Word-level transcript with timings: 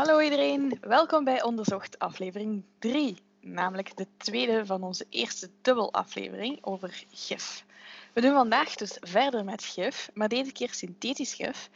Hallo 0.00 0.20
iedereen, 0.20 0.78
welkom 0.80 1.24
bij 1.24 1.42
Onderzocht 1.42 1.98
aflevering 1.98 2.64
3, 2.78 3.16
namelijk 3.40 3.96
de 3.96 4.06
tweede 4.16 4.66
van 4.66 4.82
onze 4.82 5.06
eerste 5.10 5.50
dubbelaflevering 5.62 6.58
over 6.64 7.04
gif. 7.10 7.64
We 8.12 8.20
doen 8.20 8.32
vandaag 8.32 8.74
dus 8.74 8.96
verder 9.00 9.44
met 9.44 9.62
gif, 9.64 10.10
maar 10.14 10.28
deze 10.28 10.52
keer 10.52 10.72
synthetisch 10.72 11.34
gif. 11.34 11.70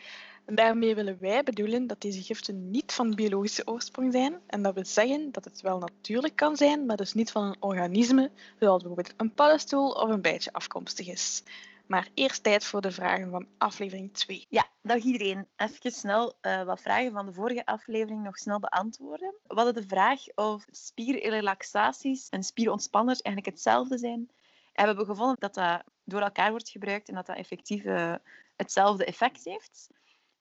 En 0.44 0.54
daarmee 0.54 0.94
willen 0.94 1.16
wij 1.20 1.42
bedoelen 1.42 1.86
dat 1.86 2.00
deze 2.00 2.22
giften 2.22 2.70
niet 2.70 2.92
van 2.92 3.14
biologische 3.14 3.66
oorsprong 3.66 4.12
zijn 4.12 4.40
en 4.46 4.62
dat 4.62 4.74
we 4.74 4.84
zeggen 4.84 5.32
dat 5.32 5.44
het 5.44 5.60
wel 5.60 5.78
natuurlijk 5.78 6.36
kan 6.36 6.56
zijn, 6.56 6.86
maar 6.86 6.96
dus 6.96 7.14
niet 7.14 7.30
van 7.30 7.44
een 7.44 7.56
organisme, 7.60 8.30
zoals 8.60 8.82
bijvoorbeeld 8.82 9.14
een 9.16 9.34
paddenstoel 9.34 9.90
of 9.90 10.10
een 10.10 10.22
bijtje 10.22 10.52
afkomstig 10.52 11.08
is. 11.08 11.42
Maar 11.86 12.08
eerst 12.14 12.42
tijd 12.42 12.64
voor 12.64 12.80
de 12.80 12.90
vragen 12.90 13.30
van 13.30 13.46
aflevering 13.58 14.12
2. 14.12 14.46
Ja, 14.48 14.68
dag 14.82 14.98
iedereen. 14.98 15.48
Even 15.56 15.92
snel 15.92 16.38
uh, 16.42 16.62
wat 16.62 16.80
vragen 16.80 17.12
van 17.12 17.26
de 17.26 17.32
vorige 17.32 17.66
aflevering 17.66 18.22
nog 18.22 18.36
snel 18.36 18.60
beantwoorden. 18.60 19.34
We 19.46 19.54
hadden 19.54 19.74
de 19.74 19.86
vraag 19.88 20.20
of 20.34 20.64
spierrelaxaties 20.70 22.28
en 22.28 22.42
spierontspanner 22.42 23.20
eigenlijk 23.22 23.46
hetzelfde 23.46 23.98
zijn. 23.98 24.30
En 24.72 24.82
we 24.82 24.88
hebben 24.88 25.06
gevonden 25.06 25.36
dat 25.38 25.54
dat 25.54 25.82
door 26.04 26.20
elkaar 26.20 26.50
wordt 26.50 26.68
gebruikt 26.68 27.08
en 27.08 27.14
dat 27.14 27.26
dat 27.26 27.36
effectief 27.36 27.84
uh, 27.84 28.14
hetzelfde 28.56 29.04
effect 29.04 29.44
heeft. 29.44 29.86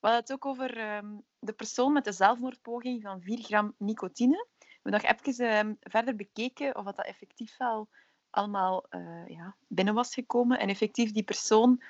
We 0.00 0.10
hadden 0.10 0.20
het 0.20 0.32
ook 0.32 0.46
over 0.46 0.96
um, 0.96 1.22
de 1.38 1.52
persoon 1.52 1.92
met 1.92 2.04
de 2.04 2.12
zelfmoordpoging 2.12 3.02
van 3.02 3.22
4 3.22 3.38
gram 3.38 3.74
nicotine. 3.78 4.46
We 4.58 4.90
hebben 4.90 5.02
nog 5.02 5.18
even 5.18 5.66
um, 5.66 5.76
verder 5.80 6.16
bekeken 6.16 6.76
of 6.76 6.84
dat, 6.84 6.96
dat 6.96 7.06
effectief 7.06 7.56
wel 7.56 7.88
allemaal 8.34 8.86
uh, 8.90 9.26
ja, 9.26 9.54
binnen 9.66 9.94
was 9.94 10.14
gekomen. 10.14 10.58
En 10.58 10.68
effectief, 10.68 11.12
die 11.12 11.22
persoon 11.22 11.82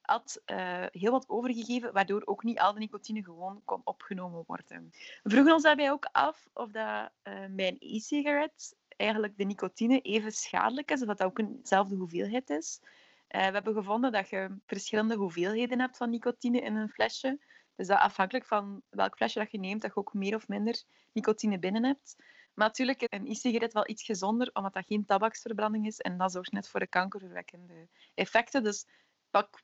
had 0.00 0.42
uh, 0.46 0.84
heel 0.90 1.10
wat 1.10 1.28
overgegeven, 1.28 1.92
waardoor 1.92 2.22
ook 2.24 2.42
niet 2.42 2.58
al 2.58 2.72
de 2.72 2.78
nicotine 2.78 3.22
gewoon 3.22 3.62
kon 3.64 3.80
opgenomen 3.84 4.44
worden. 4.46 4.92
We 5.22 5.30
vroegen 5.30 5.52
ons 5.52 5.62
daarbij 5.62 5.90
ook 5.90 6.08
af 6.12 6.48
of 6.54 6.70
dat, 6.70 7.10
uh, 7.24 7.44
bij 7.50 7.68
een 7.68 7.76
e-sigaret 7.78 8.76
eigenlijk 8.96 9.36
de 9.36 9.44
nicotine 9.44 10.00
even 10.00 10.32
schadelijk 10.32 10.90
is, 10.90 11.00
of 11.00 11.06
dat 11.06 11.18
dat 11.18 11.26
ook 11.26 11.38
eenzelfde 11.38 11.96
hoeveelheid 11.96 12.50
is. 12.50 12.80
we 13.28 13.38
hebben 13.38 13.74
gevonden 13.74 14.12
dat 14.12 14.28
je 14.28 14.56
verschillende 14.66 15.16
hoeveelheden 15.16 15.80
hebt 15.80 15.96
van 15.96 16.10
nicotine 16.10 16.60
in 16.60 16.76
een 16.76 16.88
flesje. 16.88 17.38
Dus 17.76 17.86
dat 17.86 17.98
afhankelijk 17.98 18.46
van 18.46 18.82
welk 18.88 19.16
flesje 19.16 19.38
dat 19.38 19.50
je 19.50 19.58
neemt, 19.58 19.82
dat 19.82 19.90
je 19.94 20.00
ook 20.00 20.14
meer 20.14 20.34
of 20.34 20.48
minder 20.48 20.82
nicotine 21.12 21.58
binnen 21.58 21.84
hebt. 21.84 22.16
Maar 22.58 22.66
natuurlijk 22.66 23.04
een 23.08 23.26
e-sigaret 23.26 23.72
wel 23.72 23.88
iets 23.88 24.02
gezonder, 24.02 24.50
omdat 24.52 24.72
dat 24.72 24.86
geen 24.86 25.04
tabaksverbranding 25.04 25.86
is. 25.86 25.98
En 25.98 26.18
dat 26.18 26.32
zorgt 26.32 26.52
net 26.52 26.68
voor 26.68 26.80
de 26.80 26.86
kankerverwekkende 26.86 27.88
effecten. 28.14 28.62
Dus 28.62 28.86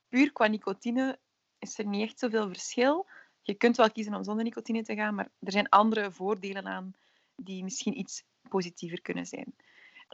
puur 0.08 0.32
qua 0.32 0.46
nicotine 0.46 1.18
is 1.58 1.78
er 1.78 1.86
niet 1.86 2.02
echt 2.02 2.18
zoveel 2.18 2.46
verschil. 2.46 3.06
Je 3.42 3.54
kunt 3.54 3.76
wel 3.76 3.90
kiezen 3.90 4.14
om 4.14 4.24
zonder 4.24 4.44
nicotine 4.44 4.82
te 4.82 4.94
gaan, 4.94 5.14
maar 5.14 5.28
er 5.40 5.52
zijn 5.52 5.68
andere 5.68 6.10
voordelen 6.10 6.66
aan 6.66 6.92
die 7.36 7.62
misschien 7.62 7.98
iets 7.98 8.24
positiever 8.48 9.00
kunnen 9.00 9.26
zijn. 9.26 9.54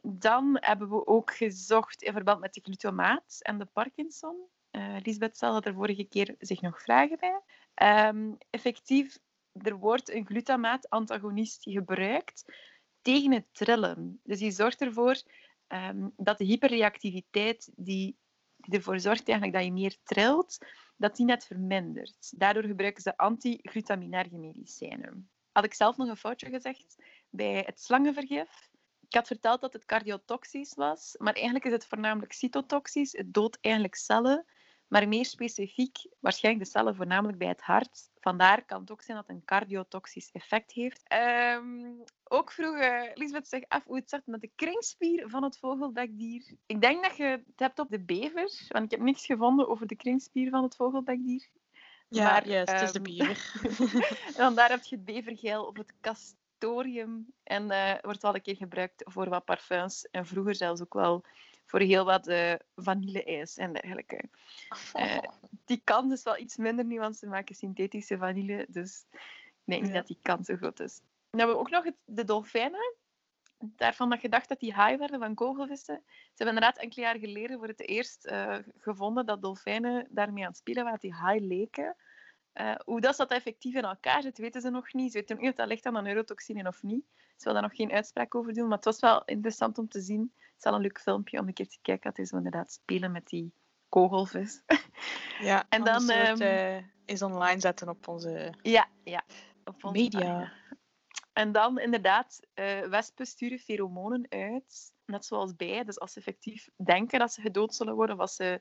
Dan 0.03 0.57
hebben 0.61 0.89
we 0.89 1.07
ook 1.07 1.35
gezocht 1.35 2.03
in 2.03 2.13
verband 2.13 2.41
met 2.41 2.55
de 2.55 2.61
glutamaat 2.61 3.39
en 3.41 3.59
de 3.59 3.65
Parkinson. 3.65 4.37
Uh, 4.71 4.97
Lisbeth 5.03 5.37
stelde 5.37 5.69
er 5.69 5.75
vorige 5.75 6.05
keer 6.05 6.35
zich 6.39 6.61
nog 6.61 6.83
vragen 6.83 7.19
bij. 7.19 7.41
Um, 8.09 8.39
effectief, 8.51 9.19
er 9.63 9.77
wordt 9.77 10.11
een 10.11 10.27
glutamaat-antagonist 10.27 11.63
gebruikt 11.63 12.45
tegen 13.03 13.33
het 13.33 13.47
trillen. 13.53 14.21
Dus 14.23 14.39
die 14.39 14.51
zorgt 14.51 14.81
ervoor 14.81 15.23
um, 15.69 16.13
dat 16.17 16.39
de 16.39 16.45
hyperreactiviteit 16.45 17.71
die, 17.77 18.17
die 18.57 18.79
ervoor 18.79 19.01
zorgt 19.01 19.29
eigenlijk 19.29 19.59
dat 19.59 19.67
je 19.67 19.81
meer 19.81 19.97
trilt, 20.03 20.59
dat 20.97 21.17
die 21.17 21.27
net 21.27 21.45
vermindert. 21.45 22.33
Daardoor 22.37 22.65
gebruiken 22.65 23.03
ze 23.03 23.17
antiglutaminerge 23.17 24.39
medicijnen. 24.39 25.31
Had 25.53 25.65
ik 25.65 25.75
zelf 25.75 25.97
nog 25.97 26.09
een 26.09 26.17
foutje 26.17 26.49
gezegd 26.49 26.97
bij 27.29 27.63
het 27.67 27.81
slangenvergif. 27.81 28.69
Ik 29.01 29.15
had 29.15 29.27
verteld 29.27 29.61
dat 29.61 29.73
het 29.73 29.85
cardiotoxisch 29.85 30.75
was, 30.75 31.15
maar 31.19 31.35
eigenlijk 31.35 31.65
is 31.65 31.73
het 31.73 31.87
voornamelijk 31.87 32.33
cytotoxisch. 32.33 33.13
Het 33.13 33.35
doodt 33.35 33.59
eigenlijk 33.61 33.95
cellen 33.95 34.47
maar 34.91 35.09
meer 35.09 35.25
specifiek 35.25 35.97
waarschijnlijk 36.21 36.65
de 36.65 36.71
cellen 36.71 36.95
voornamelijk 36.95 37.39
bij 37.39 37.49
het 37.49 37.61
hart. 37.61 38.11
Vandaar 38.21 38.65
kan 38.65 38.81
het 38.81 38.91
ook 38.91 39.03
zijn 39.03 39.17
dat 39.17 39.27
het 39.27 39.37
een 39.37 39.45
cardiotoxisch 39.45 40.31
effect 40.33 40.73
heeft. 40.73 41.15
Um, 41.57 42.05
ook 42.25 42.53
vroeg 42.53 42.77
uh, 42.77 43.03
Lisbeth 43.15 43.49
zich 43.49 43.65
af 43.69 43.85
hoe 43.85 43.97
het 43.97 44.11
zit 44.11 44.27
met 44.27 44.41
de 44.41 44.51
kringspier 44.57 45.29
van 45.29 45.43
het 45.43 45.59
vogelbekdier. 45.59 46.55
Ik 46.67 46.81
denk 46.81 47.03
dat 47.05 47.17
je 47.17 47.25
het 47.25 47.43
hebt 47.57 47.79
op 47.79 47.91
de 47.91 48.01
bever, 48.01 48.67
want 48.69 48.85
ik 48.85 48.91
heb 48.91 49.01
niks 49.01 49.27
gevonden 49.27 49.69
over 49.69 49.87
de 49.87 49.97
kringspier 49.97 50.51
van 50.51 50.63
het 50.63 50.77
vogelbekdier. 50.77 51.49
Ja, 52.09 52.25
maar, 52.25 52.49
juist, 52.49 52.69
um, 52.69 52.75
het 52.75 52.85
is 52.85 52.93
de 52.93 53.01
ehm, 53.03 53.17
bever. 53.19 54.37
dan 54.37 54.55
daar 54.55 54.69
heb 54.69 54.83
je 54.83 54.97
het 54.97 55.05
bevergeil 55.05 55.65
of 55.65 55.77
het 55.77 55.95
castorium. 56.01 57.33
En 57.43 57.71
uh, 57.71 57.95
wordt 58.01 58.23
wel 58.23 58.35
een 58.35 58.43
keer 58.43 58.57
gebruikt 58.57 59.03
voor 59.07 59.29
wat 59.29 59.45
parfums. 59.45 60.09
En 60.11 60.27
vroeger 60.27 60.55
zelfs 60.55 60.81
ook 60.81 60.95
wel 60.95 61.25
voor 61.71 61.81
heel 61.81 62.05
wat 62.05 62.29
uh, 62.29 62.55
vanille-ijs 62.77 63.57
en 63.57 63.73
dergelijke. 63.73 64.25
Uh, 64.97 65.19
die 65.65 65.81
kans 65.85 66.13
is 66.13 66.23
wel 66.23 66.39
iets 66.39 66.57
minder 66.57 66.85
nu, 66.85 66.99
want 66.99 67.17
ze 67.17 67.27
maken 67.27 67.55
synthetische 67.55 68.19
vanille. 68.19 68.67
Dus 68.69 69.07
ik 69.11 69.19
denk 69.65 69.83
niet 69.83 69.93
ja. 69.93 69.97
dat 69.99 70.07
die 70.07 70.19
kans 70.23 70.47
zo 70.47 70.57
groot 70.57 70.81
is. 70.81 71.01
Dan 71.31 71.39
hebben 71.39 71.57
we 71.57 71.63
ook 71.63 71.71
nog 71.71 71.85
het, 71.85 71.97
de 72.05 72.25
dolfijnen. 72.25 72.95
Daarvan 73.59 74.11
dat 74.11 74.21
je 74.21 74.29
dacht 74.29 74.49
dat 74.49 74.61
die 74.61 74.73
haai 74.73 74.97
werden 74.97 75.21
van 75.21 75.35
kogelvissen. 75.35 76.03
Ze 76.07 76.35
hebben 76.35 76.55
inderdaad 76.55 76.83
enkele 76.83 77.01
jaar 77.01 77.19
geleden 77.19 77.59
voor 77.59 77.69
het 77.69 77.89
eerst 77.89 78.27
uh, 78.27 78.59
gevonden 78.79 79.27
dat 79.27 79.43
dolfijnen 79.43 80.07
daarmee 80.11 80.43
aan 80.43 80.51
het 80.51 80.59
spelen 80.59 80.85
waren, 80.85 81.01
die 81.01 81.13
haai 81.13 81.47
leken. 81.47 81.97
Uh, 82.55 82.75
hoe 82.85 83.01
dat, 83.01 83.17
dat 83.17 83.31
effectief 83.31 83.75
in 83.75 83.83
elkaar 83.83 84.23
zit, 84.23 84.39
weten 84.39 84.61
ze 84.61 84.71
nog 84.71 84.93
niet. 84.93 85.13
Ze 85.13 85.19
weten 85.19 85.39
niet 85.39 85.51
of 85.51 85.55
dat 85.55 85.69
ligt 85.69 85.87
aan 85.87 85.95
de 85.95 86.01
neurotoxine 86.01 86.69
of 86.69 86.83
niet. 86.83 87.05
Ze 87.37 87.45
wil 87.45 87.53
daar 87.53 87.63
nog 87.63 87.75
geen 87.75 87.93
uitspraak 87.93 88.35
over 88.35 88.55
doen, 88.55 88.69
maar 88.69 88.77
het 88.77 88.85
was 88.85 89.01
wel 89.01 89.25
interessant 89.25 89.79
om 89.79 89.89
te 89.89 90.01
zien. 90.01 90.33
Het 90.37 90.57
is 90.57 90.65
wel 90.65 90.75
een 90.75 90.81
leuk 90.81 91.01
filmpje 91.01 91.39
om 91.39 91.47
een 91.47 91.55
keer 91.55 91.69
te 91.69 91.79
kijken. 91.83 92.11
Het 92.11 92.19
is 92.19 92.31
inderdaad 92.31 92.73
spelen 92.73 93.13
met 93.13 93.29
die 93.29 93.53
kogelvis. 93.89 94.63
Ja, 95.41 95.67
en 95.69 95.85
dan 95.85 96.11
um, 96.11 96.41
uh, 96.41 96.77
is 97.05 97.23
online 97.23 97.61
zetten 97.61 97.89
op 97.89 98.09
onze, 98.09 98.55
ja, 98.63 98.89
ja, 99.05 99.25
op 99.65 99.85
onze 99.85 100.01
media. 100.01 100.53
En 101.33 101.53
dan 101.53 101.79
inderdaad, 101.79 102.41
uh, 102.55 102.81
wespen 102.81 103.27
sturen 103.27 103.59
feromonen 103.59 104.27
uit, 104.29 104.93
net 105.05 105.25
zoals 105.25 105.57
bijen. 105.57 105.87
Dus 105.87 105.99
als 106.01 106.13
ze 106.13 106.19
effectief 106.19 106.69
denken 106.77 107.19
dat 107.19 107.33
ze 107.33 107.41
gedood 107.41 107.75
zullen 107.75 107.95
worden, 107.95 108.15
of 108.15 108.21
als 108.21 108.37
ze 108.37 108.61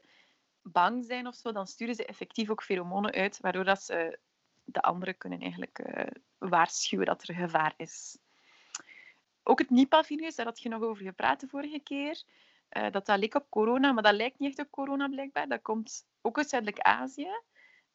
bang 0.72 1.06
zijn 1.06 1.28
of 1.28 1.36
zo, 1.36 1.52
dan 1.52 1.68
sturen 1.68 1.96
ze 1.96 2.06
effectief 2.06 2.50
ook 2.50 2.64
feromonen 2.64 3.12
uit, 3.12 3.40
waardoor 3.40 3.64
dat 3.64 3.84
ze 3.84 4.20
de 4.64 4.82
anderen 4.82 5.18
kunnen 5.18 5.40
eigenlijk 5.40 5.80
uh, 5.80 6.04
waarschuwen 6.38 7.06
dat 7.06 7.28
er 7.28 7.36
gevaar 7.36 7.74
is. 7.78 8.18
Ook 9.44 9.60
het 9.60 9.70
Nipah-virus, 9.70 10.36
daar 10.36 10.46
had 10.46 10.62
je 10.62 10.70
nog 10.70 10.82
over 10.82 11.04
gepraat 11.04 11.40
de 11.40 11.48
vorige 11.48 11.80
keer. 11.80 12.24
Uh, 12.78 12.92
dat 12.92 13.06
dat 13.06 13.20
leek 13.20 13.36
op 13.36 13.50
corona, 13.50 13.92
maar 13.92 14.04
dat 14.04 14.14
lijkt 14.14 14.40
niet 14.40 14.50
echt 14.50 14.68
op 14.68 14.72
corona 14.72 15.08
blijkbaar. 15.08 15.48
Dat 15.48 15.62
komt 15.62 16.06
ook 16.22 16.38
uit 16.38 16.50
Zuidelijk-Azië, 16.50 17.42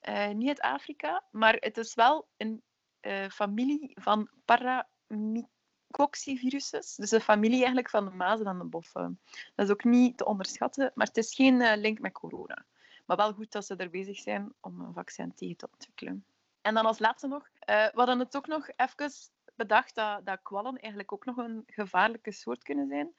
uh, 0.08 0.28
niet 0.28 0.48
uit 0.48 0.60
Afrika. 0.60 1.24
Maar 1.30 1.54
het 1.54 1.76
is 1.76 1.94
wel 1.94 2.28
een 2.36 2.62
familie 3.30 3.90
van 3.94 4.28
paramycoxyvirussen. 5.94 6.82
Dus 6.97 7.10
een 7.10 7.21
familie 7.21 7.56
eigenlijk 7.56 7.91
van 7.91 8.05
de 8.05 8.10
mazen 8.10 8.47
en 8.47 8.59
de 8.59 8.65
boffen. 8.65 9.21
Dat 9.55 9.66
is 9.66 9.72
ook 9.72 9.84
niet 9.84 10.16
te 10.16 10.25
onderschatten, 10.25 10.93
maar 10.94 11.06
het 11.06 11.16
is 11.16 11.34
geen 11.34 11.77
link 11.77 11.99
met 11.99 12.12
corona. 12.12 12.66
Maar 13.06 13.16
wel 13.16 13.32
goed 13.32 13.53
dat 13.53 13.66
ze 13.66 13.77
er 13.77 13.91
bezig 13.91 14.19
zijn 14.19 14.53
om 14.60 14.81
een 14.81 14.93
vaccin 14.93 15.34
tegen 15.34 15.56
te 15.56 15.69
ontwikkelen. 15.72 16.25
En 16.60 16.75
dan 16.75 16.87
als 16.87 16.99
laatste 16.99 17.27
nog, 17.27 17.49
we 17.66 17.93
hadden 17.94 18.19
het 18.19 18.37
ook 18.37 18.47
nog 18.47 18.69
even 18.77 19.12
bedacht 19.56 19.94
dat, 19.94 20.27
dat 20.27 20.43
kwallen 20.43 20.77
eigenlijk 20.77 21.12
ook 21.12 21.25
nog 21.25 21.37
een 21.37 21.62
gevaarlijke 21.66 22.32
soort 22.32 22.62
kunnen 22.62 22.88
zijn. 22.88 23.15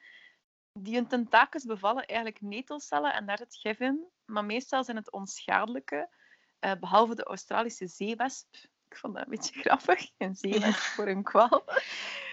Die 0.80 0.96
hun 0.96 1.07
tentakels 1.07 1.63
bevallen 1.63 2.06
eigenlijk 2.06 2.42
netelcellen 2.42 3.13
en 3.13 3.25
daar 3.25 3.38
zit 3.38 3.56
gif. 3.56 3.92
Maar 4.25 4.46
meestal 4.46 4.84
zijn 4.84 4.97
het 4.97 5.12
onschadelijke, 5.12 6.09
uh, 6.59 6.72
behalve 6.80 7.16
de 7.16 7.24
Australische 7.24 7.88
zeewesp. 7.88 8.56
Ik 8.90 8.97
vond 8.97 9.13
dat 9.13 9.23
een 9.23 9.29
beetje 9.29 9.59
grappig, 9.59 10.09
een 10.18 10.35
zeewesp 10.35 10.79
voor 10.79 11.07
een 11.07 11.23
kwal. 11.23 11.63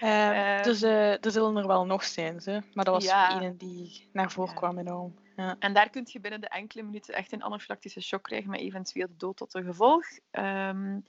Uh, 0.01 0.09
uh, 0.57 0.63
dus 0.63 0.81
er 0.81 1.31
zullen 1.31 1.57
er 1.57 1.67
wel 1.67 1.85
nog 1.85 2.03
zijn, 2.03 2.41
ze. 2.41 2.61
maar 2.73 2.85
dat 2.85 2.93
was 2.93 3.03
ja. 3.03 3.41
een 3.41 3.57
die 3.57 4.09
naar 4.13 4.31
voren 4.31 4.55
kwam 4.55 4.77
enorm. 4.77 5.15
Ja. 5.35 5.55
En 5.59 5.73
daar 5.73 5.89
kun 5.89 6.03
je 6.05 6.19
binnen 6.19 6.41
de 6.41 6.47
enkele 6.47 6.83
minuten 6.83 7.13
echt 7.13 7.31
een 7.31 7.43
anafylactische 7.43 8.01
shock 8.01 8.23
krijgen 8.23 8.49
met 8.49 8.59
eventueel 8.59 9.07
de 9.07 9.17
dood 9.17 9.37
tot 9.37 9.51
gevolg. 9.51 10.05
Um, 10.31 11.05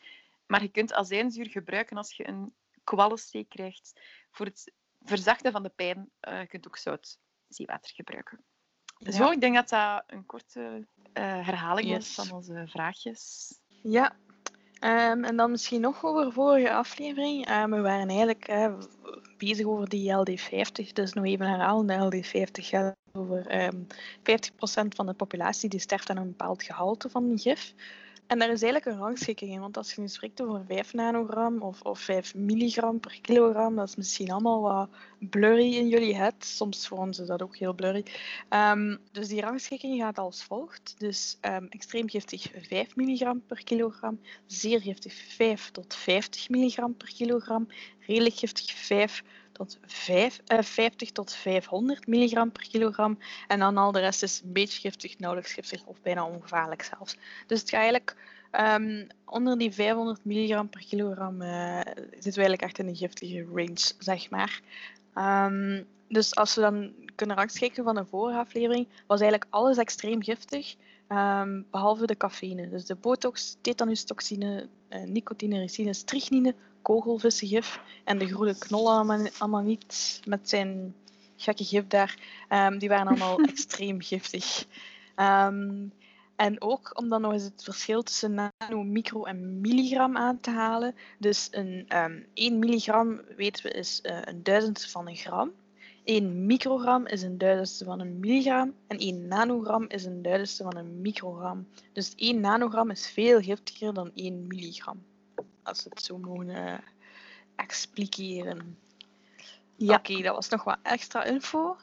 maar 0.46 0.62
je 0.62 0.68
kunt 0.68 0.92
azijnzuur 0.92 1.48
gebruiken 1.48 1.96
als 1.96 2.12
je 2.12 2.28
een 2.28 2.54
kwallensteek 2.84 3.48
krijgt. 3.48 4.00
Voor 4.30 4.46
het 4.46 4.72
verzachten 5.02 5.52
van 5.52 5.62
de 5.62 5.68
pijn 5.68 6.10
uh, 6.28 6.40
je 6.40 6.46
kunt 6.46 6.66
ook 6.66 6.76
zout 6.76 7.18
zeewater 7.48 7.94
gebruiken. 7.94 8.44
Ja. 8.98 9.10
Zo, 9.10 9.30
ik 9.30 9.40
denk 9.40 9.54
dat 9.54 9.68
dat 9.68 10.04
een 10.06 10.26
korte 10.26 10.60
uh, 10.60 11.46
herhaling 11.46 11.88
yes. 11.88 12.16
was 12.16 12.26
van 12.26 12.36
onze 12.36 12.64
vraagjes. 12.66 13.52
Ja, 13.82 14.16
um, 14.84 15.24
en 15.24 15.36
dan 15.36 15.50
misschien 15.50 15.80
nog 15.80 16.04
over 16.04 16.32
vorige 16.32 16.72
aflevering. 16.72 17.50
Um, 17.50 17.70
we 17.70 17.80
waren 17.80 18.08
eigenlijk 18.08 18.46
bezig 19.38 19.66
over 19.66 19.88
die 19.88 20.12
LD50, 20.12 20.92
dus 20.92 21.12
nog 21.12 21.24
even 21.24 21.48
herhalen. 21.48 21.86
De 21.86 22.22
LD50 22.22 22.64
gaat 22.64 22.96
over 23.12 23.64
um, 23.64 23.86
50% 24.18 24.88
van 24.88 25.06
de 25.06 25.14
populatie 25.14 25.68
die 25.68 25.80
sterft 25.80 26.10
aan 26.10 26.16
een 26.16 26.26
bepaald 26.26 26.62
gehalte 26.62 27.08
van 27.08 27.38
gif. 27.38 27.74
En 28.26 28.38
daar 28.38 28.50
is 28.50 28.62
eigenlijk 28.62 28.84
een 28.86 29.04
rangschikking 29.04 29.50
in, 29.50 29.60
want 29.60 29.76
als 29.76 29.94
je 29.94 30.00
nu 30.00 30.08
spreekt 30.08 30.42
over 30.42 30.64
5 30.66 30.92
nanogram 30.92 31.62
of, 31.62 31.80
of 31.82 32.00
5 32.00 32.34
milligram 32.34 33.00
per 33.00 33.18
kilogram, 33.20 33.76
dat 33.76 33.88
is 33.88 33.96
misschien 33.96 34.30
allemaal 34.30 34.60
wat 34.60 34.88
blurry 35.18 35.74
in 35.74 35.88
jullie 35.88 36.16
head. 36.16 36.34
Soms 36.38 36.90
ons 36.90 37.18
is 37.18 37.26
dat 37.26 37.42
ook 37.42 37.56
heel 37.56 37.74
blurry. 37.74 38.04
Um, 38.50 38.98
dus 39.12 39.28
die 39.28 39.40
rangschikking 39.40 40.00
gaat 40.00 40.18
als 40.18 40.44
volgt. 40.44 40.94
Dus 40.98 41.38
um, 41.42 41.66
extreem 41.68 42.08
giftig 42.08 42.50
5 42.62 42.96
milligram 42.96 43.42
per 43.46 43.64
kilogram, 43.64 44.20
zeer 44.46 44.80
giftig 44.80 45.14
5 45.14 45.70
tot 45.70 45.94
50 45.94 46.48
milligram 46.48 46.96
per 46.96 47.12
kilogram, 47.16 47.68
redelijk 48.06 48.34
giftig 48.34 48.72
5 48.72 49.22
tot 49.54 49.78
5, 49.86 50.40
uh, 50.52 50.58
50 50.60 51.10
tot 51.10 51.32
500 51.34 52.06
milligram 52.06 52.52
per 52.52 52.68
kilogram. 52.68 53.18
En 53.48 53.58
dan 53.58 53.76
al 53.76 53.92
de 53.92 54.00
rest 54.00 54.22
is 54.22 54.40
een 54.44 54.52
beetje 54.52 54.80
giftig, 54.80 55.18
nauwelijks 55.18 55.52
giftig 55.52 55.84
of 55.84 56.02
bijna 56.02 56.26
ongevaarlijk 56.26 56.82
zelfs. 56.82 57.16
Dus 57.46 57.60
het 57.60 57.70
gaat 57.70 57.80
eigenlijk 57.80 58.16
um, 58.52 59.06
onder 59.24 59.58
die 59.58 59.72
500 59.72 60.24
milligram 60.24 60.68
per 60.68 60.84
kilogram 60.88 61.42
uh, 61.42 61.80
zitten 61.80 62.20
we 62.22 62.22
eigenlijk 62.22 62.62
echt 62.62 62.78
in 62.78 62.88
een 62.88 62.96
giftige 62.96 63.46
range, 63.54 63.92
zeg 63.98 64.30
maar. 64.30 64.60
Um, 65.14 65.86
dus 66.08 66.34
als 66.34 66.54
we 66.54 66.60
dan 66.60 66.92
kunnen 67.14 67.36
rangschikken 67.36 67.84
van 67.84 67.94
de 67.94 68.04
vorige 68.04 68.38
aflevering, 68.38 68.88
was 69.06 69.20
eigenlijk 69.20 69.50
alles 69.54 69.76
extreem 69.76 70.22
giftig. 70.22 70.74
Um, 71.08 71.66
behalve 71.70 72.06
de 72.06 72.16
cafeïne. 72.16 72.68
Dus 72.68 72.86
de 72.86 72.94
botox, 72.94 73.56
tetanustoxine, 73.60 74.68
uh, 74.90 75.02
nicotine, 75.02 75.58
ricine, 75.58 75.94
strychnine, 75.94 76.54
kogelvissengif 76.82 77.80
en 78.04 78.18
de 78.18 78.26
groene 78.26 78.58
knollen 78.58 79.30
allemaal 79.38 79.62
niet 79.62 80.20
met 80.24 80.48
zijn 80.48 80.94
gekke 81.36 81.64
gif 81.64 81.86
daar. 81.86 82.18
Um, 82.48 82.78
die 82.78 82.88
waren 82.88 83.06
allemaal 83.06 83.38
extreem 83.52 84.00
giftig. 84.02 84.66
Um, 85.16 85.92
en 86.36 86.62
ook 86.62 86.98
om 86.98 87.08
dan 87.08 87.20
nog 87.20 87.32
eens 87.32 87.42
het 87.42 87.64
verschil 87.64 88.02
tussen 88.02 88.34
nano, 88.34 88.82
micro 88.82 89.24
en 89.24 89.60
milligram 89.60 90.16
aan 90.16 90.40
te 90.40 90.50
halen. 90.50 90.94
Dus 91.18 91.48
een, 91.50 91.86
um, 91.96 92.26
1 92.34 92.58
milligram, 92.58 93.20
weten 93.36 93.62
we, 93.62 93.70
is 93.70 94.00
uh, 94.02 94.18
een 94.24 94.42
duizendste 94.42 94.90
van 94.90 95.08
een 95.08 95.16
gram. 95.16 95.52
1 96.04 96.46
microgram 96.46 97.06
is 97.06 97.22
een 97.22 97.38
duizendste 97.38 97.84
van 97.84 98.00
een 98.00 98.20
milligram. 98.20 98.74
En 98.86 98.98
1 98.98 99.28
nanogram 99.28 99.84
is 99.88 100.04
een 100.04 100.22
duizendste 100.22 100.62
van 100.62 100.76
een 100.76 101.00
microgram. 101.00 101.66
Dus 101.92 102.12
1 102.16 102.40
nanogram 102.40 102.90
is 102.90 103.10
veel 103.10 103.40
giftiger 103.40 103.94
dan 103.94 104.10
1 104.14 104.46
milligram 104.46 105.02
als 105.62 105.84
we 105.84 105.90
het 105.90 106.02
zo 106.02 106.18
mogen 106.18 106.48
uh, 106.48 106.74
expliceren. 107.56 108.78
Ja. 109.76 109.96
Oké, 109.96 110.10
okay, 110.10 110.22
dat 110.22 110.34
was 110.34 110.48
nog 110.48 110.64
wat 110.64 110.78
extra 110.82 111.24
info. 111.24 111.76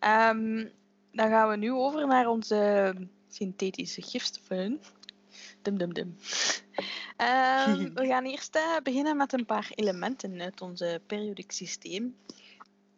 Um, 0.00 0.70
dan 1.12 1.28
gaan 1.28 1.48
we 1.48 1.56
nu 1.56 1.72
over 1.72 2.06
naar 2.06 2.28
onze 2.28 2.94
synthetische 3.28 4.02
gifstoffen. 4.02 4.80
Dum 5.62 5.78
dum 5.78 5.94
dum. 5.94 6.16
Um, 7.16 7.94
we 8.00 8.06
gaan 8.06 8.24
eerst 8.24 8.56
uh, 8.56 8.76
beginnen 8.82 9.16
met 9.16 9.32
een 9.32 9.46
paar 9.46 9.70
elementen 9.74 10.40
uit 10.40 10.60
ons 10.60 10.84
periodiek 11.06 11.52
systeem. 11.52 12.16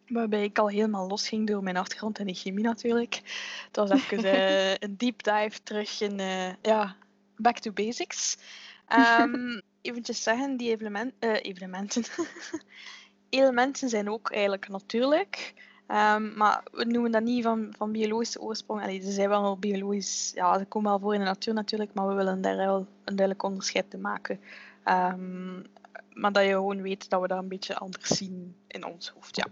Waarbij 0.09 0.45
ik 0.45 0.59
al 0.59 0.69
helemaal 0.69 1.09
los 1.09 1.29
ging 1.29 1.47
door 1.47 1.63
mijn 1.63 1.77
achtergrond 1.77 2.19
in 2.19 2.27
de 2.27 2.35
chemie 2.35 2.65
natuurlijk. 2.65 3.21
Het 3.67 3.77
was 3.77 3.91
even 3.91 4.25
uh, 4.25 4.75
een 4.85 4.97
deep 4.97 5.23
dive 5.23 5.63
terug 5.63 6.01
in, 6.01 6.19
uh, 6.19 6.53
ja, 6.63 6.97
back 7.37 7.59
to 7.59 7.73
basics. 7.73 8.39
Um, 9.21 9.61
eventjes 9.83 10.23
zeggen, 10.23 10.57
die 10.57 10.71
evenement, 10.71 11.13
uh, 11.21 11.37
evenementen, 11.43 12.05
elementen 13.29 13.89
zijn 13.89 14.11
ook 14.11 14.31
eigenlijk 14.31 14.69
natuurlijk. 14.69 15.55
Um, 15.89 16.37
maar 16.37 16.63
we 16.73 16.85
noemen 16.85 17.11
dat 17.11 17.23
niet 17.23 17.43
van, 17.43 17.75
van 17.77 17.93
biologische 17.93 18.41
oorsprong. 18.41 18.83
Allee, 18.83 19.01
ze 19.01 19.11
zijn 19.11 19.29
wel 19.29 19.59
biologisch, 19.59 20.33
ja, 20.35 20.59
ze 20.59 20.65
komen 20.65 20.91
wel 20.91 21.01
voor 21.01 21.15
in 21.15 21.21
de 21.21 21.27
natuur 21.27 21.55
natuurlijk, 21.55 21.95
maar 21.95 22.09
we 22.09 22.15
willen 22.15 22.41
daar 22.41 22.57
wel 22.57 22.77
een 22.77 23.17
duidelijk 23.17 23.43
onderscheid 23.43 23.91
te 23.91 23.99
maken. 23.99 24.41
Um, 24.85 25.65
maar 26.17 26.33
dat 26.33 26.45
je 26.45 26.51
gewoon 26.51 26.83
weet 26.83 27.11
dat 27.11 27.21
we 27.21 27.29
dat 27.29 27.39
een 27.39 27.49
beetje 27.49 27.77
anders 27.77 28.09
zien 28.09 28.57
in 28.67 28.85
ons 28.85 29.09
hoofd. 29.09 29.37
Ja. 29.37 29.47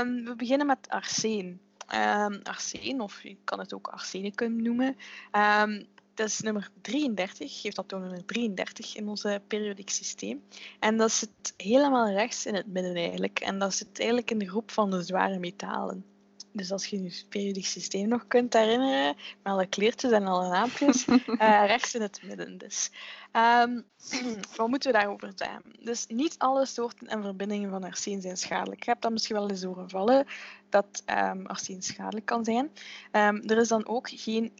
Um, 0.00 0.24
we 0.24 0.34
beginnen 0.36 0.66
met 0.66 0.88
arsen. 0.88 1.60
Um, 1.94 2.40
arsen, 2.42 3.00
of 3.00 3.22
je 3.22 3.36
kan 3.44 3.58
het 3.58 3.74
ook 3.74 3.88
arsenicum 3.88 4.62
noemen. 4.62 4.96
Um, 5.32 5.86
dat 6.14 6.28
is 6.28 6.40
nummer 6.40 6.68
33, 6.80 7.60
geeft 7.60 7.76
dat 7.76 7.90
nummer 7.90 8.24
33 8.24 8.96
in 8.96 9.08
ons 9.08 9.26
periodiek 9.46 9.90
systeem. 9.90 10.42
En 10.78 10.96
dat 10.96 11.12
zit 11.12 11.54
helemaal 11.56 12.10
rechts 12.10 12.46
in 12.46 12.54
het 12.54 12.66
midden 12.66 12.94
eigenlijk. 12.94 13.40
En 13.40 13.58
dat 13.58 13.74
zit 13.74 13.98
eigenlijk 13.98 14.30
in 14.30 14.38
de 14.38 14.48
groep 14.48 14.70
van 14.70 14.90
de 14.90 15.02
zware 15.02 15.38
metalen. 15.38 16.04
Dus 16.52 16.72
als 16.72 16.86
je 16.86 17.02
je 17.02 17.22
periodiek 17.28 17.66
systeem 17.66 18.08
nog 18.08 18.26
kunt 18.26 18.52
herinneren, 18.52 19.16
met 19.42 19.52
alle 19.52 19.66
kleertjes 19.66 20.10
en 20.10 20.26
alle 20.26 20.48
naampjes, 20.48 21.06
uh, 21.06 21.16
rechts 21.66 21.94
in 21.94 22.02
het 22.02 22.20
midden 22.22 22.58
dus. 22.58 22.90
Um, 23.32 23.84
wat 24.56 24.68
moeten 24.68 24.92
we 24.92 24.98
daarover 24.98 25.32
zeggen? 25.34 25.62
Dus 25.80 26.06
niet 26.06 26.34
alle 26.38 26.66
soorten 26.66 27.06
en 27.06 27.22
verbindingen 27.22 27.70
van 27.70 27.84
arseen 27.84 28.20
zijn 28.20 28.36
schadelijk. 28.36 28.84
Je 28.84 28.90
hebt 28.90 29.02
dat 29.02 29.12
misschien 29.12 29.36
wel 29.36 29.50
eens 29.50 29.62
horen 29.62 29.90
vallen, 29.90 30.26
dat 30.68 31.02
um, 31.06 31.46
schadelijk 31.78 32.26
kan 32.26 32.44
zijn. 32.44 32.70
Um, 33.12 33.42
er 33.42 33.58
is 33.58 33.68
dan 33.68 33.86
ook 33.86 34.08
geen 34.12 34.52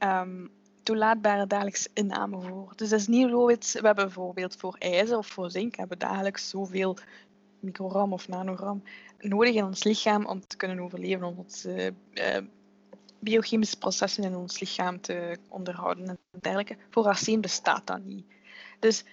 toelaatbare 0.82 1.46
dagelijkse 1.46 1.88
inname 1.94 2.40
voor. 2.40 2.72
Dus 2.76 2.88
dat 2.88 3.00
is 3.00 3.06
niet 3.06 3.30
zoiets, 3.30 3.72
we 3.72 3.86
hebben 3.86 4.04
bijvoorbeeld 4.04 4.56
voor 4.56 4.76
ijzer 4.78 5.16
of 5.16 5.26
voor 5.26 5.50
zink 5.50 5.76
hebben 5.76 5.98
we 5.98 6.04
dagelijks 6.04 6.48
zoveel 6.48 6.96
microgram 7.60 8.12
of 8.12 8.28
nanogram 8.28 8.82
nodig 9.18 9.54
in 9.54 9.64
ons 9.64 9.84
lichaam 9.84 10.26
om 10.26 10.46
te 10.46 10.56
kunnen 10.56 10.80
overleven, 10.80 11.26
om 11.26 11.38
onze 11.38 11.94
uh, 12.14 12.36
biochemische 13.18 13.78
processen 13.78 14.24
in 14.24 14.36
ons 14.36 14.60
lichaam 14.60 15.00
te 15.00 15.38
onderhouden 15.48 16.08
en 16.08 16.18
dergelijke. 16.40 16.76
Voor 16.90 17.06
arsen 17.06 17.40
bestaat 17.40 17.86
dat 17.86 18.04
niet. 18.04 18.26
Dus 18.78 19.04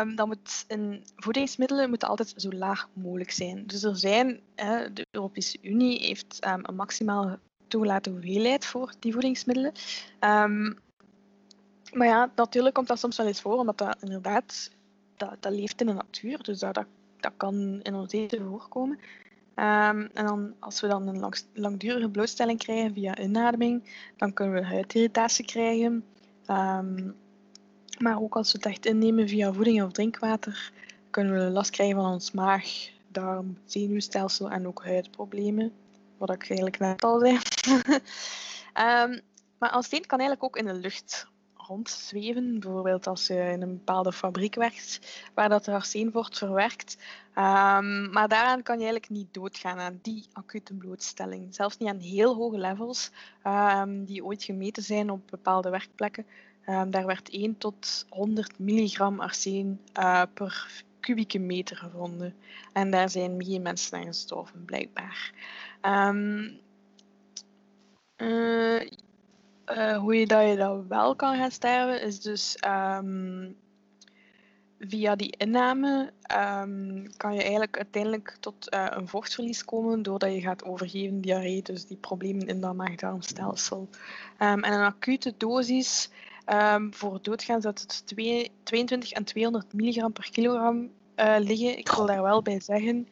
um, 0.00 0.14
dan 0.14 0.28
moet 0.28 0.64
in 0.68 1.04
voedingsmiddelen 1.16 1.88
moeten 1.88 2.08
altijd 2.08 2.34
zo 2.36 2.52
laag 2.52 2.88
mogelijk 2.92 3.30
zijn. 3.30 3.66
Dus 3.66 3.82
er 3.82 3.96
zijn, 3.96 4.40
de 4.92 5.06
Europese 5.10 5.58
Unie 5.62 6.06
heeft 6.06 6.46
um, 6.46 6.60
een 6.62 6.74
maximaal 6.74 7.36
toegelaten 7.68 8.12
hoeveelheid 8.12 8.66
voor 8.66 8.92
die 8.98 9.12
voedingsmiddelen. 9.12 9.72
Um, 10.20 10.78
maar 11.92 12.06
ja, 12.06 12.32
natuurlijk 12.34 12.74
komt 12.74 12.88
dat 12.88 12.98
soms 12.98 13.16
wel 13.16 13.26
eens 13.26 13.40
voor, 13.40 13.56
omdat 13.56 13.78
dat 13.78 14.02
inderdaad, 14.02 14.70
dat, 15.16 15.36
dat 15.40 15.52
leeft 15.52 15.80
in 15.80 15.86
de 15.86 15.92
natuur. 15.92 16.42
Dus 16.42 16.58
dat, 16.58 16.84
dat 17.20 17.32
kan 17.36 17.80
in 17.82 17.94
ons 17.94 18.12
eten 18.12 18.46
voorkomen. 18.48 18.98
Um, 19.54 20.08
en 20.14 20.26
dan, 20.26 20.54
als 20.58 20.80
we 20.80 20.88
dan 20.88 21.08
een 21.08 21.18
lang, 21.18 21.42
langdurige 21.52 22.08
blootstelling 22.08 22.58
krijgen 22.58 22.92
via 22.92 23.18
inademing, 23.18 23.82
dan 24.16 24.32
kunnen 24.32 24.54
we 24.54 24.66
huidirritatie 24.66 25.44
krijgen. 25.44 26.04
Um, 26.46 27.16
maar 27.98 28.20
ook 28.20 28.36
als 28.36 28.52
we 28.52 28.58
het 28.58 28.66
echt 28.66 28.86
innemen 28.86 29.28
via 29.28 29.52
voeding 29.52 29.82
of 29.82 29.92
drinkwater, 29.92 30.72
kunnen 31.10 31.32
we 31.32 31.50
last 31.50 31.70
krijgen 31.70 31.96
van 31.96 32.12
ons 32.12 32.30
maag, 32.30 32.88
darm, 33.08 33.58
zenuwstelsel 33.64 34.50
en 34.50 34.66
ook 34.66 34.84
huidproblemen. 34.84 35.72
Wat 36.16 36.30
ik 36.30 36.48
eigenlijk 36.48 36.78
net 36.78 37.04
al 37.04 37.20
zei. 37.20 37.38
um, 39.04 39.20
maar 39.58 39.70
als 39.70 39.88
kan 39.88 40.18
eigenlijk 40.18 40.44
ook 40.44 40.56
in 40.56 40.66
de 40.66 40.74
lucht 40.74 41.26
rondzweven. 41.68 42.60
Bijvoorbeeld 42.60 43.06
als 43.06 43.26
je 43.26 43.34
in 43.34 43.62
een 43.62 43.76
bepaalde 43.76 44.12
fabriek 44.12 44.54
werkt 44.54 45.00
waar 45.34 45.48
dat 45.48 45.68
arsen 45.68 46.12
wordt 46.12 46.38
verwerkt. 46.38 46.96
Um, 47.34 48.10
maar 48.10 48.28
daaraan 48.28 48.62
kan 48.62 48.78
je 48.78 48.84
eigenlijk 48.84 49.10
niet 49.10 49.34
doodgaan 49.34 49.78
aan 49.78 49.98
die 50.02 50.26
acute 50.32 50.74
blootstelling. 50.74 51.54
Zelfs 51.54 51.78
niet 51.78 51.88
aan 51.88 51.98
heel 51.98 52.34
hoge 52.34 52.58
levels 52.58 53.10
um, 53.44 54.04
die 54.04 54.24
ooit 54.24 54.42
gemeten 54.44 54.82
zijn 54.82 55.10
op 55.10 55.20
bepaalde 55.30 55.70
werkplekken. 55.70 56.26
Um, 56.68 56.90
daar 56.90 57.06
werd 57.06 57.30
1 57.30 57.58
tot 57.58 58.06
100 58.08 58.58
milligram 58.58 59.20
arsen 59.20 59.80
uh, 59.98 60.22
per 60.34 60.84
kubieke 61.00 61.38
meter 61.38 61.76
gevonden. 61.76 62.34
En 62.72 62.90
daar 62.90 63.10
zijn 63.10 63.44
geen 63.44 63.62
mensen 63.62 63.98
aan 63.98 64.06
gestorven, 64.06 64.64
blijkbaar 64.64 65.32
uh, 68.16 68.80
uh, 69.70 69.96
hoe 69.96 70.14
je 70.14 70.26
dat 70.26 70.48
je 70.48 70.56
dat 70.56 70.86
wel 70.88 71.16
kan 71.16 71.36
gaan 71.36 71.50
sterven, 71.50 72.02
is 72.02 72.20
dus 72.20 72.58
um, 72.66 73.56
via 74.78 75.16
die 75.16 75.34
inname 75.38 76.12
um, 76.36 77.06
kan 77.16 77.34
je 77.34 77.40
eigenlijk 77.40 77.76
uiteindelijk 77.76 78.36
tot 78.40 78.74
uh, 78.74 78.86
een 78.90 79.08
vochtverlies 79.08 79.64
komen 79.64 80.02
doordat 80.02 80.34
je 80.34 80.40
gaat 80.40 80.64
overgeven 80.64 81.20
diarree, 81.20 81.62
dus 81.62 81.86
die 81.86 81.96
problemen 81.96 82.46
in 82.46 82.60
dat 82.60 82.74
maag-darmstelsel. 82.74 83.88
Um, 84.38 84.64
en 84.64 84.72
een 84.72 84.84
acute 84.84 85.34
dosis 85.36 86.10
voor 86.90 87.18
doodgaan 87.22 87.60
zou 87.60 87.74
het 87.74 88.02
22 88.62 89.12
en 89.12 89.24
200 89.24 89.72
milligram 89.72 90.12
per 90.12 90.30
kilogram 90.30 90.90
uh, 91.16 91.36
liggen. 91.38 91.78
Ik 91.78 91.88
wil 91.88 92.06
daar 92.06 92.22
wel 92.22 92.42
bij 92.42 92.60
zeggen 92.60 93.08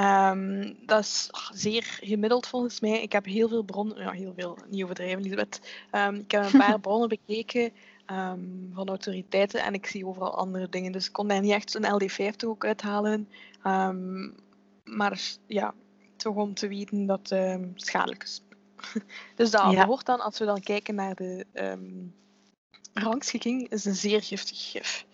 Um, 0.00 0.76
dat 0.86 1.00
is 1.00 1.30
zeer 1.52 1.82
gemiddeld 1.82 2.46
volgens 2.46 2.80
mij. 2.80 3.02
Ik 3.02 3.12
heb 3.12 3.24
heel 3.24 3.48
veel 3.48 3.62
bronnen, 3.62 3.98
ja, 3.98 4.10
heel 4.10 4.32
veel, 4.36 4.58
niet 4.68 4.82
overdrijven, 4.82 5.18
Elisabeth. 5.18 5.60
Um, 5.92 6.14
ik 6.14 6.30
heb 6.30 6.52
een 6.52 6.58
paar 6.58 6.80
bronnen 6.86 7.08
bekeken 7.08 7.72
um, 8.10 8.70
van 8.72 8.88
autoriteiten 8.88 9.62
en 9.62 9.74
ik 9.74 9.86
zie 9.86 10.06
overal 10.06 10.36
andere 10.36 10.68
dingen. 10.68 10.92
Dus 10.92 11.06
ik 11.06 11.12
kon 11.12 11.28
daar 11.28 11.40
niet 11.40 11.52
echt 11.52 11.74
een 11.74 12.02
LD50 12.02 12.46
ook 12.46 12.64
uithalen. 12.64 13.28
maar 14.84 15.20
ja, 15.46 15.74
toch 16.16 16.36
om 16.36 16.54
te 16.54 16.68
weten 16.68 17.06
dat 17.06 17.28
het 17.28 17.60
schadelijk 17.74 18.22
is. 18.22 18.42
dus 19.36 19.50
dat 19.50 19.72
ja. 19.72 19.86
hoort 19.86 20.06
dan, 20.06 20.20
als 20.20 20.38
we 20.38 20.44
dan 20.44 20.60
kijken 20.60 20.94
naar 20.94 21.14
de 21.14 21.46
rangschikking 22.92 23.68
is 23.68 23.84
een 23.84 23.94
zeer 23.94 24.22
giftig 24.22 24.70
gif. 24.70 25.06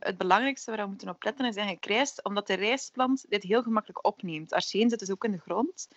Het 0.00 0.18
belangrijkste 0.18 0.70
waar 0.70 0.80
we 0.80 0.88
moeten 0.88 1.08
op 1.08 1.22
letten 1.22 1.46
is 1.46 1.56
eigenlijk 1.56 1.86
rijst, 1.86 2.24
omdat 2.24 2.46
de 2.46 2.54
rijstplant 2.54 3.24
dit 3.28 3.42
heel 3.42 3.62
gemakkelijk 3.62 4.06
opneemt. 4.06 4.52
Arsen 4.52 4.90
zit 4.90 4.98
dus 4.98 5.10
ook 5.10 5.24
in 5.24 5.30
de 5.30 5.38
grond. 5.38 5.88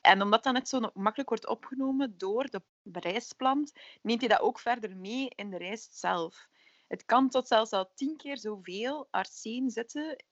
En 0.00 0.22
omdat 0.22 0.44
dat 0.44 0.52
net 0.52 0.68
zo 0.68 0.80
makkelijk 0.94 1.28
wordt 1.28 1.46
opgenomen 1.48 2.18
door 2.18 2.48
de 2.82 3.00
rijstplant, 3.00 3.72
neemt 4.02 4.20
hij 4.20 4.28
dat 4.28 4.40
ook 4.40 4.58
verder 4.58 4.96
mee 4.96 5.28
in 5.34 5.50
de 5.50 5.56
rijst 5.56 5.98
zelf. 5.98 6.48
Het 6.88 7.04
kan 7.04 7.28
tot 7.28 7.48
zelfs 7.48 7.70
al 7.70 7.90
tien 7.94 8.16
keer 8.16 8.38
zoveel 8.38 9.08
arsen 9.10 9.70
zitten 9.70 10.24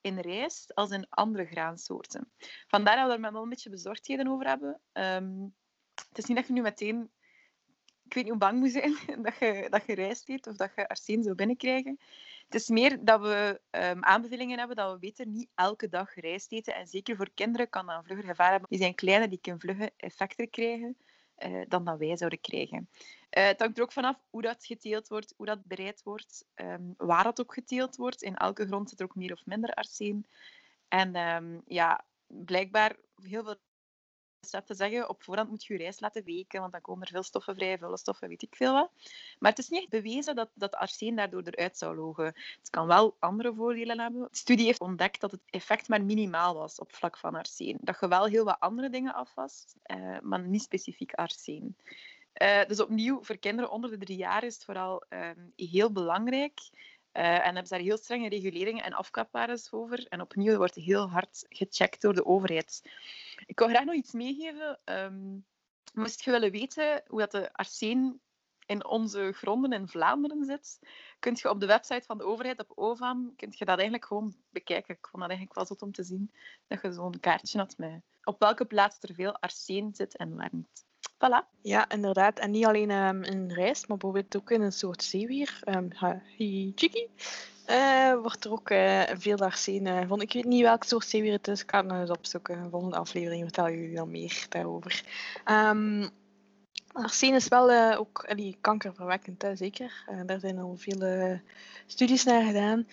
in 0.00 0.18
rijst 0.18 0.74
als 0.74 0.90
in 0.90 1.06
andere 1.08 1.44
graansoorten. 1.44 2.32
Vandaar 2.66 2.96
dat 2.96 3.18
we 3.18 3.26
er 3.26 3.32
wel 3.32 3.42
een 3.42 3.48
beetje 3.48 3.70
bezorgdheden 3.70 4.28
over 4.28 4.46
hebben. 4.46 4.80
Um, 4.92 5.54
het 6.08 6.18
is 6.18 6.24
niet 6.24 6.36
dat 6.36 6.46
je 6.46 6.52
nu 6.52 6.60
meteen 6.60 7.10
ik 8.08 8.14
weet 8.14 8.24
niet 8.24 8.32
hoe 8.32 8.42
bang 8.42 8.58
moet 8.58 8.70
zijn 8.70 8.96
dat 9.26 9.38
je, 9.38 9.66
dat 9.70 9.86
je 9.86 9.94
rijst 9.94 10.28
eet 10.28 10.46
of 10.46 10.56
dat 10.56 10.72
je 10.76 10.88
arsen 10.88 11.22
zou 11.22 11.34
binnenkrijgen. 11.34 11.98
Het 12.48 12.60
is 12.60 12.68
meer 12.68 13.04
dat 13.04 13.20
we 13.20 13.60
um, 13.70 14.04
aanbevelingen 14.04 14.58
hebben 14.58 14.76
dat 14.76 14.92
we 14.92 14.98
beter 14.98 15.26
niet 15.26 15.48
elke 15.54 15.88
dag 15.88 16.14
rijst 16.14 16.52
eten. 16.52 16.74
En 16.74 16.86
zeker 16.86 17.16
voor 17.16 17.30
kinderen 17.34 17.68
kan 17.68 17.86
dat 17.86 17.96
een 17.96 18.04
vlugger 18.04 18.26
gevaar 18.26 18.50
hebben. 18.50 18.68
Die 18.68 18.78
zijn 18.78 18.94
kleiner, 18.94 19.28
die 19.28 19.40
kunnen 19.40 19.60
vlugge 19.60 19.92
effecten 19.96 20.50
krijgen 20.50 20.96
uh, 21.38 21.62
dan 21.68 21.84
dat 21.84 21.98
wij 21.98 22.16
zouden 22.16 22.40
krijgen. 22.40 22.88
Uh, 23.38 23.44
het 23.44 23.60
hangt 23.60 23.76
er 23.76 23.82
ook 23.82 23.92
vanaf 23.92 24.16
hoe 24.30 24.42
dat 24.42 24.66
geteeld 24.66 25.08
wordt, 25.08 25.34
hoe 25.36 25.46
dat 25.46 25.64
bereid 25.64 26.02
wordt, 26.02 26.44
um, 26.54 26.94
waar 26.96 27.24
dat 27.24 27.40
ook 27.40 27.54
geteeld 27.54 27.96
wordt. 27.96 28.22
In 28.22 28.36
elke 28.36 28.66
grond 28.66 28.88
zit 28.88 29.00
er 29.00 29.04
ook 29.04 29.14
meer 29.14 29.32
of 29.32 29.46
minder 29.46 29.74
arsen. 29.74 30.26
En 30.88 31.16
um, 31.16 31.62
ja, 31.66 32.04
blijkbaar 32.26 32.96
heel 33.22 33.44
veel 33.44 33.58
te 34.40 34.74
zeggen, 34.74 35.08
op 35.08 35.22
voorhand 35.22 35.50
moet 35.50 35.64
je 35.64 35.72
je 35.72 35.78
rijst 35.78 36.00
laten 36.00 36.24
weken, 36.24 36.60
want 36.60 36.72
dan 36.72 36.80
komen 36.80 37.06
er 37.06 37.12
veel 37.12 37.22
stoffen 37.22 37.54
vrij, 37.54 37.78
vuile 37.78 37.98
stoffen, 37.98 38.28
weet 38.28 38.42
ik 38.42 38.56
veel 38.56 38.72
wat. 38.72 38.90
Maar 39.38 39.50
het 39.50 39.60
is 39.60 39.68
niet 39.68 39.88
bewezen 39.88 40.34
dat, 40.34 40.48
dat 40.54 40.74
arsen 40.74 41.14
daardoor 41.14 41.42
eruit 41.42 41.78
zou 41.78 41.96
logen. 41.96 42.24
Het 42.24 42.70
kan 42.70 42.86
wel 42.86 43.16
andere 43.18 43.54
voordelen 43.54 44.00
hebben. 44.00 44.20
De 44.30 44.36
studie 44.36 44.66
heeft 44.66 44.80
ontdekt 44.80 45.20
dat 45.20 45.30
het 45.30 45.40
effect 45.50 45.88
maar 45.88 46.04
minimaal 46.04 46.54
was 46.54 46.78
op 46.78 46.94
vlak 46.94 47.16
van 47.16 47.34
arsen. 47.34 47.78
Dat 47.80 48.00
je 48.00 48.08
wel 48.08 48.26
heel 48.26 48.44
wat 48.44 48.60
andere 48.60 48.90
dingen 48.90 49.14
afwast, 49.14 49.74
uh, 49.86 50.18
maar 50.22 50.40
niet 50.40 50.62
specifiek 50.62 51.12
arsen. 51.12 51.76
Uh, 52.42 52.64
dus 52.64 52.80
opnieuw, 52.80 53.22
voor 53.22 53.36
kinderen 53.36 53.70
onder 53.70 53.90
de 53.90 53.98
drie 53.98 54.16
jaar 54.16 54.44
is 54.44 54.54
het 54.54 54.64
vooral 54.64 55.04
uh, 55.10 55.30
heel 55.56 55.92
belangrijk 55.92 56.60
uh, 57.12 57.24
en 57.24 57.42
hebben 57.42 57.66
ze 57.66 57.74
daar 57.74 57.82
heel 57.82 57.96
strenge 57.96 58.28
reguleringen 58.28 58.84
en 58.84 58.92
afkapwaardes 58.92 59.72
over. 59.72 60.06
En 60.08 60.20
opnieuw 60.20 60.56
wordt 60.56 60.74
heel 60.74 61.08
hard 61.10 61.46
gecheckt 61.48 62.00
door 62.00 62.14
de 62.14 62.26
overheid. 62.26 62.82
Ik 63.46 63.58
wil 63.58 63.68
graag 63.68 63.84
nog 63.84 63.94
iets 63.94 64.12
meegeven. 64.12 64.80
Um, 64.84 65.46
moest 65.94 66.24
je 66.24 66.30
willen 66.30 66.50
weten 66.50 67.02
hoe 67.06 67.18
dat 67.18 67.30
de 67.30 67.52
arsen 67.52 68.20
in 68.66 68.86
onze 68.86 69.32
gronden 69.32 69.72
in 69.72 69.88
Vlaanderen 69.88 70.44
zit, 70.44 70.78
kun 71.18 71.36
je 71.42 71.50
op 71.50 71.60
de 71.60 71.66
website 71.66 72.06
van 72.06 72.18
de 72.18 72.24
overheid, 72.24 72.60
op 72.60 72.72
OVAM, 72.74 73.36
kun 73.36 73.48
je 73.50 73.64
dat 73.64 73.74
eigenlijk 73.74 74.04
gewoon 74.04 74.36
bekijken. 74.50 74.94
Ik 74.94 75.06
vond 75.06 75.22
dat 75.22 75.30
eigenlijk 75.30 75.54
wel 75.54 75.66
zot 75.66 75.82
om 75.82 75.92
te 75.92 76.02
zien, 76.02 76.32
dat 76.66 76.82
je 76.82 76.92
zo'n 76.92 77.20
kaartje 77.20 77.58
had 77.58 77.78
met 77.78 78.02
op 78.28 78.38
welke 78.38 78.64
plaats 78.64 78.98
er 79.00 79.14
veel 79.14 79.36
arsen 79.40 79.94
zit 79.94 80.16
en 80.16 80.36
waar 80.36 80.48
niet. 80.52 80.86
Voilà. 81.18 81.46
Ja, 81.62 81.88
inderdaad. 81.90 82.38
En 82.38 82.50
niet 82.50 82.66
alleen 82.66 82.90
um, 82.90 83.22
in 83.22 83.52
rijst, 83.52 83.88
maar 83.88 83.96
bijvoorbeeld 83.96 84.36
ook 84.36 84.50
in 84.50 84.62
een 84.62 84.72
soort 84.72 85.02
zeewier. 85.02 85.60
Um, 85.64 85.88
chiki. 86.74 87.08
Uh, 87.70 88.20
wordt 88.20 88.44
er 88.44 88.52
ook 88.52 88.70
uh, 88.70 89.02
veel 89.14 89.36
arsen 89.36 89.86
uh, 89.86 90.00
van. 90.06 90.20
Ik 90.20 90.32
weet 90.32 90.44
niet 90.44 90.62
welk 90.62 90.84
soort 90.84 91.06
zeewier 91.06 91.32
het 91.32 91.48
is. 91.48 91.62
Ik 91.62 91.70
ga 91.70 91.78
het 91.78 91.86
nog 91.86 92.00
eens 92.00 92.10
opzoeken. 92.10 92.62
De 92.62 92.70
volgende 92.70 92.96
aflevering 92.96 93.42
vertel 93.42 93.70
jullie 93.70 93.94
dan 93.94 94.10
meer 94.10 94.46
daarover. 94.48 95.02
Um, 95.46 96.10
Arsen 96.92 97.34
is 97.34 97.48
wel 97.48 97.70
uh, 97.70 97.96
ook 97.98 98.24
allee, 98.28 98.56
kankerverwekkend, 98.60 99.42
hè, 99.42 99.56
zeker. 99.56 100.04
Uh, 100.10 100.20
daar 100.26 100.40
zijn 100.40 100.58
al 100.58 100.74
veel 100.76 101.38
studies 101.86 102.24
naar 102.24 102.42
gedaan. 102.42 102.86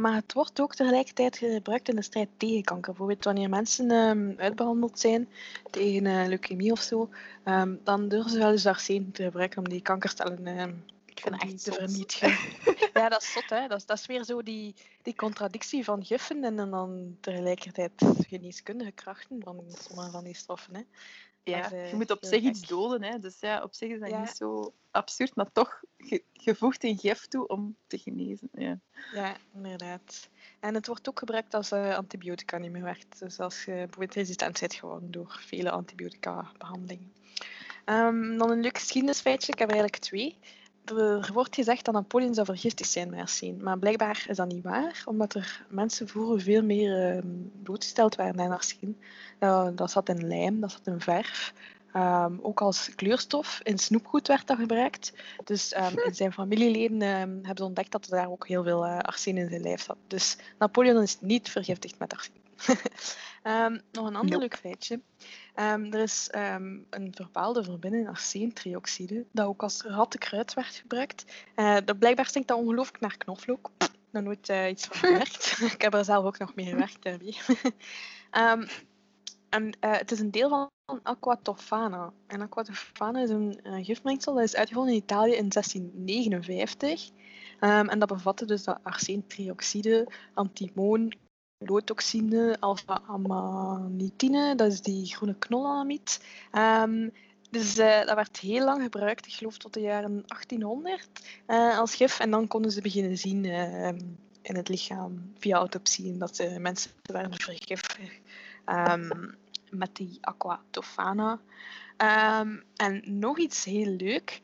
Maar 0.00 0.14
het 0.14 0.32
wordt 0.32 0.60
ook 0.60 0.74
tegelijkertijd 0.74 1.36
gebruikt 1.36 1.88
in 1.88 1.96
de 1.96 2.02
strijd 2.02 2.28
tegen 2.36 2.62
kanker. 2.62 2.90
Bijvoorbeeld 2.90 3.24
wanneer 3.24 3.48
mensen 3.48 3.90
um, 3.90 4.34
uitbehandeld 4.38 4.98
zijn 4.98 5.28
tegen 5.70 6.28
leukemie 6.28 6.72
of 6.72 6.80
zo, 6.80 7.08
um, 7.44 7.80
dan 7.84 8.08
durven 8.08 8.30
ze 8.30 8.38
wel 8.38 8.50
eens 8.50 8.66
arsen 8.66 9.12
te 9.12 9.22
gebruiken 9.22 9.58
om 9.58 9.68
die 9.68 9.82
kankercellen 9.82 10.84
ik 11.16 11.22
vind 11.22 11.42
echt 11.42 11.64
te 11.64 11.72
vernietigen. 11.72 12.38
ja, 13.00 13.08
dat 13.08 13.22
is 13.22 13.32
zot, 13.32 13.50
hè. 13.50 13.68
Dat 13.68 13.78
is, 13.78 13.86
dat 13.86 13.98
is 13.98 14.06
weer 14.06 14.24
zo 14.24 14.42
die, 14.42 14.74
die 15.02 15.14
contradictie 15.14 15.84
van 15.84 16.04
giffen 16.04 16.44
en 16.44 16.56
dan 16.56 17.16
tegelijkertijd 17.20 17.92
geneeskundige 18.28 18.90
krachten 18.90 19.42
van 19.42 19.64
sommige 19.68 20.10
van 20.10 20.24
die 20.24 20.34
stoffen. 20.34 20.74
Hè. 20.74 20.82
Ja, 21.50 21.68
je 21.68 21.94
moet 21.94 22.10
op 22.10 22.24
zich 22.24 22.42
iets 22.42 22.60
doden. 22.60 23.02
Hè. 23.02 23.18
Dus 23.18 23.40
ja, 23.40 23.62
op 23.62 23.74
zich 23.74 23.90
is 23.90 24.00
dat 24.00 24.18
niet 24.18 24.36
zo 24.36 24.72
absurd, 24.90 25.34
maar 25.34 25.52
toch, 25.52 25.80
je, 25.96 26.22
je 26.32 26.54
voegt 26.54 26.84
een 26.84 26.98
gif 26.98 27.26
toe 27.26 27.46
om 27.46 27.76
te 27.86 27.98
genezen. 27.98 28.48
Ja. 28.52 28.78
ja, 29.14 29.36
inderdaad. 29.54 30.28
En 30.60 30.74
het 30.74 30.86
wordt 30.86 31.08
ook 31.08 31.18
gebruikt 31.18 31.54
als 31.54 31.72
uh, 31.72 31.96
antibiotica 31.96 32.58
niet 32.58 32.70
meer 32.70 32.82
werkt. 32.82 33.18
Dus 33.18 33.40
als 33.40 33.64
je 33.64 33.72
bijvoorbeeld 33.72 34.14
resistent 34.14 34.60
bent 34.60 34.74
geworden 34.74 35.10
door 35.10 35.38
vele 35.46 35.70
antibiotica-behandelingen. 35.70 37.12
Um, 37.84 38.38
dan 38.38 38.50
een 38.50 38.60
leuk 38.60 38.78
geschiedenisfeitje. 38.78 39.52
Ik 39.52 39.58
heb 39.58 39.68
er 39.68 39.74
eigenlijk 39.74 40.04
twee 40.04 40.38
er 40.90 41.30
wordt 41.32 41.54
gezegd 41.54 41.84
dat 41.84 41.94
Napoleon 41.94 42.34
zou 42.34 42.46
vergiftigd 42.46 42.90
zijn 42.90 43.10
met 43.10 43.20
arsen. 43.20 43.62
Maar 43.62 43.78
blijkbaar 43.78 44.24
is 44.28 44.36
dat 44.36 44.48
niet 44.48 44.64
waar, 44.64 45.02
omdat 45.04 45.34
er 45.34 45.64
mensen 45.68 46.08
vroeger 46.08 46.40
veel 46.40 46.62
meer 46.62 47.16
uh, 47.16 47.22
blootgesteld 47.62 48.14
waren 48.14 48.40
aan 48.40 48.50
arsen. 48.50 48.96
Uh, 49.40 49.68
dat 49.74 49.90
zat 49.90 50.08
in 50.08 50.26
lijm, 50.26 50.60
dat 50.60 50.70
zat 50.70 50.86
in 50.86 51.00
verf. 51.00 51.52
Um, 51.96 52.38
ook 52.42 52.60
als 52.60 52.94
kleurstof. 52.94 53.60
In 53.62 53.78
snoepgoed 53.78 54.28
werd 54.28 54.46
dat 54.46 54.58
gebruikt. 54.58 55.12
Dus 55.44 55.76
um, 55.76 55.98
in 56.06 56.14
zijn 56.14 56.32
familieleden 56.32 57.02
um, 57.02 57.34
hebben 57.34 57.56
ze 57.56 57.64
ontdekt 57.64 57.92
dat 57.92 58.04
er 58.04 58.10
daar 58.10 58.30
ook 58.30 58.48
heel 58.48 58.62
veel 58.62 58.86
uh, 58.86 58.98
arsen 58.98 59.36
in 59.36 59.48
zijn 59.48 59.62
lijf 59.62 59.82
zat. 59.82 59.96
Dus 60.06 60.36
Napoleon 60.58 61.02
is 61.02 61.20
niet 61.20 61.48
vergiftigd 61.48 61.98
met 61.98 62.12
arsen. 62.12 62.45
Um, 63.42 63.80
nog 63.92 64.06
een 64.06 64.16
ander 64.16 64.24
nope. 64.24 64.38
leuk 64.38 64.56
feitje. 64.56 65.00
Um, 65.54 65.92
er 65.92 66.00
is 66.00 66.30
um, 66.34 66.86
een 66.90 67.14
bepaalde 67.16 67.64
verbinding 67.64 68.08
arseentrioxide, 68.08 69.24
dat 69.32 69.46
ook 69.46 69.62
als 69.62 69.82
rattenkruid 69.82 70.54
werd 70.54 70.74
gebruikt. 70.74 71.24
Uh, 71.56 71.76
dat 71.84 71.98
blijkbaar 71.98 72.26
stinkt 72.26 72.48
dat 72.48 72.58
ongelooflijk 72.58 73.00
naar 73.00 73.16
knoflook. 73.16 73.70
Nog 74.10 74.22
nooit 74.22 74.48
uh, 74.48 74.68
iets 74.68 74.86
van 74.86 74.96
gewerkt. 74.96 75.58
Ik 75.74 75.82
heb 75.82 75.94
er 75.94 76.04
zelf 76.04 76.24
ook 76.24 76.38
nog 76.38 76.54
mee 76.54 76.66
gewerkt 76.66 77.02
daarmee. 77.02 77.36
um, 78.32 78.66
en 79.56 79.64
uh, 79.64 79.92
het 79.92 80.12
is 80.12 80.20
een 80.20 80.30
deel 80.30 80.48
van 80.48 81.00
aquatofana. 81.02 82.12
En 82.26 82.40
aquatofana 82.40 83.22
is 83.22 83.30
een 83.30 83.84
gifmengsel 83.84 84.34
dat 84.34 84.44
is 84.44 84.56
uitgevonden 84.56 84.94
in 84.94 85.00
Italië 85.00 85.34
in 85.34 85.48
1659. 85.48 87.10
Um, 87.60 87.88
en 87.88 87.98
dat 87.98 88.08
bevatte 88.08 88.44
dus 88.44 88.64
dat 88.64 88.78
arseentrioxide, 88.82 90.08
antimoon, 90.34 91.12
loodtoxine, 91.58 92.56
alpha-amanitine, 92.60 94.54
dat 94.54 94.72
is 94.72 94.80
die 94.80 95.06
groene 95.06 95.34
knolamiet. 95.34 96.20
Um, 96.52 97.12
dus 97.50 97.78
uh, 97.78 98.04
dat 98.04 98.14
werd 98.14 98.38
heel 98.38 98.64
lang 98.64 98.82
gebruikt, 98.82 99.26
ik 99.26 99.32
geloof 99.32 99.56
tot 99.56 99.74
de 99.74 99.80
jaren 99.80 100.22
1800, 100.26 101.08
uh, 101.46 101.78
als 101.78 101.94
gif. 101.94 102.20
En 102.20 102.30
dan 102.30 102.48
konden 102.48 102.70
ze 102.70 102.80
beginnen 102.80 103.18
zien 103.18 103.44
uh, 103.44 103.88
in 104.42 104.56
het 104.56 104.68
lichaam 104.68 105.32
via 105.38 105.56
autopsie 105.56 106.16
dat 106.16 106.36
de 106.36 106.58
mensen 106.58 106.90
werden 107.02 107.40
vergiftigd 107.40 108.20
um, 108.66 109.34
met 109.70 109.96
die 109.96 110.18
aquatofana. 110.20 111.40
Um, 112.40 112.62
en 112.76 113.02
nog 113.04 113.38
iets 113.38 113.64
heel 113.64 113.90
leuk. 113.90 114.40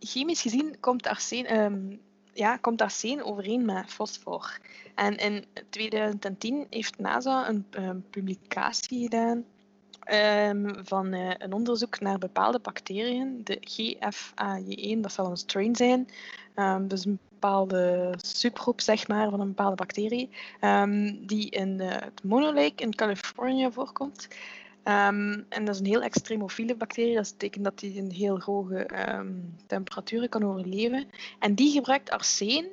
chemisch 0.00 0.42
gezien 0.42 0.76
komt 0.80 1.06
arsen 1.06 1.46
ja, 2.34 2.56
komt 2.56 2.82
arsen 2.82 3.24
overeen 3.24 3.64
met 3.64 3.92
fosfor. 3.92 4.58
En 4.94 5.16
in 5.16 5.44
2010 5.70 6.66
heeft 6.70 6.98
NASA 6.98 7.48
een, 7.48 7.66
publicatie 8.10 9.02
gedaan 9.02 9.44
um, 10.12 10.84
van 10.84 11.14
uh, 11.14 11.30
een 11.38 11.52
onderzoek 11.52 12.00
naar 12.00 12.18
bepaalde 12.18 12.58
bacteriën, 12.58 13.40
de 13.44 13.58
GFAJ1, 13.60 15.00
dat 15.00 15.12
zal 15.12 15.30
een 15.30 15.36
strain 15.36 15.76
zijn, 15.76 16.08
um, 16.56 16.88
dus 16.88 17.04
een 17.04 17.18
bepaalde 17.28 18.14
subgroep 18.16 18.80
zeg 18.80 19.08
maar, 19.08 19.30
van 19.30 19.40
een 19.40 19.48
bepaalde 19.48 19.76
bacterie, 19.76 20.30
um, 20.60 21.26
die 21.26 21.50
in 21.50 21.80
uh, 21.80 21.90
het 21.90 22.22
Mono 22.22 22.54
Lake 22.54 22.82
in 22.82 22.94
Californië 22.94 23.68
voorkomt. 23.72 24.28
En 24.84 25.64
dat 25.64 25.68
is 25.68 25.78
een 25.78 25.86
heel 25.86 26.02
extremofiele 26.02 26.74
bacterie. 26.74 27.14
Dat 27.14 27.30
betekent 27.30 27.64
dat 27.64 27.78
die 27.78 27.94
in 27.94 28.10
heel 28.10 28.40
hoge 28.40 29.08
um, 29.08 29.54
temperaturen 29.66 30.28
kan 30.28 30.44
overleven. 30.44 31.06
En 31.38 31.54
die 31.54 31.72
gebruikt 31.72 32.10
arsen 32.10 32.66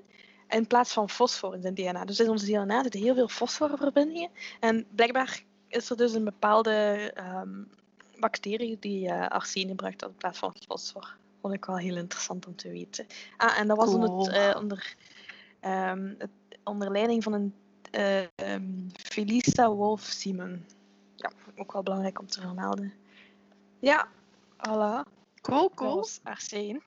in 0.52 0.68
plaats 0.68 0.94
van 0.94 1.10
fosfor 1.10 1.56
in 1.56 1.62
zijn 1.62 1.74
DNA. 1.74 2.06
Dus 2.06 2.20
in 2.20 2.30
onze 2.30 2.46
DNA 2.46 2.82
zitten 2.82 3.02
heel 3.02 3.14
veel 3.14 3.28
fosforverbindingen. 3.28 4.30
En 4.60 4.86
blijkbaar 4.96 5.44
is 5.68 5.90
er 5.90 5.98
dus 5.98 6.14
een 6.14 6.24
bepaalde 6.24 7.12
um, 7.18 7.70
bacterie 8.20 8.78
die 8.80 9.08
uh, 9.08 9.26
gebruikt 9.40 10.04
in 10.04 10.16
plaats 10.16 10.40
van 10.40 10.56
fosfor. 10.68 11.18
Vond 11.42 11.54
ik 11.54 11.66
wel 11.66 11.78
heel 11.78 11.98
interessant 11.98 12.48
om 12.48 12.56
te 12.56 12.70
weten. 12.70 13.06
Ah, 13.38 13.60
en 13.60 13.68
dat 13.68 13.78
was 13.78 13.90
cool. 13.90 14.26
het, 14.26 14.36
uh, 14.36 14.56
onder, 14.62 14.96
het, 16.18 16.30
onder 16.64 16.92
leiding 16.92 17.24
van 17.24 17.34
een 17.34 17.54
uh, 17.92 18.86
Felisa 18.94 19.72
Wolf-Simon 19.72 20.66
ja, 21.16 21.32
ook 21.56 21.72
wel 21.72 21.84
belangrijk 21.84 22.20
om 22.20 22.28
te 22.28 22.42
vermelden. 22.42 22.94
Ja, 23.80 24.08
voilà. 24.58 25.12
Cool, 25.42 25.70
cool. 25.76 26.06
Arsen. 26.24 26.84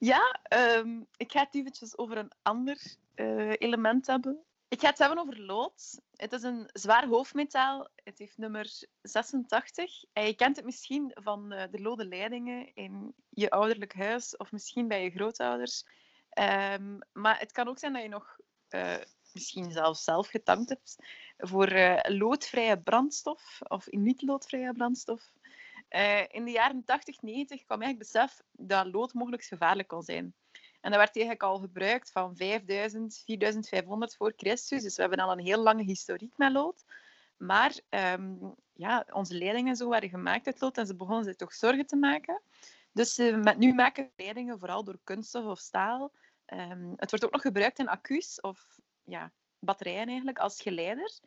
Ja, 0.00 0.40
ehm, 0.42 1.02
ik 1.16 1.32
ga 1.32 1.40
het 1.40 1.54
eventjes 1.54 1.98
over 1.98 2.16
een 2.16 2.32
ander 2.42 2.96
eh, 3.14 3.52
element 3.58 4.06
hebben. 4.06 4.44
Ik 4.68 4.80
ga 4.80 4.88
het 4.88 4.98
hebben 4.98 5.18
over 5.18 5.40
lood. 5.40 6.00
Het 6.14 6.32
is 6.32 6.42
een 6.42 6.68
zwaar 6.72 7.06
hoofdmetaal. 7.06 7.88
Het 7.94 8.18
heeft 8.18 8.38
nummer 8.38 8.84
86. 9.02 10.04
En 10.12 10.26
je 10.26 10.34
kent 10.34 10.56
het 10.56 10.64
misschien 10.64 11.10
van 11.14 11.52
uh, 11.52 11.62
de 11.70 11.80
lode 11.80 12.06
leidingen 12.06 12.74
in 12.74 13.14
je 13.28 13.50
ouderlijk 13.50 13.94
huis 13.94 14.36
of 14.36 14.52
misschien 14.52 14.88
bij 14.88 15.02
je 15.02 15.10
grootouders. 15.10 15.84
Um, 16.38 16.98
maar 17.12 17.38
het 17.38 17.52
kan 17.52 17.68
ook 17.68 17.78
zijn 17.78 17.92
dat 17.92 18.02
je 18.02 18.08
nog 18.08 18.36
uh, 18.70 18.96
misschien 19.32 19.72
zelfs 19.72 20.04
zelf 20.04 20.28
getankt 20.28 20.68
hebt 20.68 20.96
voor 21.36 22.00
loodvrije 22.02 22.80
brandstof 22.80 23.58
of 23.68 23.86
niet-loodvrije 23.90 24.72
brandstof. 24.72 25.32
Uh, 25.90 26.22
in 26.28 26.44
de 26.44 26.50
jaren 26.50 26.84
80, 26.84 27.22
90 27.22 27.64
kwam 27.64 27.82
eigenlijk 27.82 28.12
besef 28.12 28.40
dat 28.52 28.86
lood 28.86 29.14
mogelijk 29.14 29.44
gevaarlijk 29.44 29.88
kon 29.88 30.02
zijn. 30.02 30.34
En 30.80 30.90
dat 30.90 31.00
werd 31.00 31.16
eigenlijk 31.16 31.42
al 31.42 31.58
gebruikt 31.58 32.10
van 32.10 32.36
5000, 32.36 33.22
4500 33.24 34.16
voor 34.16 34.32
Christus. 34.36 34.82
Dus 34.82 34.96
we 34.96 35.00
hebben 35.00 35.20
al 35.20 35.32
een 35.32 35.44
heel 35.44 35.62
lange 35.62 35.82
historiek 35.82 36.36
met 36.36 36.52
lood. 36.52 36.84
Maar 37.36 37.80
um, 37.88 38.54
ja, 38.72 39.06
onze 39.12 39.34
leidingen 39.34 39.76
zo 39.76 39.88
werden 39.88 40.08
gemaakt 40.10 40.46
uit 40.46 40.60
lood 40.60 40.78
en 40.78 40.86
ze 40.86 40.96
begonnen 40.96 41.24
zich 41.24 41.36
toch 41.36 41.54
zorgen 41.54 41.86
te 41.86 41.96
maken. 41.96 42.42
Dus 42.92 43.18
uh, 43.18 43.36
met, 43.36 43.58
nu 43.58 43.74
maken 43.74 44.10
leidingen 44.16 44.58
vooral 44.58 44.84
door 44.84 44.98
kunststof 45.04 45.44
of 45.44 45.58
staal. 45.58 46.12
Um, 46.46 46.92
het 46.96 47.10
wordt 47.10 47.24
ook 47.24 47.32
nog 47.32 47.42
gebruikt 47.42 47.78
in 47.78 47.88
accu's 47.88 48.40
of 48.40 48.78
ja, 49.04 49.32
batterijen 49.58 50.06
eigenlijk 50.06 50.38
als 50.38 50.62
geleider. 50.62 51.18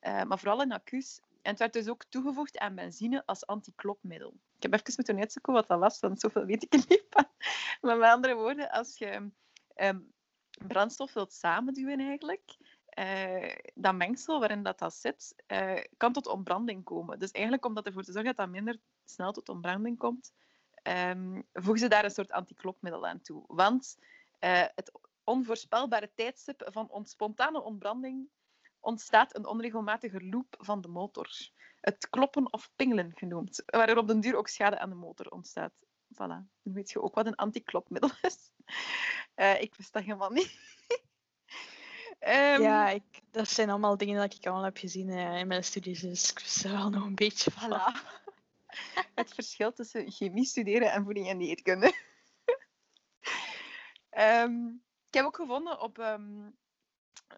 Uh, 0.00 0.22
maar 0.22 0.38
vooral 0.38 0.62
in 0.62 0.72
accu's 0.72 1.20
en 1.42 1.50
het 1.50 1.58
werd 1.58 1.72
dus 1.72 1.88
ook 1.88 2.04
toegevoegd 2.04 2.58
aan 2.58 2.74
benzine 2.74 3.22
als 3.26 3.46
antiklopmiddel. 3.46 4.34
Ik 4.56 4.62
heb 4.62 4.72
even 4.72 4.92
moeten 4.96 5.18
uitzoeken 5.18 5.52
wat 5.52 5.66
dat 5.66 5.78
was, 5.78 6.00
want 6.00 6.20
zoveel 6.20 6.44
weet 6.44 6.62
ik 6.62 6.72
niet 6.72 7.04
van. 7.10 7.26
Maar 7.80 7.96
met 7.96 8.10
andere 8.10 8.34
woorden, 8.34 8.70
als 8.70 8.98
je 8.98 9.30
um, 9.76 10.12
brandstof 10.66 11.12
wilt 11.12 11.32
samenduwen 11.32 12.00
eigenlijk, 12.00 12.56
uh, 12.98 13.54
dat 13.74 13.94
mengsel 13.94 14.38
waarin 14.38 14.62
dat, 14.62 14.78
dat 14.78 14.94
zit, 14.94 15.34
uh, 15.48 15.80
kan 15.96 16.12
tot 16.12 16.26
ontbranding 16.26 16.84
komen. 16.84 17.18
Dus 17.18 17.30
eigenlijk 17.30 17.64
om 17.64 17.74
dat 17.74 17.86
ervoor 17.86 18.02
te 18.02 18.12
zorgen 18.12 18.36
dat 18.36 18.46
dat 18.46 18.54
minder 18.54 18.78
snel 19.04 19.32
tot 19.32 19.48
ontbranding 19.48 19.98
komt, 19.98 20.32
um, 20.82 21.46
voegen 21.52 21.78
ze 21.78 21.88
daar 21.88 22.04
een 22.04 22.10
soort 22.10 22.32
antiklopmiddel 22.32 23.06
aan 23.06 23.20
toe. 23.20 23.44
Want 23.46 23.96
uh, 24.40 24.64
het 24.74 24.92
onvoorspelbare 25.24 26.10
tijdstip 26.14 26.68
van 26.70 27.06
spontane 27.06 27.62
ontbranding 27.62 28.28
ontstaat 28.82 29.36
een 29.36 29.46
onregelmatige 29.46 30.24
loop 30.24 30.54
van 30.58 30.80
de 30.80 30.88
motor. 30.88 31.28
Het 31.80 32.08
kloppen 32.10 32.52
of 32.52 32.70
pingelen 32.76 33.12
genoemd, 33.14 33.62
waardoor 33.66 33.96
op 33.96 34.06
den 34.06 34.20
duur 34.20 34.36
ook 34.36 34.48
schade 34.48 34.78
aan 34.78 34.88
de 34.88 34.94
motor 34.94 35.30
ontstaat. 35.30 35.72
Voilà, 36.12 36.46
dan 36.62 36.72
weet 36.72 36.90
je 36.90 37.02
ook 37.02 37.14
wat 37.14 37.26
een 37.26 37.34
antiklopmiddel 37.34 38.10
is. 38.22 38.50
Uh, 39.36 39.60
ik 39.66 39.74
wist 39.74 39.92
dat 39.92 40.02
helemaal 40.02 40.30
niet. 40.30 40.58
um, 42.20 42.62
ja, 42.68 42.88
ik, 42.88 43.20
dat 43.30 43.48
zijn 43.48 43.70
allemaal 43.70 43.96
dingen 43.96 44.28
die 44.28 44.38
ik 44.38 44.46
allemaal 44.46 44.64
heb 44.64 44.76
gezien 44.76 45.08
uh, 45.08 45.38
in 45.38 45.46
mijn 45.46 45.64
studies, 45.64 46.00
dus 46.00 46.30
ik 46.30 46.38
wist 46.38 46.64
er 46.64 46.70
wel 46.70 46.90
nog 46.90 47.04
een 47.04 47.14
beetje 47.14 47.50
van. 47.50 47.70
Voilà. 47.70 48.20
Het 49.14 49.34
verschil 49.34 49.72
tussen 49.72 50.10
chemie 50.10 50.44
studeren 50.44 50.92
en 50.92 51.04
voeding 51.04 51.28
en 51.28 51.38
dieetkunde. 51.38 51.94
um, 54.10 54.82
ik 55.08 55.14
heb 55.14 55.24
ook 55.24 55.36
gevonden 55.36 55.80
op 55.80 55.98
um, 55.98 56.56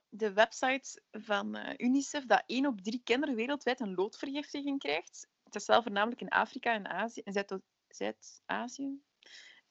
de 0.08 0.32
website 0.32 1.02
van 1.10 1.56
uh, 1.56 1.70
UNICEF 1.76 2.26
dat 2.26 2.42
1 2.46 2.66
op 2.66 2.80
3 2.80 3.00
kinderen 3.04 3.34
wereldwijd 3.34 3.80
een 3.80 3.94
loodvergiftiging 3.94 4.78
krijgt. 4.78 5.28
Het 5.44 5.54
is 5.54 5.66
wel 5.66 5.82
voornamelijk 5.82 6.20
in 6.20 6.28
Afrika 6.28 6.72
en 6.72 6.88
Azië, 6.88 7.20
en 7.20 7.44
Zuid-Azië. 7.88 9.00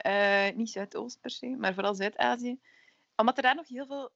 Uh, 0.06 0.50
niet 0.56 0.70
Zuidoost 0.70 1.20
per 1.20 1.32
se, 1.32 1.48
maar 1.48 1.74
vooral 1.74 1.96
Zuid-Azië. 1.96 2.60
Omdat 3.16 3.38
er 3.38 3.44
daar 3.44 3.56
nog 3.56 3.68
heel 3.68 3.86
veel 3.86 4.12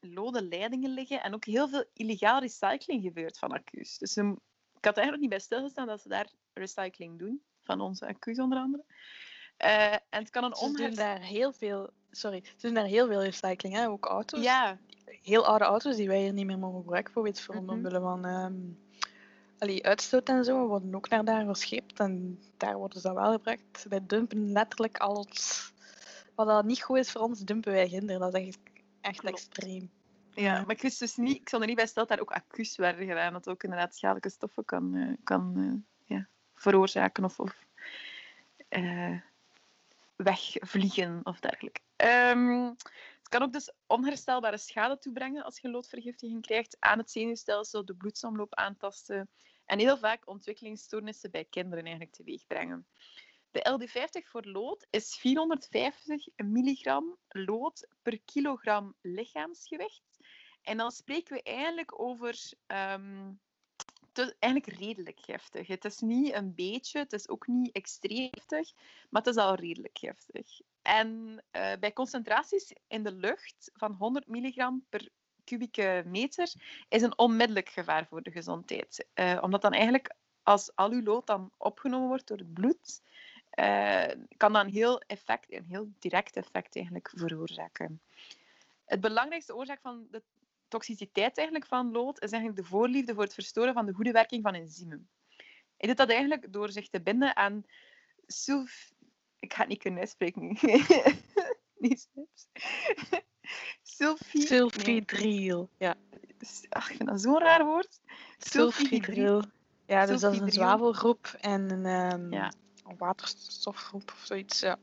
lode 0.00 0.42
leidingen 0.42 0.90
liggen 0.90 1.22
en 1.22 1.34
ook 1.34 1.44
heel 1.44 1.68
veel 1.68 1.84
illegaal 1.92 2.40
recycling 2.40 3.02
gebeurt 3.02 3.38
van 3.38 3.52
accu's. 3.52 3.98
Dus 3.98 4.16
um, 4.16 4.40
ik 4.76 4.84
had 4.84 4.96
eigenlijk 4.96 5.20
niet 5.20 5.30
bij 5.30 5.38
stilgestaan 5.38 5.86
dat 5.86 6.00
ze 6.00 6.08
daar 6.08 6.30
recycling 6.52 7.18
doen, 7.18 7.42
van 7.60 7.80
onze 7.80 8.06
accu's 8.06 8.38
onder 8.38 8.58
andere. 8.58 8.84
Uh, 9.64 9.92
en 9.92 10.00
het 10.08 10.30
kan 10.30 10.44
een 10.44 10.56
ze 10.56 10.72
doen 10.72 10.94
daar 10.94 11.20
heel 11.20 11.52
veel, 11.52 11.90
sorry, 12.10 12.44
ze 12.44 12.66
doen 12.66 12.74
daar 12.74 12.84
heel 12.84 13.06
veel 13.06 13.22
recycling, 13.22 13.74
hè? 13.74 13.88
ook 13.88 14.04
auto's. 14.04 14.42
Ja, 14.42 14.78
heel 15.22 15.46
oude 15.46 15.64
auto's 15.64 15.96
die 15.96 16.08
wij 16.08 16.20
hier 16.20 16.32
niet 16.32 16.46
meer 16.46 16.58
mogen 16.58 16.80
gebruiken, 16.80 17.12
bijvoorbeeld 17.12 17.44
voor 17.44 17.54
mm 17.54 17.68
-hmm. 17.68 17.76
omwille 17.76 18.00
van 18.00 18.24
um, 18.24 18.78
allee, 19.58 19.86
uitstoot 19.86 20.28
en 20.28 20.44
zo, 20.44 20.66
worden 20.66 20.94
ook 20.94 21.08
naar 21.08 21.24
daar 21.24 21.46
gescheept 21.46 22.00
en 22.00 22.40
daar 22.56 22.76
worden 22.76 23.00
ze 23.00 23.06
dan 23.06 23.16
wel 23.16 23.32
gebruikt. 23.32 23.86
Wij 23.88 24.00
dumpen 24.06 24.52
letterlijk 24.52 24.98
alles 24.98 25.72
wat 26.34 26.46
dat 26.46 26.64
niet 26.64 26.82
goed 26.82 26.96
is 26.96 27.10
voor 27.10 27.20
ons, 27.20 27.40
dumpen 27.40 27.72
wij 27.72 27.88
ginder. 27.88 28.18
Dat 28.18 28.34
is 28.34 28.46
echt, 28.46 28.58
echt 29.00 29.24
extreem. 29.24 29.90
Ja, 30.34 30.60
maar 30.60 30.74
ik 30.74 30.82
wist 30.82 30.98
dus 30.98 31.16
niet, 31.16 31.36
ik 31.36 31.48
zal 31.48 31.60
er 31.60 31.66
niet 31.66 31.76
bij 31.76 31.86
stellen 31.86 32.08
dat 32.08 32.18
daar 32.18 32.26
ook 32.26 32.34
accu's 32.34 32.76
werden 32.76 33.06
gedaan, 33.06 33.32
dat 33.32 33.48
ook 33.48 33.62
inderdaad 33.62 33.94
schadelijke 33.94 34.30
stoffen 34.30 34.64
kan, 34.64 34.94
uh, 34.94 35.16
kan 35.24 35.52
uh, 35.56 35.72
ja, 36.04 36.26
veroorzaken 36.54 37.24
of, 37.24 37.40
of 37.40 37.64
uh, 38.68 39.20
wegvliegen 40.16 41.20
of 41.22 41.40
dergelijke. 41.40 41.80
Um, 41.96 42.76
kan 43.30 43.42
ook 43.42 43.52
dus 43.52 43.72
onherstelbare 43.86 44.58
schade 44.58 44.98
toebrengen 44.98 45.44
als 45.44 45.60
je 45.60 45.70
loodvergiftiging 45.70 46.42
krijgt 46.42 46.76
aan 46.78 46.98
het 46.98 47.10
zenuwstelsel, 47.10 47.84
de 47.84 47.94
bloedsomloop 47.94 48.54
aantasten 48.54 49.30
en 49.64 49.78
heel 49.78 49.98
vaak 49.98 50.28
ontwikkelingsstoornissen 50.28 51.30
bij 51.30 51.44
kinderen 51.44 51.84
eigenlijk 51.84 52.14
teweeg 52.14 52.46
brengen. 52.46 52.86
De 53.50 53.78
LD50 53.78 54.28
voor 54.28 54.44
lood 54.44 54.86
is 54.90 55.16
450 55.16 56.26
milligram 56.36 57.16
lood 57.28 57.88
per 58.02 58.20
kilogram 58.24 58.94
lichaamsgewicht. 59.00 60.18
En 60.62 60.76
dan 60.76 60.90
spreken 60.90 61.34
we 61.36 61.42
eigenlijk 61.42 62.00
over 62.00 62.52
um, 62.66 63.40
te, 64.26 64.36
eigenlijk 64.38 64.78
redelijk 64.78 65.18
giftig. 65.20 65.66
Het 65.66 65.84
is 65.84 65.98
niet 66.00 66.34
een 66.34 66.54
beetje, 66.54 66.98
het 66.98 67.12
is 67.12 67.28
ook 67.28 67.46
niet 67.46 67.72
extreem 67.72 68.28
giftig, 68.30 68.72
maar 69.10 69.22
het 69.22 69.36
is 69.36 69.42
al 69.42 69.54
redelijk 69.54 69.98
giftig. 69.98 70.60
En 70.82 71.40
uh, 71.52 71.72
bij 71.80 71.92
concentraties 71.92 72.72
in 72.88 73.02
de 73.02 73.12
lucht 73.12 73.70
van 73.74 73.92
100 73.92 74.26
milligram 74.26 74.84
per 74.88 75.08
kubieke 75.44 76.02
meter 76.06 76.52
is 76.88 77.02
een 77.02 77.18
onmiddellijk 77.18 77.68
gevaar 77.68 78.06
voor 78.06 78.22
de 78.22 78.30
gezondheid. 78.30 79.06
Uh, 79.14 79.38
omdat 79.40 79.62
dan 79.62 79.72
eigenlijk 79.72 80.14
als 80.42 80.74
al 80.74 80.90
uw 80.90 81.02
lood 81.02 81.26
dan 81.26 81.50
opgenomen 81.56 82.08
wordt 82.08 82.26
door 82.26 82.38
het 82.38 82.52
bloed, 82.52 83.02
uh, 83.60 84.06
kan 84.36 84.52
dat 84.52 84.66
heel 84.66 85.00
effect, 85.00 85.52
een 85.52 85.64
heel 85.68 85.88
direct 85.98 86.36
effect 86.36 86.76
eigenlijk 86.76 87.12
veroorzaken. 87.14 88.00
Het 88.84 89.00
belangrijkste 89.00 89.54
oorzaak 89.54 89.80
van 89.80 90.06
de 90.10 90.22
toxiciteit 90.70 91.36
eigenlijk 91.36 91.66
van 91.66 91.92
lood 91.92 92.22
is 92.22 92.30
eigenlijk 92.30 92.62
de 92.62 92.68
voorliefde 92.68 93.14
voor 93.14 93.22
het 93.22 93.34
verstoren 93.34 93.74
van 93.74 93.86
de 93.86 93.92
goede 93.92 94.12
werking 94.12 94.42
van 94.42 94.54
enzymen. 94.54 95.08
Hij 95.76 95.88
doet 95.88 95.96
dat 95.96 96.08
eigenlijk 96.08 96.52
door 96.52 96.70
zich 96.70 96.88
te 96.88 97.00
binden 97.00 97.36
aan 97.36 97.64
sulf... 98.26 98.92
Ik 99.38 99.52
ga 99.52 99.60
het 99.60 99.68
niet 99.68 99.78
kunnen 99.78 100.00
uitspreken. 100.00 100.58
niet 101.78 102.08
Sulfi... 103.82 104.40
Sulfidriel. 104.40 105.70
Ja. 105.78 105.94
Ach, 106.68 106.90
ik 106.90 106.96
vind 106.96 107.08
dat 107.08 107.20
zo'n 107.20 107.38
raar 107.38 107.64
woord. 107.64 108.00
Sulfidriel. 108.38 109.42
Ja, 109.86 110.06
dus 110.06 110.20
dat 110.20 110.32
is 110.32 110.38
een 110.38 110.52
zwavelgroep 110.52 111.36
en 111.40 111.70
een, 111.70 112.12
um, 112.12 112.32
ja. 112.32 112.52
een 112.84 112.96
waterstofgroep 112.96 114.12
of 114.12 114.20
zoiets. 114.24 114.60
Ja. 114.60 114.78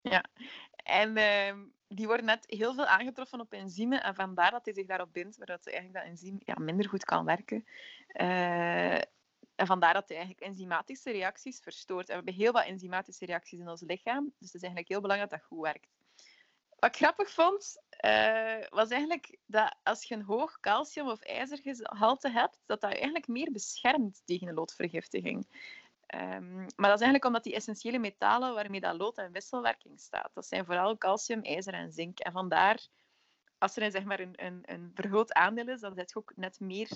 ja. 0.00 0.24
En 0.76 1.16
uh, 1.16 1.64
die 1.88 2.06
worden 2.06 2.26
net 2.26 2.44
heel 2.46 2.74
veel 2.74 2.86
aangetroffen 2.86 3.40
op 3.40 3.52
enzymen 3.52 4.02
en 4.02 4.14
vandaar 4.14 4.50
dat 4.50 4.64
hij 4.64 4.74
zich 4.74 4.86
daarop 4.86 5.12
bindt, 5.12 5.36
waardoor 5.36 5.58
eigenlijk 5.62 5.94
dat 5.94 6.04
enzym 6.04 6.36
ja, 6.38 6.54
minder 6.58 6.88
goed 6.88 7.04
kan 7.04 7.24
werken. 7.24 7.66
Uh, 8.12 8.94
en 9.54 9.66
vandaar 9.66 9.92
dat 9.92 10.08
hij 10.08 10.16
eigenlijk 10.16 10.46
enzymatische 10.46 11.10
reacties 11.10 11.60
verstoort. 11.60 12.08
En 12.08 12.08
we 12.08 12.14
hebben 12.14 12.34
heel 12.34 12.52
wat 12.52 12.64
enzymatische 12.64 13.26
reacties 13.26 13.58
in 13.58 13.68
ons 13.68 13.80
lichaam, 13.80 14.24
dus 14.24 14.46
het 14.46 14.54
is 14.54 14.62
eigenlijk 14.62 14.88
heel 14.88 15.00
belangrijk 15.00 15.30
dat 15.30 15.40
dat 15.40 15.48
goed 15.48 15.62
werkt. 15.62 15.88
Wat 16.78 16.90
ik 16.90 16.96
grappig 16.96 17.30
vond, 17.30 17.82
uh, 18.04 18.68
was 18.68 18.88
eigenlijk 18.88 19.38
dat 19.46 19.74
als 19.82 20.04
je 20.04 20.14
een 20.14 20.22
hoog 20.22 20.60
calcium- 20.60 21.08
of 21.08 21.20
ijzergehalte 21.20 22.30
hebt, 22.30 22.62
dat 22.66 22.80
dat 22.80 22.92
eigenlijk 22.92 23.28
meer 23.28 23.52
beschermt 23.52 24.22
tegen 24.24 24.54
loodvergiftiging. 24.54 25.46
Um, 26.14 26.54
maar 26.54 26.88
dat 26.88 27.00
is 27.00 27.04
eigenlijk 27.04 27.24
omdat 27.24 27.44
die 27.44 27.54
essentiële 27.54 27.98
metalen 27.98 28.54
waarmee 28.54 28.80
dat 28.80 28.96
lood 28.96 29.18
in 29.18 29.32
wisselwerking 29.32 30.00
staat, 30.00 30.30
dat 30.34 30.46
zijn 30.46 30.64
vooral 30.64 30.98
calcium, 30.98 31.42
ijzer 31.42 31.74
en 31.74 31.92
zink. 31.92 32.18
En 32.18 32.32
vandaar, 32.32 32.86
als 33.58 33.76
er 33.76 33.90
zeg 33.90 34.04
maar, 34.04 34.20
een, 34.20 34.44
een, 34.44 34.60
een 34.62 34.90
vergroot 34.94 35.32
aandeel 35.32 35.68
is, 35.68 35.80
dan 35.80 35.94
zit 35.94 36.10
je 36.10 36.16
ook 36.16 36.32
net 36.36 36.60
meer 36.60 36.90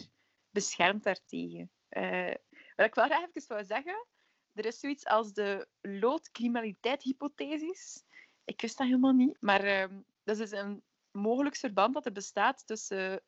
beschermd 0.50 1.02
daartegen. 1.02 1.70
Uh, 1.90 2.34
wat 2.76 2.86
ik 2.86 2.94
wel 2.94 3.04
graag 3.04 3.28
even 3.28 3.40
zou 3.40 3.64
zeggen, 3.64 4.06
er 4.52 4.66
is 4.66 4.80
zoiets 4.80 5.06
als 5.06 5.32
de 5.32 5.68
loodcriminaliteit-hypothesis. 5.80 8.04
Ik 8.44 8.60
wist 8.60 8.78
dat 8.78 8.86
helemaal 8.86 9.12
niet, 9.12 9.36
maar 9.40 9.64
uh, 9.64 9.84
dat 10.24 10.38
is 10.38 10.50
een 10.50 10.82
mogelijk 11.10 11.56
verband 11.56 11.94
dat 11.94 12.06
er 12.06 12.12
bestaat 12.12 12.66
tussen 12.66 13.22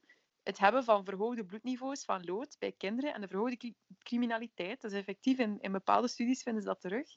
het 0.45 0.59
hebben 0.59 0.85
van 0.85 1.05
verhoogde 1.05 1.45
bloedniveaus 1.45 2.05
van 2.05 2.25
lood 2.25 2.57
bij 2.59 2.73
kinderen 2.73 3.15
en 3.15 3.21
de 3.21 3.29
verhoogde 3.29 3.75
criminaliteit. 3.99 4.81
Dus 4.81 4.93
effectief 4.93 5.39
in, 5.39 5.59
in 5.61 5.73
bepaalde 5.73 6.09
studies 6.09 6.43
vinden 6.43 6.63
ze 6.63 6.69
dat 6.69 6.81
terug. 6.81 7.09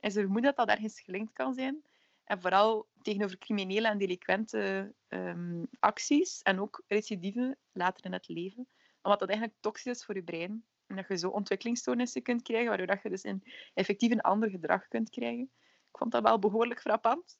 En 0.00 0.10
ze 0.10 0.20
vermoeden 0.20 0.54
dat 0.54 0.66
dat 0.66 0.76
ergens 0.76 1.00
gelinkt 1.00 1.32
kan 1.32 1.54
zijn. 1.54 1.82
En 2.24 2.40
vooral 2.40 2.88
tegenover 3.02 3.38
criminele 3.38 3.88
en 3.88 3.98
delinquente 3.98 4.94
ehm, 5.08 5.64
acties 5.78 6.42
en 6.42 6.60
ook 6.60 6.82
recidieven 6.86 7.58
later 7.72 8.04
in 8.04 8.12
het 8.12 8.28
leven. 8.28 8.68
Omdat 9.02 9.20
dat 9.20 9.28
eigenlijk 9.28 9.60
toxisch 9.60 9.92
is 9.92 10.04
voor 10.04 10.14
je 10.14 10.22
brein. 10.22 10.64
En 10.86 10.96
dat 10.96 11.08
je 11.08 11.16
zo 11.16 11.28
ontwikkelingsstoornissen 11.28 12.22
kunt 12.22 12.42
krijgen, 12.42 12.68
waardoor 12.68 12.86
dat 12.86 13.02
je 13.02 13.08
dus 13.08 13.22
in 13.22 13.42
effectief 13.74 14.10
een 14.10 14.20
ander 14.20 14.50
gedrag 14.50 14.88
kunt 14.88 15.10
krijgen. 15.10 15.50
Ik 15.92 15.98
vond 15.98 16.12
dat 16.12 16.22
wel 16.22 16.38
behoorlijk 16.38 16.80
frappant. 16.80 17.38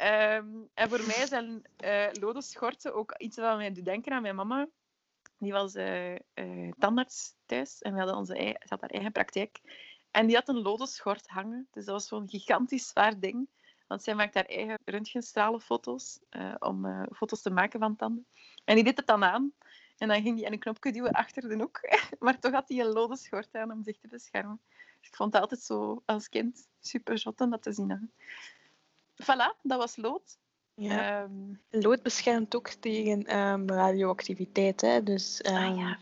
Ehm, 0.00 0.46
en 0.74 0.88
voor 0.88 1.06
mij 1.06 1.26
zijn 1.26 1.62
uh, 1.84 2.96
ook 2.96 3.14
iets 3.18 3.36
wat 3.36 3.56
mij 3.56 3.72
doet 3.72 3.84
denken 3.84 4.12
aan 4.12 4.22
mijn 4.22 4.34
mama. 4.34 4.68
Die 5.38 5.52
was 5.52 5.74
uh, 5.74 6.14
uh, 6.34 6.72
tandarts 6.78 7.34
thuis 7.46 7.82
en 7.82 7.92
we 7.92 7.98
hadden 7.98 8.16
onze 8.16 8.58
had 8.68 8.80
haar 8.80 8.90
eigen 8.90 9.12
praktijk. 9.12 9.60
En 10.10 10.26
die 10.26 10.36
had 10.36 10.48
een 10.48 10.62
lode 10.62 10.86
schort 10.86 11.28
hangen. 11.28 11.68
Dus 11.70 11.84
dat 11.84 11.94
was 11.94 12.08
zo'n 12.08 12.28
gigantisch 12.28 12.88
zwaar 12.88 13.20
ding. 13.20 13.48
Want 13.86 14.02
zij 14.02 14.14
maakt 14.14 14.34
haar 14.34 14.44
eigen 14.44 14.78
röntgenstralenfoto's 14.84 16.20
om 16.58 17.06
foto's 17.12 17.42
te 17.42 17.50
maken 17.50 17.80
van 17.80 17.96
tanden. 17.96 18.26
En 18.64 18.74
die 18.74 18.84
deed 18.84 18.96
het 18.96 19.06
dan 19.06 19.24
aan. 19.24 19.52
En 19.98 20.08
dan 20.08 20.22
ging 20.22 20.40
hij 20.40 20.52
een 20.52 20.58
knopje 20.58 20.92
duwen 20.92 21.12
achter 21.12 21.48
de 21.48 21.56
hoek. 21.56 21.80
maar 22.18 22.38
toch 22.38 22.52
had 22.52 22.68
hij 22.68 22.78
een 22.78 22.92
lode 22.92 23.16
schort 23.16 23.54
aan 23.54 23.72
om 23.72 23.82
zich 23.82 23.98
te 23.98 24.08
beschermen. 24.08 24.60
Dus 25.00 25.08
ik 25.08 25.16
vond 25.16 25.32
het 25.32 25.42
altijd 25.42 25.60
zo 25.60 26.02
als 26.04 26.28
kind 26.28 26.68
super 26.80 27.18
zot 27.18 27.40
om 27.40 27.50
dat 27.50 27.62
te 27.62 27.72
zien. 27.72 27.90
Hè. 27.90 27.96
Voilà, 29.22 29.60
dat 29.62 29.78
was 29.78 29.96
lood. 29.96 30.38
Ja. 30.74 31.22
Um, 31.22 31.60
lood 31.70 32.02
beschermt 32.02 32.56
ook 32.56 32.68
tegen 32.68 33.38
um, 33.38 33.68
radioactiviteit. 33.68 34.80
Hè? 34.80 35.02
Dus 35.02 35.44
um, 35.46 35.54
ah, 35.54 35.76
ja. 35.76 35.98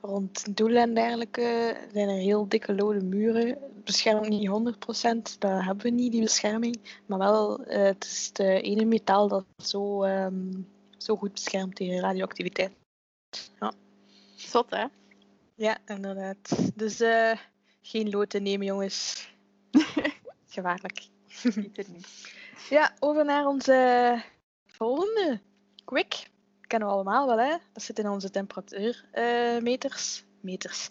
rond 0.00 0.56
doelen 0.56 0.82
en 0.82 0.94
dergelijke 0.94 1.76
zijn 1.92 2.08
er 2.08 2.16
heel 2.16 2.48
dikke 2.48 2.74
lode 2.74 3.00
muren. 3.00 3.46
Het 3.46 3.84
beschermt 3.84 4.28
niet 4.28 4.48
100%, 5.34 5.38
daar 5.38 5.64
hebben 5.64 5.84
we 5.84 5.90
niet, 5.90 6.12
die 6.12 6.20
bescherming. 6.20 7.00
Maar 7.06 7.18
wel, 7.18 7.60
uh, 7.60 7.82
het 7.82 8.04
is 8.04 8.26
het 8.26 8.38
ene 8.38 8.84
metaal 8.84 9.28
dat 9.28 9.44
zo, 9.56 10.06
zo 10.96 11.16
goed 11.16 11.32
beschermt 11.32 11.76
tegen 11.76 12.00
radioactiviteit. 12.00 12.72
Ja. 13.60 13.72
Zot, 14.34 14.70
hè? 14.70 14.86
Ja, 15.54 15.78
inderdaad. 15.86 16.70
Dus 16.74 17.00
uh, 17.00 17.32
geen 17.82 18.10
lood 18.10 18.30
te 18.30 18.38
nemen, 18.38 18.66
jongens. 18.66 19.28
Gevaarlijk. 20.48 21.06
niet. 21.72 22.38
Ja, 22.68 22.94
over 22.98 23.24
naar 23.24 23.46
onze 23.46 24.22
volgende. 24.66 25.40
Quick. 25.84 26.28
Kennen 26.60 26.88
we 26.88 26.94
allemaal 26.94 27.26
wel, 27.26 27.38
hè? 27.38 27.56
Dat 27.72 27.82
zit 27.82 27.98
in 27.98 28.08
onze 28.08 28.30
temperatuurmeters. 28.30 30.24
Meters. 30.40 30.88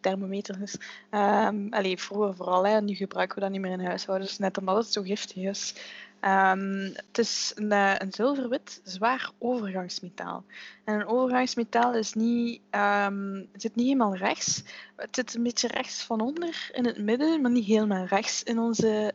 Thermometers. 0.00 0.76
Um, 1.10 1.66
allee, 1.70 1.98
vroeger 1.98 2.34
vooral, 2.34 2.66
hè. 2.66 2.80
nu 2.80 2.94
gebruiken 2.94 3.34
we 3.34 3.40
dat 3.40 3.50
niet 3.50 3.60
meer 3.60 3.72
in 3.72 3.84
huishoudens, 3.84 4.38
net 4.38 4.58
omdat 4.58 4.76
het 4.76 4.92
zo 4.92 5.02
giftig 5.02 5.36
is. 5.36 5.74
Um, 6.20 6.92
het 6.94 7.18
is 7.18 7.52
een, 7.54 7.72
eh, 7.72 7.94
een 7.98 8.12
zilverwit, 8.12 8.80
zwaar 8.84 9.30
overgangsmetaal. 9.38 10.44
En 10.84 10.94
een 10.94 11.06
overgangsmetaal 11.06 11.94
is 11.94 12.12
niet, 12.12 12.60
um, 12.70 13.48
zit 13.52 13.74
niet 13.74 13.86
helemaal 13.86 14.16
rechts. 14.16 14.62
Het 14.96 15.14
zit 15.14 15.34
een 15.34 15.42
beetje 15.42 15.68
rechts 15.68 16.02
van 16.02 16.20
onder 16.20 16.70
in 16.72 16.86
het 16.86 16.98
midden, 16.98 17.40
maar 17.40 17.50
niet 17.50 17.64
helemaal 17.64 18.04
rechts 18.04 18.42
in 18.42 18.58
onze 18.58 19.12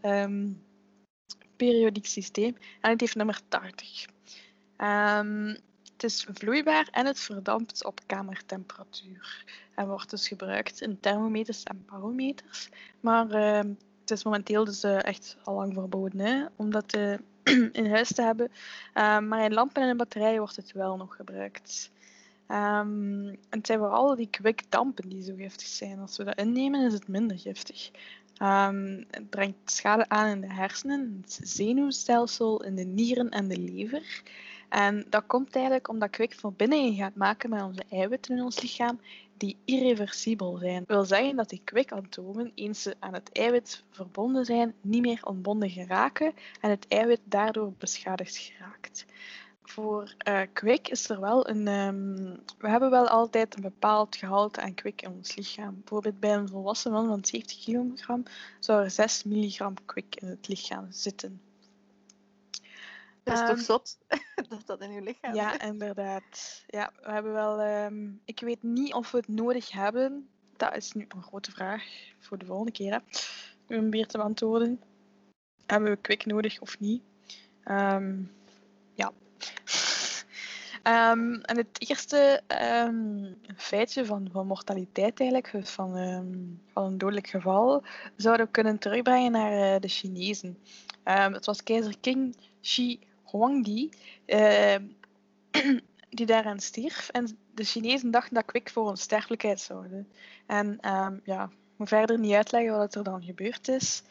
periodiek 1.57 2.05
systeem. 2.05 2.57
En 2.81 2.91
het 2.91 2.99
heeft 2.99 3.15
nummer 3.15 3.39
80. 3.47 4.05
het 5.93 6.03
is 6.03 6.27
vloeibaar 6.33 6.87
en 6.91 7.05
het 7.05 7.19
verdampt 7.19 7.85
op 7.85 7.99
kamertemperatuur. 8.05 9.45
En 9.75 9.87
wordt 9.87 10.09
dus 10.09 10.27
gebruikt 10.27 10.81
in 10.81 10.99
thermometers 10.99 11.63
en 11.63 11.85
barometers. 11.85 12.69
Maar 12.99 13.27
het 14.09 14.17
is 14.17 14.23
momenteel 14.23 14.65
dus 14.65 14.83
uh, 14.83 15.03
echt 15.03 15.37
al 15.43 15.55
lang 15.55 15.73
verboden 15.73 16.19
hè, 16.19 16.45
om 16.55 16.71
dat 16.71 16.95
uh, 16.95 17.17
in 17.71 17.89
huis 17.89 18.11
te 18.11 18.21
hebben. 18.21 18.51
Uh, 18.93 19.19
maar 19.19 19.43
in 19.43 19.53
lampen 19.53 19.81
en 19.81 19.89
in 19.89 19.97
batterijen 19.97 20.39
wordt 20.39 20.55
het 20.55 20.71
wel 20.71 20.97
nog 20.97 21.15
gebruikt. 21.15 21.91
En 22.47 23.39
het 23.49 23.67
zijn 23.67 23.79
vooral 23.79 24.15
die 24.15 24.29
kwikdampen 24.29 25.09
die 25.09 25.23
zo 25.23 25.35
giftig 25.35 25.67
zijn. 25.67 25.99
Als 25.99 26.17
we 26.17 26.23
dat 26.23 26.37
innemen, 26.37 26.85
is 26.85 26.93
het 26.93 27.07
minder 27.07 27.39
giftig. 27.39 27.91
Um, 28.41 29.05
het 29.11 29.29
brengt 29.29 29.71
schade 29.71 30.09
aan 30.09 30.27
in 30.27 30.41
de 30.41 30.53
hersenen, 30.53 31.19
het 31.21 31.39
zenuwstelsel, 31.43 32.63
in 32.63 32.75
de 32.75 32.83
nieren 32.83 33.29
en 33.29 33.47
de 33.47 33.57
lever. 33.57 34.23
En 34.69 35.05
dat 35.09 35.23
komt 35.27 35.55
eigenlijk 35.55 35.89
omdat 35.89 36.09
kwik 36.09 36.33
verbindingen 36.33 36.95
gaat 36.95 37.15
maken 37.15 37.49
met 37.49 37.61
onze 37.61 37.83
eiwitten 37.89 38.37
in 38.37 38.43
ons 38.43 38.61
lichaam 38.61 38.99
die 39.37 39.57
irreversibel 39.65 40.57
zijn. 40.57 40.77
Dat 40.77 40.87
wil 40.87 41.05
zeggen 41.05 41.35
dat 41.35 41.49
die 41.49 41.61
kwikatomen, 41.63 42.51
eens 42.55 42.81
ze 42.81 42.95
aan 42.99 43.13
het 43.13 43.31
eiwit 43.31 43.83
verbonden 43.91 44.45
zijn, 44.45 44.73
niet 44.81 45.01
meer 45.01 45.19
ontbonden 45.23 45.69
geraken 45.69 46.33
en 46.61 46.69
het 46.69 46.87
eiwit 46.87 47.21
daardoor 47.23 47.73
beschadigd 47.77 48.37
geraakt. 48.37 49.05
Voor 49.69 50.15
uh, 50.27 50.41
kwik 50.53 50.87
is 50.87 51.09
er 51.09 51.19
wel 51.19 51.49
een. 51.49 51.67
Um, 51.67 52.43
we 52.57 52.69
hebben 52.69 52.89
wel 52.89 53.07
altijd 53.07 53.55
een 53.55 53.61
bepaald 53.61 54.15
gehalte 54.15 54.61
aan 54.61 54.73
kwik 54.73 55.01
in 55.01 55.11
ons 55.11 55.35
lichaam. 55.35 55.73
Bijvoorbeeld 55.75 56.19
bij 56.19 56.33
een 56.33 56.47
volwassen 56.47 56.91
man 56.91 57.07
van 57.07 57.25
70 57.25 57.63
kilogram 57.63 58.23
zou 58.59 58.83
er 58.83 58.91
6 58.91 59.23
milligram 59.23 59.73
kwik 59.85 60.15
in 60.15 60.27
het 60.27 60.47
lichaam 60.47 60.87
zitten. 60.89 61.41
Dat 63.23 63.33
is 63.33 63.39
um, 63.39 63.47
toch 63.47 63.55
ehm, 63.55 63.65
zot 63.65 63.97
dat 64.49 64.65
dat 64.65 64.81
in 64.81 64.91
je 64.91 65.01
lichaam 65.01 65.33
Ja, 65.33 65.61
inderdaad. 65.61 66.63
Ja, 66.67 66.91
we 67.01 67.11
hebben 67.11 67.33
wel. 67.33 67.61
Um, 67.61 68.21
ik 68.25 68.39
weet 68.39 68.63
niet 68.63 68.93
of 68.93 69.11
we 69.11 69.17
het 69.17 69.27
nodig 69.27 69.71
hebben. 69.71 70.29
Dat 70.57 70.75
is 70.75 70.91
nu 70.91 71.05
een 71.07 71.23
grote 71.23 71.51
vraag 71.51 71.83
voor 72.19 72.37
de 72.37 72.45
volgende 72.45 72.71
keer. 72.71 72.91
Hè. 72.91 72.99
Om 73.77 73.89
weer 73.89 74.07
te 74.07 74.17
beantwoorden. 74.17 74.81
Hebben 75.65 75.91
we 75.91 75.97
kwik 75.97 76.25
nodig 76.25 76.61
of 76.61 76.79
niet? 76.79 77.03
Ja. 80.87 81.11
en 81.41 81.57
het 81.57 81.89
eerste 81.89 82.41
feitje 83.55 84.05
van, 84.05 84.29
van 84.31 84.47
mortaliteit 84.47 85.19
eigenlijk, 85.19 85.51
dus 85.51 85.69
van, 85.69 85.91
van 86.73 86.83
een 86.83 86.97
dodelijk 86.97 87.27
geval, 87.27 87.83
zouden 88.15 88.45
we 88.45 88.51
kunnen 88.51 88.77
terugbrengen 88.77 89.31
naar 89.31 89.73
uh, 89.73 89.79
de 89.79 89.87
Chinezen. 89.87 90.57
het 91.03 91.45
was 91.45 91.63
keizer 91.63 91.99
King 91.99 92.37
Shi 92.61 92.99
Huangdi, 93.31 93.89
die 96.09 96.25
daaraan 96.25 96.59
stierf. 96.59 97.09
En 97.09 97.37
de 97.53 97.63
Chinezen 97.63 98.11
dachten 98.11 98.33
dat 98.33 98.45
kwik 98.45 98.69
voor 98.69 98.87
onsterfelijkheid 98.87 99.59
zouden. 99.59 100.07
En 100.45 100.77
ja, 101.23 101.43
ik 101.43 101.77
moet 101.77 101.87
verder 101.87 102.19
niet 102.19 102.33
uitleggen 102.33 102.77
wat 102.77 102.95
er 102.95 103.03
dan 103.03 103.23
gebeurd 103.23 103.67
is. 103.67 104.03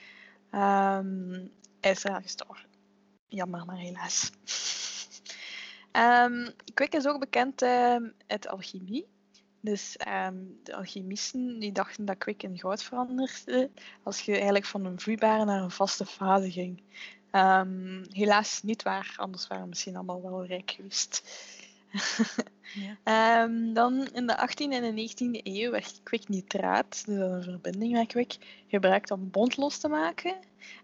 Hij 0.51 1.91
is 1.91 2.05
eraan 2.05 2.23
gestorven. 2.23 2.69
Jammer, 3.29 3.65
maar 3.65 3.77
helaas. 3.77 4.31
um, 5.97 6.53
is 6.91 7.07
ook 7.07 7.21
bekend 7.21 7.63
uh, 7.63 7.97
uit 8.27 8.49
alchemie. 8.49 9.07
Dus 9.61 9.97
um, 10.27 10.59
de 10.63 10.75
alchemisten 10.75 11.59
die 11.59 11.73
dachten 11.73 12.05
dat 12.05 12.19
kwik 12.19 12.43
in 12.43 12.59
goud 12.59 12.83
veranderde 12.83 13.71
als 14.03 14.21
je 14.21 14.33
eigenlijk 14.33 14.65
van 14.65 14.85
een 14.85 15.01
vloeibare 15.01 15.45
naar 15.45 15.63
een 15.63 15.71
vaste 15.71 16.07
fase 16.07 16.51
ging. 16.51 16.83
Helaas 18.11 18.63
niet 18.63 18.83
waar, 18.83 19.15
anders 19.17 19.47
waren 19.47 19.63
we 19.63 19.69
misschien 19.69 19.95
allemaal 19.97 20.23
wel 20.23 20.47
rijk 20.47 20.71
geweest. 20.71 21.23
Ja. 23.05 23.43
um, 23.43 23.73
dan 23.75 24.09
in 24.13 24.27
de 24.27 24.49
18e 24.49 24.73
en 24.73 24.95
de 24.95 25.11
19e 25.11 25.43
eeuw 25.43 25.71
werd 25.71 26.01
kwiknitraat, 26.03 27.07
dus 27.07 27.17
een 27.17 27.43
verbinding 27.43 27.93
met 27.93 28.07
kwik, 28.07 28.37
gebruikt 28.69 29.11
om 29.11 29.31
bont 29.31 29.57
los 29.57 29.79
te 29.79 29.89
maken. 29.89 30.37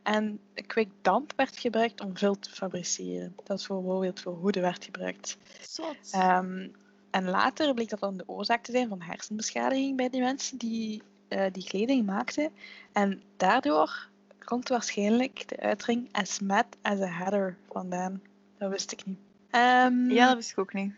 En 0.03 0.41
kwikdamp 0.67 1.33
werd 1.37 1.59
gebruikt 1.59 2.01
om 2.01 2.17
vilt 2.17 2.43
te 2.43 2.51
fabriceren. 2.51 3.35
Dat 3.45 3.59
is 3.59 3.67
bijvoorbeeld 3.67 4.21
voor 4.21 4.35
hoeden 4.35 4.63
werd 4.63 4.85
gebruikt. 4.85 5.39
Um, 6.15 6.73
en 7.11 7.29
later 7.29 7.75
bleek 7.75 7.89
dat 7.89 8.01
dan 8.01 8.17
de 8.17 8.29
oorzaak 8.29 8.63
te 8.63 8.73
zijn 8.73 8.89
van 8.89 9.03
hersenbeschadiging 9.03 9.97
bij 9.97 10.09
die 10.09 10.21
mensen 10.21 10.59
die 10.59 11.03
uh, 11.29 11.45
die 11.53 11.65
kleding 11.65 12.07
maakten. 12.07 12.51
En 12.93 13.23
daardoor 13.37 14.09
komt 14.45 14.69
waarschijnlijk 14.69 15.49
de 15.49 15.61
uitdrukking 15.61 16.09
as 16.13 16.41
mad 16.41 16.67
as 16.83 17.01
a 17.01 17.07
hatter 17.07 17.57
vandaan. 17.69 18.23
Dat 18.59 18.71
wist 18.71 18.93
ik 18.93 19.07
niet. 19.07 19.19
Um, 19.55 20.11
ja, 20.11 20.27
dat 20.27 20.37
wist 20.37 20.51
ik 20.51 20.59
ook 20.59 20.73
niet. 20.73 20.93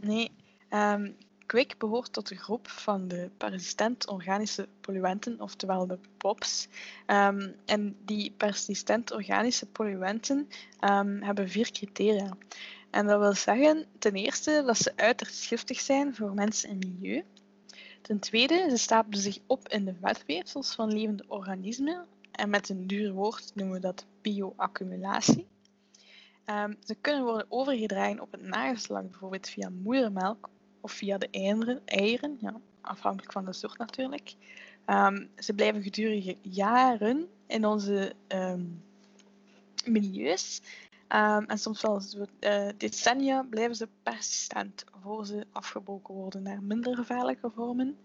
Nee. 0.00 0.30
Um, 0.70 1.16
kwik 1.46 1.78
behoort 1.78 2.12
tot 2.12 2.28
de 2.28 2.36
groep 2.36 2.68
van 2.68 3.08
de 3.08 3.30
persistent 3.36 4.08
organische 4.08 4.68
polluenten, 4.80 5.40
oftewel 5.40 5.86
de 5.86 5.98
POPs. 6.16 6.68
Um, 7.06 7.54
en 7.64 7.96
die 8.04 8.34
persistent 8.36 9.12
organische 9.12 9.66
polluenten 9.66 10.48
hebben 11.20 11.48
vier 11.48 11.70
criteria. 11.70 12.36
En 12.90 13.06
dat 13.06 13.20
wil 13.20 13.32
zeggen, 13.32 13.84
ten 13.98 14.14
eerste, 14.14 14.62
dat 14.66 14.78
ze 14.78 14.92
uiterst 14.96 15.46
giftig 15.46 15.80
zijn 15.80 16.14
voor 16.14 16.34
mensen 16.34 16.68
en 16.68 16.78
milieu. 16.78 17.24
Ten 18.02 18.18
tweede, 18.18 18.66
ze 18.70 18.76
stapelen 18.76 19.20
zich 19.20 19.38
op 19.46 19.68
in 19.68 19.84
de 19.84 19.94
vetweefsels 20.02 20.74
van 20.74 20.92
levende 20.92 21.24
organismen 21.28 22.06
en 22.32 22.50
met 22.50 22.68
een 22.68 22.86
duur 22.86 23.12
woord 23.12 23.50
noemen 23.54 23.74
we 23.74 23.80
dat 23.80 24.06
bioaccumulatie. 24.20 25.46
Um, 26.50 26.76
ze 26.84 26.94
kunnen 26.94 27.24
worden 27.24 27.46
overgedragen 27.48 28.20
op 28.20 28.32
het 28.32 28.42
nageslacht, 28.42 29.10
bijvoorbeeld 29.10 29.48
via 29.48 29.68
moedermelk 29.68 30.48
of 30.80 30.92
via 30.92 31.18
de 31.18 31.28
eieren, 31.30 31.80
eieren 31.84 32.36
ja, 32.40 32.60
afhankelijk 32.80 33.32
van 33.32 33.44
de 33.44 33.52
soort 33.52 33.78
natuurlijk. 33.78 34.34
Um, 34.86 35.30
ze 35.36 35.54
blijven 35.54 35.82
gedurende 35.82 36.36
jaren 36.42 37.28
in 37.46 37.66
onze 37.66 38.12
um, 38.28 38.82
milieus 39.84 40.60
Ehm, 41.08 41.42
en 41.42 41.58
soms 41.58 41.82
wel 41.82 42.02
uh, 42.40 42.68
decennia 42.76 43.42
blijven 43.42 43.76
ze 43.76 43.88
persistent 44.02 44.84
voor 45.02 45.26
ze 45.26 45.46
afgebroken 45.52 46.14
worden 46.14 46.42
naar 46.42 46.62
minder 46.62 46.96
gevaarlijke 46.96 47.50
vormen. 47.54 47.98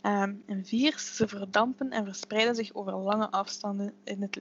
En 0.00 0.64
vier, 0.64 0.98
ze 0.98 1.28
verdampen 1.28 1.90
en 1.90 2.04
verspreiden 2.04 2.54
zich 2.54 2.74
over 2.74 2.92
lange 2.92 3.30
afstanden 3.30 3.92
in 4.04 4.22
het, 4.22 4.36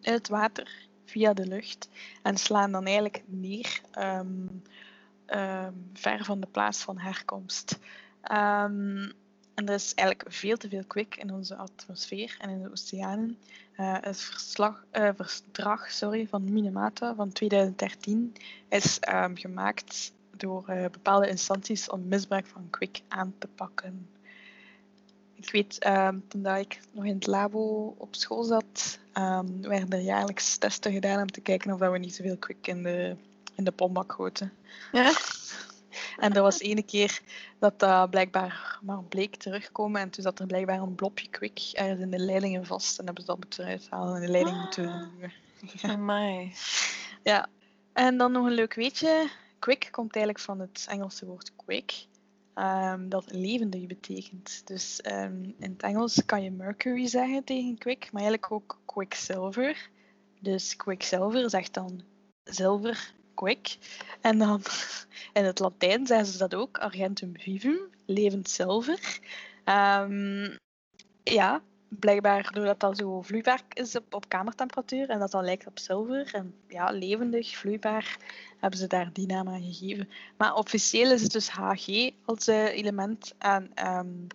in 0.00 0.12
het 0.12 0.28
water 0.28 0.88
via 1.14 1.32
de 1.32 1.46
lucht 1.46 1.88
en 2.22 2.36
slaan 2.36 2.72
dan 2.72 2.84
eigenlijk 2.84 3.22
neer 3.26 3.80
ver 5.92 6.24
van 6.24 6.40
de 6.40 6.46
plaats 6.46 6.82
van 6.82 6.98
herkomst. 6.98 7.78
En 9.54 9.66
er 9.66 9.74
is 9.74 9.94
eigenlijk 9.94 10.34
veel 10.34 10.56
te 10.56 10.68
veel 10.68 10.84
kwik 10.86 11.16
in 11.16 11.32
onze 11.32 11.56
atmosfeer 11.56 12.36
en 12.40 12.50
in 12.50 12.62
de 12.62 12.70
oceanen. 12.70 13.38
Uh, 13.76 13.96
het 14.00 14.20
verslag, 14.20 14.84
uh, 14.92 15.08
verdrag 15.14 15.90
sorry, 15.90 16.26
van 16.26 16.52
Minamata 16.52 17.14
van 17.14 17.32
2013 17.32 18.32
is 18.68 18.98
gemaakt 19.34 20.12
door 20.36 20.64
uh, 20.68 20.82
bepaalde 20.90 21.28
instanties 21.28 21.90
om 21.90 22.08
misbruik 22.08 22.46
van 22.46 22.70
kwik 22.70 23.00
aan 23.08 23.34
te 23.38 23.46
pakken. 23.46 24.08
Ik 25.44 25.50
weet, 25.50 25.86
um, 25.86 26.24
toen 26.28 26.46
ik 26.46 26.80
nog 26.90 27.04
in 27.04 27.14
het 27.14 27.26
labo 27.26 27.94
op 27.98 28.14
school 28.14 28.42
zat, 28.42 28.98
um, 29.14 29.62
werden 29.62 29.90
er 29.90 30.00
jaarlijks 30.00 30.56
testen 30.56 30.92
gedaan 30.92 31.20
om 31.20 31.30
te 31.30 31.40
kijken 31.40 31.72
of 31.72 31.78
we 31.78 31.98
niet 31.98 32.14
zoveel 32.14 32.36
kwik 32.36 32.66
in 32.66 32.82
de, 32.82 33.16
in 33.54 33.64
de 33.64 33.72
pombak 33.72 34.12
goten. 34.12 34.52
Ja. 34.92 35.12
En 36.18 36.32
er 36.32 36.42
was 36.42 36.60
ene 36.60 36.82
keer 36.82 37.20
dat 37.58 37.78
dat 37.78 38.10
blijkbaar 38.10 38.78
maar 38.82 39.02
bleek 39.02 39.36
terugkomen. 39.36 40.00
En 40.00 40.10
toen 40.10 40.22
zat 40.22 40.38
er 40.38 40.46
blijkbaar 40.46 40.80
een 40.80 40.94
blopje 40.94 41.28
kwik 41.28 41.70
ergens 41.72 42.00
in 42.00 42.10
de 42.10 42.18
leidingen 42.18 42.66
vast. 42.66 42.98
En 42.98 43.04
hebben 43.04 43.24
ze 43.24 43.30
dat 43.30 43.38
moeten 43.38 43.64
uithalen 43.64 44.14
en 44.14 44.20
de 44.20 44.28
leiding 44.28 44.60
moeten... 44.60 45.10
Amai. 45.82 46.52
Ja. 47.22 47.48
En 47.92 48.16
dan 48.16 48.32
nog 48.32 48.46
een 48.46 48.52
leuk 48.52 48.74
weetje. 48.74 49.28
Quick 49.58 49.88
komt 49.90 50.14
eigenlijk 50.14 50.44
van 50.44 50.60
het 50.60 50.86
Engelse 50.88 51.26
woord 51.26 51.52
quick. 51.56 52.06
Um, 52.54 53.08
dat 53.08 53.32
levendig 53.32 53.86
betekent. 53.86 54.66
Dus 54.66 55.00
um, 55.12 55.54
in 55.58 55.70
het 55.72 55.82
Engels 55.82 56.24
kan 56.24 56.42
je 56.42 56.50
mercury 56.50 57.06
zeggen 57.06 57.44
tegen 57.44 57.78
quick, 57.78 58.12
maar 58.12 58.22
eigenlijk 58.22 58.52
ook 58.52 58.80
quicksilver. 58.84 59.90
Dus 60.40 60.76
quicksilver 60.76 61.50
zegt 61.50 61.74
dan 61.74 62.02
zilver 62.44 63.14
quick. 63.34 63.78
En 64.20 64.38
dan 64.38 64.62
in 65.32 65.44
het 65.44 65.58
Latijn 65.58 66.06
zeggen 66.06 66.26
ze 66.26 66.38
dat 66.38 66.54
ook, 66.54 66.78
argentum 66.78 67.38
vivum, 67.38 67.78
levend 68.06 68.48
zilver. 68.48 69.20
Um, 69.64 70.56
ja, 71.22 71.62
blijkbaar 71.98 72.52
doordat 72.52 72.80
dat 72.80 72.96
zo 72.96 73.22
vloeibaar 73.22 73.62
is 73.72 73.96
op, 73.96 74.14
op 74.14 74.28
kamertemperatuur 74.28 75.08
en 75.08 75.18
dat 75.18 75.30
dan 75.30 75.44
lijkt 75.44 75.66
op 75.66 75.78
zilver 75.78 76.34
en 76.34 76.54
ja, 76.68 76.90
levendig, 76.90 77.56
vloeibaar, 77.56 78.16
hebben 78.60 78.78
ze 78.78 78.86
daar 78.86 79.12
die 79.12 79.26
naam 79.26 79.48
aan 79.48 79.62
gegeven. 79.62 80.08
Maar 80.36 80.54
officieel 80.54 81.10
is 81.10 81.22
het 81.22 81.32
dus 81.32 81.50
Hg 81.50 82.10
als 82.24 82.48
uh, 82.48 82.76
element 82.76 83.34
en 83.38 83.88
um, 83.88 84.26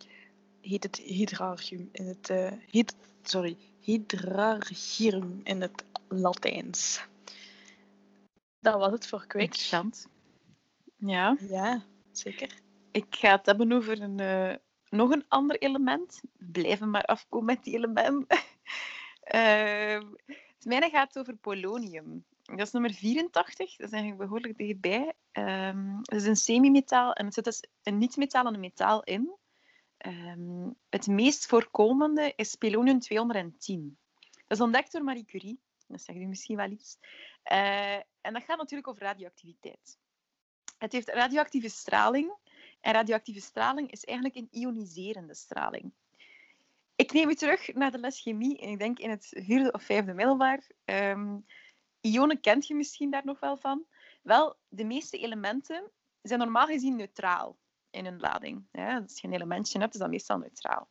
heet 0.62 0.84
het 0.84 0.98
hydrargium 0.98 1.90
in 1.92 2.08
het, 2.08 2.30
uh, 2.30 2.52
hyd 2.70 2.96
sorry, 3.24 3.58
in 3.84 5.62
het 5.62 5.84
Latijns. 6.08 7.08
Dat 8.60 8.80
was 8.80 8.92
het 8.92 9.08
voor 9.08 9.26
Quick. 9.28 9.44
Interessant. 9.44 10.08
Ja. 10.98 11.38
Ja, 11.50 11.84
zeker. 12.12 12.54
Ik 12.92 13.06
ga 13.10 13.36
het 13.36 13.46
hebben 13.46 13.72
over 13.72 14.02
een, 14.02 14.22
uh, 14.22 14.56
nog 14.90 15.12
een 15.12 15.26
ander 15.28 15.58
element. 15.58 16.22
Blijven 16.38 16.90
maar 16.90 17.04
afkomen 17.04 17.46
met 17.46 17.64
die 17.64 17.76
element. 17.76 18.32
uh, 18.32 20.00
het 20.58 20.66
mijne 20.66 20.90
gaat 20.90 21.20
over 21.20 21.36
polonium. 21.36 22.26
Dat 22.44 22.60
is 22.60 22.72
nummer 22.72 22.94
84. 22.94 23.76
Dat 23.76 23.88
is 23.88 23.94
eigenlijk 23.94 24.22
behoorlijk 24.22 24.58
dichtbij. 24.58 25.14
Um, 25.32 25.98
het 26.02 26.22
is 26.22 26.26
een 26.26 26.36
semimetaal 26.36 27.14
en 27.14 27.26
er 27.26 27.34
zit 27.34 27.44
dus 27.44 27.64
een 27.84 27.98
niet-metaal 27.98 28.46
en 28.46 28.54
een 28.54 28.60
metaal 28.60 29.04
in. 29.04 29.32
Um, 30.06 30.76
het 30.90 31.08
meest 31.08 31.46
voorkomende 31.46 32.34
is 32.36 32.56
polonium-210. 32.56 33.98
Dat 34.48 34.58
is 34.58 34.62
ontdekt 34.62 34.92
door 34.92 35.04
Marie 35.04 35.26
Curie. 35.26 35.60
Dat 35.88 36.02
zegt 36.02 36.20
u 36.20 36.26
misschien 36.26 36.56
wel 36.56 36.70
iets. 36.70 36.98
Uh, 37.52 37.96
en 37.96 38.34
dat 38.34 38.44
gaat 38.44 38.58
natuurlijk 38.58 38.88
over 38.88 39.02
radioactiviteit. 39.02 39.98
Het 40.78 40.92
heeft 40.92 41.10
radioactieve 41.10 41.70
straling. 41.70 42.34
En 42.82 42.94
radioactieve 42.94 43.42
straling 43.42 43.92
is 43.92 44.06
eigenlijk 44.06 44.38
een 44.38 44.48
ioniserende 44.52 45.36
straling. 45.36 45.92
Ik 46.96 47.12
neem 47.12 47.30
u 47.30 47.36
terug 47.36 47.74
naar 47.74 47.92
de 47.92 48.00
les 48.00 48.22
chemie. 48.22 48.60
En 48.60 48.70
ik 48.70 48.80
denk 48.80 49.00
in 49.00 49.10
het 49.10 49.28
vierde 49.30 49.72
of 49.72 49.84
vijfde 49.84 50.14
middelbaar. 50.14 50.68
Um, 50.86 51.46
ionen 52.02 52.40
kent 52.40 52.68
je 52.68 52.76
misschien 52.76 53.12
daar 53.12 53.26
nog 53.26 53.40
wel 53.40 53.58
van. 53.58 53.86
Wel, 54.22 54.56
de 54.68 54.84
meeste 54.84 55.18
elementen 55.18 55.92
zijn 56.22 56.40
normaal 56.40 56.66
gezien 56.66 56.96
neutraal 56.96 57.58
in 57.90 58.06
hun 58.06 58.20
lading. 58.20 58.68
Ja, 58.72 59.00
als 59.00 59.22
je 59.22 59.28
een 59.28 59.34
elementje 59.34 59.80
hebt, 59.80 59.94
is 59.94 60.00
dat 60.00 60.10
meestal 60.10 60.38
neutraal. 60.38 60.90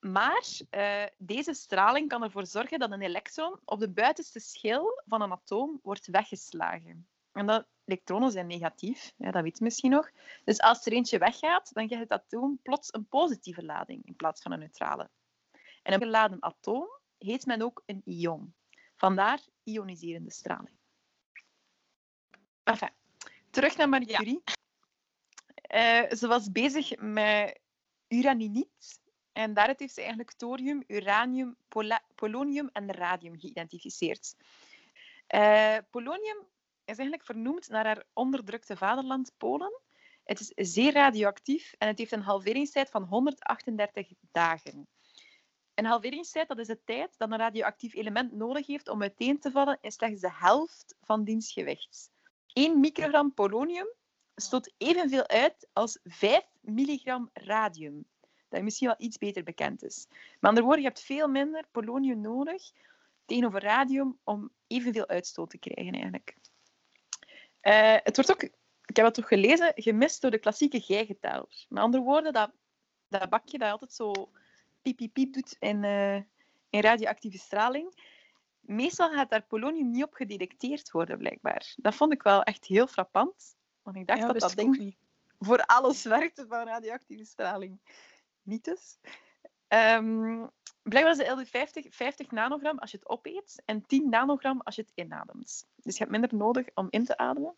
Maar 0.00 0.46
uh, 0.70 1.04
deze 1.18 1.54
straling 1.54 2.08
kan 2.08 2.22
ervoor 2.22 2.46
zorgen 2.46 2.78
dat 2.78 2.92
een 2.92 3.02
elektron 3.02 3.60
op 3.64 3.80
de 3.80 3.90
buitenste 3.90 4.40
schil 4.40 5.02
van 5.06 5.22
een 5.22 5.32
atoom 5.32 5.80
wordt 5.82 6.06
weggeslagen. 6.06 7.08
En 7.32 7.46
dat 7.46 7.66
elektronen 7.84 8.30
zijn 8.30 8.46
negatief, 8.46 9.12
ja, 9.16 9.30
dat 9.30 9.42
weet 9.42 9.58
je 9.58 9.64
misschien 9.64 9.90
nog. 9.90 10.10
Dus 10.44 10.60
als 10.60 10.86
er 10.86 10.92
eentje 10.92 11.18
weggaat, 11.18 11.72
dan 11.72 11.86
krijgt 11.86 12.08
het 12.08 12.20
atoom 12.20 12.58
plots 12.62 12.92
een 12.92 13.06
positieve 13.06 13.64
lading 13.64 14.06
in 14.06 14.16
plaats 14.16 14.42
van 14.42 14.52
een 14.52 14.58
neutrale. 14.58 15.10
En 15.82 15.92
een 15.92 16.00
geladen 16.00 16.42
atoom 16.42 16.88
heet 17.18 17.46
men 17.46 17.62
ook 17.62 17.82
een 17.86 18.02
ion. 18.04 18.54
Vandaar 18.96 19.40
ioniserende 19.62 20.30
straling. 20.30 20.76
Enfin, 22.64 22.90
terug 23.50 23.76
naar 23.76 23.88
Marie 23.88 24.06
Curie. 24.06 24.42
Ja. 24.44 24.54
Uh, 25.72 26.10
ze 26.10 26.26
was 26.26 26.52
bezig 26.52 26.96
met 26.98 27.60
uraniniet. 28.08 29.00
En 29.32 29.54
daaruit 29.54 29.78
heeft 29.78 29.94
ze 29.94 30.00
eigenlijk 30.00 30.32
thorium, 30.32 30.84
uranium, 30.86 31.56
polonium 32.14 32.70
en 32.72 32.92
radium 32.92 33.38
geïdentificeerd. 33.40 34.34
Uh, 35.34 35.76
polonium 35.90 36.46
is 36.84 36.96
eigenlijk 36.98 37.24
vernoemd 37.24 37.68
naar 37.68 37.84
haar 37.84 38.04
onderdrukte 38.12 38.76
vaderland 38.76 39.32
Polen. 39.36 39.80
Het 40.24 40.40
is 40.40 40.72
zeer 40.72 40.92
radioactief 40.92 41.74
en 41.78 41.88
het 41.88 41.98
heeft 41.98 42.12
een 42.12 42.22
halveringstijd 42.22 42.90
van 42.90 43.02
138 43.02 44.08
dagen. 44.32 44.88
Een 45.74 45.84
halveringstijd 45.84 46.48
dat 46.48 46.58
is 46.58 46.66
de 46.66 46.84
tijd 46.84 47.18
dat 47.18 47.30
een 47.30 47.38
radioactief 47.38 47.94
element 47.94 48.32
nodig 48.32 48.66
heeft 48.66 48.88
om 48.88 49.02
uiteen 49.02 49.38
te 49.38 49.50
vallen 49.50 49.78
in 49.80 49.92
slechts 49.92 50.20
de 50.20 50.32
helft 50.32 50.96
van 51.00 51.24
diens 51.24 51.52
gewicht. 51.52 52.10
1 52.52 52.80
microgram 52.80 53.34
polonium 53.34 53.88
stoot 54.34 54.72
evenveel 54.78 55.26
uit 55.26 55.68
als 55.72 55.98
5 56.02 56.44
milligram 56.60 57.30
radium 57.32 58.06
dat 58.52 58.62
misschien 58.62 58.86
wel 58.86 58.96
iets 58.98 59.18
beter 59.18 59.42
bekend 59.42 59.82
is. 59.82 60.06
Maar 60.10 60.50
andere 60.50 60.66
woorden, 60.66 60.82
je 60.82 60.88
hebt 60.88 61.02
veel 61.02 61.28
minder 61.28 61.64
polonium 61.70 62.20
nodig 62.20 62.72
tegenover 63.24 63.62
radium 63.62 64.18
om 64.24 64.50
evenveel 64.66 65.08
uitstoot 65.08 65.50
te 65.50 65.58
krijgen 65.58 65.92
eigenlijk. 65.92 66.36
Uh, 67.62 67.96
het 68.02 68.16
wordt 68.16 68.30
ook, 68.30 68.42
ik 68.84 68.96
heb 68.96 69.04
het 69.04 69.14
toch 69.14 69.28
gelezen, 69.28 69.72
gemist 69.74 70.20
door 70.20 70.30
de 70.30 70.38
klassieke 70.38 70.80
geigeteller. 70.80 71.66
Met 71.68 71.82
andere 71.82 72.02
woorden, 72.02 72.32
dat, 72.32 72.50
dat 73.08 73.30
bakje 73.30 73.58
dat 73.58 73.70
altijd 73.70 73.92
zo 73.92 74.12
piep, 74.82 74.96
piep, 74.96 75.12
piep 75.12 75.32
doet 75.32 75.56
in, 75.58 75.82
uh, 75.82 76.14
in 76.70 76.80
radioactieve 76.80 77.38
straling, 77.38 77.94
meestal 78.60 79.10
gaat 79.10 79.30
daar 79.30 79.42
polonium 79.42 79.90
niet 79.90 80.04
op 80.04 80.14
gedetecteerd 80.14 80.90
worden, 80.90 81.18
blijkbaar. 81.18 81.74
Dat 81.76 81.94
vond 81.94 82.12
ik 82.12 82.22
wel 82.22 82.42
echt 82.42 82.64
heel 82.64 82.86
frappant. 82.86 83.56
Want 83.82 83.96
ik 83.96 84.06
dacht 84.06 84.20
dat 84.20 84.40
dat 84.40 84.54
ding 84.54 84.78
niet. 84.78 84.96
voor 85.38 85.64
alles 85.64 86.02
werkte 86.02 86.46
van 86.48 86.66
radioactieve 86.66 87.24
straling 87.24 87.80
niet 88.42 88.64
dus. 88.64 88.98
Um, 89.72 90.50
blijkbaar 90.82 91.12
is 91.12 91.18
de 91.18 91.30
LD 91.30 91.48
50, 91.48 91.86
50 91.94 92.30
nanogram 92.30 92.78
als 92.78 92.90
je 92.90 92.96
het 92.96 93.08
opeet 93.08 93.62
en 93.64 93.86
10 93.86 94.08
nanogram 94.08 94.60
als 94.60 94.74
je 94.74 94.82
het 94.82 94.92
inademt. 94.94 95.66
Dus 95.76 95.92
je 95.92 95.98
hebt 95.98 96.10
minder 96.10 96.34
nodig 96.34 96.66
om 96.74 96.86
in 96.90 97.04
te 97.04 97.16
ademen. 97.16 97.54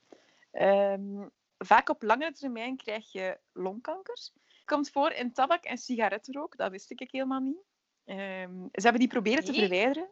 Um, 0.53 1.31
vaak 1.59 1.89
op 1.89 2.03
langere 2.03 2.33
termijn 2.33 2.77
krijg 2.77 3.13
je 3.13 3.39
longkanker. 3.53 4.19
Komt 4.65 4.91
voor 4.91 5.11
in 5.11 5.33
tabak 5.33 5.65
en 5.65 5.79
sigarettenrook, 5.79 6.57
dat 6.57 6.71
wist 6.71 6.91
ik 6.91 7.09
helemaal 7.11 7.41
niet. 7.41 7.63
Um, 8.05 8.69
ze 8.73 8.83
hebben 8.83 9.01
die 9.01 9.09
proberen 9.09 9.45
te 9.45 9.53
verwijderen, 9.53 10.09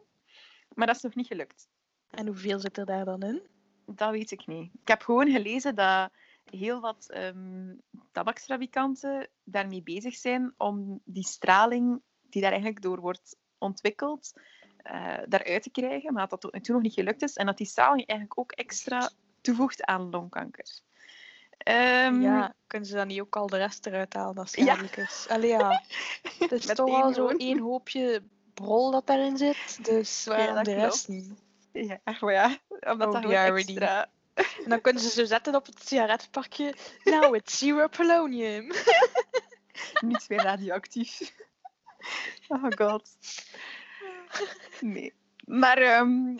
maar 0.73 0.87
dat 0.87 0.95
is 0.95 1.01
nog 1.01 1.15
niet 1.15 1.27
gelukt. 1.27 1.67
En 2.09 2.27
hoeveel 2.27 2.59
zit 2.59 2.77
er 2.77 2.85
daar 2.85 3.05
dan 3.05 3.21
in? 3.21 3.41
Dat 3.85 4.11
weet 4.11 4.31
ik 4.31 4.47
niet. 4.47 4.71
Ik 4.81 4.87
heb 4.87 5.01
gewoon 5.01 5.31
gelezen 5.31 5.75
dat 5.75 6.11
heel 6.49 6.79
wat 6.79 7.13
um, 7.15 7.81
tabaksfabrikanten 8.11 9.27
daarmee 9.43 9.83
bezig 9.83 10.15
zijn 10.15 10.53
om 10.57 11.01
die 11.03 11.27
straling 11.27 12.01
die 12.29 12.41
daar 12.41 12.51
eigenlijk 12.51 12.81
door 12.81 12.99
wordt 12.99 13.35
ontwikkeld, 13.57 14.33
uh, 14.91 15.17
daaruit 15.25 15.63
te 15.63 15.71
krijgen, 15.71 16.13
maar 16.13 16.21
dat 16.21 16.29
dat 16.29 16.41
tot 16.41 16.53
nu 16.53 16.61
toe 16.61 16.73
nog 16.73 16.83
niet 16.83 16.93
gelukt 16.93 17.21
is. 17.21 17.35
En 17.35 17.45
dat 17.45 17.57
die 17.57 17.67
straling 17.67 18.07
eigenlijk 18.07 18.39
ook 18.39 18.51
extra 18.51 19.09
toevoegt 19.41 19.83
aan 19.83 20.09
longkanker. 20.09 20.81
Um, 21.67 22.21
ja, 22.21 22.55
kunnen 22.67 22.87
ze 22.87 22.95
dan 22.95 23.07
niet 23.07 23.21
ook 23.21 23.35
al 23.35 23.47
de 23.47 23.57
rest 23.57 23.85
eruit 23.85 24.13
halen 24.13 24.35
dat 24.35 24.49
schadelijk 24.49 24.95
ja. 24.95 25.03
is? 25.03 25.25
Allee, 25.29 25.49
ja. 25.49 25.83
Het 26.39 26.51
is 26.51 26.65
toch 26.65 27.03
al 27.03 27.13
zo 27.13 27.27
één 27.27 27.59
hoopje 27.59 28.23
brol 28.53 28.91
dat 28.91 29.07
daarin 29.07 29.37
zit, 29.37 29.85
dus 29.85 30.25
waarom 30.25 30.55
ja, 30.55 30.63
de 30.63 30.73
rest 30.73 31.07
niet? 31.07 31.31
Ja, 31.71 31.99
maar 32.19 32.33
ja, 32.33 32.57
omdat 32.69 33.15
Oh, 33.15 33.21
dat 33.21 33.31
extra... 33.31 34.09
En 34.33 34.69
dan 34.69 34.81
kunnen 34.81 35.01
ze 35.01 35.09
zo 35.09 35.25
zetten 35.25 35.55
op 35.55 35.65
het 35.65 35.87
sigarettenpakje. 35.87 36.75
Nou, 37.03 37.35
it's 37.35 37.57
zero 37.57 37.87
polonium. 37.87 38.71
Niet 40.01 40.29
meer 40.29 40.41
radioactief. 40.41 41.35
Oh 42.47 42.65
god. 42.75 43.17
Nee. 44.79 45.13
Maar 45.45 45.77
ehm, 45.77 46.37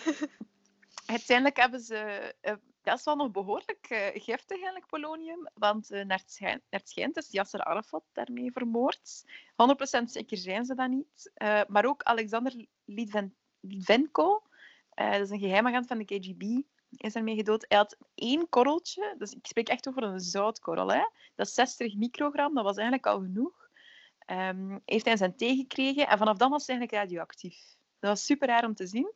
uiteindelijk 1.05 1.57
hebben 1.57 1.79
ze... 1.79 2.33
dat 2.81 2.97
is 2.99 3.03
wel 3.03 3.15
nog 3.15 3.31
behoorlijk 3.31 3.85
eh, 3.89 4.07
giftig 4.21 4.57
eigenlijk, 4.57 4.87
polonium. 4.87 5.49
Want 5.53 5.91
eh, 5.91 6.05
naar, 6.05 6.17
het 6.17 6.31
schijn, 6.31 6.61
naar 6.69 6.79
het 6.79 6.89
schijnt 6.89 7.17
is 7.17 7.31
Yasser 7.31 7.63
Arafat 7.63 8.03
daarmee 8.13 8.51
vermoord. 8.51 9.23
100% 9.99 10.03
zeker 10.03 10.37
zijn 10.37 10.65
ze 10.65 10.75
dat 10.75 10.89
niet. 10.89 11.31
Maar 11.67 11.85
ook 11.85 12.03
Alexander 12.03 12.65
Litven- 12.85 13.35
dat 14.95 15.21
is 15.21 15.29
een 15.29 15.39
geheim 15.39 15.67
agent 15.67 15.87
van 15.87 15.97
de 15.97 16.05
KGB, 16.05 16.61
is 16.97 17.15
ermee 17.15 17.35
gedood. 17.35 17.65
Hij 17.67 17.77
had 17.77 17.97
één 18.15 18.49
korreltje, 18.49 19.15
dus 19.17 19.31
ik 19.31 19.45
spreek 19.45 19.69
echt 19.69 19.87
over 19.87 20.03
een 20.03 20.19
zoutkorrel. 20.19 20.91
Hè? 20.91 21.07
Dat 21.35 21.47
is 21.47 21.53
60 21.53 21.95
microgram, 21.95 22.53
dat 22.53 22.63
was 22.63 22.75
eigenlijk 22.77 23.07
al 23.07 23.19
genoeg. 23.19 23.69
Ehm, 24.19 24.77
heeft 24.85 25.05
hij 25.05 25.17
zijn 25.17 25.35
thee 25.35 25.55
gekregen 25.55 26.07
en 26.07 26.17
vanaf 26.17 26.37
dan 26.37 26.49
was 26.49 26.67
hij 26.67 26.75
eigenlijk 26.75 27.03
radioactief. 27.03 27.75
Dat 27.99 28.09
was 28.09 28.25
super 28.25 28.47
raar 28.47 28.65
om 28.65 28.75
te 28.75 28.87
zien. 28.87 29.13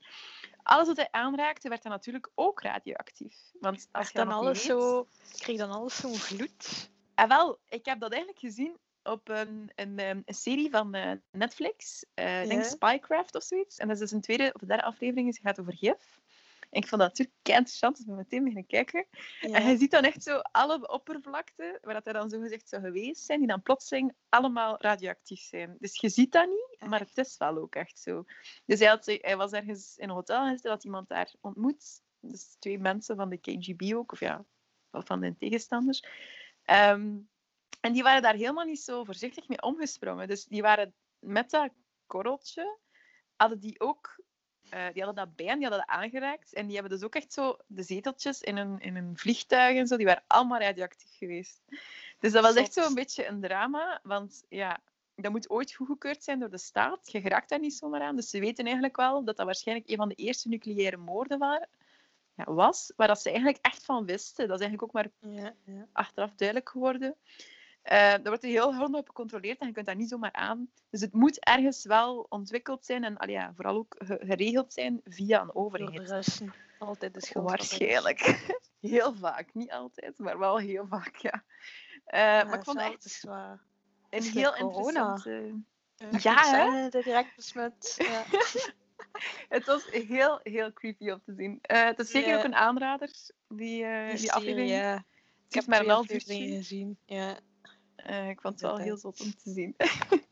Alles 0.63 0.87
wat 0.87 0.97
hij 0.97 1.07
aanraakte, 1.11 1.69
werd 1.69 1.83
dan 1.83 1.91
natuurlijk 1.91 2.29
ook 2.35 2.61
radioactief. 2.61 3.35
Want 3.59 3.87
als 3.91 4.11
dan 4.11 4.31
alles 4.31 4.57
weet- 4.57 4.67
zo... 4.67 5.07
Kreeg 5.37 5.57
dan 5.57 5.71
alles 5.71 5.95
zo'n 5.95 6.15
gloed? 6.15 6.89
Ah, 7.15 7.27
wel, 7.27 7.59
ik 7.69 7.85
heb 7.85 7.99
dat 7.99 8.11
eigenlijk 8.11 8.41
gezien 8.41 8.77
op 9.03 9.29
een, 9.29 9.71
een, 9.75 9.99
ehm, 9.99 10.21
een 10.25 10.33
serie 10.33 10.69
van 10.69 10.93
eh, 10.93 11.11
Netflix. 11.31 12.03
Ik 12.03 12.47
denk. 12.47 12.63
Spycraft 12.63 13.35
of 13.35 13.43
zoiets. 13.43 13.77
En 13.77 13.87
dat 13.87 13.95
is 13.95 14.01
dus 14.01 14.11
een 14.11 14.21
tweede 14.21 14.53
of 14.53 14.67
derde 14.67 14.83
aflevering. 14.83 15.27
Het 15.27 15.39
gaat 15.43 15.59
over 15.59 15.73
gif. 15.73 16.19
Ik 16.69 16.87
vond 16.87 17.01
dat 17.01 17.09
natuurlijk 17.09 17.37
kei 17.41 17.57
interessant, 17.57 17.95
dus 17.95 18.01
ik 18.01 18.07
ben 18.07 18.17
meteen 18.17 18.39
beginnen 18.39 18.65
kijken. 18.65 19.07
En 19.41 19.69
je 19.69 19.77
ziet 19.77 19.91
dan 19.91 20.03
echt 20.03 20.23
zo 20.23 20.37
alle 20.37 20.89
oppervlakten, 20.89 21.77
waar 21.81 21.93
dat 21.93 22.07
er 22.07 22.13
dan 22.13 22.29
zogezegd 22.29 22.69
zou 22.69 22.81
geweest 22.81 23.23
zijn, 23.23 23.39
die 23.39 23.47
dan 23.47 23.61
plotseling 23.61 24.15
allemaal 24.29 24.81
radioactief 24.81 25.41
zijn. 25.41 25.75
Dus 25.79 26.01
je 26.01 26.09
ziet 26.09 26.31
dat 26.31 26.47
niet, 26.47 26.89
maar 26.89 26.99
het 26.99 27.17
is 27.17 27.37
wel 27.37 27.57
ook 27.57 27.75
echt 27.75 27.99
zo. 27.99 28.23
Dus 28.65 28.79
hij, 28.79 28.87
had, 28.87 29.05
hij 29.05 29.37
was 29.37 29.51
ergens 29.51 29.97
in 29.97 30.09
een 30.09 30.15
hotel 30.15 30.45
en 30.45 30.59
hij 30.61 30.71
had 30.71 30.83
iemand 30.83 31.07
daar 31.07 31.33
ontmoet. 31.41 32.01
Dus 32.19 32.55
twee 32.59 32.79
mensen 32.79 33.15
van 33.15 33.29
de 33.29 33.37
KGB 33.37 33.93
ook, 33.93 34.11
of 34.11 34.19
ja, 34.19 34.45
van 34.91 35.19
de 35.19 35.37
tegenstanders. 35.37 36.03
Ehm, 36.63 37.17
en 37.79 37.93
die 37.93 38.03
waren 38.03 38.21
daar 38.21 38.35
helemaal 38.35 38.65
niet 38.65 38.81
zo 38.81 39.03
voorzichtig 39.03 39.47
mee 39.47 39.61
omgesprongen. 39.61 40.27
Dus 40.27 40.45
die 40.45 40.61
waren 40.61 40.93
met 41.19 41.49
dat 41.49 41.71
korreltje, 42.05 42.77
hadden 43.35 43.59
die 43.59 43.79
ook 43.79 44.19
eh, 44.69 44.85
die 44.93 45.03
hadden 45.03 45.25
dat 45.25 45.35
bij 45.35 45.47
en 45.47 45.59
die 45.59 45.67
hadden 45.67 45.85
dat 45.87 45.95
aangeraakt. 45.97 46.53
En 46.53 46.65
die 46.65 46.73
hebben 46.77 46.91
dus 46.91 47.03
ook 47.03 47.15
echt 47.15 47.33
zo 47.33 47.57
de 47.67 47.83
zeteltjes 47.83 48.41
in 48.41 48.57
een, 48.57 48.79
in 48.79 48.95
een 48.95 49.17
vliegtuig 49.17 49.77
en 49.77 49.87
zo, 49.87 49.97
die 49.97 50.05
waren 50.05 50.23
allemaal 50.27 50.59
radioactief 50.59 51.17
geweest. 51.17 51.61
Dus 52.19 52.31
dat 52.31 52.43
was 52.43 52.55
echt 52.55 52.73
Zot. 52.73 52.83
zo 52.83 52.89
een 52.89 52.95
beetje 52.95 53.27
een 53.27 53.41
drama, 53.41 53.99
want 54.03 54.43
ja, 54.49 54.79
dat 55.15 55.31
moet 55.31 55.49
ooit 55.49 55.73
goedgekeurd 55.73 56.23
zijn 56.23 56.39
door 56.39 56.49
de 56.49 56.57
staat. 56.57 57.11
Je 57.11 57.21
geraakt 57.21 57.49
daar 57.49 57.59
niet 57.59 57.73
zomaar 57.73 58.01
aan. 58.01 58.15
Dus 58.15 58.29
ze 58.29 58.39
weten 58.39 58.63
eigenlijk 58.63 58.95
wel 58.95 59.23
dat 59.23 59.37
dat 59.37 59.45
waarschijnlijk 59.45 59.89
een 59.89 59.97
van 59.97 60.09
de 60.09 60.15
eerste 60.15 60.49
nucleaire 60.49 60.97
moorden 60.97 61.39
waren, 61.39 61.69
ja, 62.33 62.53
was, 62.53 62.93
waar 62.95 63.07
dat 63.07 63.21
ze 63.21 63.29
eigenlijk 63.29 63.59
echt 63.61 63.85
van 63.85 64.05
wisten. 64.05 64.47
Dat 64.47 64.59
is 64.59 64.65
eigenlijk 64.65 64.83
ook 64.83 64.91
maar 64.91 65.31
Ja, 65.33 65.53
ja. 65.65 65.87
achteraf 65.91 66.33
duidelijk 66.35 66.69
geworden. 66.69 67.15
Eh 67.87 67.99
daar 67.99 68.23
wordt 68.23 68.43
er 68.43 68.49
heel 68.49 68.73
hard 68.73 68.93
op 68.93 69.07
gecontroleerd 69.07 69.59
en 69.59 69.67
je 69.67 69.73
kunt 69.73 69.85
daar 69.85 69.95
niet 69.95 70.09
zomaar 70.09 70.31
aan. 70.33 70.69
Dus 70.89 71.01
het 71.01 71.13
moet 71.13 71.39
ergens 71.45 71.85
wel 71.85 72.25
ontwikkeld 72.29 72.85
zijn 72.85 73.03
en 73.03 73.17
allee, 73.17 73.35
ja, 73.35 73.53
vooral 73.55 73.75
ook 73.75 73.95
ge- 73.97 74.19
geregeld 74.23 74.73
zijn 74.73 75.01
via 75.05 75.41
een 75.41 75.55
overheid. 75.55 76.09
Russen. 76.09 76.53
Altijd 76.79 77.13
de 77.13 77.21
schuld. 77.21 77.45
van 77.47 77.55
de 77.55 77.57
Russen. 77.61 77.79
Waarschijnlijk. 77.79 78.19
Heel 78.81 79.15
vaak. 79.15 79.53
Niet 79.53 79.71
altijd, 79.71 80.17
maar 80.17 80.39
wel 80.39 80.57
heel 80.57 80.87
vaak, 80.87 81.15
ja. 81.15 81.43
Eh, 82.05 82.19
Ja, 82.19 82.43
maar 82.43 82.57
ik 82.57 82.63
vond 82.63 82.79
het 82.81 82.91
echt 82.93 83.05
is 83.05 83.23
wel- 83.23 83.59
een 84.09 84.19
is 84.19 84.29
heel 84.33 84.51
met 84.51 84.59
corona. 84.59 84.85
interessante... 85.09 85.55
Ja, 85.97 86.19
Ja, 86.19 86.71
hè? 86.71 86.89
direct 86.89 87.35
besmet. 87.35 87.95
Ja. 87.97 88.23
Het 89.49 89.65
was 89.65 89.85
heel, 89.91 90.39
heel 90.43 90.73
creepy 90.73 91.09
om 91.11 91.21
te 91.25 91.33
zien. 91.37 91.59
Eh, 91.61 91.83
het 91.83 91.99
is 91.99 92.09
zeker 92.09 92.37
ook 92.37 92.43
een 92.43 92.55
aanrader, 92.55 93.09
die, 93.47 93.83
eh, 93.85 94.15
die 94.15 94.31
aflevering. 94.31 94.69
ja. 94.69 94.95
Ik 94.95 95.03
is 95.49 95.55
heb 95.55 95.65
maar 95.67 95.85
uurtje. 96.11 96.47
gezien. 96.55 96.97
Ja. 97.05 97.37
Eh, 97.97 98.29
ik 98.29 98.41
vond 98.41 98.53
het 98.53 98.63
wel 98.63 98.77
heel 98.77 98.97
zot 98.97 99.21
om 99.21 99.35
te 99.43 99.51
zien. 99.51 99.75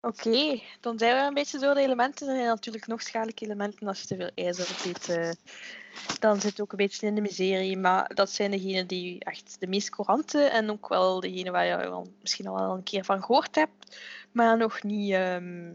Oké, 0.00 0.62
dan 0.80 0.98
zijn 0.98 1.16
we 1.16 1.22
een 1.22 1.34
beetje 1.34 1.58
door 1.58 1.74
de 1.74 1.80
elementen. 1.80 2.28
Er 2.28 2.34
zijn 2.34 2.46
natuurlijk 2.46 2.86
nog 2.86 3.02
schadelijke 3.02 3.44
elementen 3.44 3.88
als 3.88 4.00
je 4.00 4.06
te 4.06 4.16
veel 4.16 4.30
ijzer 4.34 4.76
eet. 4.84 5.38
dan 6.20 6.40
zit 6.40 6.50
het 6.50 6.60
ook 6.60 6.70
een 6.70 6.76
beetje 6.76 7.06
in 7.06 7.14
de 7.14 7.20
miserie. 7.20 7.76
Maar 7.78 8.14
dat 8.14 8.30
zijn 8.30 8.50
degenen 8.50 8.86
die 8.86 9.24
echt 9.24 9.56
de 9.60 9.66
meest 9.66 9.90
courante 9.90 10.42
en 10.44 10.70
ook 10.70 10.88
wel 10.88 11.20
degene 11.20 11.50
waar 11.50 11.66
je 11.66 11.76
wel 11.76 12.12
misschien 12.20 12.46
al 12.46 12.54
wel 12.54 12.74
een 12.74 12.82
keer 12.82 13.04
van 13.04 13.22
gehoord 13.22 13.54
hebt, 13.54 14.00
maar 14.32 14.56
nog 14.56 14.82
niet, 14.82 15.12
ehm, 15.12 15.72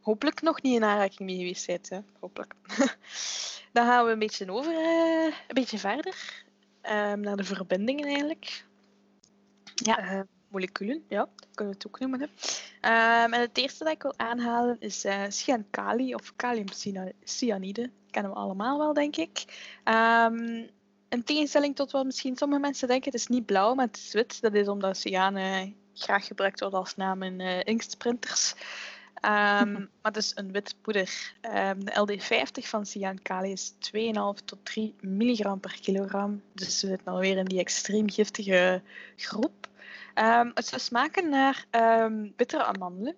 hopelijk 0.00 0.42
nog 0.42 0.62
niet 0.62 0.74
in 0.74 0.84
aanraking 0.84 1.20
mee 1.20 1.38
geweest 1.38 1.66
bent. 1.66 1.88
Hè? 1.88 1.98
Hopelijk. 2.20 2.54
dan 3.72 3.86
gaan 3.86 4.04
we 4.04 4.10
een 4.12 4.18
beetje 4.18 4.52
over, 4.52 4.72
eh, 4.72 5.24
een 5.24 5.54
beetje 5.54 5.78
verder 5.78 6.44
ehm, 6.80 7.20
naar 7.20 7.36
de 7.36 7.44
verbindingen 7.44 8.06
eigenlijk. 8.06 8.64
Ja. 9.74 9.98
Eh, 9.98 10.20
moleculen, 10.54 11.04
ja, 11.08 11.18
dat 11.18 11.48
kunnen 11.54 11.74
we 11.74 11.80
het 11.82 11.86
ook 11.86 11.98
noemen. 11.98 12.20
Hè. 12.20 12.26
Ehm, 12.80 13.32
en 13.32 13.40
het 13.40 13.58
eerste 13.58 13.84
dat 13.84 13.92
ik 13.92 14.02
wil 14.02 14.14
aanhalen 14.16 14.76
is 14.80 15.04
eh 15.04 15.22
cyankali 15.28 16.14
of 16.14 16.32
kaliumcyanide. 16.36 17.90
Kennen 18.10 18.32
we 18.32 18.38
allemaal 18.38 18.78
wel, 18.78 18.92
denk 18.92 19.16
ik. 19.16 19.44
Ehm, 19.84 20.66
in 21.08 21.24
tegenstelling 21.24 21.76
tot 21.76 21.90
wat 21.90 22.04
misschien 22.04 22.36
sommige 22.36 22.60
mensen 22.60 22.88
denken, 22.88 23.12
het 23.12 23.20
is 23.20 23.26
niet 23.26 23.46
blauw, 23.46 23.74
maar 23.74 23.86
het 23.86 23.96
is 23.96 24.12
wit. 24.12 24.40
Dat 24.40 24.54
is 24.54 24.68
omdat 24.68 24.96
cyaan 24.96 25.36
eh, 25.36 25.70
graag 25.94 26.26
gebruikt 26.26 26.60
wordt 26.60 26.74
als 26.74 26.96
naam 26.96 27.22
in 27.22 27.40
eh, 27.40 27.60
inksprinters. 27.64 28.54
Ehm, 29.14 29.72
maar 30.02 30.12
het 30.12 30.16
is 30.16 30.32
een 30.34 30.52
wit 30.52 30.76
poeder. 30.80 31.34
De 31.78 32.06
LD50 32.06 32.68
van 32.68 32.86
cyankali 32.86 33.50
is 33.52 33.72
2,5 33.78 34.44
tot 34.44 34.58
3 34.62 34.94
milligram 35.00 35.60
per 35.60 35.78
kilogram. 35.80 36.42
Dus 36.52 36.80
we 36.80 36.88
zitten 36.88 37.12
alweer 37.12 37.36
in 37.36 37.44
die 37.44 37.58
extreem 37.58 38.10
giftige 38.10 38.82
groep. 39.16 39.63
Ehm, 40.14 40.50
het 40.54 40.66
zou 40.66 40.80
smaken 40.80 41.28
naar 41.28 41.66
ehm, 41.70 42.28
bittere 42.36 42.64
amandelen. 42.64 43.16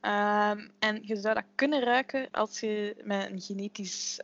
Ehm, 0.00 0.68
en 0.78 1.00
je 1.02 1.16
zou 1.16 1.34
dat 1.34 1.44
kunnen 1.54 1.82
ruiken 1.82 2.30
als 2.30 2.60
je 2.60 2.96
met 3.04 3.30
een 3.30 3.40
genetisch 3.40 4.20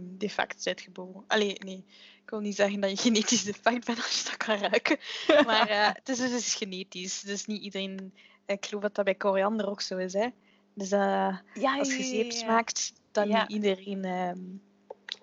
defect 0.00 0.64
bent 0.64 0.80
geboren. 0.80 1.24
Allee, 1.26 1.58
nee. 1.64 1.84
Ik 2.22 2.30
wil 2.30 2.40
niet 2.40 2.56
zeggen 2.56 2.80
dat 2.80 2.90
je 2.90 2.96
genetisch 2.96 3.44
defect 3.44 3.86
bent 3.86 3.98
als 3.98 4.18
je 4.18 4.24
dat 4.24 4.36
kan 4.36 4.58
ruiken. 4.58 4.98
Maar 5.46 5.68
eh, 5.68 5.86
het, 5.92 6.08
is, 6.08 6.20
is 6.20 6.54
genetisch. 6.54 7.20
Dus 7.20 7.46
niet 7.46 7.62
iedereen... 7.62 8.14
Ik 8.46 8.66
geloof 8.66 8.82
dat 8.82 8.94
dat 8.94 9.04
bij 9.04 9.14
koriander 9.14 9.68
ook 9.68 9.80
zo 9.80 9.96
is. 9.96 10.12
Hè? 10.12 10.28
Dus 10.74 10.90
eh, 10.90 11.38
Ja, 11.54 11.78
als 11.78 11.96
je 11.96 12.02
zeep 12.02 12.32
smaakt, 12.32 12.92
dan 13.12 13.28
niet 13.28 13.48
iedereen 13.48 14.60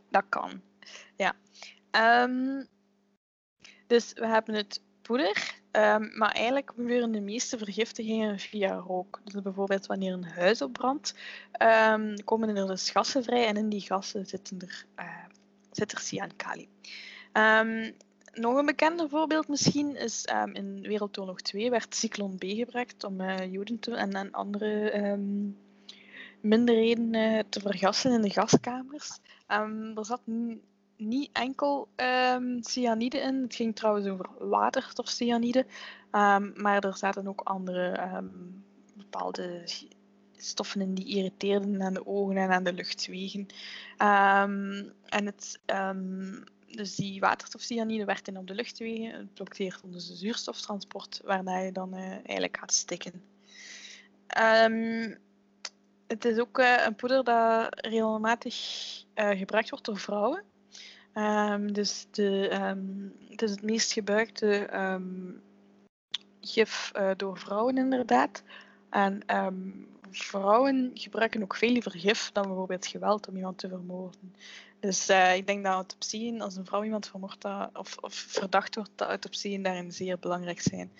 dat 0.09 0.23
kan. 0.29 0.61
Ja. 1.15 1.35
Dus 3.87 4.13
we 4.13 4.27
hebben 4.27 4.55
het 4.55 4.81
poeder, 5.07 5.61
ehm, 5.71 6.17
maar 6.17 6.31
eigenlijk 6.31 6.71
gebeuren 6.75 7.11
de 7.11 7.19
meeste 7.19 7.57
vergiftigingen 7.57 8.39
via 8.39 8.75
rook. 8.75 9.21
Dus 9.23 9.41
bijvoorbeeld 9.41 9.85
wanneer 9.85 10.13
een 10.13 10.25
huis 10.25 10.61
opbrandt, 10.61 11.15
ehm, 11.51 12.15
komen 12.23 12.55
er 12.55 12.67
dus 12.67 12.89
gassen 12.89 13.23
vrij 13.23 13.47
en 13.47 13.57
in 13.57 13.69
die 13.69 13.81
gassen 13.81 14.25
zitten 14.25 14.59
er, 14.59 14.85
eh 14.95 15.25
zit 15.71 15.91
er. 15.91 16.67
Ehm, 17.31 17.91
nog 18.33 18.57
een 18.57 18.65
bekende 18.65 19.09
voorbeeld 19.09 19.47
misschien 19.47 19.95
is 19.95 20.25
in 20.53 20.81
Wereldoorlog 20.81 21.41
2 21.41 21.69
werd 21.69 21.95
Cyclone 21.95 22.37
B 22.37 22.43
gebruikt 22.43 23.03
om 23.03 23.21
eh, 23.21 23.51
Joden 23.51 23.79
te, 23.79 23.95
en, 23.95 24.31
andere 24.31 24.91
minderheden 26.41 27.13
eh, 27.13 27.43
te 27.49 27.59
vergassen 27.59 28.11
in 28.11 28.21
de 28.21 28.29
gaskamers. 28.29 29.19
Er 29.47 30.05
zat 30.05 30.21
niet 30.97 31.29
enkel 31.33 31.87
ehm, 31.95 32.61
cyanide 32.61 33.17
in. 33.17 33.41
Het 33.41 33.55
ging 33.55 33.75
trouwens 33.75 34.07
over 34.07 34.29
waterstofcyanide. 34.39 35.65
Ehm, 36.11 36.61
maar 36.61 36.83
er 36.83 36.97
zaten 36.97 37.27
ook 37.27 37.41
andere 37.41 37.89
ehm, 37.89 38.27
bepaalde 38.93 39.63
stoffen 40.37 40.81
in 40.81 40.93
die 40.93 41.05
irriteerden 41.05 41.81
aan 41.81 41.93
de 41.93 42.07
ogen 42.07 42.37
en 42.37 42.51
aan 42.51 42.63
de 42.63 42.73
luchtwegen. 42.73 43.47
En 43.97 45.25
het, 45.25 45.59
dus 46.75 46.95
die 46.95 47.19
waterstofcyanide 47.19 48.05
werd 48.05 48.27
in 48.27 48.37
op 48.37 48.47
de 48.47 48.53
luchtwegen. 48.53 49.11
Het 49.11 49.33
blokkeert 49.33 49.81
onze 49.83 50.15
zuurstoftransport, 50.15 51.21
waarna 51.23 51.57
je 51.57 51.71
dan 51.71 51.93
eh, 51.93 52.11
eigenlijk 52.11 52.57
gaat 52.57 52.73
stikken. 52.73 53.23
Het 56.07 56.25
is 56.25 56.39
ook 56.39 56.59
eh, 56.59 56.85
een 56.85 56.95
poeder 56.95 57.23
dat 57.23 57.67
regelmatig 57.85 58.55
eh, 59.13 59.29
gebruikt 59.29 59.69
wordt 59.69 59.85
door 59.85 59.97
vrouwen. 59.97 60.43
Ehm, 61.15 61.67
dus 61.67 62.07
de, 62.11 62.47
ehm, 62.47 63.07
het 63.29 63.41
is 63.41 63.51
het 63.51 63.61
meest 63.61 63.91
gebruikte 63.91 64.65
ehm, 64.65 65.31
gif 66.41 66.91
eh, 66.93 67.11
door 67.17 67.37
vrouwen 67.37 67.77
inderdaad. 67.77 68.43
En 68.89 69.23
vrouwen 70.11 70.91
gebruiken 70.93 71.41
ook 71.43 71.55
veel 71.55 71.69
liever 71.69 71.91
gif 71.91 72.31
dan 72.31 72.47
bijvoorbeeld 72.47 72.87
geweld 72.87 73.27
om 73.27 73.35
iemand 73.35 73.57
te 73.57 73.67
vermoorden. 73.67 74.35
Dus 74.79 75.09
uh, 75.09 75.35
ik 75.35 75.47
denk 75.47 75.63
dat 75.63 75.73
autopsieën, 75.73 76.41
als 76.41 76.55
een 76.55 76.65
vrouw 76.65 76.83
iemand 76.83 77.07
vermoord 77.07 77.41
dat, 77.41 77.69
of, 77.73 77.97
of 77.97 78.13
verdacht 78.13 78.75
wordt, 78.75 78.91
dat 78.95 79.07
autopsieën 79.07 79.63
daarin 79.63 79.91
zeer 79.91 80.19
belangrijk 80.19 80.61
zijn. 80.61 80.91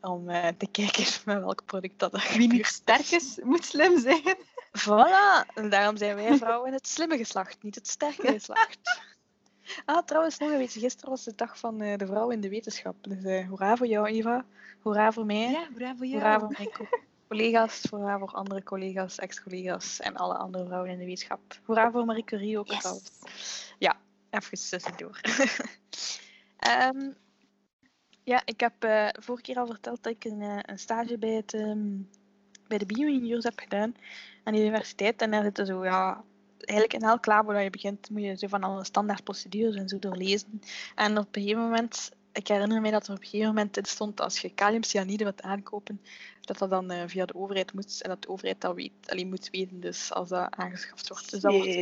Om 0.00 0.30
uh, 0.30 0.48
te 0.58 0.66
kijken 0.70 1.04
met 1.24 1.38
welk 1.38 1.64
product 1.64 1.98
dat 1.98 2.14
er 2.14 2.32
Wie 2.36 2.52
niet 2.52 2.66
sterk 2.66 3.10
is, 3.10 3.38
moet 3.42 3.64
slim 3.64 3.98
zijn. 3.98 4.36
Voilà, 4.78 5.54
en 5.54 5.70
daarom 5.70 5.96
zijn 5.96 6.16
wij 6.16 6.36
vrouwen 6.36 6.72
het 6.72 6.88
slimme 6.88 7.16
geslacht, 7.16 7.62
niet 7.62 7.74
het 7.74 7.88
sterke 7.88 8.32
geslacht. 8.38 9.00
Ah, 9.84 10.04
trouwens, 10.04 10.38
nog 10.38 10.50
een 10.50 10.58
beetje. 10.58 10.80
Gisteren 10.80 11.10
was 11.10 11.24
de 11.24 11.34
dag 11.34 11.58
van 11.58 11.82
uh, 11.82 11.96
de 11.96 12.06
vrouw 12.06 12.30
in 12.30 12.40
de 12.40 12.48
wetenschap. 12.48 12.96
Dus 13.00 13.24
uh, 13.24 13.48
hoera 13.48 13.76
voor 13.76 13.86
jou, 13.86 14.06
Eva. 14.06 14.44
Hoera 14.80 15.12
voor 15.12 15.26
mij. 15.26 15.50
Ja, 15.50 15.68
hoera 15.70 15.96
voor 15.96 16.06
jou. 16.06 16.22
Hoera 16.22 16.38
voor 16.38 16.54
mijn 16.58 16.70
collega's, 17.28 17.86
hoera 17.90 18.18
voor 18.18 18.32
andere 18.32 18.62
collega's, 18.62 19.18
ex-collega's 19.18 20.00
en 20.00 20.16
alle 20.16 20.34
andere 20.34 20.64
vrouwen 20.64 20.90
in 20.90 20.98
de 20.98 21.04
wetenschap. 21.04 21.40
Hoera 21.64 21.90
voor 21.90 22.04
Marie 22.04 22.24
Curie 22.24 22.58
ook 22.58 22.68
yes. 22.68 22.78
trouwens. 22.78 23.10
Ja, 23.78 23.96
even 24.30 24.58
tussendoor. 24.68 25.20
um, 26.92 27.14
ja, 28.32 28.42
ik 28.44 28.60
heb 28.60 28.84
uh, 28.84 29.08
vorige 29.12 29.42
keer 29.42 29.56
al 29.56 29.66
verteld 29.66 30.02
dat 30.02 30.12
ik 30.12 30.24
een, 30.24 30.70
een 30.70 30.78
stage 30.78 31.18
bij, 31.18 31.32
het, 31.32 31.54
um, 31.54 32.10
bij 32.68 32.78
de 32.78 32.86
bio-ingenieurs 32.86 33.44
heb 33.44 33.58
gedaan 33.58 33.94
aan 34.44 34.52
de 34.52 34.60
universiteit. 34.60 35.22
En 35.22 35.30
daar 35.30 35.42
zitten 35.42 35.66
zo, 35.66 35.84
ja, 35.84 36.24
eigenlijk 36.58 37.02
in 37.02 37.08
elk 37.08 37.26
labo 37.26 37.52
dat 37.52 37.62
je 37.62 37.70
begint, 37.70 38.10
moet 38.10 38.22
je 38.22 38.36
zo 38.36 38.46
van 38.46 38.62
alle 38.62 38.84
standaard 38.84 39.24
procedures 39.24 39.74
en 39.74 39.88
zo 39.88 39.98
doorlezen. 39.98 40.60
En 40.94 41.18
op 41.18 41.36
een 41.36 41.42
gegeven 41.42 41.62
moment, 41.62 42.10
ik 42.32 42.48
herinner 42.48 42.80
me 42.80 42.90
dat 42.90 43.06
er 43.06 43.14
op 43.14 43.20
een 43.20 43.24
gegeven 43.24 43.54
moment 43.54 43.76
in 43.76 43.84
stond, 43.84 44.20
als 44.20 44.38
je 44.38 44.54
kaliumcyanide 44.54 45.24
wilt 45.24 45.42
aankopen, 45.42 46.00
dat 46.40 46.58
dat 46.58 46.70
dan 46.70 46.92
uh, 46.92 47.02
via 47.06 47.24
de 47.24 47.34
overheid 47.34 47.72
moet 47.72 48.02
en 48.02 48.08
dat 48.08 48.22
de 48.22 48.28
overheid 48.28 48.60
dat 48.60 48.74
weet, 48.74 48.92
alleen 49.06 49.28
moet 49.28 49.50
weten, 49.50 49.80
dus 49.80 50.12
als 50.12 50.28
dat 50.28 50.50
aangeschaft 50.50 51.08
wordt. 51.08 51.30
Dus 51.30 51.40
dat 51.40 51.52
wordt 51.52 51.72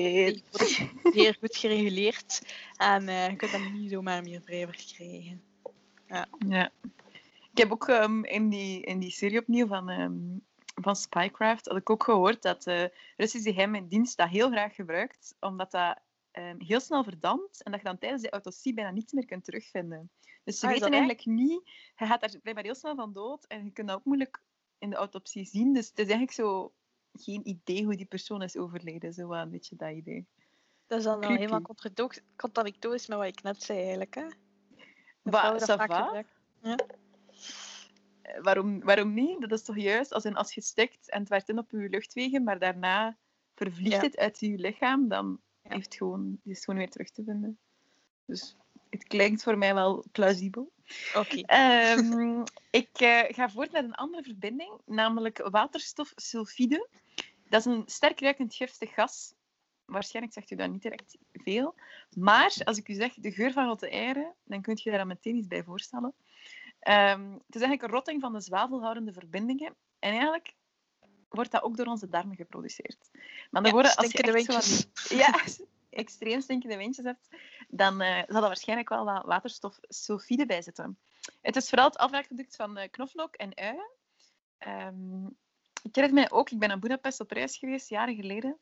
zeer 1.13 1.37
goed 1.41 1.57
gereguleerd 1.57 2.43
en 2.77 3.09
uh, 3.09 3.29
je 3.29 3.37
kunt 3.37 3.53
dat 3.53 3.73
niet 3.73 3.91
zomaar 3.91 4.23
meer 4.23 4.41
vrij 4.45 4.67
verkrijgen. 4.67 5.43
Ja. 6.09 6.29
ja. 6.49 6.71
Ik 7.53 7.61
heb 7.61 7.73
ook 7.73 7.89
um, 7.89 8.25
in, 8.25 8.49
die, 8.49 8.81
in 8.81 8.99
die 8.99 9.11
serie 9.11 9.39
opnieuw 9.39 9.67
van 9.67 9.89
um, 9.91 10.43
van 10.75 10.97
Spycraft 10.97 11.67
had 11.67 11.77
ik 11.77 11.91
ook 11.91 12.03
gehoord 12.03 12.43
dat 12.43 12.63
de 12.63 12.93
Russische 13.17 13.53
geheime 13.53 13.89
dienst 13.89 14.17
dat 14.17 14.29
heel 14.29 14.51
graag 14.51 14.75
gebruikt, 14.75 15.37
omdat 15.41 15.71
dat 15.71 15.99
um, 16.33 16.61
heel 16.61 16.81
snel 16.81 17.05
verdampt 17.05 17.63
en 17.63 17.73
dat 17.73 17.81
je 17.81 17.87
dan 17.87 17.99
tijdens 17.99 18.23
de 18.23 18.31
autopsie 18.31 18.75
bijna 18.75 18.91
niets 18.91 19.13
meer 19.13 19.25
kunt 19.25 19.45
terugvinden. 19.45 20.11
Dus 20.45 20.59
ze 20.59 20.67
Ah, 20.67 20.73
is 20.73 20.79
weten 20.79 20.93
eigenlijk 20.93 21.27
niet, 21.27 21.61
je 21.97 22.07
gaat 22.07 22.21
daar 22.21 22.31
blijkbaar 22.41 22.65
heel 22.65 22.75
snel 22.75 22.95
van 22.95 23.13
dood 23.13 23.45
en 23.45 23.65
je 23.65 23.71
kunt 23.71 23.89
dat 23.89 23.97
ook 23.97 24.05
moeilijk 24.05 24.43
in 24.79 24.91
de 24.91 24.97
autopsie 24.97 25.45
zien. 25.45 25.73
Dus 25.73 25.89
het 25.89 25.99
is 25.99 26.05
eigenlijk 26.05 26.33
zo 26.33 26.73
geen 27.13 27.49
idee 27.49 27.85
hoe 27.85 27.97
die 27.97 28.07
persoon 28.07 28.43
is 28.43 28.57
overleden, 28.57 29.13
zo 29.13 29.33
een 29.33 29.51
beetje 29.51 29.77
dat 29.77 29.93
idee. 29.93 30.27
Dat 30.87 30.99
is 30.99 31.05
dan 31.05 31.19
wel 31.19 31.31
helemaal 31.31 31.77
contradictorisch 32.37 33.07
met 33.07 33.19
wat 33.19 33.27
ik 33.27 33.43
net 33.43 33.63
zei, 33.63 33.79
eigenlijk. 33.79 34.15
Hè? 34.15 34.27
Ça 35.25 35.77
vaak 35.77 35.93
va? 35.93 36.05
gebruiken. 36.05 37.03
Eh, 38.25 38.43
Waarom, 38.43 38.81
waarom 38.81 39.15
niet? 39.15 39.41
Dat 39.41 39.53
is 39.53 39.63
toch 39.63 39.79
juist 39.79 40.13
als, 40.13 40.25
in, 40.25 40.37
als 40.37 40.55
je 40.55 40.61
stikt 40.61 41.11
en 41.11 41.21
het 41.21 41.29
werkt 41.29 41.49
in 41.49 41.59
op 41.59 41.71
je 41.71 41.89
luchtwegen, 41.89 42.43
maar 42.45 42.59
daarna 42.59 43.17
vervliegt 43.55 43.97
Ja. 43.97 44.01
het 44.03 44.17
uit 44.17 44.41
je 44.41 44.59
lichaam, 44.59 45.09
dan 45.09 45.41
Ja. 45.63 45.75
heeft 45.75 45.95
gewoon, 45.95 46.41
is 46.45 46.55
het 46.57 46.65
gewoon 46.65 46.81
weer 46.81 46.91
terug 46.91 47.11
te 47.11 47.23
vinden. 47.25 47.59
Dus 48.27 48.57
het 48.91 49.05
klinkt 49.05 49.43
voor 49.43 49.59
mij 49.59 49.75
wel 49.75 50.05
plausibel. 50.13 50.73
Oké. 51.17 51.41
Ehm, 51.41 52.43
ik 52.71 52.89
eh, 52.93 53.21
ga 53.27 53.51
voort 53.51 53.73
met 53.73 53.85
een 53.85 53.95
andere 53.95 54.23
verbinding, 54.23 54.81
namelijk 54.87 55.39
waterstofsulfide. 55.51 56.89
Dat 57.49 57.61
is 57.61 57.73
een 57.73 57.83
sterk 57.87 58.21
ruikend 58.21 58.55
giftig 58.55 58.95
gas. 58.95 59.35
Waarschijnlijk 59.85 60.35
zegt 60.35 60.51
u 60.51 60.57
dat 60.57 60.71
niet 60.71 60.83
direct 60.83 61.19
veel. 61.33 61.75
Maar 62.17 62.57
als 62.65 62.79
ik 62.79 62.89
u 62.89 62.95
zeg 62.95 63.15
de 63.15 63.33
geur 63.33 63.53
van 63.53 63.67
rotte 63.67 63.89
eieren, 63.89 64.35
dan 64.45 64.63
kunt 64.63 64.83
je 64.83 64.91
daar 64.91 64.99
dan 64.99 65.09
meteen 65.09 65.37
iets 65.37 65.47
bij 65.47 65.63
voorstellen. 65.65 66.15
Ehm, 66.85 67.33
het 67.33 67.55
is 67.55 67.61
eigenlijk 67.61 67.83
een 67.83 67.91
rotting 67.99 68.21
van 68.21 68.33
de 68.33 68.41
zwavelhoudende 68.41 69.13
verbindingen. 69.13 69.75
En 69.99 70.11
eigenlijk 70.11 70.55
wordt 71.29 71.51
dat 71.51 71.63
ook 71.63 71.77
door 71.77 71.87
onze 71.87 72.09
darmen 72.09 72.37
geproduceerd. 72.37 73.11
Maar 73.51 73.63
dan 73.63 73.65
Ja, 73.65 73.71
worden, 73.71 73.97
als 73.97 74.13
je 74.13 74.19
van 74.25 74.33
windjes. 74.33 74.87
ja, 75.09 75.41
extreem 75.91 76.41
stinkende 76.41 76.77
windjes 76.77 77.05
hebt, 77.05 77.29
dan 77.69 78.01
eh, 78.01 78.23
zal 78.27 78.43
er 78.43 78.49
waarschijnlijk 78.49 78.89
wel 78.89 79.05
wat 79.05 79.25
waterstofsulfide 79.25 80.47
bij 80.47 80.63
zitten. 80.63 80.99
Het 81.41 81.57
is 81.57 81.69
vooral 81.69 81.87
het 81.87 81.97
afbraakproduct 81.97 82.57
van 82.57 82.77
eh, 82.77 82.91
knoflook 82.91 83.35
en 83.35 83.57
uien. 83.57 83.91
Ehm, 84.59 85.27
ik 85.83 85.95
herinner 85.95 86.21
mij 86.21 86.31
ook, 86.31 86.51
ik 86.51 86.59
ben 86.59 86.69
naar 86.69 86.79
Budapest 86.79 87.21
op 87.21 87.31
reis 87.31 87.57
geweest, 87.57 87.89
jaren 87.89 88.15
geleden. 88.15 88.59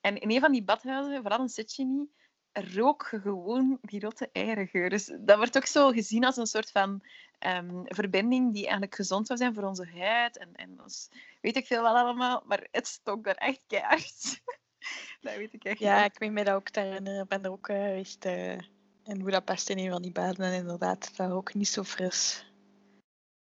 En 0.00 0.20
in 0.20 0.30
een 0.30 0.40
van 0.40 0.52
die 0.52 0.64
badhuizen, 0.64 1.22
vooral 1.22 1.40
in 1.40 1.48
Széchenyi, 1.48 2.10
rook 2.52 3.08
je 3.10 3.20
gewoon 3.20 3.78
die 3.82 4.00
rotte 4.00 4.28
eierengeur. 4.32 4.90
Dus 4.90 5.12
dat 5.20 5.36
wordt 5.36 5.56
ook 5.56 5.66
zo 5.66 5.90
gezien 5.90 6.24
als 6.24 6.36
een 6.36 6.46
soort 6.46 6.70
van 6.70 7.02
ehm, 7.38 7.82
verbinding 7.84 8.52
die 8.52 8.62
eigenlijk 8.62 8.94
gezond 8.94 9.26
zou 9.26 9.38
zijn 9.38 9.54
voor 9.54 9.62
onze 9.64 9.86
huid. 9.96 10.38
En, 10.38 10.54
en 10.54 10.82
ons, 10.82 11.08
weet 11.40 11.56
ik 11.56 11.66
veel 11.66 11.82
wel 11.82 11.96
allemaal, 11.96 12.42
maar 12.46 12.66
het 12.70 12.86
stonk 12.86 13.24
daar 13.24 13.34
echt 13.34 13.64
keihard. 13.66 14.42
dat 15.20 15.36
weet 15.36 15.52
ik 15.52 15.64
echt 15.64 15.78
Ja, 15.78 16.02
niet. 16.02 16.12
ik 16.12 16.18
weet 16.18 16.32
me 16.32 16.44
dat 16.44 16.54
ook 16.54 16.68
te 16.68 16.80
herinneren. 16.80 17.22
Ik 17.22 17.28
ben 17.28 17.44
er 17.44 17.50
ook 17.50 17.68
eh, 17.68 17.76
geweest 17.76 18.24
eh, 18.24 18.58
in 19.04 19.22
Budapest 19.24 19.68
in 19.70 19.78
een 19.78 19.90
van 19.90 20.02
die 20.02 20.12
baden. 20.12 20.46
En 20.46 20.52
inderdaad, 20.52 21.16
dat 21.16 21.30
ook 21.30 21.54
niet 21.54 21.68
zo 21.68 21.82
fris. 21.82 22.46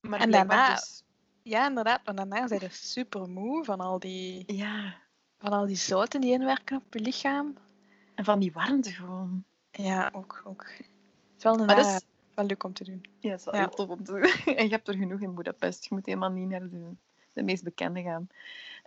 Maar 0.02 0.20
en 0.20 0.32
daarna- 0.32 0.76
dus- 0.76 1.04
Ja, 1.44 1.68
inderdaad. 1.68 2.06
Maar 2.06 2.16
daarna 2.16 2.48
zijn 2.48 2.60
je 2.60 2.70
super 2.70 3.30
moe 3.30 3.64
van 3.64 3.80
al 3.80 4.00
die, 4.00 4.54
ja, 4.56 4.98
van 5.38 5.52
al 5.52 5.66
die 5.66 5.76
zouten 5.76 6.22
die 6.22 6.32
inwerken 6.32 6.78
op 6.78 6.94
je 6.94 7.00
lichaam. 7.00 7.56
En 8.16 8.26
van 8.26 8.40
die 8.40 8.52
warmte 8.52 8.92
gewoon. 8.92 9.44
Ja, 9.72 10.10
ook. 10.14 10.42
ook. 10.46 10.64
Het 10.68 11.38
is 11.38 11.44
wel, 11.44 11.60
een 11.60 11.66
Maar 11.66 11.76
dat 11.76 11.86
is, 11.86 12.02
wel 12.34 12.46
leuk 12.46 12.64
om 12.64 12.74
te 12.74 12.84
doen. 12.84 13.06
ja, 13.20 13.30
dat 13.30 13.40
is 13.40 13.46
wel 13.46 13.54
Ja. 13.54 13.60
heel 13.60 13.70
tof 13.70 13.90
om 13.90 14.04
te 14.04 14.12
doen. 14.12 14.22
En 14.58 14.64
je 14.64 14.72
hebt 14.72 14.88
er 14.88 14.94
genoeg 14.98 15.22
in 15.22 15.36
Budapest. 15.36 15.84
Je 15.84 15.96
moet 15.96 16.06
helemaal 16.06 16.30
niet 16.32 16.50
naar 16.50 16.70
de, 16.70 16.96
de 17.34 17.44
meest 17.44 17.64
bekende 17.64 18.02
gaan. 18.02 18.28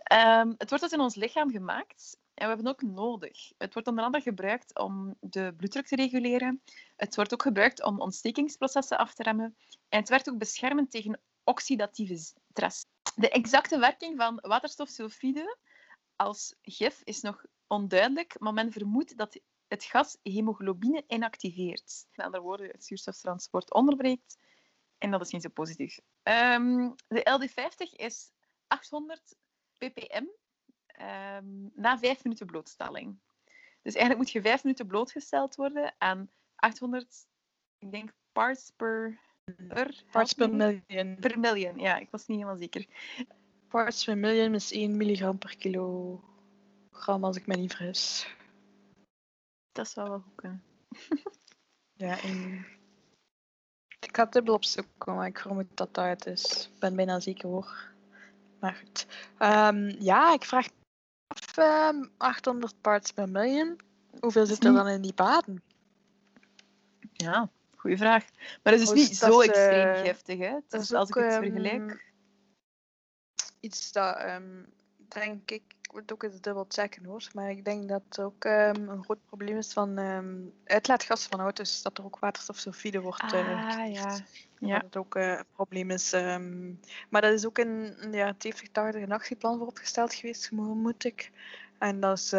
Ehm, 0.03 0.53
het 0.57 0.69
wordt 0.69 0.83
dus 0.83 0.93
in 0.93 0.99
ons 0.99 1.15
lichaam 1.15 1.51
gemaakt 1.51 2.17
en 2.33 2.47
we 2.47 2.53
hebben 2.53 2.65
het 2.65 2.75
ook 2.83 2.89
nodig. 2.91 3.51
Het 3.57 3.73
wordt 3.73 3.87
onder 3.87 4.03
andere 4.03 4.23
gebruikt 4.23 4.79
om 4.79 5.15
de 5.19 5.53
bloeddruk 5.57 5.87
te 5.87 5.95
reguleren. 5.95 6.61
Het 6.95 7.15
wordt 7.15 7.33
ook 7.33 7.41
gebruikt 7.41 7.83
om 7.83 7.99
ontstekingsprocessen 8.01 8.97
af 8.97 9.13
te 9.13 9.23
remmen. 9.23 9.55
En 9.89 9.99
het 9.99 10.09
werkt 10.09 10.29
ook 10.29 10.37
beschermend 10.37 10.91
tegen 10.91 11.19
oxidatieve 11.43 12.15
stress. 12.15 12.85
De 13.15 13.29
exacte 13.29 13.79
werking 13.79 14.17
van 14.17 14.39
waterstofsulfide 14.41 15.57
als 16.15 16.55
gif 16.61 17.01
is 17.03 17.21
nog 17.21 17.45
onduidelijk, 17.69 18.39
maar 18.39 18.53
men 18.53 18.71
vermoedt 18.71 19.17
dat 19.17 19.39
het 19.67 19.83
gas 19.83 20.17
hemoglobine 20.23 21.03
inactiveert. 21.07 22.07
Met 22.15 22.25
andere 22.25 22.43
woorden, 22.43 22.67
het 22.67 22.85
zuurstoftransport 22.85 23.73
onderbreekt. 23.73 24.37
En 24.97 25.11
dat 25.11 25.21
is 25.21 25.31
niet 25.31 25.41
zo 25.41 25.49
positief. 25.49 25.99
Ehm, 26.23 26.89
de 27.07 27.39
LD50 27.39 27.95
is 27.95 28.31
800 28.67 29.35
ppm 29.77 30.25
ehm, 30.85 31.67
na 31.73 31.99
vijf 31.99 32.23
minuten 32.23 32.45
blootstelling. 32.45 33.19
Dus 33.81 33.93
eigenlijk 33.93 34.17
moet 34.17 34.31
je 34.31 34.41
vijf 34.41 34.63
minuten 34.63 34.87
blootgesteld 34.87 35.55
worden 35.55 35.95
aan 35.97 36.29
800, 36.55 37.27
ik 37.77 37.91
denk, 37.91 38.11
parts 38.31 38.71
per... 38.75 39.19
per 39.67 40.03
Parts 40.11 40.33
per 40.33 40.55
million. 40.55 41.17
Per 41.19 41.39
million, 41.39 41.79
ja, 41.79 41.97
ik 41.97 42.09
was 42.11 42.25
niet 42.25 42.37
helemaal 42.37 42.59
zeker. 42.59 42.85
Parts 43.67 44.03
per 44.03 44.17
million 44.17 44.53
is 44.53 44.71
1 44.71 44.97
milligram 44.97 45.37
per 45.37 45.55
kilogram, 46.99 47.23
als 47.23 47.37
ik 47.37 47.47
me 47.47 47.55
niet 47.55 47.75
vergis. 47.75 48.35
Dat 49.71 49.89
zou 49.89 50.09
wel 50.09 50.19
goed 50.19 50.35
kunnen. 50.35 50.63
Ja. 51.99 52.17
Ik 53.99 54.15
ga 54.15 54.23
het 54.23 54.31
dubbel 54.31 54.53
opzoeken, 54.53 55.15
maar 55.15 55.27
ik 55.27 55.39
vermoed 55.39 55.65
dat 55.73 55.93
dat 55.93 56.05
het 56.05 56.25
is. 56.25 56.69
Ik 56.73 56.79
ben 56.79 56.95
bijna 56.95 57.19
zeker 57.19 57.49
hoor. 57.49 57.91
Maar 58.59 58.73
goed. 58.75 59.07
Ehm, 59.37 59.89
ja, 59.99 60.33
ik 60.33 60.43
vraag 60.43 60.67
af, 61.27 61.57
ehm, 61.57 62.05
800 62.17 62.81
parts 62.81 63.11
per 63.11 63.29
million. 63.29 63.79
Hoeveel 64.19 64.45
zit 64.45 64.63
er 64.63 64.69
niet- 64.69 64.77
dan 64.79 64.87
in 64.87 65.01
die 65.01 65.13
baden? 65.13 65.63
Ja, 67.13 67.49
goede 67.75 67.97
vraag. 67.97 68.25
Maar 68.63 68.73
het 68.73 68.81
is 68.81 68.89
Oh, 68.89 68.95
niet 68.95 69.19
dat 69.19 69.31
zo 69.33 69.39
is, 69.39 69.47
extreem 69.47 69.87
eh, 69.87 70.01
giftig, 70.01 70.37
hè? 70.37 70.53
Het 70.53 70.69
dat 70.69 70.81
is, 70.81 70.89
is 70.91 70.95
als 70.95 71.09
ik 71.09 71.15
het 71.15 71.25
ehm, 71.25 71.41
vergelijk... 71.41 72.13
Iets 73.59 73.91
dat, 73.91 74.15
ehm, 74.17 74.63
denk 74.97 75.51
ik, 75.51 75.63
ik 75.89 75.95
moet 75.95 76.11
ook 76.11 76.23
eens 76.23 76.41
dubbel 76.41 76.65
checken 76.67 77.05
hoor. 77.05 77.27
Maar 77.33 77.49
ik 77.49 77.65
denk 77.65 77.89
dat 77.89 78.01
er 78.09 78.25
ook 78.25 78.45
ehm, 78.45 78.89
een 78.89 79.03
groot 79.03 79.25
probleem 79.25 79.57
is 79.57 79.73
van 79.73 79.97
ehm, 79.97 80.35
uitlaatgassen 80.65 81.29
van 81.29 81.39
auto's. 81.39 81.81
Dat 81.81 81.97
er 81.97 82.03
ook 82.03 82.19
waterstofsulfide 82.19 83.01
wordt 83.01 83.33
eh, 83.33 83.67
Ah, 83.69 83.77
ja. 83.77 83.85
Ja. 83.93 84.19
Ja. 84.59 84.73
Dat 84.73 84.83
het 84.83 84.97
ook 84.97 85.15
eh, 85.15 85.27
een 85.37 85.45
probleem 85.53 85.91
is. 85.91 86.13
ehm, 86.13 86.73
maar 87.09 87.21
dat 87.21 87.33
is 87.33 87.45
ook 87.45 87.59
in, 87.59 87.95
jaren 88.11 88.35
70, 88.37 88.69
80 88.71 89.01
een 89.01 89.11
actieplan 89.11 89.57
voor 89.57 89.67
opgesteld 89.67 90.13
geweest, 90.13 90.47
vermoed 90.47 91.03
ik. 91.03 91.31
En 91.79 91.99
dat 91.99 92.17
is 92.17 92.33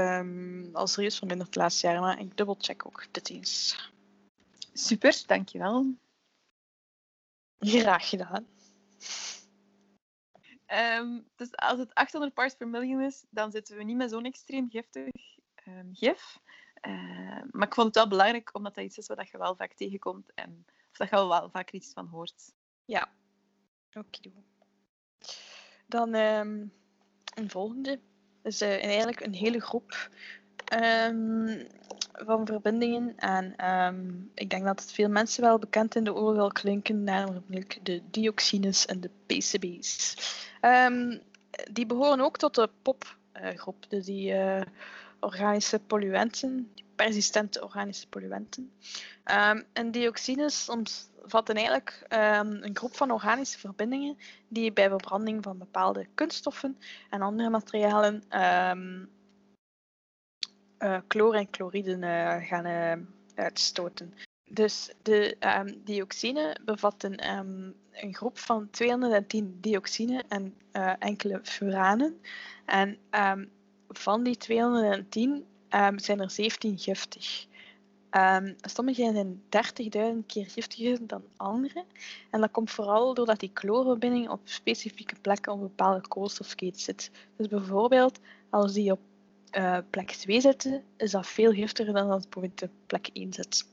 al 0.73 0.87
serieus 0.87 1.19
verminderd 1.19 1.53
de 1.53 1.59
laatste 1.59 1.87
jaren. 1.87 2.03
Maar 2.03 2.21
ik 2.21 2.37
dubbelcheck 2.37 2.87
ook 2.87 3.07
dit 3.11 3.31
eens. 3.31 3.91
Super, 4.73 5.23
dankjewel. 5.27 5.95
Graag 7.59 8.09
gedaan. 8.09 8.47
Ehm, 10.71 11.21
dus 11.37 11.57
als 11.57 11.79
het 11.79 11.95
800 11.95 12.35
parts 12.35 12.55
per 12.55 12.69
million 12.69 13.01
is, 13.01 13.25
dan 13.31 13.51
zitten 13.51 13.77
we 13.77 13.83
niet 13.83 13.97
met 13.97 14.11
zo'n 14.11 14.25
extreem 14.25 14.71
giftig 14.71 15.11
ehm, 15.55 15.87
gif. 15.93 16.39
Ehm, 16.75 17.47
maar 17.51 17.67
ik 17.67 17.75
vond 17.75 17.87
het 17.87 17.95
wel 17.97 18.09
belangrijk, 18.09 18.55
omdat 18.55 18.75
dat 18.75 18.85
iets 18.85 18.99
is 18.99 19.07
wat 19.07 19.29
je 19.29 19.39
wel 19.39 19.57
vaak 19.57 19.73
tegenkomt 19.73 20.35
en 20.35 20.65
of 20.91 20.97
dat 20.97 21.09
je 21.09 21.15
wel, 21.17 21.51
vaak 21.51 21.71
iets 21.71 21.93
van 21.93 22.07
hoort. 22.07 22.53
Ja. 22.85 23.13
Oké. 23.93 24.31
Dan 25.87 26.15
een 26.15 26.71
volgende. 27.47 28.01
is 28.43 28.63
uh, 28.63 28.85
eigenlijk 28.85 29.21
een 29.21 29.35
hele 29.35 29.61
groep 29.61 30.11
van 32.13 32.47
verbindingen. 32.47 33.17
En 33.17 33.55
ik 34.35 34.51
denk 34.51 34.65
dat 34.65 34.81
het 34.81 34.93
veel 34.93 35.09
mensen 35.09 35.43
wel 35.43 35.59
bekend 35.59 35.95
in 35.95 36.05
de 36.05 36.15
oren 36.15 36.37
zal 36.37 36.53
klinken, 36.53 37.05
namelijk 37.05 37.79
de 37.83 38.03
dioxines 38.11 38.87
en 38.87 39.01
de 39.01 39.11
PCB's. 39.27 40.17
Die 41.73 41.87
behoren 41.87 42.21
ook 42.21 42.37
tot 42.37 42.55
de 42.55 42.71
popgroep, 42.83 43.85
dus 43.89 44.05
die 44.05 44.33
uh, 44.33 44.61
organische 45.21 45.79
polluenten, 45.79 46.71
die 46.75 46.85
persistente 46.95 47.63
organische 47.63 48.09
polluenten. 48.09 48.73
en 49.73 49.91
dioxines 49.91 50.69
vatten 51.23 51.55
eigenlijk 51.55 52.07
um, 52.09 52.63
een 52.63 52.77
groep 52.77 52.97
van 52.97 53.11
organische 53.11 53.59
verbindingen 53.59 54.19
die 54.49 54.73
bij 54.73 54.89
verbranding 54.89 55.43
van 55.43 55.59
bepaalde 55.59 56.07
kunststoffen 56.15 56.79
en 57.11 57.23
andere 57.23 57.51
materialen 57.51 58.23
um, 58.41 59.11
uh, 60.79 60.99
chloor 61.09 61.35
en 61.35 61.49
chloriden 61.51 62.03
uh, 62.03 62.47
gaan 62.47 63.07
uitstoten. 63.35 64.15
Dus 64.45 64.93
de 65.03 65.37
um, 65.59 65.81
dioxine 65.85 66.57
bevatten 66.65 67.15
een 67.93 68.15
groep 68.15 68.39
van 68.39 68.71
210 68.71 69.59
dioxine 69.61 70.25
en 70.29 70.55
enkele 70.99 71.41
furanen. 71.43 72.21
En 72.65 72.99
van 73.89 74.23
die 74.23 74.37
210 74.37 75.45
zijn 75.97 76.21
er 76.21 76.31
17 76.31 76.79
giftig. 76.79 77.49
Um, 78.11 78.57
sommige 78.61 79.03
zijn 79.03 79.43
30.000 80.21 80.27
keer 80.27 80.47
giftiger 80.47 81.07
dan 81.07 81.23
andere. 81.37 81.85
En 82.31 82.41
dat 82.41 82.51
komt 82.51 82.71
vooral 82.71 83.15
doordat 83.15 83.41
die 83.41 83.51
chloorverbinding 83.55 84.29
op 84.29 84.41
specifieke 84.45 85.15
plekken 85.21 85.53
op 85.53 85.61
bepaalde 85.61 86.09
koolstofketen 86.09 86.81
zit. 86.81 87.11
Dus 87.37 87.49
bijvoorbeeld, 87.49 88.19
als 88.51 88.73
die 88.73 88.93
op 88.93 89.01
uh, 89.53 89.79
plek 89.91 90.11
2 90.11 90.41
zitten, 90.41 90.83
is 90.97 91.11
dat 91.11 91.27
veel 91.27 91.53
giftiger 91.53 91.95
dan 91.95 92.11
als 92.11 92.25
het 92.25 92.37
op 92.37 92.71
plek 92.87 93.11
1 93.13 93.33
zit. 93.33 93.67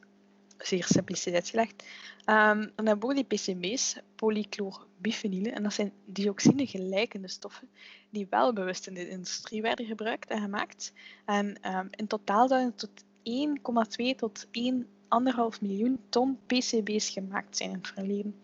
Zeer 0.57 0.85
simplistisch 0.85 1.33
uitgelegd. 1.33 1.83
Um, 2.25 2.71
dan 2.75 2.85
hebben 2.85 3.09
we 3.09 3.13
die 3.13 3.23
PCB's, 3.23 3.99
polychlorbifenylen, 4.15 5.53
en 5.53 5.63
dat 5.63 5.73
zijn 5.73 5.91
dioxine-gelijkende 6.05 7.27
stoffen 7.27 7.69
die 8.09 8.27
wel 8.29 8.53
bewust 8.53 8.87
in 8.87 8.93
de 8.93 9.09
industrie 9.09 9.61
werden 9.61 9.85
gebruikt 9.85 10.29
en 10.29 10.41
gemaakt. 10.41 10.93
En 11.25 11.57
um, 11.75 11.87
in 11.91 12.07
totaal 12.07 12.47
zouden 12.47 12.75
tot 12.75 13.03
1,2 14.11 14.15
tot 14.15 14.45
1,5 14.45 14.51
miljoen 15.61 15.99
ton 16.09 16.39
PCB's 16.45 17.09
gemaakt 17.09 17.57
zijn 17.57 17.69
in 17.69 17.75
het 17.75 17.87
verleden. 17.87 18.35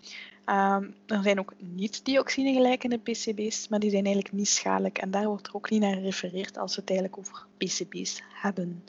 Um, 0.46 0.96
er 1.06 1.24
zijn 1.24 1.40
ook 1.40 1.54
niet-dioxine 1.58 2.54
gelijkende 2.54 2.98
PCB's, 2.98 3.68
maar 3.68 3.80
die 3.80 3.90
zijn 3.90 4.06
eigenlijk 4.06 4.36
niet 4.36 4.48
schadelijk 4.48 4.98
en 4.98 5.12
daar 5.12 5.28
wordt 5.28 5.48
er 5.48 5.56
ook 5.56 5.70
niet 5.70 5.82
naar 5.82 5.94
gerefereerd 5.94 6.58
als 6.58 6.76
we 6.76 6.82
het 6.82 6.90
eigenlijk 6.90 7.20
over 7.20 7.46
PCB's 7.58 8.22
hebben. 8.34 8.84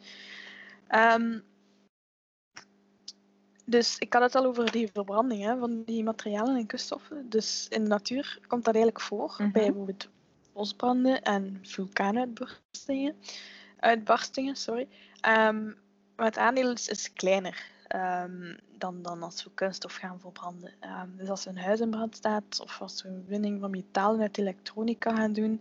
Dus 3.65 3.99
ik 3.99 4.13
had 4.13 4.23
het 4.23 4.35
al 4.35 4.45
over 4.45 4.71
die 4.71 4.91
verbranding 4.93 5.43
hè, 5.43 5.59
van 5.59 5.83
die 5.85 6.05
materialen 6.05 6.57
en 6.57 6.67
kunststoffen. 6.67 7.29
Dus 7.29 7.67
in 7.71 7.83
de 7.83 7.89
natuur 7.89 8.39
komt 8.47 8.65
dat 8.65 8.75
eigenlijk 8.75 9.05
voor 9.05 9.31
mm 9.31 9.37
-hmm. 9.37 9.53
bij 9.53 9.67
bijvoorbeeld 9.67 10.09
bosbranden 10.53 11.23
en 11.23 11.59
vulkaanuitbarstingen. 11.63 13.15
Uitbarstingen, 13.79 14.57
sorry. 14.57 14.89
Um, 15.29 15.77
maar 16.17 16.27
het 16.27 16.39
aandeel 16.39 16.73
is, 16.73 16.89
is 16.89 17.13
kleiner 17.13 17.73
um, 17.95 18.57
dan, 18.79 19.03
dan 19.03 19.23
als 19.23 19.45
we 19.45 19.51
kunststof 19.55 19.95
gaan 19.95 20.21
verbranden. 20.21 20.73
Um, 20.81 21.17
dus 21.17 21.29
als 21.29 21.47
een 21.47 21.59
huis 21.59 21.81
in 21.81 21.91
brand 21.91 22.17
staat 22.17 22.61
of 22.61 22.81
als 22.81 23.03
we 23.03 23.09
een 23.09 23.25
winning 23.27 23.61
van 23.61 23.71
metalen 23.71 24.21
uit 24.21 24.39
elektronica 24.39 25.17
gaan 25.17 25.33
doen, 25.33 25.61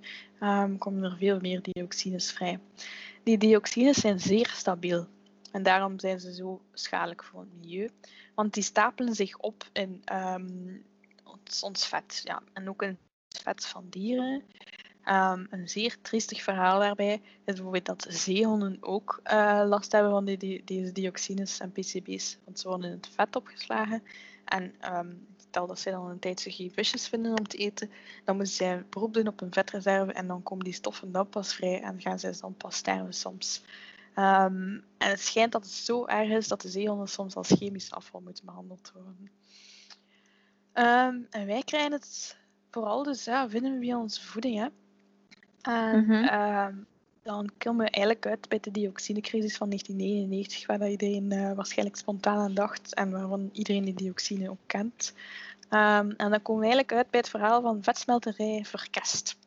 komen 0.78 1.04
er 1.04 1.18
veel 1.18 1.40
meer 1.40 1.62
dioxines 1.62 2.32
vrij. 2.32 2.60
Die 3.24 3.38
dioxines 3.38 3.98
zijn 3.98 4.20
zeer 4.20 4.48
stabiel 4.48 5.08
en 5.54 5.64
daarom 5.64 6.00
zijn 6.00 6.20
ze 6.20 6.34
zo 6.34 6.62
schadelijk 6.74 7.24
voor 7.24 7.40
het 7.40 7.54
milieu. 7.54 7.90
Want 8.36 8.54
die 8.54 8.64
stapelen 8.64 9.16
zich 9.16 9.38
op 9.38 9.64
in 9.74 10.04
ons, 11.24 11.64
ons, 11.64 11.88
vet 11.88 12.22
ja, 12.24 12.42
en 12.54 12.70
ook 12.70 12.82
in 12.82 12.98
het 13.28 13.42
vet 13.42 13.66
van 13.66 13.86
dieren. 13.90 14.44
Um, 15.06 15.48
een 15.50 15.70
zeer 15.70 15.98
triestig 16.02 16.42
verhaal 16.42 16.80
daarbij 16.80 17.14
is 17.14 17.54
bijvoorbeeld 17.54 17.86
dat 17.86 18.06
zeehonden 18.10 18.78
ook 18.80 19.20
uh, 19.24 19.64
last 19.66 19.92
hebben 19.92 20.12
van 20.12 20.26
die, 20.26 20.38
die, 20.38 20.64
deze 20.64 20.92
dioxines 20.92 21.60
en 21.60 21.72
PCB's, 21.72 22.38
want 22.44 22.60
ze 22.60 22.68
worden 22.68 22.90
in 22.90 22.96
het 22.96 23.10
vet 23.16 23.36
opgeslagen. 23.36 24.04
En 24.46 24.76
um, 24.96 25.28
stel 25.38 25.68
dat 25.68 25.80
ze 25.80 25.90
dan 25.90 26.10
een 26.10 26.20
tijdje 26.20 26.52
geen 26.52 26.72
visjes 26.72 27.08
vinden 27.08 27.38
om 27.38 27.48
te 27.48 27.58
eten, 27.58 27.92
dan 28.24 28.36
moeten 28.36 28.54
zij 28.54 28.86
beroep 28.90 29.14
doen 29.14 29.28
op 29.28 29.42
een 29.42 29.54
vetreserve 29.54 30.14
en 30.14 30.28
dan 30.28 30.44
komen 30.44 30.64
die 30.64 30.74
stoffen 30.74 31.12
dan 31.12 31.30
pas 31.30 31.54
vrij 31.54 31.82
en 31.82 32.02
gaan 32.02 32.20
zij 32.20 32.34
dan 32.40 32.56
pas 32.56 32.76
sterven 32.76 33.14
soms. 33.14 33.64
Um, 34.16 34.84
en 34.98 35.10
het 35.10 35.20
schijnt 35.20 35.52
dat 35.52 35.64
het 35.64 35.72
zo 35.72 36.06
erg 36.06 36.30
is 36.30 36.48
dat 36.48 36.62
de 36.62 36.70
zeehonden 36.70 37.08
soms 37.08 37.36
als 37.36 37.52
chemisch 37.58 37.92
afval 37.92 38.22
moeten 38.22 38.46
behandeld 38.46 38.92
worden. 38.94 39.32
en 41.30 41.46
wij 41.46 41.62
krijgen 41.66 41.92
het 41.92 42.38
vooral 42.72 43.04
dus 43.04 43.24
ja, 43.24 43.50
vinden 43.50 43.74
we 43.74 43.80
via 43.80 44.00
onze 44.00 44.22
voeding. 44.22 44.58
Hè. 44.58 44.68
En 45.62 46.00
mm-hmm. 46.00 46.24
uh, 46.24 46.68
dan 47.24 47.52
komen 47.58 47.86
we 47.86 47.92
eigenlijk 47.92 48.26
uit 48.26 48.50
bij 48.50 48.60
de 48.60 48.72
dioxinecrisis 48.72 49.58
van 49.58 49.68
1999, 49.68 50.68
waar 50.68 50.80
dat 50.80 50.90
iedereen 50.90 51.32
uh, 51.32 51.54
waarschijnlijk 51.54 51.98
spontaan 51.98 52.38
aan 52.38 52.54
dacht 52.54 52.94
en 52.94 53.12
waarvan 53.12 53.50
iedereen 53.54 53.86
die 53.86 53.94
dioxine 53.94 54.50
ook 54.50 54.58
kent. 54.66 55.14
Um, 55.70 56.12
en 56.12 56.30
dan 56.30 56.42
komen 56.42 56.62
we 56.62 56.68
eigenlijk 56.68 56.94
uit 56.94 57.10
bij 57.10 57.20
het 57.20 57.30
verhaal 57.30 57.62
van 57.62 57.84
vetsmelterij 57.84 58.66
Verkest. 58.66 59.38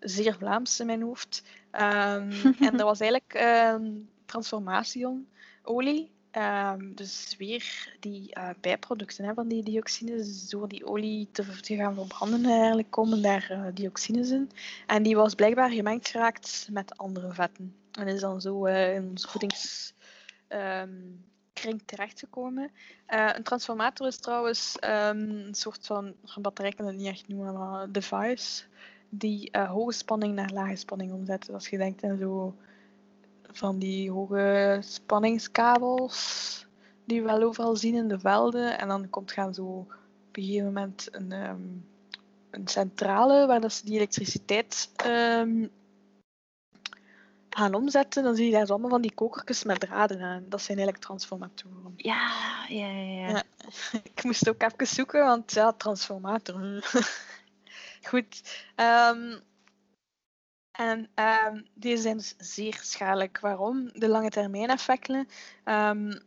Zeer 0.00 0.36
Vlaams 0.38 0.80
in 0.80 0.86
mijn 0.86 1.02
hoofd. 1.02 1.42
Um, 1.74 2.54
en 2.60 2.76
dat 2.76 2.80
was 2.80 3.00
eigenlijk 3.00 3.34
um, 3.74 4.08
transformatieolie 4.26 6.12
Um, 6.36 6.94
dus 6.94 7.34
weer 7.38 7.96
die 8.00 8.36
uh, 8.38 8.48
bijproducten 8.60 9.24
hè, 9.24 9.34
van 9.34 9.48
die 9.48 9.62
dioxines. 9.62 10.26
Dus 10.26 10.48
door 10.48 10.68
die 10.68 10.86
olie 10.86 11.28
te, 11.32 11.44
gaan 11.62 11.94
verbranden 11.94 12.44
eigenlijk 12.44 12.90
komen 12.90 13.22
daar 13.22 13.48
uh, 13.50 13.66
dioxines 13.74 14.30
in. 14.30 14.50
En 14.86 15.02
die 15.02 15.16
was 15.16 15.34
blijkbaar 15.34 15.70
gemengd 15.70 16.08
geraakt 16.08 16.68
met 16.70 16.98
andere 16.98 17.32
vetten. 17.32 17.74
En 17.92 18.08
is 18.08 18.20
dan 18.20 18.40
zo 18.40 18.66
uh, 18.66 18.94
in 18.94 19.08
onze 19.08 19.28
voedingskring 19.28 19.94
terechtgekomen. 21.84 22.70
een 23.06 23.42
transformator 23.42 24.06
is 24.06 24.18
trouwens 24.18 24.76
een 24.80 25.48
soort 25.50 25.86
van, 25.86 26.14
een 26.34 26.42
batterij 26.42 26.72
kan 26.72 26.86
het 26.86 26.96
niet 26.96 27.06
echt 27.06 27.28
noemen, 27.28 27.54
maar 27.54 27.92
device 27.92 28.64
die 29.18 29.50
hoge 29.52 29.92
spanning 29.92 30.34
naar 30.34 30.50
lage 30.52 30.76
spanning 30.76 31.12
omzet. 31.12 31.46
Dus 31.46 31.54
als 31.54 31.68
je 31.68 31.78
denkt 31.78 32.04
aan 32.04 32.18
zo 32.18 32.54
van 33.42 33.78
die 33.78 34.10
hoge 34.10 34.78
spanningskabels 34.82 36.52
die 37.04 37.22
we 37.22 37.26
wel 37.26 37.42
overal 37.42 37.76
zien 37.76 37.94
in 37.94 38.08
de 38.08 38.18
velden. 38.18 38.78
En 38.78 38.88
dan 38.88 39.10
komt 39.10 39.32
gaan 39.32 39.54
zo 39.54 39.62
op 39.62 39.88
een 40.32 40.42
gegeven 40.42 40.66
moment 40.66 41.08
een, 41.10 41.32
um, 41.32 41.86
een 42.50 42.68
centrale 42.68 43.46
waar 43.46 43.60
dat 43.60 43.72
ze 43.72 43.84
die 43.84 43.94
elektriciteit 43.94 44.90
um, 45.06 45.70
gaan 47.50 47.74
omzetten. 47.74 48.22
Dan 48.22 48.36
zie 48.36 48.46
je 48.46 48.52
daar 48.52 48.68
allemaal 48.68 48.90
van 48.90 49.02
die 49.02 49.14
kokertjes 49.14 49.64
met 49.64 49.80
draden 49.80 50.20
aan. 50.20 50.44
Dat 50.48 50.62
zijn 50.62 50.78
eigenlijk 50.78 51.06
transformatoren. 51.06 51.92
Ja, 51.96 52.30
ja, 52.68 52.88
ja. 52.88 53.28
ja. 53.28 53.42
Ik 54.14 54.24
moest 54.24 54.48
ook 54.48 54.62
even 54.62 54.86
zoeken, 54.86 55.24
want 55.24 55.52
ja, 55.52 55.72
transformator. 55.72 56.60
Goed. 58.06 58.62
Um, 58.76 59.40
en 60.72 61.08
um, 61.14 61.66
deze 61.74 62.02
zijn 62.02 62.16
dus 62.16 62.34
zeer 62.38 62.78
schadelijk. 62.82 63.40
Waarom? 63.40 63.90
De 63.92 64.08
lange 64.08 64.30
termijn 64.30 64.68
effecten 64.68 65.28
um, 65.64 66.22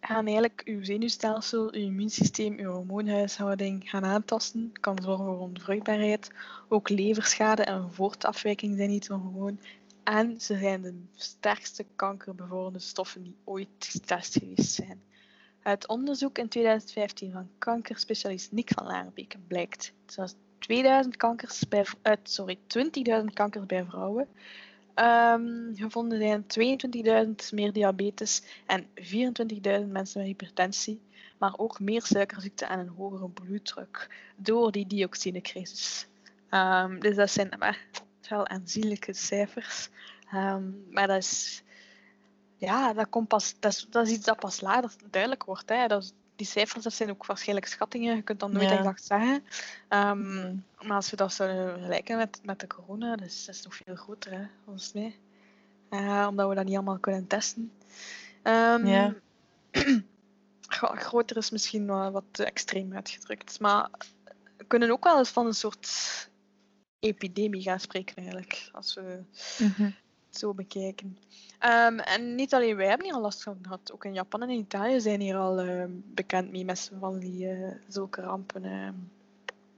gaan 0.00 0.26
eigenlijk 0.26 0.62
uw 0.64 0.84
zenuwstelsel, 0.84 1.62
uw 1.74 1.80
immuunsysteem, 1.80 2.58
uw 2.58 2.70
hormoonhuishouding 2.70 3.90
gaan 3.90 4.04
aantasten. 4.04 4.72
kan 4.80 4.98
zorgen 5.02 5.24
voor 5.24 5.38
onvruchtbaarheid. 5.38 6.30
Ook 6.68 6.88
leverschade 6.88 7.62
en 7.62 7.92
voortafwijking 7.92 8.76
zijn 8.76 8.90
niet 8.90 9.10
ongewoon. 9.10 9.60
En 10.04 10.40
ze 10.40 10.58
zijn 10.58 10.82
de 10.82 10.94
sterkste 11.14 11.86
kankerbevorderende 11.96 12.78
stoffen 12.78 13.22
die 13.22 13.36
ooit 13.44 13.68
getest 13.78 14.38
geweest 14.38 14.72
zijn. 14.72 15.02
Uit 15.62 15.88
onderzoek 15.88 16.38
in 16.38 16.48
2015 16.48 17.32
van 17.32 17.48
kankerspecialist 17.58 18.52
Nick 18.52 18.70
van 18.74 18.86
Laarbeek 18.86 19.36
blijkt, 19.46 19.92
zoals 20.06 20.34
2000 20.58 21.16
kankers 21.16 21.68
bij, 21.68 21.84
sorry, 22.22 22.58
20.000 23.22 23.24
kankers 23.32 23.66
bij 23.66 23.84
vrouwen. 23.84 24.28
Um, 24.94 25.72
gevonden 25.74 26.18
zijn 26.18 26.78
22.000 27.26 27.54
meer 27.54 27.72
diabetes 27.72 28.42
en 28.66 28.86
24.000 28.86 29.88
mensen 29.88 30.20
met 30.20 30.26
hypertensie, 30.26 31.00
maar 31.38 31.58
ook 31.58 31.80
meer 31.80 32.02
suikerziekte 32.02 32.64
en 32.64 32.78
een 32.78 32.88
hogere 32.88 33.28
bloeddruk 33.28 34.08
door 34.36 34.72
die 34.72 34.86
dioxinecrisis. 34.86 36.06
Ehm, 36.48 36.98
dus 36.98 37.16
dat 37.16 37.30
zijn 37.30 37.50
wel 38.28 38.46
aanzienlijke 38.46 39.12
cijfers. 39.12 39.88
Ehm, 40.30 40.62
maar 40.90 41.06
dat 41.06 41.16
is, 41.16 41.62
ja, 42.60 42.92
dat, 42.92 43.08
komt 43.08 43.28
pas, 43.28 43.54
dat, 43.58 43.72
is, 43.72 43.86
dat 43.90 44.06
is 44.06 44.12
iets 44.12 44.24
dat 44.24 44.38
pas 44.38 44.60
later 44.60 44.90
duidelijk 45.10 45.44
wordt. 45.44 45.68
Hè. 45.68 45.86
Dat 45.86 46.02
is, 46.02 46.12
die 46.36 46.46
cijfers 46.46 46.84
dat 46.84 46.92
zijn 46.92 47.10
ook 47.10 47.26
waarschijnlijk 47.26 47.66
schattingen. 47.66 48.16
Je 48.16 48.22
kunt 48.22 48.40
dan 48.40 48.52
nooit 48.52 48.70
Ja. 48.70 48.76
exact 48.78 49.04
zeggen. 49.04 49.44
Ehm, 49.88 50.18
Mhm. 50.20 50.56
Maar 50.80 50.96
als 50.96 51.10
we 51.10 51.16
dat 51.16 51.32
zouden 51.32 51.72
vergelijken 51.72 52.16
met, 52.16 52.40
met 52.42 52.60
de 52.60 52.66
corona, 52.66 53.16
dat 53.16 53.26
is, 53.26 53.44
dat 53.44 53.54
is 53.54 53.62
nog 53.62 53.74
veel 53.74 53.94
groter, 53.94 54.32
hè, 54.32 54.46
volgens 54.64 54.92
mij. 54.92 55.18
Eh, 55.90 56.26
omdat 56.28 56.48
we 56.48 56.54
dat 56.54 56.64
niet 56.64 56.74
allemaal 56.74 56.98
kunnen 56.98 57.26
testen. 57.26 57.72
Ehm, 58.42 58.86
Ja. 58.86 59.14
Groter 61.08 61.36
is 61.36 61.50
misschien 61.50 61.86
wel 61.86 62.10
wat 62.10 62.24
te 62.30 62.44
extreem 62.44 62.94
uitgedrukt. 62.94 63.60
Maar 63.60 63.88
we 64.56 64.64
kunnen 64.64 64.90
ook 64.90 65.04
wel 65.04 65.18
eens 65.18 65.28
van 65.30 65.46
een 65.46 65.54
soort 65.54 65.88
epidemie 66.98 67.62
gaan 67.62 67.80
spreken, 67.80 68.16
eigenlijk. 68.16 68.68
Als 68.72 68.94
we 68.94 69.22
Mhm. 69.58 69.82
het 69.82 69.94
zo 70.36 70.54
bekijken. 70.54 71.18
Ehm, 71.58 71.98
en 71.98 72.34
niet 72.34 72.54
alleen 72.54 72.76
wij 72.76 72.86
hebben 72.86 73.06
hier 73.06 73.14
al 73.14 73.20
last 73.20 73.42
van 73.42 73.58
gehad. 73.62 73.92
Ook 73.92 74.04
in 74.04 74.14
Japan 74.14 74.42
en 74.42 74.50
in 74.50 74.58
Italië 74.58 75.00
zijn 75.00 75.20
hier 75.20 75.36
al 75.36 75.58
ehm, 75.58 75.90
bekend 76.04 76.50
mee 76.50 76.64
met 76.64 76.90
van 76.98 77.18
die 77.18 77.48
eh, 77.48 77.74
zulke 77.88 78.20
rampen. 78.20 78.64
ehm. 78.64 78.94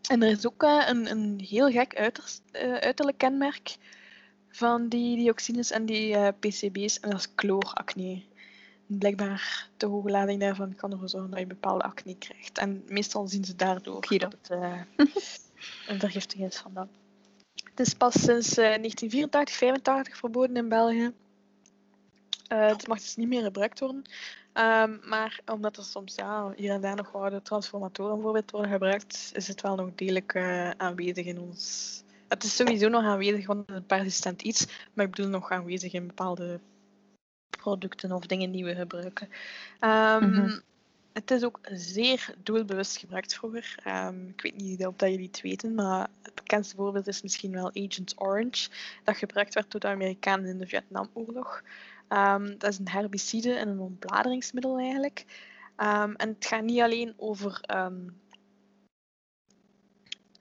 En 0.09 0.23
er 0.23 0.31
is 0.31 0.47
ook 0.47 0.63
eh, 0.63 0.85
een, 0.89 1.11
een 1.11 1.41
heel 1.41 1.71
gek 1.71 1.97
uiterst, 1.97 2.43
eh, 2.51 2.75
uiterlijk 2.75 3.19
kenmerk 3.19 3.77
van 4.49 4.89
die 4.89 5.17
dioxines 5.17 5.71
en 5.71 5.87
die 5.87 6.33
PCB's. 6.33 7.01
En 7.01 7.11
dat 7.11 7.19
is 7.19 7.33
chloracne. 7.37 8.23
Blijkbaar 8.87 9.69
de 9.77 9.87
hoge 9.87 10.11
lading 10.11 10.41
daarvan 10.41 10.75
kan 10.75 10.93
ervoor 10.93 11.09
zorgen 11.09 11.31
dat 11.31 11.39
je 11.39 11.47
bepaalde 11.47 11.85
acne 11.85 12.17
krijgt. 12.19 12.59
En 12.59 12.83
meestal 12.89 13.29
zien 13.29 13.45
ze 13.45 13.57
daardoor 13.57 14.07
dat 14.19 14.37
het 14.43 14.51
een 15.89 16.01
vergiftiging 16.01 16.49
is 16.49 16.57
van 16.57 16.75
dat. 16.75 16.89
Het 17.75 17.87
is 17.87 17.95
pas 17.95 18.13
sinds 18.13 18.49
eh, 18.49 18.65
1984, 18.65 19.57
85 19.57 20.17
verboden 20.17 20.57
in 20.57 20.69
België. 20.69 21.13
Eh, 22.49 22.67
het 22.67 22.87
mag 22.87 22.99
dus 22.99 23.17
niet 23.17 23.29
meer 23.29 23.43
gebruikt 23.43 23.81
worden. 23.81 24.03
Ehm, 24.53 24.97
maar 25.09 25.41
omdat 25.53 25.77
er 25.77 25.85
soms 25.85 26.15
ja, 26.15 26.53
hier 26.57 26.71
en 26.71 26.81
daar 26.81 26.97
nog 26.97 27.15
oude 27.15 27.43
transformatoren 27.43 28.15
bijvoorbeeld 28.15 28.51
worden 28.51 28.71
gebruikt, 28.71 29.31
is 29.35 29.49
het 29.49 29.61
wel 29.61 29.77
nog 29.77 29.91
degelijk 29.95 30.35
eh, 30.35 30.71
aanwezig 30.71 31.27
in 31.27 31.41
ons. 31.41 32.03
Het 32.29 32.45
is 32.45 32.57
sowieso 32.57 32.89
nog 32.89 33.03
aanwezig, 33.03 33.47
want 33.47 33.71
het 33.71 33.87
persistent 33.87 34.43
iets, 34.43 34.67
maar 34.93 35.05
ik 35.05 35.11
bedoel 35.11 35.31
nog 35.31 35.51
aanwezig 35.51 35.93
in 35.93 36.07
bepaalde 36.07 36.61
producten 37.63 38.13
of 38.13 38.27
dingen 38.27 38.51
die 38.51 38.65
we 38.65 38.75
gebruiken. 38.75 39.29
Ehm, 39.81 40.31
Mhm. 40.31 40.59
Het 41.13 41.31
is 41.31 41.45
ook 41.45 41.59
zeer 41.73 42.35
doelbewust 42.39 42.97
gebruikt 42.97 43.35
vroeger. 43.35 43.75
Ehm, 43.85 44.29
ik 44.29 44.43
weet 44.43 44.57
niet 44.57 44.87
of 44.87 44.97
dat 44.97 45.11
jullie 45.11 45.27
het 45.27 45.41
weten, 45.41 45.75
maar 45.75 46.09
het 46.23 46.35
bekendste 46.35 46.77
voorbeeld 46.77 47.07
is 47.07 47.23
misschien 47.23 47.53
wel 47.53 47.71
Agent 47.75 48.15
Orange, 48.17 48.71
dat 49.05 49.17
gebruikt 49.17 49.55
werd 49.55 49.71
door 49.71 49.81
de 49.81 49.87
Amerikanen 49.87 50.47
in 50.47 50.59
de 50.59 50.67
Vietnamoorlog. 50.67 51.63
Ehm, 52.09 52.59
dat 52.59 52.73
is 52.73 52.79
een 52.79 52.89
herbicide 52.89 53.53
en 53.55 53.69
een 53.69 53.81
ontbladeringsmiddel 53.81 54.79
eigenlijk. 54.79 55.25
Ehm, 55.77 56.13
en 56.13 56.29
het 56.29 56.47
gaat 56.47 56.63
niet 56.63 56.81
alleen 56.81 57.15
over 57.17 57.61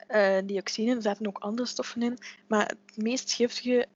eh, 0.06 0.38
dioxine, 0.44 0.94
er 0.94 1.02
zaten 1.02 1.26
ook 1.26 1.38
andere 1.38 1.68
stoffen 1.68 2.02
in, 2.02 2.18
maar 2.46 2.66
het 2.66 2.96
meest 2.96 3.32
giftige 3.32 3.86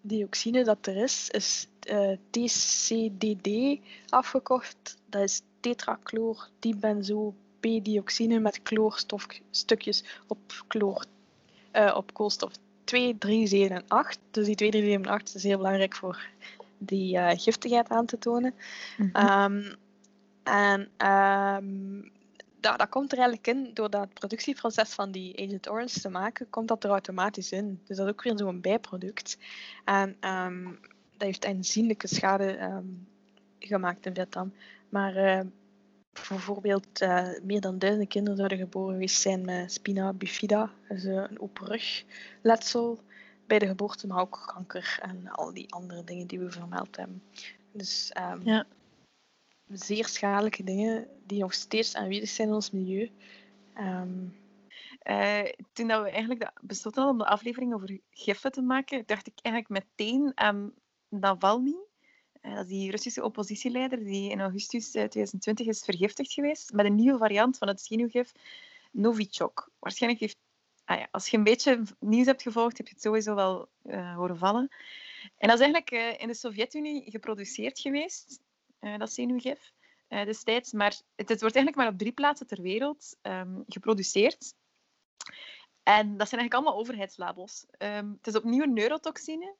dioxine 0.00 0.64
dat 0.64 0.86
er 0.86 0.96
is, 0.96 1.30
is 1.30 1.68
eh, 1.80 2.16
TCDD 2.30 3.80
afgekort. 4.08 4.96
Dat 5.08 5.22
is 5.22 5.42
tetrachloordibenzopdioxine 5.64 8.38
met 8.38 8.60
chloorstofstukjes 8.62 10.04
op, 10.26 10.38
chloor, 10.68 11.04
eh, 11.70 11.94
op 11.96 12.14
koolstof 12.14 12.52
2, 12.84 13.18
3, 13.18 13.46
7 13.46 13.76
en 13.76 13.84
8. 13.88 14.18
Dus 14.30 14.46
die 14.46 14.54
2, 14.54 14.70
3, 14.70 14.82
7 14.82 15.04
en 15.04 15.10
8 15.10 15.34
is 15.34 15.42
heel 15.42 15.56
belangrijk 15.56 15.94
voor 15.94 16.26
die 16.78 17.18
eh, 17.18 17.38
giftigheid 17.38 17.88
aan 17.88 18.06
te 18.06 18.18
tonen. 18.18 18.54
Mhm. 18.96 19.08
Ehm, 19.12 19.72
en 20.42 20.88
ehm, 20.96 22.00
dat, 22.60 22.78
dat 22.78 22.88
komt 22.88 23.12
er 23.12 23.18
eigenlijk 23.18 23.46
in, 23.46 23.70
door 23.74 23.90
dat 23.90 24.12
productieproces 24.12 24.94
van 24.94 25.10
die 25.10 25.42
Agent 25.42 25.70
Orange 25.70 26.00
te 26.00 26.08
maken, 26.08 26.50
komt 26.50 26.68
dat 26.68 26.84
er 26.84 26.90
automatisch 26.90 27.52
in. 27.52 27.80
Dus 27.86 27.96
dat 27.96 28.06
is 28.06 28.12
ook 28.12 28.22
weer 28.22 28.38
zo'n 28.38 28.60
bijproduct. 28.60 29.38
En 29.84 30.16
ehm, 30.20 30.64
dat 31.16 31.26
heeft 31.26 31.46
aanzienlijke 31.46 32.06
schade 32.06 32.82
gemaakt 33.58 34.06
in 34.06 34.14
Vietnam. 34.14 34.52
Maar 34.94 35.16
eh, 35.16 35.40
bijvoorbeeld 36.12 37.00
eh, 37.00 37.28
meer 37.42 37.60
dan 37.60 37.78
duizenden 37.78 38.08
kinderen 38.08 38.36
zouden 38.36 38.58
geboren 38.58 38.92
geweest 38.92 39.20
zijn 39.20 39.44
met 39.44 39.72
spina 39.72 40.12
bifida, 40.12 40.70
dus 40.88 41.04
eh, 41.04 41.14
een 41.14 41.40
open 41.40 41.66
rugletsel 41.66 42.98
bij 43.46 43.58
de 43.58 43.66
geboorte, 43.66 44.06
maar 44.06 44.20
ook 44.20 44.52
kanker 44.54 44.98
en 45.02 45.28
al 45.28 45.52
die 45.54 45.72
andere 45.74 46.04
dingen 46.04 46.26
die 46.26 46.38
we 46.38 46.50
vermeld 46.50 46.96
hebben. 46.96 47.22
Dus 47.72 48.10
ehm, 48.12 48.40
Ja. 48.48 48.66
zeer 49.68 50.06
schadelijke 50.06 50.64
dingen 50.64 51.08
die 51.26 51.40
nog 51.40 51.54
steeds 51.54 51.96
aanwezig 51.96 52.28
zijn 52.28 52.48
in 52.48 52.54
ons 52.54 52.70
milieu. 52.70 53.10
Ehm, 53.74 54.26
Eh, 55.04 55.42
toen 55.72 55.88
dat 55.88 56.02
we 56.02 56.10
eigenlijk 56.10 56.40
de- 56.40 56.50
besloten 56.60 57.02
hadden 57.02 57.20
om 57.20 57.26
de 57.26 57.32
aflevering 57.34 57.74
over 57.74 57.98
giffen 58.10 58.52
te 58.52 58.62
maken, 58.62 59.02
dacht 59.06 59.26
ik 59.26 59.38
eigenlijk 59.42 59.86
meteen 59.86 60.32
aan 60.34 60.72
Navalny. 61.08 61.76
Eh, 62.44 62.54
dat 62.54 62.64
is 62.64 62.68
die 62.70 62.90
Russische 62.90 63.24
oppositieleider 63.24 64.04
die 64.04 64.30
in 64.30 64.40
augustus 64.40 64.84
eh, 64.84 64.90
2020 64.90 65.66
is 65.66 65.84
vergiftigd 65.84 66.32
geweest 66.32 66.72
met 66.72 66.86
een 66.86 66.94
nieuwe 66.94 67.18
variant 67.18 67.58
van 67.58 67.68
het 67.68 67.80
zenuwgif 67.80 68.32
Novichok. 68.90 69.70
Waarschijnlijk 69.78 70.20
heeft... 70.20 70.36
Ah 70.84 70.98
ja, 70.98 71.08
als 71.10 71.28
je 71.28 71.36
een 71.36 71.44
beetje 71.44 71.82
nieuws 71.98 72.26
hebt 72.26 72.42
gevolgd, 72.42 72.76
heb 72.76 72.86
je 72.86 72.92
het 72.92 73.02
sowieso 73.02 73.34
wel 73.34 73.68
eh, 73.82 74.14
horen 74.14 74.38
vallen. 74.38 74.70
En 75.38 75.48
dat 75.48 75.60
is 75.60 75.64
eigenlijk 75.64 75.90
eh, 75.90 76.20
in 76.22 76.28
de 76.28 76.34
Sovjet-Unie 76.34 77.10
geproduceerd 77.10 77.78
geweest, 77.78 78.40
eh, 78.78 78.98
dat 78.98 79.12
zenuwgif, 79.12 79.72
eh, 80.08 80.24
destijds. 80.24 80.72
Maar 80.72 81.00
het, 81.14 81.28
het 81.28 81.40
wordt 81.40 81.56
eigenlijk 81.56 81.76
maar 81.76 81.92
op 81.92 81.98
drie 81.98 82.12
plaatsen 82.12 82.46
ter 82.46 82.62
wereld 82.62 83.16
ehm, 83.22 83.60
geproduceerd. 83.66 84.54
En 85.82 86.16
dat 86.16 86.28
zijn 86.28 86.40
eigenlijk 86.40 86.54
allemaal 86.54 86.76
overheidslabels. 86.76 87.66
Ehm, 87.70 88.10
het 88.16 88.26
is 88.26 88.36
opnieuw 88.36 88.62
een 88.62 88.72
neurotoxine. 88.72 89.54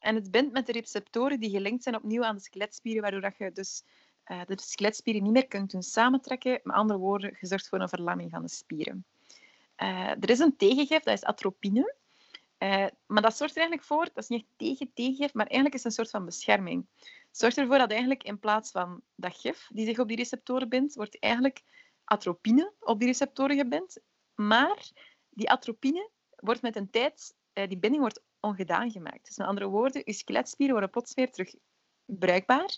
En 0.00 0.14
het 0.14 0.30
bindt 0.30 0.52
met 0.52 0.66
de 0.66 0.72
receptoren 0.72 1.40
die 1.40 1.50
gelinkt 1.50 1.82
zijn 1.82 1.96
opnieuw 1.96 2.24
aan 2.24 2.36
de 2.36 2.42
skeletspieren, 2.42 3.02
waardoor 3.02 3.20
dat 3.20 3.36
je 3.36 3.52
dus 3.52 3.84
eh, 4.24 4.40
de 4.46 4.60
skeletspieren 4.60 5.22
niet 5.22 5.32
meer 5.32 5.46
kunt 5.46 5.70
doen 5.70 5.82
samentrekken. 5.82 6.60
Met 6.62 6.76
andere 6.76 6.98
woorden, 6.98 7.36
je 7.40 7.46
zorgt 7.46 7.68
voor 7.68 7.80
een 7.80 7.88
verlamming 7.88 8.30
van 8.30 8.42
de 8.42 8.48
spieren. 8.48 9.04
Eh, 9.74 10.10
er 10.10 10.30
is 10.30 10.38
een 10.38 10.56
tegengif, 10.56 11.02
dat 11.02 11.14
is 11.14 11.24
atropine. 11.24 11.94
Eh, 12.58 12.86
maar 13.06 13.22
dat 13.22 13.36
zorgt 13.36 13.54
er 13.54 13.60
eigenlijk 13.60 13.88
voor, 13.88 14.04
dat 14.04 14.22
is 14.22 14.28
niet 14.28 14.40
echt 14.40 14.50
tegen 14.56 14.90
tegengif, 14.94 15.34
maar 15.34 15.46
eigenlijk 15.46 15.74
is 15.74 15.82
het 15.82 15.92
een 15.92 16.04
soort 16.04 16.10
van 16.10 16.24
bescherming. 16.24 16.86
Het 16.98 17.38
zorgt 17.38 17.58
ervoor 17.58 17.78
dat 17.78 17.90
eigenlijk 17.90 18.22
in 18.22 18.38
plaats 18.38 18.70
van 18.70 19.00
dat 19.14 19.36
gif 19.36 19.68
die 19.72 19.86
zich 19.86 19.98
op 19.98 20.08
die 20.08 20.16
receptoren 20.16 20.68
bindt, 20.68 20.94
wordt 20.94 21.18
eigenlijk 21.18 21.62
atropine 22.04 22.72
op 22.80 22.98
die 22.98 23.08
receptoren 23.08 23.56
gebind. 23.56 23.98
Maar 24.34 24.90
die 25.30 25.50
atropine 25.50 26.10
wordt 26.36 26.62
met 26.62 26.76
een 26.76 26.90
tijd, 26.90 27.34
die 27.52 27.78
binding 27.78 28.00
wordt 28.00 28.20
ongedaan 28.40 28.90
gemaakt. 28.90 29.26
Dus 29.26 29.36
met 29.36 29.46
andere 29.46 29.66
woorden, 29.66 30.02
je 30.04 30.12
skeletspieren 30.12 30.74
worden 30.74 30.90
plots 30.90 31.14
weer 31.14 31.30
terug 31.30 31.54
bruikbaar. 32.04 32.76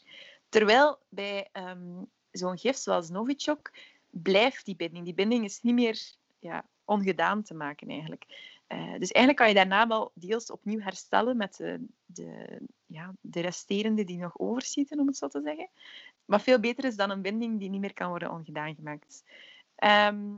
Terwijl 0.49 0.99
bij 1.09 1.49
ehm, 1.53 2.03
zo'n 2.31 2.59
gif 2.59 2.77
zoals 2.77 3.11
Novichok 3.11 3.71
blijft 4.11 4.65
die 4.65 4.77
binding. 4.77 5.05
Die 5.05 5.15
binding 5.15 5.45
is 5.45 5.63
niet 5.63 5.75
meer 5.75 6.01
ja, 6.39 6.67
ongedaan 6.85 7.43
te 7.43 7.55
maken 7.55 7.89
eigenlijk. 7.89 8.25
Eh, 8.67 8.79
dus 8.79 9.11
eigenlijk 9.11 9.37
kan 9.37 9.49
je 9.49 9.55
daarna 9.55 9.87
wel 9.87 10.11
deels 10.15 10.51
opnieuw 10.51 10.81
herstellen 10.81 11.37
met 11.37 11.57
de, 11.57 11.87
de, 12.07 12.61
ja, 12.87 13.15
de 13.21 13.41
resterende 13.41 14.05
die 14.05 14.19
nog 14.19 14.39
overschieten, 14.39 14.99
om 14.99 15.07
het 15.07 15.17
zo 15.17 15.29
te 15.29 15.41
zeggen. 15.45 15.69
Maar 16.25 16.41
veel 16.41 16.61
beter 16.61 16.85
is 16.85 16.97
dan 16.97 17.11
een 17.11 17.23
binding 17.23 17.59
die 17.59 17.71
niet 17.71 17.81
meer 17.81 17.95
kan 17.95 18.09
worden 18.09 18.31
ongedaan 18.31 18.75
gemaakt. 18.75 19.25
Ehm, 19.75 20.35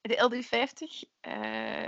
de 0.00 0.16
L350 0.16 1.08
eh, 1.20 1.84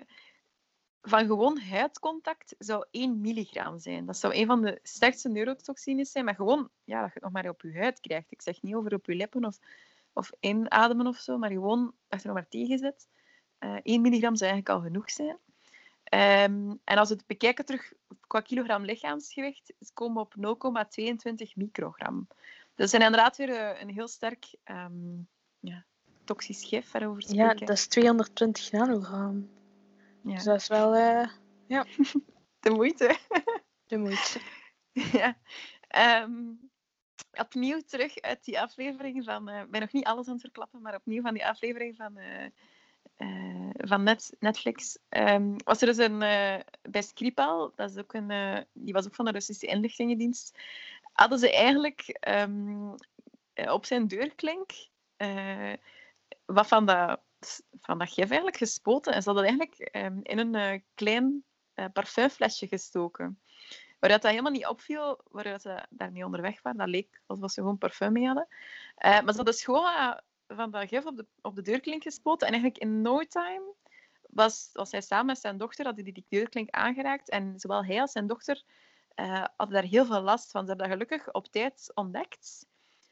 van 1.02 1.26
gewoon 1.26 1.58
huidcontact 1.60 2.54
zou 2.58 2.84
1 2.90 3.20
milligram 3.20 3.78
zijn. 3.78 4.06
Dat 4.06 4.16
zou 4.16 4.34
een 4.34 4.46
van 4.46 4.62
de 4.62 4.78
sterkste 4.82 5.28
neurotoxines 5.28 6.10
zijn, 6.10 6.24
maar 6.24 6.34
gewoon 6.34 6.70
ja, 6.84 7.00
dat 7.00 7.08
je 7.08 7.14
het 7.14 7.22
nog 7.22 7.32
maar 7.32 7.48
op 7.48 7.62
je 7.62 7.78
huid 7.78 8.00
krijgt. 8.00 8.32
Ik 8.32 8.42
zeg 8.42 8.62
niet 8.62 8.74
over 8.74 8.94
op 8.94 9.06
je 9.06 9.14
lippen 9.14 9.44
of, 9.44 9.58
of 10.12 10.30
inademen 10.40 11.06
of 11.06 11.16
zo, 11.16 11.38
maar 11.38 11.50
gewoon 11.50 11.92
dat 12.08 12.20
je 12.20 12.26
nog 12.26 12.36
maar 12.36 12.48
tegen 12.48 12.78
zit. 12.78 13.08
Eh 13.58 13.76
1 13.82 14.00
milligram 14.00 14.36
zou 14.36 14.50
eigenlijk 14.50 14.68
al 14.68 14.90
genoeg 14.90 15.10
zijn. 15.10 15.38
Ehm, 16.04 16.74
en 16.84 16.98
als 16.98 17.08
we 17.08 17.14
het 17.14 17.26
bekijken 17.26 17.64
terug 17.64 17.92
qua 18.26 18.40
kilogram 18.40 18.84
lichaamsgewicht, 18.84 19.72
komen 19.94 20.14
we 20.14 20.20
op 20.20 20.34
0,22 20.36 21.56
microgram. 21.56 22.26
Dat 22.74 22.86
is 22.86 22.92
inderdaad 22.92 23.36
weer 23.36 23.50
eh, 23.50 23.80
een 23.80 23.90
heel 23.90 24.08
sterk 24.08 24.54
ehm, 24.64 25.16
ja, 25.60 25.84
toxisch 26.24 26.64
gif 26.64 26.90
waarover 26.90 27.22
te 27.22 27.34
ja, 27.34 27.44
spreken. 27.44 27.66
dat 27.66 27.76
is 27.76 27.86
220 27.86 28.72
nanogram. 28.72 29.48
Ja. 30.22 30.34
Dus 30.34 30.44
dat 30.44 30.60
is 30.60 30.68
wel 30.68 30.94
eh, 30.94 31.28
de 32.60 32.70
moeite. 32.70 33.18
de 33.86 33.96
moeite. 33.96 34.40
ja. 35.18 35.38
Ehm, 35.88 36.32
opnieuw 37.32 37.80
terug 37.80 38.20
uit 38.20 38.44
die 38.44 38.60
aflevering 38.60 39.24
van... 39.24 39.48
eh, 39.48 39.60
Ik 39.60 39.70
ben 39.70 39.80
nog 39.80 39.92
niet 39.92 40.04
alles 40.04 40.26
aan 40.26 40.32
het 40.32 40.42
verklappen, 40.42 40.82
maar 40.82 40.94
opnieuw 40.94 41.22
van 41.22 41.34
die 41.34 41.46
aflevering 41.46 41.96
van... 41.96 42.16
eh, 42.16 43.70
van 43.74 44.02
net, 44.02 44.36
Netflix. 44.38 44.98
Ehm, 45.08 45.56
was 45.64 45.80
er 45.80 45.86
dus 45.86 45.96
een, 45.96 46.22
uh, 46.22 46.56
bij 46.82 47.02
Skripal, 47.02 47.72
dat 47.74 47.90
is 47.90 47.96
ook 47.96 48.12
een, 48.12 48.30
uh, 48.30 48.58
die 48.72 48.92
was 48.92 49.06
ook 49.06 49.14
van 49.14 49.24
de 49.24 49.30
Russische 49.30 49.66
inlichtingendienst, 49.66 50.58
hadden 51.12 51.38
ze 51.38 51.52
eigenlijk 51.52 52.18
um, 52.28 52.94
op 53.54 53.84
zijn 53.84 54.06
deurklink 54.08 54.70
wat 56.44 56.66
van 56.66 56.86
dat, 56.86 57.20
van 57.80 57.98
dat 57.98 58.08
gif 58.08 58.24
eigenlijk 58.24 58.56
gespoten. 58.56 59.12
En 59.12 59.22
ze 59.22 59.30
hadden 59.30 59.46
eigenlijk 59.46 59.96
um, 59.96 60.20
in 60.22 60.54
een 60.54 60.84
klein 60.94 61.44
parfumflesje 61.92 62.66
gestoken. 62.66 63.40
Waar 63.98 64.10
dat, 64.10 64.22
dat 64.22 64.30
helemaal 64.30 64.52
niet 64.52 64.66
opviel, 64.66 65.20
waar 65.30 65.60
ze 65.60 65.86
daarmee 65.90 66.24
onderweg 66.24 66.62
waren. 66.62 66.78
Dat 66.78 66.88
leek 66.88 67.20
alsof 67.26 67.50
ze 67.50 67.60
gewoon 67.60 67.78
parfum 67.78 68.12
mee 68.12 68.26
hadden. 68.26 68.46
maar 69.00 69.30
ze 69.30 69.36
hadden 69.36 69.54
gewoon 69.54 70.20
van 70.46 70.70
dat 70.70 70.88
gif 70.88 71.04
op 71.04 71.16
de, 71.16 71.26
op 71.40 71.54
de 71.54 71.62
deurklink 71.62 72.02
gespoten. 72.02 72.46
En 72.46 72.52
eigenlijk 72.52 72.82
in 72.82 73.02
no 73.02 73.24
time 73.24 73.74
was, 74.22 74.70
was 74.72 74.90
hij 74.90 75.00
samen 75.00 75.26
met 75.26 75.38
zijn 75.38 75.58
dochter, 75.58 75.84
hadden 75.84 76.04
die 76.04 76.12
die 76.12 76.26
deurklink 76.28 76.70
aangeraakt. 76.70 77.30
En 77.30 77.58
zowel 77.58 77.84
hij 77.84 78.00
als 78.00 78.12
zijn 78.12 78.26
dochter 78.26 78.62
hadden 79.56 79.74
daar 79.74 79.82
heel 79.82 80.06
veel 80.06 80.20
last 80.20 80.50
van. 80.50 80.60
Ze 80.60 80.68
hebben 80.68 80.88
dat 80.88 80.96
gelukkig 80.96 81.32
op 81.32 81.46
tijd 81.46 81.90
ontdekt. 81.94 82.66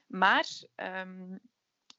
Maar 0.07 0.47
um, 0.77 1.41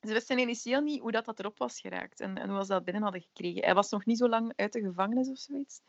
ze 0.02 0.14
wisten 0.14 0.40
initieel 0.40 0.82
niet 0.82 1.02
hoe 1.02 1.12
dat, 1.12 1.26
dat 1.26 1.40
erop 1.40 1.58
was 1.58 1.80
geraakt 1.80 2.20
en, 2.20 2.38
en 2.38 2.50
hoe 2.50 2.62
ze 2.62 2.72
dat 2.72 2.84
binnen 2.84 3.04
hadden 3.04 3.22
gekregen. 3.22 3.64
Hij 3.64 3.74
was 3.74 3.90
nog 3.90 4.06
niet 4.06 4.18
zo 4.18 4.30
lang 4.30 4.54
uit 4.56 4.74
de 4.74 4.82
gevangenis 4.82 5.30
of 5.30 5.38
zoiets. 5.38 5.82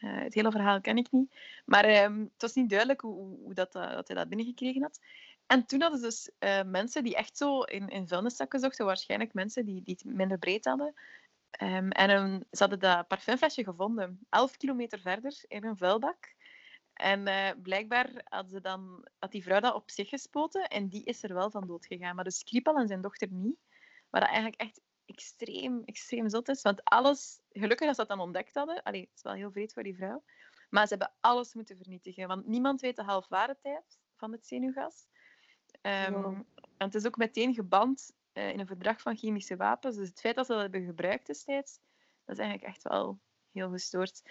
Uh, 0.00 0.20
het 0.20 0.34
hele 0.34 0.50
verhaal 0.50 0.80
ken 0.80 0.96
ik 0.96 1.10
niet. 1.10 1.34
Maar 1.64 2.04
um, 2.04 2.20
het 2.32 2.42
was 2.42 2.54
niet 2.54 2.68
duidelijk 2.68 3.00
hoe, 3.00 3.36
hoe 3.42 3.54
dat, 3.54 3.74
uh, 3.74 3.90
dat 3.90 4.08
hij 4.08 4.16
dat 4.16 4.28
binnengekregen 4.28 4.82
had. 4.82 5.00
En 5.46 5.66
toen 5.66 5.80
hadden 5.80 6.00
ze 6.00 6.04
dus 6.04 6.30
uh, 6.38 6.62
mensen 6.62 7.04
die 7.04 7.16
echt 7.16 7.36
zo 7.36 7.62
in, 7.62 7.88
in 7.88 8.08
vuilniszakken 8.08 8.60
zochten, 8.60 8.86
waarschijnlijk 8.86 9.34
mensen 9.34 9.64
die, 9.64 9.82
die 9.82 9.94
het 9.94 10.14
minder 10.14 10.38
breed 10.38 10.64
hadden. 10.64 10.94
Um, 11.62 11.90
en 11.90 12.46
ze 12.50 12.58
hadden 12.58 12.78
dat 12.78 13.08
parfumflesje 13.08 13.64
gevonden, 13.64 14.26
elf 14.28 14.56
kilometer 14.56 14.98
verder, 15.00 15.44
in 15.48 15.64
een 15.64 15.76
vuilbak. 15.76 16.34
En 16.92 17.28
uh, 17.28 17.50
blijkbaar 17.62 18.10
had, 18.24 18.50
ze 18.50 18.60
dan, 18.60 19.08
had 19.18 19.32
die 19.32 19.42
vrouw 19.42 19.60
dat 19.60 19.74
op 19.74 19.90
zich 19.90 20.08
gespoten 20.08 20.68
en 20.68 20.88
die 20.88 21.04
is 21.04 21.22
er 21.22 21.34
wel 21.34 21.50
van 21.50 21.66
dood 21.66 21.86
gegaan. 21.86 22.14
Maar 22.14 22.24
dus 22.24 22.38
Skripal 22.38 22.76
en 22.76 22.88
zijn 22.88 23.00
dochter 23.00 23.28
niet. 23.30 23.58
Maar 24.10 24.20
dat 24.20 24.30
eigenlijk 24.30 24.60
echt 24.60 24.80
extreem, 25.04 25.82
extreem 25.84 26.28
zot 26.28 26.48
is. 26.48 26.62
Want 26.62 26.84
alles, 26.84 27.40
gelukkig 27.50 27.86
dat 27.86 27.96
ze 27.96 28.00
dat 28.06 28.16
dan 28.16 28.26
ontdekt 28.26 28.54
hadden, 28.54 28.82
allee, 28.82 29.00
het 29.00 29.10
is 29.14 29.22
wel 29.22 29.32
heel 29.32 29.50
vreed 29.50 29.72
voor 29.72 29.82
die 29.82 29.96
vrouw, 29.96 30.24
maar 30.70 30.86
ze 30.86 30.94
hebben 30.94 31.14
alles 31.20 31.54
moeten 31.54 31.76
vernietigen. 31.76 32.28
Want 32.28 32.46
niemand 32.46 32.80
weet 32.80 32.96
de 32.96 33.02
halfwaardetijd 33.02 33.98
van 34.16 34.32
het 34.32 34.46
zenuwgas. 34.46 35.06
Um, 35.82 36.12
wow. 36.12 36.34
En 36.76 36.86
het 36.86 36.94
is 36.94 37.06
ook 37.06 37.16
meteen 37.16 37.54
geband 37.54 38.12
uh, 38.32 38.48
in 38.48 38.60
een 38.60 38.66
verdrag 38.66 39.00
van 39.00 39.16
chemische 39.16 39.56
wapens. 39.56 39.96
Dus 39.96 40.08
het 40.08 40.20
feit 40.20 40.36
dat 40.36 40.46
ze 40.46 40.52
dat 40.52 40.60
hebben 40.60 40.84
gebruikt 40.84 41.26
destijds, 41.26 41.78
dat 42.24 42.36
is 42.36 42.42
eigenlijk 42.42 42.74
echt 42.74 42.82
wel 42.82 43.18
heel 43.52 43.70
gestoord. 43.70 44.22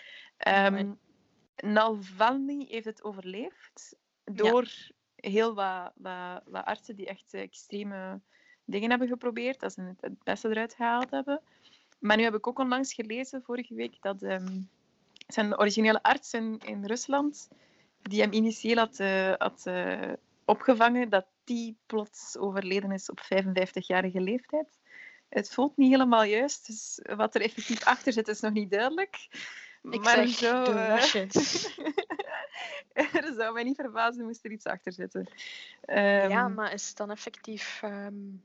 Um, 0.48 1.00
Navalny 1.62 2.66
heeft 2.70 2.86
het 2.86 3.04
overleefd 3.04 3.96
door 4.24 4.64
ja. 4.64 4.94
heel 5.30 5.54
wat, 5.54 5.92
wat, 5.96 6.42
wat, 6.46 6.66
artsen 6.66 6.96
die 6.96 7.08
echt 7.08 7.34
extreme 7.34 8.20
dingen 8.66 8.90
hebben 8.90 9.08
geprobeerd, 9.08 9.60
dat 9.60 9.74
ze 9.74 9.82
het, 9.82 10.02
het 10.02 10.24
beste 10.24 10.50
eruit 10.50 10.74
gehaald 10.74 11.12
hebben. 11.12 11.42
Maar 12.00 12.18
nu 12.18 12.24
heb 12.24 12.36
ik 12.36 12.48
ook 12.48 12.60
onlangs 12.60 12.94
gelezen, 12.94 13.44
vorige 13.44 13.74
week, 13.74 13.98
dat 14.02 14.22
um, 14.22 14.70
zijn 15.28 15.60
originele 15.60 16.04
arts 16.04 16.34
in, 16.34 16.60
in 16.66 16.86
Rusland, 16.86 17.50
die 18.02 18.22
hem 18.22 18.32
initieel 18.32 18.78
had, 18.78 19.00
uh, 19.00 19.34
had 19.38 19.64
uh, 19.68 20.12
opgevangen, 20.46 21.10
dat 21.10 21.26
die 21.44 21.78
plots 21.86 22.38
overleden 22.38 22.92
is 22.92 23.10
op 23.10 23.20
55-jarige 23.20 24.22
leeftijd. 24.22 24.80
Het 25.30 25.54
voelt 25.54 25.78
niet 25.78 25.92
helemaal 25.92 26.24
juist, 26.24 26.68
dus 26.68 27.00
wat 27.16 27.36
er 27.36 27.42
effectief 27.42 27.84
achter 27.84 28.14
zit 28.14 28.28
is 28.28 28.40
nog 28.40 28.54
niet 28.54 28.72
duidelijk. 28.72 29.28
Ik 29.82 30.02
maar 30.02 30.28
zeg, 30.28 30.30
zo, 30.30 30.64
uh, 30.64 31.14
er 33.24 33.34
zou 33.36 33.54
mij 33.54 33.64
niet 33.64 33.76
verbazen 33.76 34.26
moest 34.26 34.46
er 34.46 34.52
iets 34.52 34.66
achter 34.66 34.94
zitten. 34.94 35.28
Um, 35.90 36.30
ja, 36.30 36.48
maar 36.48 36.74
is 36.74 36.88
het 36.88 36.98
dan 36.98 37.12
effectief 37.12 37.82
um, 37.84 38.44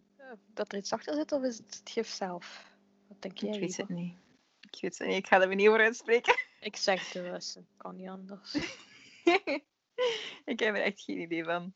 dat 0.55 0.73
er 0.73 0.79
iets 0.79 0.93
achter 0.93 1.15
zit 1.15 1.33
of 1.33 1.43
is 1.43 1.59
het 1.59 1.77
het 1.79 1.91
gif 1.91 2.09
zelf? 2.09 2.75
Wat 3.09 3.23
denk 3.23 3.39
jij? 3.39 3.51
Ik 3.51 3.61
weet 3.61 3.77
het 3.77 3.89
niet. 3.89 4.15
Ik 4.61 4.81
weet 4.81 4.99
het 4.99 5.09
niet. 5.09 5.17
Ik 5.17 5.27
ga 5.27 5.41
er 5.41 5.55
niet 5.55 5.69
over 5.69 5.81
uitspreken. 5.81 6.35
Ik 6.61 6.77
zeg 6.77 7.11
de 7.13 7.31
Russen. 7.31 7.69
Kan 7.77 7.97
niet 7.97 8.09
anders. 8.09 8.55
ik 10.45 10.59
heb 10.59 10.75
er 10.75 10.83
echt 10.83 11.01
geen 11.01 11.21
idee 11.21 11.45
van. 11.45 11.75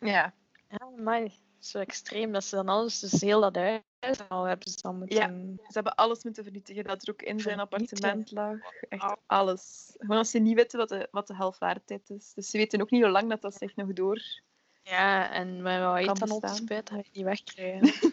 Ja. 0.00 0.34
Ja, 0.68 0.88
maar 0.96 1.28
zo 1.58 1.78
extreem 1.78 2.32
dat 2.32 2.44
ze 2.44 2.56
dan 2.56 2.68
alles, 2.68 3.00
dus 3.00 3.20
heel 3.20 3.40
dat 3.40 3.56
huis 3.56 3.82
al 4.28 4.44
hebben 4.44 4.70
ze 4.70 4.78
dan 4.80 4.98
moeten... 4.98 5.16
Ja, 5.16 5.28
ze 5.66 5.72
hebben 5.72 5.94
alles 5.94 6.24
moeten 6.24 6.42
vernietigen 6.42 6.84
dat 6.84 7.02
er 7.02 7.12
ook 7.12 7.22
in 7.22 7.40
zijn 7.40 7.60
appartement 7.60 8.30
lag. 8.30 8.58
Echt 8.88 9.16
alles. 9.26 9.94
Gewoon 9.98 10.16
als 10.16 10.30
ze 10.30 10.38
niet 10.38 10.56
weten 10.56 10.78
wat 10.78 10.88
de, 10.88 11.08
wat 11.10 11.26
de 11.26 12.00
is. 12.06 12.32
Dus 12.34 12.50
ze 12.50 12.58
weten 12.58 12.80
ook 12.80 12.90
niet 12.90 13.02
hoe 13.02 13.10
lang 13.10 13.28
dat, 13.28 13.42
dat 13.42 13.54
zich 13.54 13.76
nog 13.76 13.92
door 13.92 14.40
Ja, 14.82 15.30
en 15.30 15.62
maar 15.62 15.80
wat 15.80 15.96
heet 15.96 16.18
dan 16.18 16.30
op 16.30 16.46
spuit, 16.46 16.90
ga 16.90 16.96
je 16.96 17.04
niet 17.12 17.24
wegkrijgen. 17.24 17.80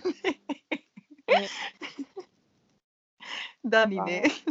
nee. 1.26 1.50
Dat 3.62 3.90
niet, 3.90 4.04
nee. 4.04 4.44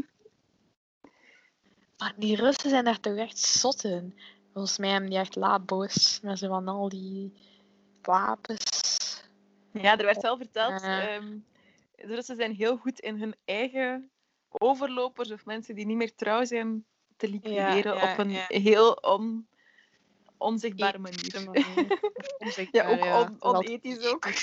Maar 1.98 2.14
die 2.16 2.36
Russen 2.36 2.70
zijn 2.70 2.84
daar 2.84 3.00
toch 3.00 3.16
echt 3.16 3.38
zot 3.38 3.84
in. 3.84 4.18
Volgens 4.52 4.78
mij 4.78 4.90
hebben 4.90 5.10
die 5.10 5.18
echt 5.18 5.36
labo's 5.36 6.20
met 6.22 6.38
zo 6.38 6.48
van 6.48 6.68
al 6.68 6.88
die 6.88 7.32
wapens. 8.02 8.77
Ja, 9.86 9.98
er 9.98 10.04
werd 10.04 10.22
wel 10.22 10.36
verteld. 10.36 10.82
Um, 10.82 11.44
de 11.94 12.14
Russen 12.14 12.36
zijn 12.36 12.54
heel 12.54 12.76
goed 12.76 13.00
in 13.00 13.18
hun 13.18 13.34
eigen 13.44 14.10
overlopers 14.48 15.30
of 15.30 15.44
mensen 15.44 15.74
die 15.74 15.86
niet 15.86 15.96
meer 15.96 16.14
trouw 16.14 16.44
zijn 16.44 16.84
te 17.16 17.28
liquideren 17.28 17.94
ja, 17.94 18.04
ja, 18.04 18.12
op 18.12 18.18
een 18.18 18.30
ja. 18.30 18.44
heel 18.48 18.92
on, 18.92 19.48
onzichtbare 20.36 20.98
manier. 20.98 21.42
manier. 21.44 21.98
Onzichtbaar, 22.38 22.98
ja, 22.98 23.18
ook 23.18 23.44
on, 23.44 23.56
onethisch 23.56 24.06
ook. 24.06 24.28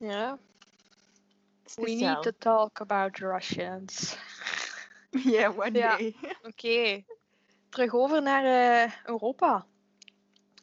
Ja. 0.00 0.38
We 1.74 1.90
need 1.90 2.22
to 2.22 2.30
talk 2.38 2.80
about 2.80 3.18
Russians. 3.18 4.16
Yeah, 5.10 5.58
one 5.58 5.70
day. 5.70 6.14
Oké. 6.22 6.46
Okay 6.46 7.04
terug 7.68 7.94
over 7.94 8.22
naar 8.22 8.44
uh, 8.44 8.92
Europa. 9.04 9.66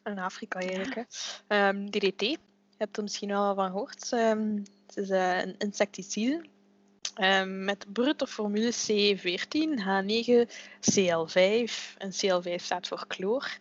En 0.03 0.17
Afrika 0.17 0.59
eigenlijk. 0.59 1.07
Hè. 1.47 1.67
Um, 1.67 1.89
DDT, 1.89 2.37
hebt 2.77 2.97
er 2.97 3.03
misschien 3.03 3.29
wel 3.29 3.55
van 3.55 3.71
gehoord. 3.71 4.11
Um, 4.11 4.63
het 4.87 4.97
is 4.97 5.09
uh, 5.09 5.41
een 5.41 5.55
insecticide 5.57 6.45
um, 7.21 7.63
met 7.63 7.85
brute 7.93 8.27
formule 8.27 8.73
C14, 8.73 9.79
H9, 9.79 10.51
CL5. 10.91 11.71
En 11.97 12.11
CL5 12.11 12.55
staat 12.55 12.87
voor 12.87 13.05
chloor. 13.07 13.57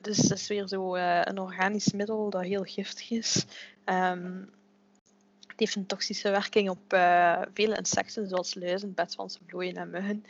dus 0.00 0.16
dat 0.16 0.38
is 0.38 0.48
weer 0.48 0.68
zo 0.68 0.96
uh, 0.96 1.20
een 1.24 1.38
organisch 1.38 1.92
middel 1.92 2.30
dat 2.30 2.42
heel 2.42 2.64
giftig 2.64 3.10
is. 3.10 3.44
het 3.84 5.56
heeft 5.56 5.76
een 5.76 5.86
toxische 5.86 6.30
werking 6.30 6.70
op 6.70 6.92
uh, 6.94 7.42
vele 7.54 7.76
insecten, 7.76 8.28
zoals 8.28 8.54
luizen, 8.54 8.94
bedwansen, 8.94 9.40
vlooien 9.46 9.76
en 9.76 9.90
muggen. 9.90 10.24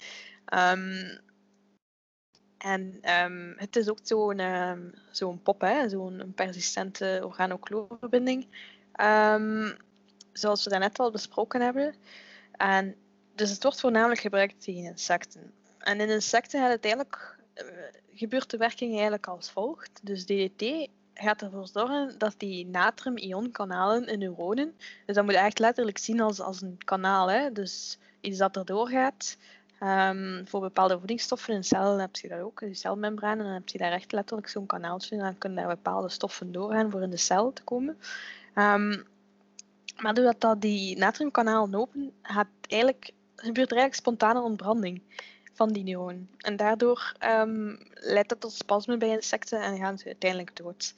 Um, 0.54 1.20
en 2.60 3.00
um, 3.24 3.54
het 3.56 3.76
is 3.76 3.88
ook 3.88 3.98
zo'n 4.02 4.40
um, 4.40 4.92
zo'n 5.10 5.42
pop, 5.42 5.84
zo'n 5.86 6.32
persistente 6.34 7.20
organochloorbinding. 7.24 8.46
Um, 9.00 9.76
zoals 10.32 10.64
we 10.64 10.70
daarnet 10.70 10.98
al 10.98 11.10
besproken 11.10 11.60
hebben. 11.60 11.94
En 12.52 12.94
dus 13.34 13.50
het 13.50 13.62
wordt 13.62 13.80
voornamelijk 13.80 14.20
gebruikt 14.20 14.62
tegen 14.62 14.84
insecten. 14.84 15.52
En 15.78 16.00
in 16.00 16.08
insecten 16.08 16.60
gaat 16.60 16.70
het 16.70 16.84
eigenlijk, 16.84 17.38
uh, 17.54 17.64
gebeurt 18.14 18.50
de 18.50 18.56
werking 18.56 18.92
eigenlijk 18.92 19.26
als 19.26 19.50
volgt. 19.50 20.00
Dus 20.02 20.24
DDT 20.24 20.88
gaat 21.14 21.42
ervoor 21.42 21.68
zorgen 21.68 22.18
dat 22.18 22.34
die 22.36 22.66
natrium-ionkanalen 22.66 24.06
in 24.06 24.18
neuronen, 24.18 24.74
dus 25.06 25.14
dat 25.14 25.24
moet 25.24 25.34
je 25.34 25.38
eigenlijk 25.38 25.58
letterlijk 25.58 25.98
zien 25.98 26.20
als, 26.20 26.40
als 26.40 26.62
een 26.62 26.78
kanaal, 26.84 27.30
hè? 27.30 27.52
dus 27.52 27.98
iets 28.20 28.38
dat 28.38 28.56
erdoor 28.56 28.88
gaat, 28.88 29.36
Um, 29.82 30.46
voor 30.46 30.60
bepaalde 30.60 30.98
voedingsstoffen 30.98 31.54
in 31.54 31.64
cellen 31.64 32.00
heb 32.00 32.16
je 32.16 32.28
dat 32.28 32.40
ook, 32.40 32.60
die 32.60 32.74
celmembranen. 32.74 33.44
Dan 33.44 33.54
heb 33.54 33.68
je 33.68 33.78
daar 33.78 33.92
echt 33.92 34.12
letterlijk 34.12 34.48
zo'n 34.48 34.66
kanaaltje 34.66 35.16
en 35.16 35.22
dan 35.22 35.38
kunnen 35.38 35.58
daar 35.58 35.74
bepaalde 35.74 36.08
stoffen 36.08 36.52
doorgaan 36.52 36.90
voor 36.90 37.02
in 37.02 37.10
de 37.10 37.16
cel 37.16 37.52
te 37.52 37.62
komen. 37.62 37.98
Um, 38.54 39.04
maar 39.96 40.14
doordat 40.14 40.40
dat 40.40 40.60
die 40.60 40.98
natriumkanalen 40.98 41.74
open, 41.74 42.12
gaat 42.22 42.46
eigenlijk, 42.66 43.10
gebeurt 43.36 43.70
er 43.70 43.76
eigenlijk 43.76 43.94
spontane 43.94 44.40
ontbranding 44.40 45.02
van 45.52 45.72
die 45.72 45.82
neuronen. 45.82 46.30
En 46.38 46.56
daardoor 46.56 47.12
um, 47.24 47.78
leidt 47.94 48.28
dat 48.28 48.40
tot 48.40 48.52
spasmen 48.52 48.98
bij 48.98 49.08
insecten 49.08 49.62
en 49.62 49.78
gaan 49.78 49.98
ze 49.98 50.06
uiteindelijk 50.06 50.56
dood. 50.56 50.94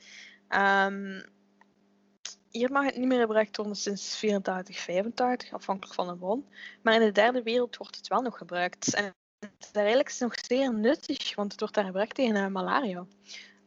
Hier 2.53 2.73
mag 2.73 2.85
het 2.85 2.97
niet 2.97 3.09
meer 3.09 3.21
gebruikt 3.21 3.57
worden 3.57 3.77
sinds 3.77 4.17
84, 4.17 4.79
85, 4.79 5.53
afhankelijk 5.53 5.95
van 5.95 6.07
de 6.07 6.17
bron. 6.17 6.47
Maar 6.83 6.95
in 6.95 7.01
de 7.01 7.13
derde 7.13 7.43
wereld 7.43 7.77
wordt 7.77 7.97
het 7.97 8.09
wel 8.09 8.23
nog 8.23 8.39
gebruikt. 8.39 8.95
En 8.95 9.05
het 9.39 9.53
is 9.59 9.71
eigenlijk 9.73 10.17
nog 10.19 10.35
zeer 10.47 10.75
nuttig, 10.75 11.35
want 11.35 11.51
het 11.51 11.61
wordt 11.61 11.75
daar 11.75 11.85
gebruikt 11.85 12.15
tegen 12.15 12.37
uh, 12.37 12.47
malaria. 12.47 13.07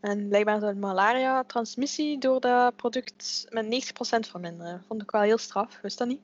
En 0.02 0.28
blijkbaar 0.28 0.60
zou 0.60 0.74
de 0.74 0.80
malaria-transmissie 0.80 2.18
door 2.18 2.40
dat 2.40 2.76
product 2.76 3.46
met 3.50 3.66
90% 3.66 4.30
verminderen. 4.30 4.84
Vond 4.88 5.02
ik 5.02 5.12
wel 5.12 5.22
heel 5.22 5.38
straf, 5.38 5.80
wist 5.82 5.98
dat 5.98 6.08
niet. 6.08 6.22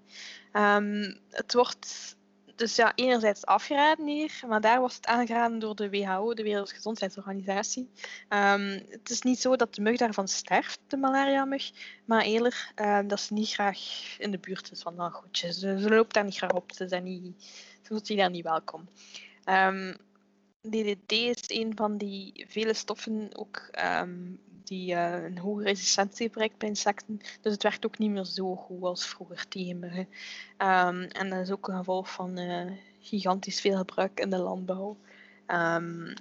Ehm, 0.52 1.16
het 1.30 1.54
wordt 1.54 2.16
dus 2.62 2.76
ja, 2.76 2.96
enerzijds 2.96 3.46
afgeraden 3.46 4.08
hier, 4.08 4.42
maar 4.48 4.62
daar 4.62 4.82
was 4.82 4.96
het 4.96 5.06
aangeraden 5.06 5.60
door 5.60 5.76
de 5.76 5.90
WHO, 5.90 6.34
de 6.34 6.44
Wereldgezondheidsorganisatie. 6.44 7.90
Um, 8.30 8.84
het 8.90 9.10
is 9.10 9.22
niet 9.22 9.40
zo 9.40 9.56
dat 9.56 9.76
de 9.76 9.82
mug 9.82 9.98
daarvan 9.98 10.28
sterft, 10.28 10.80
de 10.88 10.98
malaria-mug, 10.98 11.72
maar 12.06 12.24
eerder 12.24 12.72
uh, 12.76 13.00
dat 13.08 13.20
ze 13.20 13.34
niet 13.34 13.50
graag 13.50 13.80
in 14.20 14.32
de 14.32 14.38
buurt 14.38 14.72
is 14.72 14.82
van 14.82 14.96
dat 14.96 15.14
goedje. 15.14 15.54
Ze, 15.54 15.90
loopt 15.90 16.14
daar 16.14 16.24
niet 16.24 16.38
graag 16.38 16.52
op, 16.52 16.72
ze, 16.72 16.88
zijn 16.88 17.04
niet, 17.04 17.44
ze 17.82 17.88
voelt 17.88 18.08
zich 18.08 18.18
daar 18.18 18.30
niet 18.30 18.44
welkom. 18.44 18.90
Um, 19.46 19.96
DDT 20.62 21.12
is 21.12 21.44
een 21.48 21.72
van 21.76 21.98
die 21.98 22.46
vele 22.50 22.74
stoffen 22.74 23.30
ook 23.34 23.70
die 24.72 24.94
uh, 24.94 25.24
een 25.24 25.38
hoge 25.38 25.64
resistentie 25.64 26.30
bereikt 26.30 26.58
bij 26.58 26.68
insecten. 26.68 27.18
Dus 27.42 27.52
het 27.52 27.64
werkt 27.64 27.86
ook 27.86 27.98
niet 27.98 28.12
meer 28.12 28.24
zo 28.24 28.56
goed 28.56 28.84
als 28.84 29.06
vroeger 29.06 29.48
tegen 29.48 29.80
muggen. 29.80 30.08
Um, 30.58 31.02
en 31.04 31.30
dat 31.30 31.40
is 31.40 31.52
ook 31.52 31.68
een 31.68 31.78
gevolg 31.78 32.12
van 32.12 32.40
uh, 32.40 32.72
gigantisch 33.00 33.62
veel 33.62 33.78
gebruik 33.78 34.20
in 34.20 34.30
de 34.30 34.38
landbouw. 34.38 34.98
Um, 35.48 36.14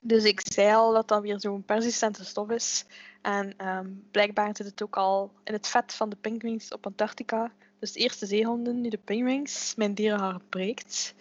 dus 0.00 0.24
ik 0.24 0.40
zei 0.52 0.74
al 0.74 0.92
dat 0.92 1.08
dat 1.08 1.22
weer 1.22 1.40
zo'n 1.40 1.62
persistente 1.62 2.24
stof 2.24 2.50
is. 2.50 2.84
En 3.22 3.66
um, 3.68 4.04
blijkbaar 4.10 4.56
zit 4.56 4.66
het 4.66 4.82
ook 4.82 4.96
al 4.96 5.32
in 5.44 5.52
het 5.52 5.66
vet 5.66 5.94
van 5.94 6.10
de 6.10 6.16
pinguïns 6.16 6.72
op 6.72 6.86
Antarctica. 6.86 7.52
Dus 7.78 7.92
de 7.92 8.00
eerste 8.00 8.26
zeehonden, 8.26 8.80
nu 8.80 8.88
de 8.88 8.98
pinguïns, 9.04 9.74
mijn 9.76 9.94
dierenhaar 9.94 10.40
breekt. 10.48 11.14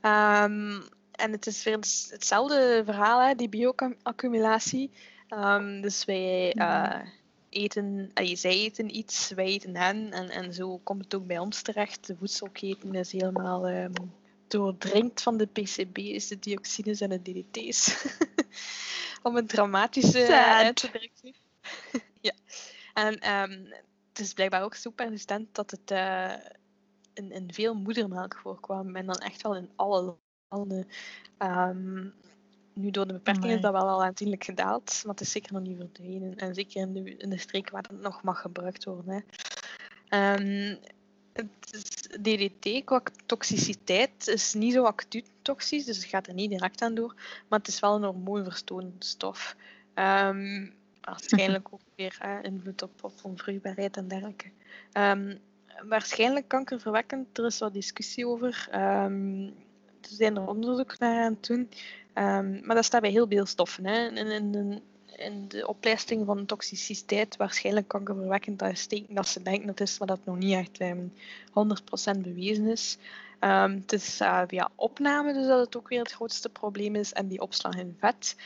En 0.00 1.32
het 1.32 1.46
is 1.46 1.64
weer 1.64 1.76
hetzelfde 2.10 2.82
verhaal, 2.84 3.20
hè, 3.20 3.34
die 3.34 3.48
bioaccumulatie. 3.48 4.90
Um, 5.28 5.80
dus 5.80 6.04
wij 6.04 6.54
uh, 6.56 7.00
eten, 7.48 8.10
allee, 8.14 8.36
zij 8.36 8.50
eten 8.50 8.96
iets, 8.96 9.30
wij 9.30 9.44
eten 9.44 9.76
hen. 9.76 10.12
En, 10.12 10.30
en 10.30 10.54
zo 10.54 10.78
komt 10.78 11.04
het 11.04 11.14
ook 11.14 11.26
bij 11.26 11.38
ons 11.38 11.62
terecht. 11.62 12.06
De 12.06 12.16
voedselketen 12.16 12.94
is 12.94 13.12
helemaal 13.12 13.68
um, 13.68 13.92
doordringt 14.48 15.22
van 15.22 15.36
de 15.36 15.46
PCB's, 15.46 16.28
de 16.28 16.38
dioxines 16.38 17.00
en 17.00 17.08
de 17.08 17.22
DDT's. 17.22 18.06
Om 19.22 19.36
het 19.36 19.48
dramatische 19.48 20.36
uit 20.36 20.76
te 20.76 20.90
drukken. 20.90 21.34
ja. 22.20 22.32
En 22.94 23.32
um, 23.32 23.72
het 24.08 24.18
is 24.18 24.32
blijkbaar 24.32 24.62
ook 24.62 24.74
zo 24.74 24.90
persistent 24.90 25.54
dat 25.54 25.70
het 25.70 25.90
uh, 25.90 26.34
in, 27.14 27.30
in 27.32 27.52
veel 27.52 27.74
moedermelk 27.74 28.36
voorkwam. 28.42 28.96
En 28.96 29.06
dan 29.06 29.18
echt 29.18 29.42
wel 29.42 29.56
in 29.56 29.70
alle 29.76 30.16
landen. 30.48 30.88
Um, 31.38 32.14
nu 32.78 32.90
door 32.90 33.06
de 33.06 33.12
beperkingen 33.12 33.56
is 33.56 33.60
dat 33.60 33.72
wel 33.72 33.88
al 33.88 34.04
aanzienlijk 34.04 34.44
gedaald, 34.44 35.00
maar 35.04 35.14
het 35.14 35.20
is 35.20 35.30
zeker 35.30 35.52
nog 35.52 35.62
niet 35.62 35.76
verdwenen. 35.76 36.36
En 36.36 36.54
zeker 36.54 36.80
in 36.80 36.92
de, 36.92 37.16
in 37.16 37.30
de 37.30 37.38
streek 37.38 37.70
waar 37.70 37.84
het 37.88 38.00
nog 38.00 38.22
mag 38.22 38.40
gebruikt 38.40 38.84
worden. 38.84 39.24
Hè. 40.08 40.34
Um, 40.34 40.78
DDT 42.20 42.84
qua 42.84 43.02
toxiciteit 43.26 44.26
is 44.26 44.54
niet 44.54 44.72
zo 44.72 44.84
acuut 44.84 45.30
toxisch, 45.42 45.84
dus 45.84 45.96
het 45.96 46.06
gaat 46.06 46.26
er 46.26 46.34
niet 46.34 46.50
direct 46.50 46.82
aan 46.82 46.94
door. 46.94 47.14
Maar 47.48 47.58
het 47.58 47.68
is 47.68 47.80
wel 47.80 47.94
een 47.94 48.04
hormoonverstonende 48.04 49.04
stof. 49.04 49.56
Um, 49.94 50.74
waarschijnlijk 51.00 51.68
ook 51.72 51.80
weer 51.94 52.18
uh, 52.24 52.38
invloed 52.42 52.82
op, 52.82 53.04
op 53.04 53.12
onvruchtbaarheid 53.22 53.96
en 53.96 54.08
dergelijke. 54.08 54.50
Um, 54.92 55.38
waarschijnlijk 55.88 56.48
kankerverwekkend, 56.48 57.38
er 57.38 57.44
is 57.46 57.58
wat 57.58 57.74
discussie 57.74 58.26
over. 58.26 58.68
Um, 58.74 59.54
zijn 60.00 60.36
er 60.36 60.48
onderzoek 60.48 60.98
naar 60.98 61.24
aan 61.24 61.32
het 61.32 61.46
doen. 61.46 61.70
Um, 62.14 62.60
maar 62.66 62.74
dat 62.74 62.84
staat 62.84 63.00
bij 63.00 63.10
heel 63.10 63.26
veel 63.28 63.46
stoffen. 63.46 63.86
Hè. 63.86 64.08
In, 64.08 64.26
in, 64.26 64.82
in, 65.16 65.48
de 65.48 65.66
oplijsting 65.66 66.26
van 66.26 66.46
toxiciteit 66.46 67.36
waarschijnlijk 67.36 67.88
kankerverwekkend 67.88 68.58
dat 68.58 68.78
steken 68.78 69.14
dat 69.14 69.28
ze 69.28 69.42
denken 69.42 69.66
dat 69.66 69.80
is, 69.80 69.98
maar 69.98 70.08
dat 70.08 70.24
nog 70.24 70.38
niet 70.38 70.54
echt 70.54 70.80
um, 70.80 71.12
ehm, 71.54 72.18
100% 72.18 72.20
bewezen 72.20 72.66
is. 72.66 72.98
Um, 73.40 73.74
het 73.74 73.92
is 73.92 74.20
uh, 74.20 74.42
via 74.46 74.70
opname 74.74 75.32
dus 75.32 75.46
dat 75.46 75.64
het 75.64 75.76
ook 75.76 75.88
weer 75.88 75.98
het 75.98 76.12
grootste 76.12 76.48
probleem 76.48 76.94
is 76.94 77.12
en 77.12 77.28
die 77.28 77.40
opslag 77.40 77.74
in 77.74 77.96
vet. 78.00 78.36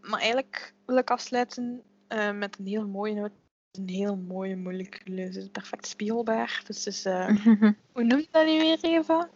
maar 0.00 0.20
eigenlijk 0.20 0.74
wil 0.86 0.96
ik 0.96 1.10
afsluiten 1.10 1.82
uh, 2.08 2.32
met 2.32 2.58
een 2.58 2.66
heel 2.66 2.86
mooie 2.86 3.14
noot 3.14 3.30
een 3.78 3.88
heel 3.88 4.16
mooie 4.16 4.56
molecule. 4.56 5.20
Het 5.20 5.36
is 5.36 5.48
perfect 5.52 5.86
spiegelbaar. 5.86 6.62
Dus 6.66 6.86
is, 6.86 7.06
uh, 7.06 7.26
hoe 7.92 8.04
noem 8.04 8.18
je 8.18 8.28
dat 8.30 8.46
nu 8.46 8.58
weer, 8.58 8.78
Eva? 8.80 9.28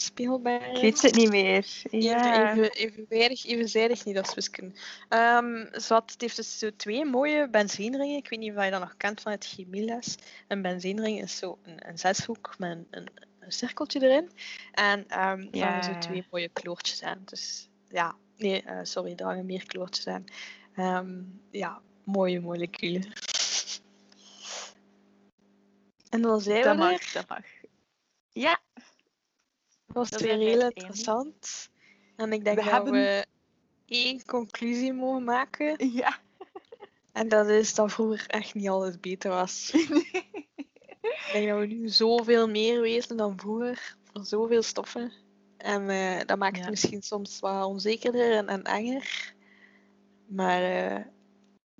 Speelbaar. 0.00 0.70
Ik 0.70 0.80
weet 0.80 1.02
het 1.02 1.14
niet 1.14 1.30
meer. 1.30 1.66
Ja. 1.90 2.52
Even, 2.52 2.70
evenwijdig, 2.70 3.46
evenzijdig 3.46 4.04
niet 4.04 4.18
als 4.18 4.34
wiskunde. 4.34 4.74
Um, 5.08 5.68
het 5.70 6.14
heeft 6.16 6.36
dus 6.36 6.58
zo 6.58 6.70
twee 6.76 7.04
mooie 7.04 7.48
benzeenringen. 7.48 8.16
Ik 8.16 8.28
weet 8.28 8.38
niet 8.38 8.56
of 8.56 8.64
je 8.64 8.70
dat 8.70 8.80
nog 8.80 8.96
kent 8.96 9.20
van 9.20 9.32
het 9.32 9.46
chemieles. 9.46 10.16
Een 10.48 10.62
benzeenring 10.62 11.22
is 11.22 11.36
zo 11.36 11.58
een, 11.62 11.88
een 11.88 11.98
zeshoek 11.98 12.54
met 12.58 12.70
een, 12.70 12.86
een, 12.90 13.08
een, 13.40 13.52
cirkeltje 13.52 14.02
erin. 14.02 14.30
En 14.72 15.28
um, 15.28 15.48
ja. 15.50 15.76
er 15.76 15.84
zo 15.84 15.98
twee 15.98 16.26
mooie 16.30 16.48
kloortjes 16.48 17.02
aan. 17.02 17.22
Dus 17.24 17.68
ja, 17.88 18.16
nee, 18.36 18.64
uh, 18.66 18.78
sorry, 18.82 19.14
daar 19.14 19.28
hangen 19.28 19.46
meer 19.46 19.66
kloortjes 19.66 20.06
aan. 20.06 20.24
Um, 20.76 21.40
ja, 21.50 21.80
mooie 22.04 22.40
moleculen. 22.40 23.12
En 26.08 26.22
dan 26.22 26.40
zijn 26.40 26.62
dat 26.62 26.76
we 26.76 26.82
mag, 26.82 27.12
dat 27.12 27.28
mag. 27.28 27.44
Ja, 28.32 28.60
was 29.92 30.10
dat 30.10 30.20
weer 30.20 30.38
heel 30.38 30.60
interessant. 30.60 31.70
En 32.16 32.32
ik 32.32 32.44
denk 32.44 32.56
we 32.58 32.62
dat 32.62 32.72
hebben... 32.72 32.92
we 32.92 33.26
één 33.86 34.24
conclusie 34.24 34.92
mogen 34.92 35.24
maken. 35.24 35.92
Ja. 35.92 36.18
En 37.12 37.28
dat 37.28 37.48
is 37.48 37.74
dat 37.74 37.92
vroeger 37.92 38.26
echt 38.26 38.54
niet 38.54 38.68
alles 38.68 39.00
beter 39.00 39.30
was. 39.30 39.70
ik 39.72 41.30
denk 41.32 41.48
dat 41.48 41.58
we 41.58 41.66
nu 41.66 41.88
zoveel 41.88 42.48
meer 42.48 42.80
weten 42.80 43.16
dan 43.16 43.38
vroeger. 43.38 43.96
Voor 44.12 44.24
zoveel 44.24 44.62
stoffen. 44.62 45.12
En 45.56 45.82
uh, 45.82 46.20
dat 46.26 46.38
maakt 46.38 46.58
het 46.58 46.70
misschien 46.70 47.02
soms 47.02 47.40
wat 47.40 47.64
onzekerder 47.64 48.32
en, 48.32 48.48
en 48.48 48.62
enger. 48.62 49.34
Maar... 50.26 50.92
Uh, 50.92 51.04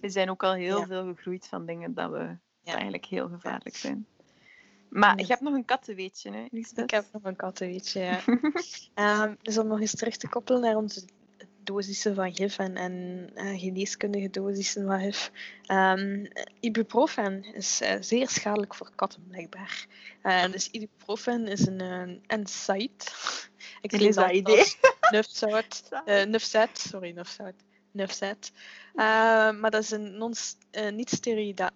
we 0.03 0.09
zijn 0.09 0.31
ook 0.31 0.43
al 0.43 0.53
heel 0.53 0.79
ja. 0.79 0.87
veel 0.87 1.05
gegroeid 1.05 1.47
van 1.47 1.67
dingen 1.67 1.95
dat 1.95 2.11
we 2.11 2.37
ja. 2.63 2.73
eigenlijk 2.73 3.05
heel 3.05 3.29
gevaarlijk 3.29 3.77
zijn. 3.77 4.07
Maar 4.93 5.19
je 5.19 5.27
hebt 5.27 5.41
nog 5.41 5.55
een 5.55 5.65
kattenweetje, 5.65 6.31
hè, 6.31 6.47
Lisbeth? 6.51 6.85
Ik 6.85 6.91
heb 6.91 7.05
nog 7.13 7.25
een 7.25 7.37
kattenweetje, 7.37 8.01
ja. 8.01 9.25
um, 9.25 9.37
dus 9.43 9.59
om 9.59 9.67
nog 9.67 9.81
eens 9.81 9.95
terug 9.95 10.17
te 10.17 10.29
koppelen 10.29 10.61
naar 10.61 10.77
onze 10.77 11.03
dosissen 11.65 12.15
van 12.15 12.35
gif 12.35 12.59
en, 12.59 12.77
en 12.77 13.29
uh, 13.35 13.61
geneeskundige 13.61 14.31
dosissen 14.31 14.87
van 14.87 15.01
gif. 15.01 15.31
Um, 15.67 16.29
ibuprofen 16.61 17.55
is 17.55 17.83
uh, 17.83 17.93
zeer 18.01 18.29
schadelijk 18.29 18.75
voor 18.75 18.91
katten, 18.95 19.27
blijkbaar. 19.29 19.87
Uh, 20.23 20.53
dus 20.53 20.69
ibuprofen 20.71 21.47
is 21.47 21.67
een, 21.67 21.81
een 21.81 22.23
NSAID. 22.27 23.15
Ik 23.81 23.93
lees 23.93 24.15
dat 24.15 24.31
idee. 24.31 24.65
Nufzout. 25.13 25.83
Nufzet, 26.05 26.79
sorry, 26.79 27.11
Nufzout. 27.11 27.55
Nufzet. 27.91 28.53
maar 28.95 29.71
dat 29.71 29.83
is 29.83 29.91
een 29.91 30.19
non, 30.19 30.35
niet 30.93 31.11
steroïda, 31.11 31.71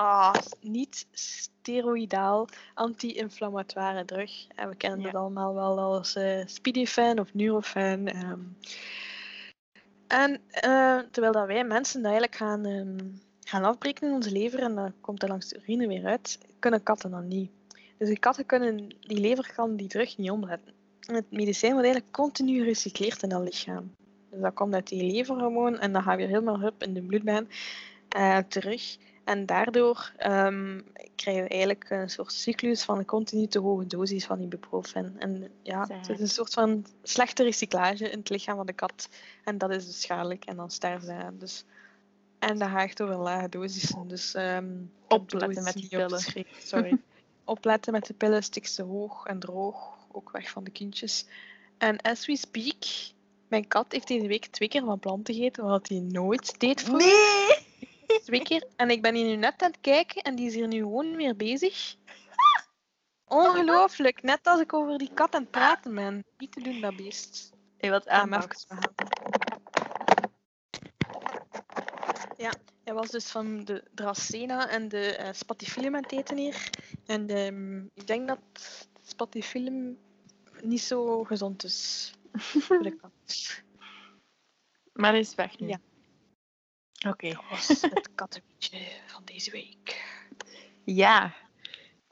ah, 0.00 0.34
niet 0.60 1.06
steroïdaal 1.12 2.48
anti-inflammatoire 2.74 4.04
drug. 4.04 4.46
En 4.54 4.68
we 4.68 4.74
kennen 4.74 5.00
ja. 5.00 5.04
dat 5.04 5.20
allemaal 5.20 5.54
wel 5.54 5.78
als 5.78 6.16
uh, 6.16 6.42
Speedifan 6.46 7.18
of 7.18 7.34
Nurofen. 7.34 8.16
Um. 8.30 8.56
En 10.06 10.40
uh, 10.64 10.98
terwijl 11.10 11.32
dat 11.32 11.46
wij 11.46 11.64
mensen 11.64 12.02
dat 12.02 12.10
eigenlijk 12.10 12.40
gaan, 12.40 12.66
um, 12.66 13.20
gaan 13.40 13.64
afbreken 13.64 14.08
in 14.08 14.14
onze 14.14 14.30
lever 14.30 14.60
en 14.60 14.74
dan 14.74 14.94
komt 15.00 15.22
er 15.22 15.28
langs 15.28 15.48
de 15.48 15.58
urine 15.58 15.86
weer 15.86 16.06
uit, 16.06 16.38
kunnen 16.58 16.82
katten 16.82 17.10
dat 17.10 17.24
niet. 17.24 17.50
Dus 17.98 18.08
die 18.08 18.18
katten 18.18 18.46
kunnen 18.46 18.88
die 19.00 19.20
lever 19.20 19.52
kan 19.54 19.76
die 19.76 19.88
drug 19.88 20.16
niet 20.16 20.30
omzetten. 20.30 20.74
En 21.00 21.14
het 21.14 21.30
medicijn 21.30 21.72
wordt 21.72 21.86
eigenlijk 21.86 22.16
continu 22.16 22.58
gerecycleerd 22.58 23.22
in 23.22 23.28
dat 23.28 23.42
lichaam. 23.42 23.94
Dus 24.30 24.40
dat 24.40 24.54
komt 24.54 24.74
uit 24.74 24.88
die 24.88 25.12
lever 25.12 25.36
gewoon 25.36 25.78
en 25.78 25.92
dan 25.92 26.02
gaat 26.02 26.16
weer 26.16 26.28
helemaal 26.28 26.62
up 26.62 26.82
in 26.82 26.94
de 26.94 27.02
bloedbaan 27.02 27.48
uh, 28.16 28.38
terug. 28.38 28.96
En 29.30 29.46
daardoor 29.46 30.12
um, 30.26 30.84
krijgen 31.16 31.42
we 31.42 31.48
eigenlijk 31.48 31.90
een 31.90 32.10
soort 32.10 32.32
cyclus 32.32 32.82
van 32.82 32.98
een 32.98 33.04
continu 33.04 33.46
te 33.46 33.58
hoge 33.58 33.86
dosis 33.86 34.26
van 34.26 34.40
ibuprofen. 34.40 35.14
En 35.18 35.50
ja, 35.62 35.86
het 35.88 36.08
is 36.08 36.20
een 36.20 36.28
soort 36.28 36.52
van 36.52 36.86
slechte 37.02 37.42
recyclage 37.42 38.10
in 38.10 38.18
het 38.18 38.28
lichaam 38.28 38.56
van 38.56 38.66
de 38.66 38.72
kat. 38.72 39.08
En 39.44 39.58
dat 39.58 39.70
is 39.70 39.86
dus 39.86 40.00
schadelijk 40.00 40.44
en 40.44 40.56
dan 40.56 40.70
sterven 40.70 41.06
ze. 41.06 41.38
Dus, 41.38 41.64
en 42.38 42.58
dat 42.58 42.68
echt 42.74 43.02
over 43.02 43.16
lage 43.16 43.48
dosissen. 43.48 44.08
Dus 44.08 44.34
um, 44.34 44.92
opletten 45.08 45.64
met 45.64 45.74
die 45.74 45.88
pillen. 45.88 46.20
Sorry. 46.58 46.98
opletten 47.44 47.92
met 47.92 48.06
de 48.06 48.14
pillen, 48.14 48.42
stik 48.42 48.66
ze 48.66 48.82
hoog 48.82 49.26
en 49.26 49.38
droog. 49.38 49.98
Ook 50.12 50.30
weg 50.30 50.50
van 50.50 50.64
de 50.64 50.70
kindjes. 50.70 51.26
En 51.78 52.00
as 52.00 52.26
we 52.26 52.36
speak, 52.36 52.84
mijn 53.48 53.68
kat 53.68 53.92
heeft 53.92 54.08
deze 54.08 54.26
week 54.26 54.46
twee 54.46 54.68
keer 54.68 54.84
van 54.84 54.98
planten 54.98 55.34
gegeten, 55.34 55.64
wat 55.64 55.88
hij 55.88 56.00
nooit 56.00 56.60
deed 56.60 56.82
voor. 56.82 56.98
Nee! 56.98 57.59
Twee 58.24 58.42
keer. 58.42 58.66
En 58.76 58.90
ik 58.90 59.02
ben 59.02 59.14
hier 59.14 59.26
nu 59.26 59.36
net 59.36 59.62
aan 59.62 59.70
het 59.70 59.80
kijken 59.80 60.22
en 60.22 60.34
die 60.34 60.46
is 60.46 60.54
hier 60.54 60.68
nu 60.68 60.78
gewoon 60.78 61.16
weer 61.16 61.36
bezig. 61.36 61.96
Ongelooflijk. 63.24 64.22
Net 64.22 64.46
als 64.46 64.60
ik 64.60 64.72
over 64.72 64.98
die 64.98 65.10
kat 65.14 65.34
aan 65.34 65.42
het 65.42 65.50
praten 65.50 65.94
ben. 65.94 66.24
Niet 66.38 66.52
te 66.52 66.60
doen, 66.60 66.80
dat 66.80 66.96
beest. 66.96 67.52
Hey, 67.76 67.90
wat 67.90 68.08
aan. 68.08 68.30
Ja, 72.36 72.52
hij 72.84 72.94
was 72.94 73.10
dus 73.10 73.30
van 73.30 73.64
de 73.64 73.84
Dracena 73.94 74.68
en 74.68 74.88
de 74.88 75.18
uh, 75.20 75.28
Spatifilum 75.32 75.96
aan 75.96 76.02
het 76.02 76.12
eten 76.12 76.36
hier. 76.36 76.70
En 77.06 77.28
ehm, 77.28 77.84
ik 77.94 78.06
denk 78.06 78.28
dat 78.28 78.40
Spatifilum 79.02 79.98
niet 80.62 80.82
zo 80.82 81.24
gezond 81.24 81.64
is. 81.64 82.12
Maar 84.92 85.10
hij 85.10 85.20
is 85.20 85.34
weg 85.34 85.58
nu. 85.58 85.68
Ja. 85.68 85.80
Oké. 87.08 87.28
Dat 87.28 87.44
was 87.50 87.68
het 87.68 88.08
kattenweetje 88.14 88.78
van 89.06 89.24
deze 89.24 89.50
week. 89.50 90.04
Ja, 90.84 91.34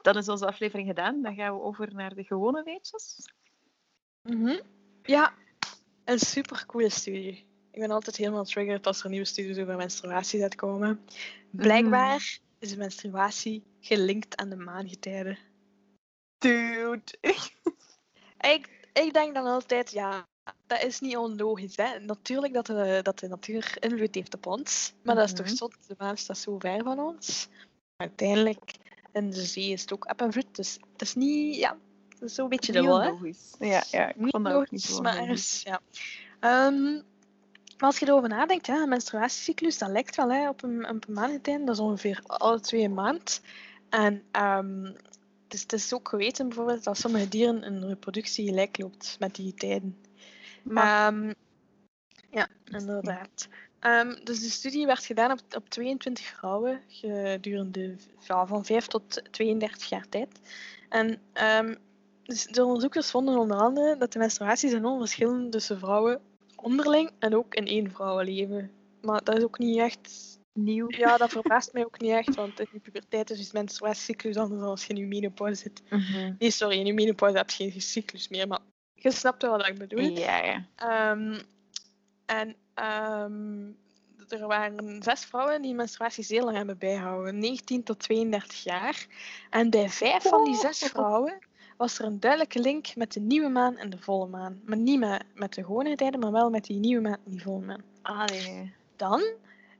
dan 0.01 0.17
is 0.17 0.29
onze 0.29 0.47
aflevering 0.47 0.87
gedaan. 0.87 1.21
Dan 1.21 1.35
gaan 1.35 1.53
we 1.53 1.61
over 1.61 1.93
naar 1.93 2.15
de 2.15 2.23
gewone 2.23 2.63
weetjes. 2.63 3.31
Mhm. 4.21 4.59
Ja, 5.03 5.33
een 6.03 6.19
super 6.19 6.65
coole 6.65 6.89
studie. 6.89 7.47
Ik 7.71 7.79
ben 7.79 7.91
altijd 7.91 8.15
helemaal 8.15 8.43
triggered 8.43 8.87
als 8.87 9.03
er 9.03 9.09
nieuwe 9.09 9.25
studies 9.25 9.57
over 9.57 9.75
menstruatie 9.75 10.41
uitkomen. 10.41 11.05
Blijkbaar 11.49 12.39
is 12.59 12.69
de 12.69 12.77
menstruatie 12.77 13.63
gelinkt 13.79 14.35
aan 14.37 14.49
de 14.49 14.55
maangetijden. 14.55 15.37
Dude. 16.37 17.01
ik, 18.53 18.87
ik 18.93 19.13
denk 19.13 19.33
dan 19.33 19.45
altijd, 19.45 19.91
ja, 19.91 20.27
dat 20.67 20.83
is 20.83 20.99
niet 20.99 21.17
onlogisch. 21.17 21.75
Hè? 21.75 21.99
Natuurlijk 21.99 22.53
dat 22.53 22.65
de, 22.65 22.99
dat 23.03 23.19
de 23.19 23.27
natuur 23.27 23.77
invloed 23.79 24.15
heeft 24.15 24.35
op 24.35 24.45
ons, 24.45 24.93
maar 25.03 25.15
dat 25.15 25.25
is 25.25 25.33
toch 25.33 25.45
Mhm. 25.45 25.55
zot, 25.55 25.75
de 25.87 25.95
maan 25.97 26.17
staat 26.17 26.37
zo 26.37 26.59
ver 26.59 26.83
van 26.83 26.99
ons. 26.99 27.47
Uiteindelijk, 27.97 28.71
in 29.13 29.29
de 29.29 29.41
zee 29.45 29.69
is 29.71 29.81
het 29.81 29.93
ook 29.93 30.05
eb 30.05 30.21
en 30.21 30.31
vloed, 30.31 30.55
dus 30.55 30.77
het 30.91 31.01
is 31.01 31.15
niet, 31.15 31.55
ja, 31.55 31.77
het 32.09 32.21
is 32.21 32.33
zo'n 32.35 32.49
beetje 32.49 32.71
dubbel, 32.71 33.01
hè. 33.01 33.09
logisch. 33.09 33.55
Ja, 33.59 33.83
ja, 33.91 34.09
ik 34.09 34.15
Niet 34.15 34.29
vond 34.29 34.45
dat 34.45 34.53
ook 34.53 34.71
niet 34.71 34.89
logisch, 34.89 34.95
zo 34.95 35.01
maar 35.01 35.19
logisch. 35.27 35.61
ja. 35.63 35.81
Ehm, 36.39 36.93
maar 37.77 37.87
als 37.87 37.99
je 37.99 38.05
erover 38.07 38.29
nadenkt, 38.29 38.65
ja, 38.65 38.81
een 38.81 38.89
menstruatiecyclus, 38.89 39.77
dat 39.77 39.89
lijkt 39.89 40.15
wel 40.15 40.31
hè, 40.31 40.49
op 40.49 40.63
een, 40.63 40.89
op 40.89 41.05
een. 41.07 41.65
Dat 41.65 41.75
is 41.75 41.79
ongeveer 41.81 42.21
alle 42.25 42.59
twee 42.59 42.89
maand. 42.89 43.41
En 43.89 44.23
ehm, 44.31 44.83
het, 45.43 45.53
is, 45.53 45.61
het 45.61 45.73
is 45.73 45.93
ook 45.93 46.09
geweten 46.09 46.47
bijvoorbeeld 46.47 46.83
dat 46.83 46.97
sommige 46.97 47.27
dieren 47.27 47.65
een 47.65 47.87
reproductie 47.87 48.45
gelijk 48.47 48.77
loopt 48.77 49.15
met 49.19 49.35
die 49.35 49.53
tijden. 49.53 49.97
Maar 50.63 51.13
Ehm, 51.13 51.33
ja, 52.29 52.47
inderdaad. 52.65 53.47
Ehm, 53.79 54.15
dus 54.23 54.39
de 54.39 54.49
studie 54.49 54.85
werd 54.85 55.05
gedaan 55.05 55.31
op, 55.31 55.39
op 55.55 55.69
22 55.69 56.25
vrouwen 56.25 56.81
gedurende 56.87 57.95
ja, 58.27 58.47
van 58.47 58.65
5 58.65 58.87
tot 58.87 59.21
32 59.31 59.89
jaar 59.89 60.09
tijd. 60.09 60.39
En 60.89 61.21
ehm, 61.33 61.75
dus 62.23 62.45
de 62.45 62.63
onderzoekers 62.63 63.11
vonden 63.11 63.37
onder 63.37 63.57
andere 63.57 63.97
dat 63.97 64.13
de 64.13 64.19
menstruaties 64.19 64.73
enorm 64.73 64.99
verschillen 64.99 65.49
tussen 65.49 65.79
vrouwen 65.79 66.21
onderling 66.55 67.11
en 67.19 67.35
ook 67.35 67.55
in 67.55 67.67
één 67.67 67.91
vrouwenleven. 67.91 68.71
Maar 69.01 69.23
dat 69.23 69.37
is 69.37 69.43
ook 69.43 69.59
niet 69.59 69.77
echt... 69.77 70.37
nieuw. 70.53 70.85
Ja, 71.03 71.17
dat 71.17 71.29
verbaast 71.29 71.73
mij 71.73 71.85
ook 71.85 71.99
niet 71.99 72.11
echt, 72.11 72.35
want 72.35 72.59
in 72.59 72.67
de 72.71 72.79
puberteit 72.79 73.29
is 73.29 73.37
dus 73.37 73.51
menstruatiecyclus 73.51 74.37
anders 74.37 74.59
dan 74.61 74.69
als 74.69 74.85
je 74.85 74.93
in 74.93 74.99
je 74.99 75.07
menopauze 75.07 75.55
zit. 75.55 75.81
Mhm. 75.89 76.33
Nee, 76.39 76.51
sorry, 76.51 76.79
in 76.79 76.85
je 76.85 76.93
menopauze 76.93 77.37
heb 77.37 77.49
je 77.49 77.71
geen 77.71 77.81
cyclus 77.81 78.27
meer, 78.27 78.47
maar 78.47 78.59
je 79.01 79.11
snapt 79.11 79.41
wel 79.41 79.57
wat 79.57 79.67
ik 79.67 79.77
bedoel. 79.77 79.99
Ja, 79.99 80.37
ja. 80.37 80.65
Ehm, 80.75 81.39
en 82.25 82.55
ehm, 82.73 83.71
er 84.27 84.47
waren 84.47 85.03
zes 85.03 85.25
vrouwen 85.25 85.61
die 85.61 85.73
menstruatie 85.73 86.23
zeer 86.23 86.43
lang 86.43 86.57
hebben 86.57 86.77
bijgehouden, 86.77 87.39
19 87.39 87.83
tot 87.83 87.99
32 87.99 88.63
jaar. 88.63 89.07
En 89.49 89.69
bij 89.69 89.89
vijf 89.89 90.23
van 90.23 90.43
die 90.43 90.55
zes 90.55 90.83
Oh. 90.83 90.89
vrouwen 90.89 91.39
was 91.77 91.99
er 91.99 92.05
een 92.05 92.19
duidelijke 92.19 92.59
link 92.59 92.95
met 92.95 93.13
de 93.13 93.19
nieuwe 93.19 93.49
maan 93.49 93.77
en 93.77 93.89
de 93.89 93.97
volle 93.97 94.27
maan. 94.27 94.61
Maar 94.65 94.77
niet 94.77 94.99
met, 94.99 95.23
met 95.35 95.53
de 95.53 95.63
gewone 95.63 95.95
tijden, 95.95 96.19
maar 96.19 96.31
wel 96.31 96.49
met 96.49 96.63
die 96.63 96.79
nieuwe 96.79 97.01
maan 97.01 97.17
en 97.25 97.31
die 97.31 97.41
volle 97.41 97.65
maan. 97.65 97.83
Allee. 98.01 98.73
Dan, 98.95 99.23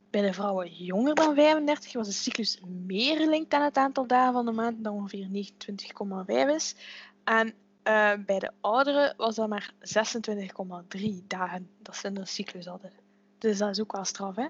bij 0.09 0.21
de 0.21 0.33
vrouwen 0.33 0.73
jonger 0.73 1.15
dan 1.15 1.35
35, 1.35 1.93
was 1.93 2.07
de 2.07 2.13
cyclus 2.13 2.59
meer 2.85 3.17
gelinkt 3.17 3.53
aan 3.53 3.63
het 3.63 3.77
aantal 3.77 4.07
dagen 4.07 4.33
van 4.33 4.45
de 4.45 4.51
maand, 4.51 4.83
dat 4.83 4.93
ongeveer 4.93 5.27
29,5 5.27 6.49
is. 6.49 6.75
En 7.23 7.53
eh, 7.89 8.11
bij 8.25 8.39
de 8.39 8.51
ouderen 8.61 9.13
was 9.17 9.35
dat 9.35 9.49
maar 9.49 9.73
26,3 9.79 11.27
dagen 11.27 11.69
dat 11.81 11.95
ze 11.95 12.07
een 12.07 12.27
cyclus 12.27 12.65
hadden. 12.65 12.91
Dus 13.37 13.57
dat 13.57 13.69
is 13.69 13.81
ook 13.81 13.91
wel 13.91 14.05
straf, 14.05 14.35
hè? 14.35 14.47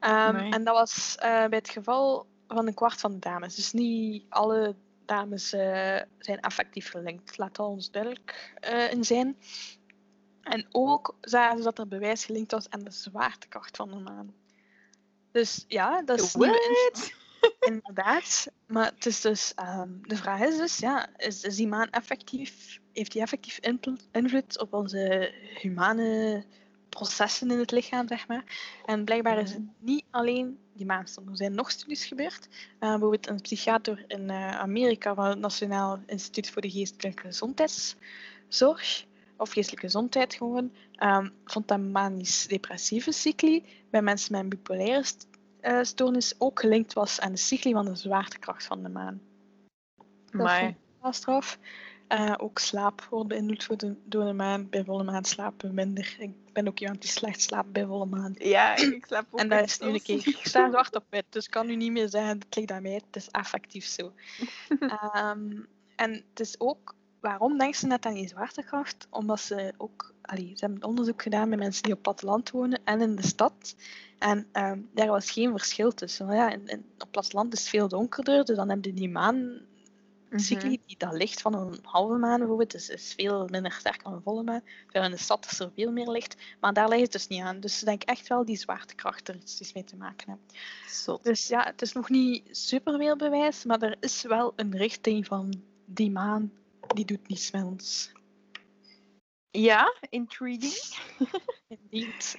Ehm, 0.00 0.36
en 0.36 0.64
dat 0.64 0.74
was 0.74 1.16
eh, 1.16 1.46
bij 1.46 1.58
het 1.58 1.68
geval 1.68 2.26
van 2.48 2.66
een 2.66 2.74
kwart 2.74 3.00
van 3.00 3.12
de 3.12 3.18
dames. 3.18 3.54
Dus 3.54 3.72
niet 3.72 4.24
alle 4.28 4.74
dames 5.04 5.52
eh, 5.52 6.00
zijn 6.18 6.40
effectief 6.40 6.90
gelinkt. 6.90 7.38
Laat 7.38 7.56
dat 7.56 7.66
ons 7.66 7.90
duidelijk 7.90 8.54
in 8.90 9.04
zijn. 9.04 9.36
En 10.42 10.66
ook 10.70 11.16
zagen 11.20 11.56
ze 11.56 11.64
dat 11.64 11.78
er 11.78 11.88
bewijs 11.88 12.24
gelinkt 12.24 12.52
was 12.52 12.70
aan 12.70 12.84
de 12.84 12.90
zwaartekracht 12.90 13.76
van 13.76 13.90
de 13.90 13.98
maan. 13.98 14.34
Dus 15.30 15.64
ja, 15.68 16.02
dat 16.02 16.20
is 16.20 16.34
nieuwe 16.34 16.90
info. 16.92 17.23
Inderdaad. 17.70 18.46
Maar 18.66 18.92
het 18.94 19.06
is 19.06 19.20
dus, 19.20 19.52
ehm, 19.54 19.88
de 20.02 20.16
vraag 20.16 20.40
is 20.40 20.56
dus, 20.56 20.78
ja, 20.78 21.08
is, 21.16 21.42
is 21.42 21.56
die 21.56 21.68
maan 21.68 21.90
effectief, 21.90 22.80
heeft 22.92 23.12
die 23.12 23.22
effectief 23.22 23.58
invloed 24.12 24.60
op 24.60 24.72
onze 24.72 25.32
humane 25.60 26.44
processen 26.88 27.50
in 27.50 27.58
het 27.58 27.70
lichaam, 27.70 28.08
zeg 28.08 28.28
maar? 28.28 28.44
En 28.86 29.04
blijkbaar 29.04 29.38
is 29.38 29.52
het 29.52 29.62
niet 29.78 30.04
alleen 30.10 30.58
die 30.72 30.86
maanstand. 30.86 31.28
Er 31.28 31.36
zijn 31.36 31.54
nog 31.54 31.70
studies 31.70 32.04
gebeurd. 32.04 32.48
Eh, 32.78 32.90
bijvoorbeeld 32.90 33.28
een 33.28 33.40
psychiater 33.40 34.04
in 34.06 34.30
eh, 34.30 34.58
Amerika 34.58 35.14
van 35.14 35.24
het 35.24 35.38
Nationaal 35.38 36.00
Instituut 36.06 36.50
voor 36.50 36.62
de 36.62 36.70
Geestelijke 36.70 37.22
Gezondheidszorg, 37.22 39.04
of 39.36 39.50
geestelijke 39.50 39.86
gezondheid 39.86 40.34
gewoon, 40.34 40.72
ehm, 40.94 41.28
vond 41.44 41.68
dat 41.68 41.80
manisch-depressieve 41.80 43.12
cycli 43.12 43.64
bij 43.90 44.02
mensen 44.02 44.32
met 44.32 44.40
een 44.40 44.48
bipolaire 44.48 45.04
stoornis 45.82 46.34
ook 46.38 46.60
gelinkt 46.60 46.92
was 46.92 47.20
aan 47.20 47.32
de 47.32 47.38
cycli 47.38 47.72
van 47.72 47.84
de 47.84 47.94
zwaartekracht 47.94 48.64
van 48.64 48.82
de 48.82 48.88
maan. 48.88 49.20
Dat 50.30 50.42
Maar 51.00 51.14
straf. 51.14 51.58
Eh, 52.08 52.34
ook 52.36 52.58
slaap 52.58 53.06
wordt 53.10 53.28
beïnvloed 53.28 53.68
door 53.68 53.76
de, 53.76 53.96
door 54.04 54.24
de 54.24 54.32
maan. 54.32 54.68
Bij 54.68 54.84
volle 54.84 55.04
maan 55.04 55.24
slapen 55.24 55.68
we 55.68 55.74
minder. 55.74 56.16
Ik 56.18 56.52
ben 56.52 56.68
ook 56.68 56.80
iemand 56.80 57.00
die 57.00 57.10
slecht 57.10 57.42
slaapt 57.42 57.72
bij 57.72 57.84
volle 57.84 58.06
maan. 58.06 58.34
ja, 58.38 58.76
ik 58.76 59.06
slaap 59.06 59.26
ook 59.30 59.40
En 59.40 59.48
dat 59.48 59.64
is 59.64 59.78
nu 59.78 59.88
een 59.88 60.02
keer. 60.02 60.28
Ik 60.28 60.46
sta 60.46 60.70
zwart 60.70 60.94
op 60.94 61.04
wit, 61.08 61.24
dus 61.28 61.44
ik 61.44 61.50
kan 61.50 61.66
nu 61.66 61.76
niet 61.76 61.92
meer 61.92 62.08
zeggen, 62.08 62.38
het 62.38 62.56
ligt 62.56 62.70
aan 62.70 62.82
mij. 62.82 62.92
Het 62.92 63.16
is 63.16 63.28
effectief 63.28 63.84
zo. 63.84 64.12
Ehm, 64.78 65.60
en 65.96 66.12
het 66.28 66.40
is 66.40 66.60
ook, 66.60 66.94
waarom 67.20 67.58
denken 67.58 67.78
ze 67.78 67.86
net 67.86 68.06
aan 68.06 68.14
die 68.14 68.28
zwaartekracht? 68.28 69.06
Omdat 69.10 69.40
ze 69.40 69.74
ook, 69.76 70.13
allee, 70.26 70.52
ze 70.56 70.64
hebben 70.64 70.84
onderzoek 70.84 71.22
gedaan 71.22 71.48
met 71.48 71.58
mensen 71.58 71.82
die 71.82 71.92
op 71.92 72.02
platteland 72.02 72.50
wonen 72.50 72.80
en 72.84 73.00
in 73.00 73.16
de 73.16 73.26
stad. 73.26 73.74
En 74.18 74.46
ehm, 74.52 74.78
daar 74.94 75.08
was 75.08 75.30
geen 75.30 75.50
verschil 75.50 75.92
tussen. 75.92 76.34
Ja, 76.34 76.50
in, 76.50 76.66
in- 76.66 76.86
op 76.98 77.08
platteland 77.10 77.52
is 77.52 77.60
het 77.60 77.68
veel 77.68 77.88
donkerder, 77.88 78.44
dus 78.44 78.56
dan 78.56 78.68
heb 78.70 78.84
je 78.84 78.92
die 78.92 79.08
maan 79.10 79.60
cycli, 80.36 80.68
Mhm. 80.68 80.86
die 80.86 80.98
dat 80.98 81.12
licht 81.12 81.40
van 81.42 81.54
een 81.54 81.78
halve 81.82 82.16
maan 82.18 82.38
bijvoorbeeld, 82.38 82.74
is, 82.74 82.88
is 82.88 83.12
veel 83.16 83.48
minder 83.50 83.72
sterk 83.72 84.04
dan 84.04 84.12
een 84.12 84.22
volle 84.22 84.42
maan. 84.42 84.62
Terwijl 84.84 85.04
in 85.04 85.10
de 85.10 85.22
stad 85.22 85.46
is 85.50 85.60
er 85.60 85.70
veel 85.74 85.92
meer 85.92 86.08
licht, 86.10 86.36
maar 86.60 86.72
daar 86.72 86.88
ligt 86.88 87.02
het 87.02 87.12
dus 87.12 87.26
niet 87.28 87.40
aan. 87.42 87.60
Dus 87.60 87.80
ik 87.80 87.86
denk 87.86 88.02
echt 88.02 88.28
wel 88.28 88.44
die 88.44 88.56
zwaartekracht 88.56 89.28
er 89.28 89.34
iets 89.34 89.72
mee 89.72 89.84
te 89.84 89.96
maken. 89.96 90.38
Zot. 90.88 91.24
Dus 91.24 91.48
ja, 91.48 91.62
het 91.64 91.82
is 91.82 91.92
nog 91.92 92.08
niet 92.08 92.42
superveel 92.50 93.16
bewijs, 93.16 93.64
maar 93.64 93.82
er 93.82 93.96
is 94.00 94.22
wel 94.22 94.52
een 94.56 94.76
richting 94.76 95.26
van 95.26 95.62
die 95.84 96.10
maan, 96.10 96.52
die 96.94 97.04
doet 97.04 97.28
niets 97.28 97.50
met 97.50 97.64
ons. 97.64 98.12
Ja, 99.56 99.94
intriguing. 100.10 100.98
Indeed. 101.68 102.36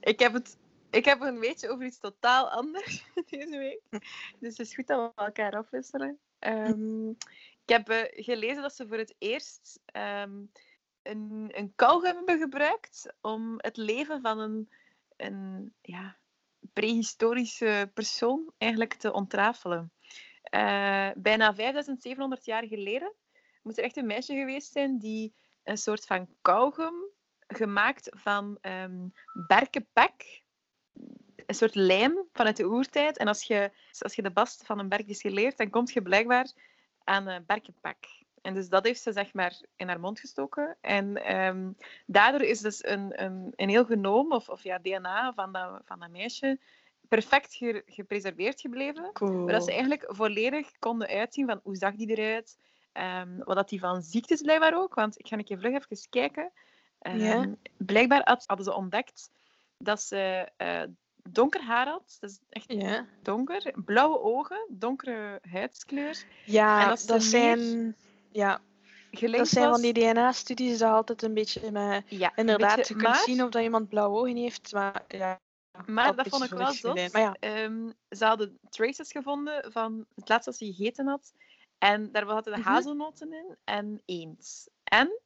Ik 0.00 0.18
heb, 0.18 0.32
het, 0.32 0.58
ik 0.90 1.04
heb 1.04 1.20
een 1.20 1.40
beetje 1.40 1.68
over 1.68 1.84
iets 1.84 1.98
totaal 1.98 2.50
anders 2.50 3.04
deze 3.30 3.58
week. 3.58 3.80
Dus 4.38 4.56
het 4.56 4.58
is 4.58 4.74
goed 4.74 4.86
dat 4.86 5.12
we 5.14 5.22
elkaar 5.22 5.56
afwisselen. 5.56 6.18
Ehm, 6.38 7.08
ik 7.64 7.66
heb 7.66 7.88
eh, 7.88 8.24
gelezen 8.24 8.62
dat 8.62 8.74
ze 8.74 8.88
voor 8.88 8.96
het 8.96 9.14
eerst 9.18 9.80
ehm, 9.84 10.42
een, 11.02 11.50
een 11.52 11.72
kauwgum 11.74 12.16
hebben 12.16 12.38
gebruikt 12.38 13.14
om 13.20 13.54
het 13.56 13.76
leven 13.76 14.20
van 14.20 14.38
een, 14.38 14.70
een 15.16 15.72
ja, 15.80 16.16
prehistorische 16.72 17.90
persoon 17.94 18.52
eigenlijk 18.58 18.94
te 18.94 19.12
ontrafelen. 19.12 19.92
Eh, 20.42 21.10
bijna 21.16 21.54
5700 21.54 22.44
jaar 22.44 22.66
geleden 22.66 23.14
moet 23.62 23.78
er 23.78 23.84
echt 23.84 23.96
een 23.96 24.06
meisje 24.06 24.34
geweest 24.34 24.72
zijn 24.72 24.98
die 24.98 25.34
een 25.70 25.78
soort 25.78 26.04
van 26.04 26.28
kauwgum 26.42 26.94
gemaakt 27.46 28.08
van 28.10 28.58
ehm 28.60 29.08
berkenpek. 29.46 30.42
Een 31.46 31.54
soort 31.54 31.74
lijm 31.74 32.28
vanuit 32.32 32.56
de 32.56 32.66
oertijd. 32.66 33.16
En 33.16 33.28
als 33.28 33.42
je, 33.42 33.70
als 33.98 34.14
je 34.14 34.22
de 34.22 34.30
bast 34.30 34.66
van 34.66 34.78
een 34.78 34.88
berk 34.88 35.06
is 35.06 35.20
geleerd, 35.20 35.56
dan 35.56 35.70
kom 35.70 35.84
je 35.92 36.02
blijkbaar 36.02 36.52
aan 37.04 37.28
uh, 37.28 37.36
berkenpek. 37.46 38.24
En 38.42 38.54
dus 38.54 38.68
dat 38.68 38.84
heeft 38.84 39.02
ze 39.02 39.12
zeg 39.12 39.34
maar 39.34 39.60
in 39.76 39.88
haar 39.88 40.00
mond 40.00 40.20
gestoken. 40.20 40.76
En 40.80 41.24
ehm, 41.24 41.72
daardoor 42.06 42.42
is 42.42 42.60
dus 42.60 42.84
een, 42.84 43.22
een, 43.22 43.52
een 43.56 43.68
heel 43.68 43.84
genoom, 43.84 44.32
of, 44.32 44.48
of 44.48 44.62
ja, 44.62 44.78
DNA 44.78 45.32
van 45.32 45.52
dat, 45.52 45.80
van 45.84 46.00
dat 46.00 46.10
meisje, 46.10 46.58
perfect 47.08 47.54
ge- 47.54 47.82
gepreserveerd 47.86 48.60
gebleven. 48.60 49.12
Cool. 49.12 49.44
Maar 49.44 49.52
dat 49.52 49.64
ze 49.64 49.70
eigenlijk 49.70 50.04
volledig 50.08 50.78
konden 50.78 51.08
uitzien 51.08 51.46
van 51.46 51.60
hoe 51.62 51.76
zag 51.76 51.94
die 51.94 52.16
eruit, 52.16 52.58
Ehm, 52.92 53.38
wat 53.38 53.56
dat 53.56 53.68
die 53.68 53.80
van 53.80 54.02
ziektes 54.02 54.40
blijkbaar 54.40 54.74
ook. 54.74 54.94
Want 54.94 55.18
ik 55.18 55.26
ga 55.28 55.36
een 55.38 55.44
keer 55.44 55.58
vlug 55.58 55.72
even 55.88 56.08
kijken. 56.10 56.52
Ehm, 56.98 57.18
Ja. 57.18 57.46
Blijkbaar 57.76 58.20
had- 58.24 58.44
hadden 58.46 58.66
ze 58.66 58.74
ontdekt 58.74 59.30
dat 59.78 60.02
ze 60.02 60.48
eh, 60.56 60.82
donker 61.22 61.62
haar 61.62 61.86
had. 61.88 62.16
Dat 62.20 62.30
is 62.30 62.38
echt 62.48 62.72
Ja, 62.72 63.06
donker. 63.22 63.72
Blauwe 63.84 64.20
ogen, 64.20 64.66
donkere 64.68 65.38
huidskleur. 65.50 66.24
ja 66.44 66.82
En 66.82 66.88
dat 67.06 67.22
zijn, 67.22 67.96
ja, 68.32 68.60
dat 69.10 69.48
zijn 69.48 69.68
was. 69.68 69.80
van 69.80 69.80
die 69.80 69.92
DNA-studies 69.92 70.78
dat 70.78 70.92
altijd 70.92 71.22
een 71.22 71.34
beetje 71.34 71.70
met... 71.70 72.04
Ja, 72.08 72.32
Inderdaad, 72.36 72.76
beetje- 72.76 72.94
je 72.94 73.00
kunt 73.00 73.14
maar, 73.14 73.22
zien 73.24 73.42
of 73.44 73.50
dat 73.50 73.62
iemand 73.62 73.88
blauwe 73.88 74.18
ogen 74.18 74.36
heeft, 74.36 74.72
maar 74.72 75.04
ja... 75.08 75.40
Maar 75.86 76.16
dat 76.16 76.28
vond 76.28 76.44
ik 76.44 76.50
wel 76.50 76.72
zot. 76.72 77.12
Maar 77.12 77.22
ja, 77.22 77.36
Ehm, 77.40 77.90
ze 78.10 78.24
hadden 78.24 78.58
traces 78.70 79.12
gevonden 79.12 79.72
van 79.72 80.06
het 80.14 80.28
laatste 80.28 80.50
dat 80.50 80.58
ze 80.58 80.64
gegeten 80.66 81.06
had. 81.06 81.32
En 81.80 82.12
daar 82.12 82.26
zaten 82.26 82.52
de 82.52 82.58
Mhm. 82.58 82.68
hazelnoten 82.68 83.32
in 83.32 83.56
en 83.64 84.02
eend. 84.04 84.68
En 84.84 85.20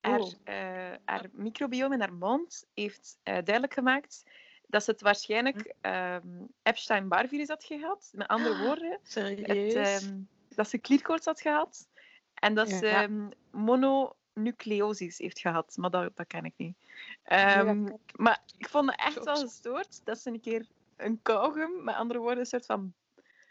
haar, 0.00 0.20
Oh. 0.20 0.32
eh, 0.44 0.94
haar 1.04 1.28
microbiome 1.32 1.94
in 1.94 2.00
haar 2.00 2.14
mond 2.14 2.66
heeft 2.74 3.18
eh, 3.22 3.32
duidelijk 3.32 3.74
gemaakt 3.74 4.22
dat 4.66 4.84
ze 4.84 4.90
het 4.90 5.00
waarschijnlijk 5.00 5.74
ehm 5.80 6.44
Epstein-Barr-virus 6.62 7.48
had 7.48 7.64
gehad. 7.64 8.10
Met 8.12 8.26
andere 8.28 8.54
woorden, 8.56 9.00
het, 9.42 9.74
ehm, 9.74 10.20
dat 10.48 10.68
ze 10.68 10.78
klierkoorts 10.78 11.26
had 11.26 11.40
gehad. 11.40 11.88
En 12.34 12.54
dat 12.54 12.68
ze 12.68 12.86
ehm, 12.86 13.28
mononucleosis 13.50 15.18
heeft 15.18 15.38
gehad. 15.40 15.76
Maar 15.76 15.90
dat, 15.90 16.16
dat 16.16 16.26
ken 16.26 16.44
ik 16.44 16.54
niet. 16.56 16.76
Maar 18.16 18.42
ik 18.56 18.68
vond 18.68 18.90
het 18.90 19.00
echt 19.00 19.24
wel 19.24 19.40
gestoord 19.40 20.00
dat 20.04 20.18
ze 20.18 20.30
een 20.30 20.40
keer 20.40 20.66
een 20.96 21.22
kauwgum, 21.22 21.84
met 21.84 21.94
andere 21.94 22.18
woorden 22.18 22.38
een 22.38 22.46
soort 22.46 22.66
van 22.66 22.94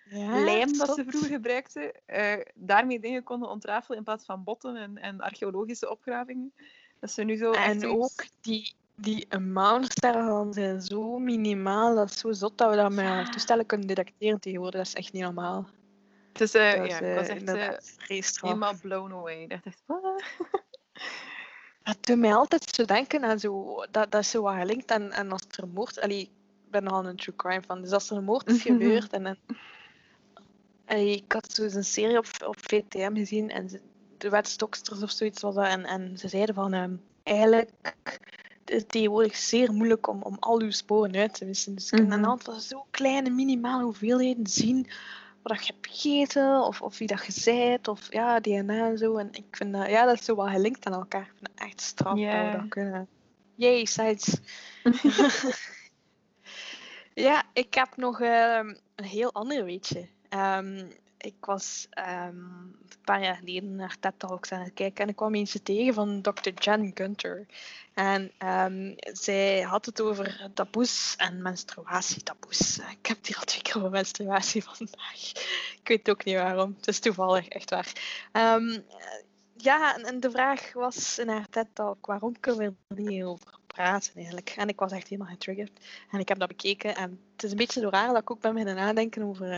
Ja, 0.09 0.43
lijm 0.43 0.77
dat 0.77 0.95
ze 0.95 1.05
vroeger 1.07 1.29
gebruikten, 1.29 1.91
eh, 2.05 2.41
daarmee 2.55 2.99
dingen 2.99 3.23
konden 3.23 3.49
ontrafelen 3.49 3.97
in 3.97 4.03
plaats 4.03 4.25
van 4.25 4.43
botten 4.43 4.75
en, 4.75 4.97
en 4.97 5.21
archeologische 5.21 5.89
opgravingen. 5.89 6.53
Dat 6.99 7.11
ze 7.11 7.23
nu 7.23 7.35
zo 7.35 7.51
En 7.51 7.85
ook 7.87 8.25
die, 8.41 8.73
die 8.95 9.25
amounts 9.29 9.95
daarvan 9.95 10.53
zijn 10.53 10.81
zo 10.81 11.19
minimaal, 11.19 11.95
dat 11.95 12.09
is 12.09 12.19
zo 12.19 12.31
zot 12.31 12.57
dat 12.57 12.69
we 12.69 12.75
dat 12.75 12.91
met 12.91 13.05
Ja. 13.05 13.23
toestellen 13.23 13.65
kunnen 13.65 13.87
detecteren 13.87 14.39
tegenwoordig. 14.39 14.77
Dat 14.77 14.87
is 14.87 14.93
echt 14.93 15.13
niet 15.13 15.23
normaal. 15.23 15.67
Dat 16.31 16.41
is 16.41 16.51
ja, 16.51 16.75
eh, 16.75 17.09
ik 17.09 17.15
was 17.15 17.27
echt 17.27 18.41
helemaal 18.41 18.73
blown 18.81 19.11
away. 19.13 19.41
Ik 19.41 19.49
dacht 19.49 19.65
echt, 19.65 19.83
"Wat?" 19.85 20.23
Het 21.83 22.05
doet 22.05 22.17
mij 22.17 22.33
altijd 22.35 22.75
zo 22.75 22.85
denken 22.85 23.23
aan 23.23 23.39
zo, 23.39 23.75
dat, 23.91 24.11
dat 24.11 24.21
is 24.21 24.29
zo 24.29 24.41
wat 24.41 24.55
gelinkt 24.55 24.91
en, 24.91 25.11
en 25.11 25.31
als 25.31 25.41
er 25.49 25.67
moord, 25.67 26.01
allee, 26.01 26.21
ik 26.21 26.71
ben 26.71 26.83
nogal 26.83 27.05
een 27.05 27.15
true 27.15 27.35
crime 27.35 27.61
van, 27.67 27.81
dus 27.81 27.91
als 27.91 28.09
er 28.09 28.17
een 28.17 28.23
moord 28.23 28.47
is 28.51 28.61
gebeurd 28.61 29.13
en, 29.13 29.25
en 29.25 29.39
ik 30.87 31.31
had 31.31 31.53
zo 31.53 31.63
eens 31.63 31.73
een 31.73 31.83
serie 31.83 32.17
op, 32.17 32.27
op 32.45 32.55
VTM 32.59 33.15
gezien 33.15 33.49
en 33.49 33.69
ze, 33.69 33.79
de 34.17 34.29
wetstoksters 34.29 35.03
of 35.03 35.11
zoiets 35.11 35.41
was 35.41 35.55
dat 35.55 35.65
en, 35.65 35.85
en 35.85 36.17
ze 36.17 36.27
zeiden 36.27 36.55
van 36.55 36.73
ehm, 36.73 36.95
eigenlijk 37.23 37.69
is 38.65 38.81
het 38.81 38.89
tegenwoordig 38.89 39.35
zeer 39.35 39.73
moeilijk 39.73 40.07
om, 40.07 40.21
om 40.21 40.37
al 40.39 40.61
uw 40.61 40.71
sporen 40.71 41.15
uit 41.15 41.33
te 41.33 41.45
wissen. 41.45 41.75
Dus 41.75 41.89
je 41.89 41.95
kan 41.95 42.13
aan 42.13 42.21
de 42.21 42.27
hand 42.27 42.43
van 42.43 42.59
zo 42.59 42.85
kleine 42.91 43.29
minimale 43.29 43.83
hoeveelheden 43.83 44.47
zien 44.47 44.89
wat 45.41 45.65
je 45.65 45.73
hebt 45.73 45.87
gegeten 45.87 46.61
of, 46.61 46.81
of 46.81 46.97
wie 46.97 47.07
dat 47.07 47.25
je 47.25 47.31
zijt 47.31 47.87
of 47.87 48.13
ja, 48.13 48.39
DNA 48.39 48.89
en 48.89 48.97
zo. 48.97 49.17
En 49.17 49.29
ik 49.31 49.45
vind 49.51 49.73
dat, 49.73 49.89
ja, 49.89 50.05
dat 50.05 50.19
is 50.19 50.25
zo 50.25 50.35
wat 50.35 50.49
gelinkt 50.49 50.85
aan 50.85 50.93
elkaar. 50.93 51.21
Ik 51.21 51.33
vind 51.33 51.49
dat 51.57 51.67
echt 51.67 51.81
straf 51.81 52.19
dat 52.19 52.51
we 52.51 52.57
dat 52.59 52.67
kunnen. 52.67 53.07
Yay, 53.55 53.85
science. 53.85 54.37
ja, 57.27 57.43
ik 57.53 57.73
heb 57.73 57.95
nog 57.95 58.21
ehm, 58.21 58.75
een 58.95 59.05
heel 59.05 59.33
ander 59.33 59.63
weetje. 59.65 60.07
Ehm, 60.37 60.85
ik 61.17 61.45
was 61.45 61.87
ehm, 61.89 62.37
een 62.37 63.03
paar 63.03 63.23
jaar 63.23 63.35
geleden 63.35 63.75
naar 63.75 63.97
TED 63.99 64.13
Talks 64.17 64.51
aan 64.51 64.61
het 64.61 64.73
kijken 64.73 65.03
en 65.03 65.09
ik 65.09 65.15
kwam 65.15 65.35
eentje 65.35 65.63
tegen 65.63 65.93
van 65.93 66.21
Dr. 66.21 66.49
Jen 66.55 66.91
Gunter. 66.93 67.45
En 67.93 68.31
ehm, 68.37 68.93
zij 68.97 69.61
had 69.61 69.85
het 69.85 70.01
over 70.01 70.49
taboes 70.53 71.15
en 71.17 71.41
menstruatietaboes. 71.41 72.77
Ik 72.77 73.05
heb 73.05 73.25
hier 73.25 73.37
al 73.37 73.43
twee 73.43 73.61
keer 73.61 73.77
over 73.77 73.89
menstruatie 73.89 74.63
vandaag. 74.73 75.31
Ik 75.81 75.87
weet 75.87 76.09
ook 76.09 76.25
niet 76.25 76.35
waarom. 76.35 76.73
Het 76.77 76.87
is 76.87 76.99
toevallig, 76.99 77.47
echt 77.47 77.69
waar. 77.69 77.91
Ja, 79.57 79.97
en, 79.97 80.19
de 80.19 80.31
vraag 80.31 80.73
was 80.73 81.19
in 81.19 81.29
haar 81.29 81.49
TED-talk, 81.49 82.05
waarom 82.05 82.39
kunnen 82.39 82.77
we 82.87 82.95
er 82.95 83.01
niet 83.01 83.23
over 83.23 83.59
praten 83.67 84.13
eigenlijk? 84.15 84.53
En 84.57 84.67
ik 84.67 84.79
was 84.79 84.91
echt 84.91 85.07
helemaal 85.07 85.31
getriggerd. 85.31 85.79
En 86.11 86.19
ik 86.19 86.27
heb 86.27 86.39
dat 86.39 86.47
bekeken 86.47 86.95
en 86.95 87.19
het 87.31 87.43
is 87.43 87.51
een 87.51 87.57
beetje 87.57 87.79
zo 87.79 87.89
raar 87.89 88.07
dat 88.07 88.21
ik 88.21 88.31
ook 88.31 88.41
ben 88.41 88.51
beginnen 88.51 88.75
nadenken 88.75 89.23
over 89.23 89.51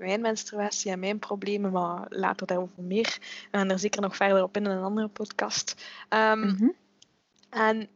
mijn 0.00 0.20
menstruatie 0.20 0.90
en 0.90 0.98
mijn 0.98 1.18
problemen, 1.18 1.72
maar 1.72 2.06
later 2.08 2.46
daarover 2.46 2.82
meer. 2.82 3.18
En 3.50 3.70
er 3.70 3.78
zeker 3.78 4.00
nog 4.00 4.16
verder 4.16 4.42
op 4.42 4.56
in 4.56 4.64
een 4.66 4.82
andere 4.82 5.08
podcast. 5.08 5.84
Ehm, 6.08 6.40
Mhm. 6.46 6.68
en 7.50 7.88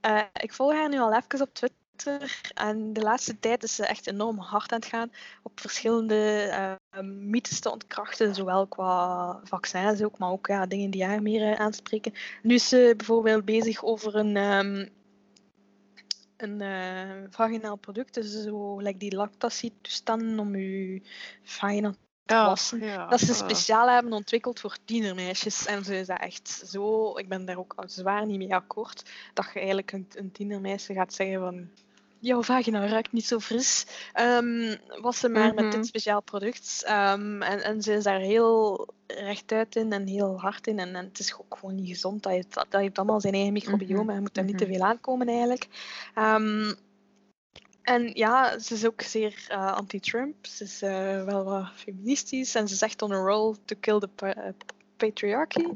eh, 0.00 0.22
ik 0.32 0.52
volg 0.52 0.72
haar 0.72 0.88
nu 0.88 0.98
al 0.98 1.14
even 1.14 1.40
op 1.40 1.54
Twitter. 1.54 2.40
En 2.54 2.92
de 2.92 3.00
laatste 3.00 3.38
tijd 3.38 3.62
is 3.62 3.74
ze 3.74 3.86
echt 3.86 4.06
enorm 4.06 4.38
hard 4.38 4.72
aan 4.72 4.78
het 4.78 4.88
gaan 4.88 5.12
op 5.42 5.60
verschillende 5.60 6.40
eh, 6.50 7.00
mythes 7.04 7.60
te 7.60 7.70
ontkrachten. 7.70 8.34
Zowel 8.34 8.66
qua 8.66 9.40
vaccins 9.44 10.02
ook, 10.02 10.18
maar 10.18 10.30
ook 10.30 10.46
ja, 10.46 10.66
dingen 10.66 10.90
die 10.90 11.04
haar 11.04 11.22
meer 11.22 11.52
eh, 11.52 11.60
aanspreken. 11.60 12.12
Nu 12.42 12.54
is 12.54 12.68
ze 12.68 12.94
bijvoorbeeld 12.96 13.44
bezig 13.44 13.84
over 13.84 14.14
een, 14.16 14.36
ehm, 14.36 14.88
een 16.36 16.60
eh, 16.60 17.30
vaginaal 17.30 17.76
product. 17.76 18.14
Dus 18.14 18.42
zo 18.42 18.78
like 18.78 18.98
die 18.98 19.14
lactatietoestanden 19.16 20.38
om 20.38 20.56
je 20.56 21.02
vagina 21.42 21.94
Ja, 22.24 22.46
wassen. 22.46 22.80
ja, 22.80 23.08
Dat 23.08 23.20
ze 23.20 23.30
ah. 23.32 23.38
speciaal 23.38 23.88
hebben 23.88 24.12
ontwikkeld 24.12 24.60
voor 24.60 24.76
tienermeisjes. 24.84 25.66
En 25.66 25.84
ze 25.84 25.98
is 25.98 26.06
dat 26.06 26.20
echt 26.20 26.48
zo, 26.48 27.16
ik 27.18 27.28
ben 27.28 27.44
daar 27.44 27.58
ook 27.58 27.72
al 27.76 27.88
zwaar 27.88 28.26
niet 28.26 28.38
mee 28.38 28.54
akkoord, 28.54 29.10
dat 29.34 29.44
je 29.52 29.58
eigenlijk 29.58 29.92
een, 29.92 30.06
een 30.14 30.32
tienermeisje 30.32 30.92
gaat 30.94 31.14
zeggen 31.14 31.40
van 31.40 31.68
jouw 32.26 32.42
vagina 32.42 32.86
ruikt 32.86 33.12
niet 33.12 33.26
zo 33.26 33.38
fris. 33.38 33.86
Ehm 34.12 34.76
was 35.00 35.18
ze 35.18 35.28
maar 35.28 35.54
met 35.54 35.64
Mhm. 35.64 35.76
dit 35.76 35.86
speciaal 35.86 36.22
product. 36.22 36.82
Ehm, 36.86 37.42
en, 37.42 37.62
en 37.62 37.82
ze 37.82 37.92
is 37.92 38.04
daar 38.04 38.20
heel 38.20 38.86
rechtuit 39.06 39.76
in 39.76 39.92
en 39.92 40.06
heel 40.06 40.40
hard 40.40 40.66
in. 40.66 40.78
En, 40.78 40.94
en 40.94 41.04
het 41.04 41.18
is 41.18 41.34
ook 41.34 41.56
gewoon 41.58 41.74
niet 41.74 41.88
gezond. 41.88 42.22
Dat 42.22 42.32
heeft, 42.32 42.54
dat 42.54 42.66
heeft 42.70 42.98
allemaal 42.98 43.20
zijn 43.20 43.34
eigen 43.34 43.52
microbiome. 43.52 44.00
Mhm, 44.02 44.08
en 44.08 44.14
Je 44.14 44.20
moet 44.20 44.34
daar 44.34 44.44
niet 44.44 44.58
te 44.58 44.64
mhm. 44.64 44.72
veel 44.72 44.84
aankomen 44.84 45.28
eigenlijk. 45.28 45.66
Ehm, 46.14 46.72
en 47.82 48.10
ja, 48.14 48.58
ze 48.58 48.74
is 48.74 48.86
ook 48.86 49.02
zeer 49.02 49.44
eh, 49.48 49.72
anti-Trump. 49.72 50.46
Ze 50.46 50.64
is 50.64 50.82
eh, 50.82 51.24
wel 51.24 51.44
wat 51.44 51.68
feministisch 51.74 52.54
en 52.54 52.68
ze 52.68 52.74
zegt 52.74 53.02
on 53.02 53.12
a 53.12 53.16
roll 53.16 53.54
to 53.64 53.76
kill 53.80 53.98
the 53.98 54.08
pa- 54.08 54.52
patriarchy. 54.96 55.66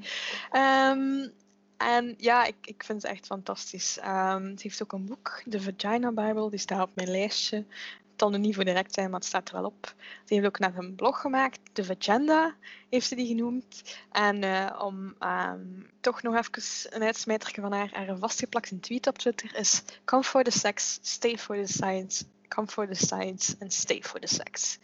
En 1.81 2.15
ja, 2.19 2.45
ik, 2.45 2.57
ik 2.63 2.85
vind 2.85 3.01
ze 3.01 3.09
echt 3.09 3.27
fantastisch. 3.27 3.99
Ehm, 3.99 4.57
ze 4.57 4.63
heeft 4.63 4.83
ook 4.83 4.93
een 4.93 5.07
boek, 5.07 5.43
de 5.45 5.61
Vagina 5.61 6.13
Bible, 6.13 6.51
die 6.51 6.59
staat 6.59 6.83
op 6.83 6.91
mijn 6.95 7.11
lijstje. 7.11 7.57
Het 7.57 8.29
zal 8.29 8.31
nu 8.31 8.39
niet 8.39 8.55
voor 8.55 8.65
direct 8.65 8.95
zijn, 8.95 9.11
maar 9.11 9.19
het 9.21 9.29
staat 9.29 9.49
er 9.49 9.55
wel 9.55 9.65
op. 9.65 9.95
Ze 10.25 10.35
heeft 10.35 10.47
ook 10.47 10.59
net 10.59 10.77
een 10.77 10.95
blog 10.95 11.21
gemaakt, 11.21 11.61
de 11.73 11.85
Vagenda 11.85 12.55
heeft 12.91 13.07
ze 13.07 13.15
die 13.15 13.27
genoemd. 13.27 13.99
En 14.13 14.43
eh, 14.43 14.81
om 14.83 15.15
ehm, 15.19 15.65
toch 16.01 16.23
nog 16.23 16.35
even 16.37 16.95
een 16.95 17.03
uitsmijterje 17.03 17.61
van 17.61 17.73
haar, 17.73 17.91
haar 17.93 18.19
vastgeplakt 18.19 18.71
een 18.71 18.81
tweet 18.81 19.07
op 19.07 19.19
Twitter 19.19 19.57
is 19.57 19.83
Come 20.05 20.23
for 20.23 20.43
the 20.43 20.51
sex, 20.51 20.99
stay 21.03 21.39
for 21.39 21.57
the 21.57 21.73
science. 21.73 22.25
Come 22.49 22.67
for 22.67 22.87
the 22.87 23.07
science 23.07 23.57
and 23.61 23.73
stay 23.73 24.03
for 24.03 24.21
the 24.21 24.35
sex. 24.35 24.79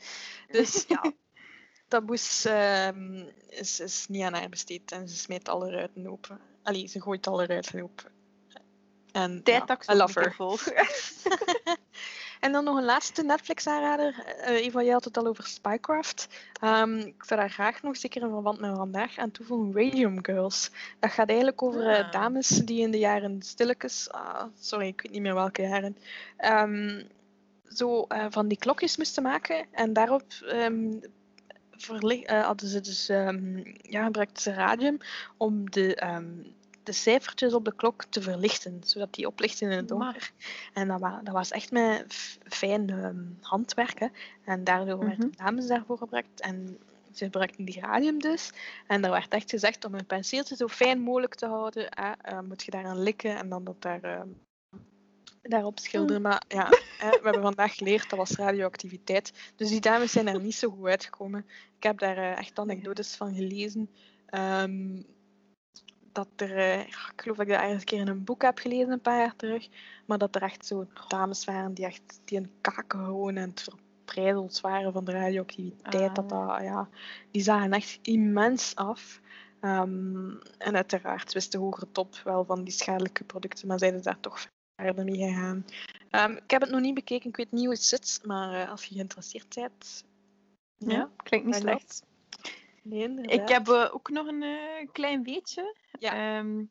Dus 0.51 0.85
ja, 0.89 1.13
taboes 1.89 2.45
ehm, 2.45 3.25
is, 3.49 3.81
is 3.81 4.07
niet 4.09 4.23
aan 4.23 4.35
haar 4.35 4.49
besteed 4.49 4.93
en 4.93 5.09
ze 5.09 5.17
smijt 5.17 5.49
alle 5.49 5.71
ruiten 5.71 6.07
open. 6.07 6.41
Allee, 6.63 6.87
ze 6.89 7.01
gooit 7.01 7.27
alle 7.27 7.47
ruiten 7.47 7.83
open. 7.83 8.11
En 9.13 9.43
Tijd 9.43 9.69
ja. 10.75 10.87
En 12.41 12.53
dan 12.53 12.65
nog 12.65 12.77
een 12.77 12.85
laatste 12.85 13.23
Netflix-aanrader. 13.23 14.25
Eh, 14.25 14.55
Eva, 14.67 14.83
jij 14.83 14.93
had 14.93 15.05
het 15.05 15.17
al 15.17 15.27
over 15.27 15.47
Spycraft. 15.47 16.29
Ehm, 16.61 16.99
ik 16.99 17.25
zou 17.25 17.41
daar 17.41 17.51
graag 17.51 17.83
nog 17.83 17.97
zeker 17.97 18.23
in 18.23 18.29
verband 18.29 18.61
met 18.61 18.77
vandaag 18.77 19.19
aan 19.19 19.31
toevoegen. 19.31 19.83
Radium 19.85 20.25
Girls. 20.25 20.71
Dat 20.99 21.11
gaat 21.11 21.29
eigenlijk 21.29 21.63
over 21.63 21.89
eh, 21.89 22.05
Ah. 22.05 22.13
dames 22.13 22.49
die 22.49 22.81
in 22.81 22.91
de 22.91 22.99
jaren 22.99 23.43
stilletjes... 23.43 24.11
ah, 24.11 24.45
sorry, 24.61 24.87
ik 24.87 25.01
weet 25.03 25.13
niet 25.13 25.23
meer 25.23 25.35
welke 25.35 25.63
jaren. 25.63 25.97
ehm, 26.37 27.05
zo 27.69 28.03
eh, 28.03 28.27
van 28.31 28.49
die 28.49 28.59
klokjes 28.59 28.97
moesten 28.97 29.23
maken. 29.23 29.67
En 29.71 29.93
daarop 29.93 30.25
verli- 31.79 32.23
eh, 32.25 32.45
hadden 32.45 32.69
ze 32.69 32.81
dus... 32.81 33.09
ehm, 33.09 33.63
ja, 33.83 34.11
ze 34.35 34.53
radium 34.53 34.99
om 35.37 35.71
de... 35.71 35.95
ehm, 35.95 36.25
de 36.83 36.93
cijfertjes 36.93 37.55
op 37.55 37.65
de 37.65 37.75
klok 37.75 38.05
te 38.05 38.23
verlichten, 38.23 38.81
zodat 38.85 39.15
die 39.15 39.27
oplichten 39.27 39.71
in 39.71 39.77
het 39.77 39.89
donker. 39.89 40.31
En 40.75 40.89
dat, 40.89 41.01
wa- 41.01 41.21
dat 41.25 41.35
was 41.35 41.51
echt 41.51 41.71
met 41.71 42.05
f- 42.15 42.39
fijn 42.45 42.91
ehm, 42.91 43.17
handwerk. 43.41 43.99
Hè. 43.99 44.07
En 44.45 44.65
daardoor 44.65 44.97
Mhm. 44.97 45.07
werden 45.07 45.33
dames 45.37 45.67
daarvoor 45.67 45.99
gebruikt. 45.99 46.41
En 46.41 46.79
ze 47.15 47.25
gebruikten 47.25 47.65
die 47.65 47.81
radium 47.81 48.19
dus. 48.19 48.53
En 48.87 49.05
er 49.05 49.11
werd 49.11 49.33
echt 49.33 49.51
gezegd 49.51 49.85
om 49.85 49.95
een 49.95 50.07
penseeltje 50.07 50.57
zo 50.57 50.69
fijn 50.69 51.01
mogelijk 51.01 51.35
te 51.35 51.47
houden, 51.47 51.87
hè, 51.91 52.11
eh, 52.23 52.41
moet 52.41 52.63
je 52.63 52.71
daaraan 52.71 53.03
likken 53.03 53.37
en 53.37 53.49
dan 53.49 53.65
dat 53.65 53.83
daar, 53.83 54.27
daarop 55.49 55.79
schilderen. 55.79 56.23
Maar 56.23 56.43
ja, 56.49 56.69
hè, 57.03 57.11
we 57.11 57.21
hebben 57.23 57.43
vandaag 57.43 57.75
geleerd 57.75 58.11
dat 58.11 58.19
was 58.19 58.37
radioactiviteit. 58.37 59.53
Dus 59.57 59.69
die 59.69 59.81
dames 59.81 60.13
zijn 60.13 60.29
er 60.29 60.41
niet 60.41 60.55
zo 60.55 60.71
goed 60.71 60.87
uitgekomen. 60.87 61.47
Ik 61.77 61.83
heb 61.83 61.99
daar 61.99 62.17
eh, 62.17 62.39
echt 62.39 62.59
anekdotes 62.59 63.15
van 63.15 63.35
gelezen. 63.35 63.91
Ehm, 64.27 65.03
dat 66.13 66.29
er, 66.37 66.57
eh, 66.57 66.81
ik 66.81 67.13
geloof 67.17 67.37
dat 67.37 67.47
ik 67.47 67.53
dat 67.53 67.63
ergens 67.63 67.81
een 67.81 67.85
keer 67.85 68.01
in 68.01 68.09
een 68.09 68.25
boek 68.25 68.43
heb 68.43 68.59
gelezen 68.59 68.91
een 68.91 69.01
paar 69.01 69.19
jaar 69.19 69.37
terug, 69.37 69.69
maar 70.07 70.19
dat 70.19 70.35
er 70.35 70.43
echt 70.43 70.67
zo 70.67 70.87
dames 71.09 71.45
waren 71.45 71.75
die 71.75 71.85
echt 71.85 72.21
die 72.25 72.39
een 72.39 72.51
kaken 72.61 73.05
gewoon 73.05 73.37
en 73.37 73.51
het 73.51 73.63
verbreideld 73.63 74.61
waren 74.61 74.93
van 74.93 75.05
de 75.05 75.13
radioactiviteit. 75.13 76.19
Ah. 76.19 76.29
dat, 76.29 76.63
ja, 76.63 76.89
die 77.31 77.43
zagen 77.43 77.73
echt 77.73 77.99
immens 78.03 78.75
af. 78.75 79.21
Ehm, 79.61 80.31
en 80.59 80.75
uiteraard 80.75 81.33
wist 81.33 81.53
de 81.53 81.59
hogere 81.59 81.87
top 81.93 82.17
wel 82.25 82.45
van 82.45 82.65
die 82.65 82.73
schadelijke 82.73 83.25
producten, 83.25 83.69
maar 83.69 83.79
zijn 83.79 83.97
ze 83.97 84.03
daar 84.03 84.21
toch 84.21 84.39
gegaan. 84.77 85.67
Ehm, 86.11 86.33
ik 86.33 86.51
heb 86.51 86.61
het 86.61 86.71
nog 86.71 86.81
niet 86.81 86.95
bekeken, 86.95 87.29
ik 87.29 87.37
weet 87.37 87.53
niet 87.53 87.65
hoe 87.65 87.73
het 87.73 87.85
zit, 87.85 88.21
maar 88.25 88.63
eh, 88.63 88.71
als 88.71 88.85
je 88.85 88.95
geïnteresseerd 88.95 89.55
bent, 89.55 90.05
Ja, 90.79 91.11
klinkt 91.17 91.47
niet 91.47 91.55
slecht. 91.55 92.05
Nee, 92.83 93.21
Ik 93.21 93.49
heb 93.49 93.69
eh, 93.69 93.89
ook 93.93 94.11
nog 94.11 94.27
een 94.27 94.43
eh, 94.43 94.89
klein 94.93 95.23
weetje. 95.23 95.77
Ja. 95.99 96.39
Ehm, 96.39 96.65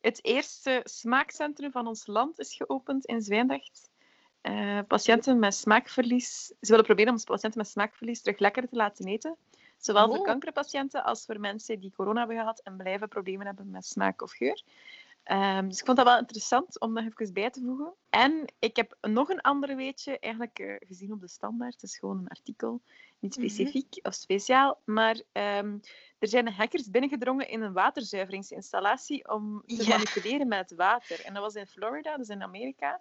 het 0.00 0.24
eerste 0.24 0.80
smaakcentrum 0.84 1.70
van 1.70 1.86
ons 1.86 2.06
land 2.06 2.38
is 2.38 2.54
geopend 2.54 3.04
in 3.04 3.22
Zwijndrecht. 3.22 3.90
Patiënten 4.86 5.38
met 5.38 5.54
smaakverlies... 5.54 6.46
Ze 6.46 6.70
willen 6.70 6.84
proberen 6.84 7.12
om 7.12 7.24
patiënten 7.24 7.60
met 7.60 7.68
smaakverlies 7.68 8.20
terug 8.20 8.38
lekker 8.38 8.68
te 8.68 8.76
laten 8.76 9.06
eten. 9.06 9.36
Zowel 9.78 10.08
voor 10.08 10.18
Oh. 10.18 10.24
kankerpatiënten 10.24 11.04
als 11.04 11.24
voor 11.24 11.40
mensen 11.40 11.80
die 11.80 11.92
corona 11.96 12.18
hebben 12.18 12.36
gehad 12.36 12.60
en 12.60 12.76
blijven 12.76 13.08
problemen 13.08 13.46
hebben 13.46 13.70
met 13.70 13.86
smaak 13.86 14.22
of 14.22 14.32
geur. 14.32 14.62
Ehm, 15.28 15.68
dus 15.68 15.78
ik 15.78 15.84
vond 15.84 15.96
dat 15.96 16.06
wel 16.06 16.18
interessant 16.18 16.80
om 16.80 16.92
nog 16.92 17.04
even 17.04 17.32
bij 17.32 17.50
te 17.50 17.60
voegen. 17.60 17.94
En 18.10 18.52
ik 18.58 18.76
heb 18.76 18.96
nog 19.00 19.28
een 19.28 19.40
andere 19.40 19.74
weetje, 19.74 20.18
eigenlijk 20.18 20.58
eh, 20.58 20.74
gezien 20.78 21.12
op 21.12 21.20
de 21.20 21.28
standaard. 21.28 21.72
Het 21.74 21.82
is 21.82 21.98
gewoon 21.98 22.18
een 22.18 22.28
artikel, 22.28 22.82
niet 23.18 23.36
Mhm. 23.36 23.48
specifiek 23.48 23.98
of 24.02 24.14
speciaal. 24.14 24.80
Maar 24.84 25.22
ehm, 25.32 25.78
er 26.18 26.28
zijn 26.28 26.48
hackers 26.52 26.90
binnengedrongen 26.90 27.48
in 27.48 27.62
een 27.62 27.72
waterzuiveringsinstallatie 27.72 29.28
om 29.30 29.62
te 29.66 29.84
Ja. 29.84 29.88
manipuleren 29.88 30.48
met 30.48 30.58
het 30.58 30.78
water. 30.78 31.20
En 31.20 31.34
dat 31.34 31.42
was 31.42 31.54
in 31.54 31.66
Florida, 31.66 32.16
dus 32.16 32.28
in 32.28 32.42
Amerika. 32.42 33.00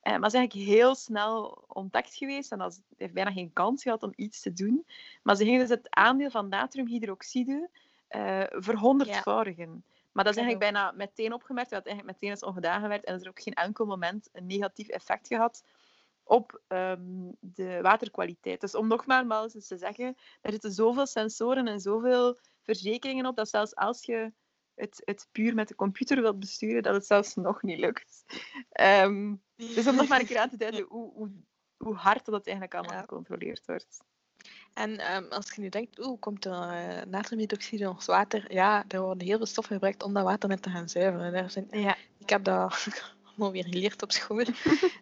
Eh, 0.00 0.16
maar 0.18 0.30
ze 0.30 0.36
is 0.36 0.42
eigenlijk 0.42 0.70
heel 0.70 0.94
snel 0.94 1.64
ontdekt 1.68 2.14
geweest 2.14 2.52
en 2.52 2.58
dat 2.58 2.82
heeft 2.96 3.12
bijna 3.14 3.30
geen 3.32 3.52
kans 3.52 3.82
gehad 3.82 4.02
om 4.02 4.12
iets 4.16 4.40
te 4.42 4.52
doen. 4.52 4.86
Maar 5.22 5.36
ze 5.36 5.44
gingen 5.44 5.60
dus 5.60 5.68
het 5.68 5.86
aandeel 5.90 6.30
van 6.30 6.48
natriumhydroxide 6.48 7.70
eh 8.08 8.44
verhonderdvoudigen. 8.48 9.84
Maar 10.12 10.24
dat 10.24 10.36
is 10.36 10.40
eigenlijk 10.42 10.72
bijna 10.72 10.92
meteen 10.92 11.32
opgemerkt, 11.32 11.70
dat 11.70 11.86
eigenlijk 11.86 12.20
meteen 12.20 12.36
is 12.36 12.42
ongedaan 12.42 12.80
gewerkt 12.80 13.04
en 13.04 13.14
er 13.14 13.20
is 13.20 13.26
ook 13.26 13.42
geen 13.42 13.54
enkel 13.54 13.86
moment 13.86 14.28
een 14.32 14.46
negatief 14.46 14.88
effect 14.88 15.26
gehad 15.26 15.64
op 16.22 16.62
ehm, 16.66 17.30
de 17.40 17.78
waterkwaliteit. 17.82 18.60
Dus 18.60 18.74
om 18.74 18.88
nogmaals 18.88 19.54
eens 19.54 19.66
te 19.66 19.76
zeggen, 19.76 20.16
er 20.40 20.52
zitten 20.52 20.72
zoveel 20.72 21.06
sensoren 21.06 21.66
en 21.66 21.80
zoveel 21.80 22.38
verzekeringen 22.62 23.26
op, 23.26 23.36
dat 23.36 23.48
zelfs 23.48 23.74
als 23.74 24.04
je 24.04 24.32
het, 24.74 25.02
het 25.04 25.28
puur 25.32 25.54
met 25.54 25.68
de 25.68 25.74
computer 25.74 26.20
wilt 26.20 26.38
besturen, 26.38 26.82
dat 26.82 26.94
het 26.94 27.06
zelfs 27.06 27.34
nog 27.34 27.62
niet 27.62 27.78
lukt. 27.78 28.24
Ehm, 28.70 29.34
dus 29.56 29.86
om 29.86 29.94
nog 29.94 30.08
maar 30.08 30.20
een 30.20 30.26
keer 30.26 30.38
aan 30.38 30.48
te 30.48 30.56
duiden 30.56 30.86
hoe, 30.88 31.12
hoe, 31.12 31.30
hoe 31.76 31.94
hard 31.94 32.24
dat 32.24 32.46
eigenlijk 32.46 32.74
allemaal 32.74 32.96
Ja. 32.96 33.00
gecontroleerd 33.00 33.66
wordt. 33.66 34.04
En 34.78 34.98
ehm, 34.98 35.24
als 35.30 35.52
je 35.54 35.60
nu 35.60 35.68
denkt, 35.68 35.98
oeh, 36.06 36.20
komt 36.20 36.44
er 36.44 36.52
eh, 36.52 37.06
natriumhydroxide 37.06 37.82
in 37.82 37.88
ons 37.88 38.06
water? 38.06 38.52
Ja, 38.52 38.84
er 38.88 39.00
worden 39.00 39.26
heel 39.26 39.36
veel 39.36 39.46
stoffen 39.46 39.72
gebruikt 39.74 40.02
om 40.02 40.12
dat 40.14 40.24
water 40.24 40.48
net 40.48 40.62
te 40.62 40.70
gaan 40.70 40.88
zuiveren. 40.88 41.32
Daar 41.32 41.50
zijn, 41.50 41.66
Ja. 41.70 41.96
ik 42.18 42.28
heb 42.28 42.44
dat 42.44 42.86
allemaal 43.28 43.52
weer 43.52 43.64
geleerd 43.64 44.02
op 44.02 44.12
school. 44.12 44.44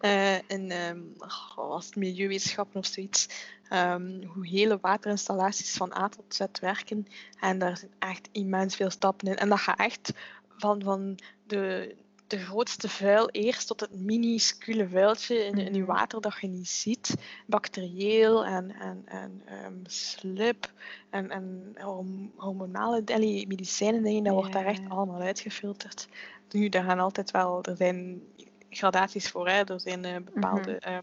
Eh 0.00 0.34
in 0.48 0.70
ehm, 0.70 1.00
oh, 1.18 1.68
was 1.68 1.86
het 1.86 1.96
milieuwetenschappen 1.96 2.80
of 2.80 2.86
zoiets. 2.86 3.28
Ehm, 3.68 4.22
hoe 4.24 4.46
hele 4.46 4.78
waterinstallaties 4.80 5.72
van 5.72 5.94
A 5.96 6.08
tot 6.08 6.34
Z 6.34 6.44
werken. 6.60 7.06
En 7.40 7.58
daar 7.58 7.76
zijn 7.76 7.92
echt 7.98 8.28
immens 8.32 8.76
veel 8.76 8.90
stappen 8.90 9.28
in. 9.28 9.36
En 9.36 9.48
dat 9.48 9.58
gaat 9.58 9.78
echt 9.78 10.12
van, 10.56 10.82
van 10.82 11.18
de, 11.46 11.94
de 12.26 12.38
grootste 12.38 12.88
vuil 12.88 13.28
eerst 13.30 13.66
tot 13.66 13.80
het 13.80 13.94
minuscule 14.00 14.88
vuiltje 14.88 15.44
in, 15.44 15.58
in 15.58 15.74
je 15.74 15.80
Mhm. 15.80 15.90
water 15.92 16.20
dat 16.20 16.36
je 16.40 16.46
niet 16.46 16.68
ziet. 16.68 17.14
Bacterieel 17.46 18.44
en, 18.44 18.70
en, 18.70 19.02
en 19.04 19.42
ehm, 19.44 19.74
slip 19.86 20.72
en, 21.10 21.30
en 21.30 21.76
horm- 21.80 22.32
hormonale 22.36 23.02
allee, 23.04 23.46
medicijnen, 23.46 24.02
dingen, 24.02 24.24
dat 24.24 24.34
wordt 24.34 24.52
daar 24.52 24.66
echt 24.66 24.88
allemaal 24.88 25.20
uitgefilterd. 25.20 26.08
Nu, 26.50 26.68
daar 26.68 26.84
gaan 26.84 26.98
altijd 26.98 27.30
wel, 27.30 27.62
er 27.62 27.76
zijn 27.76 28.22
gradaties 28.70 29.28
voor, 29.30 29.48
hè. 29.48 29.64
er 29.64 29.80
zijn 29.80 30.04
eh, 30.04 30.16
bepaalde. 30.24 31.02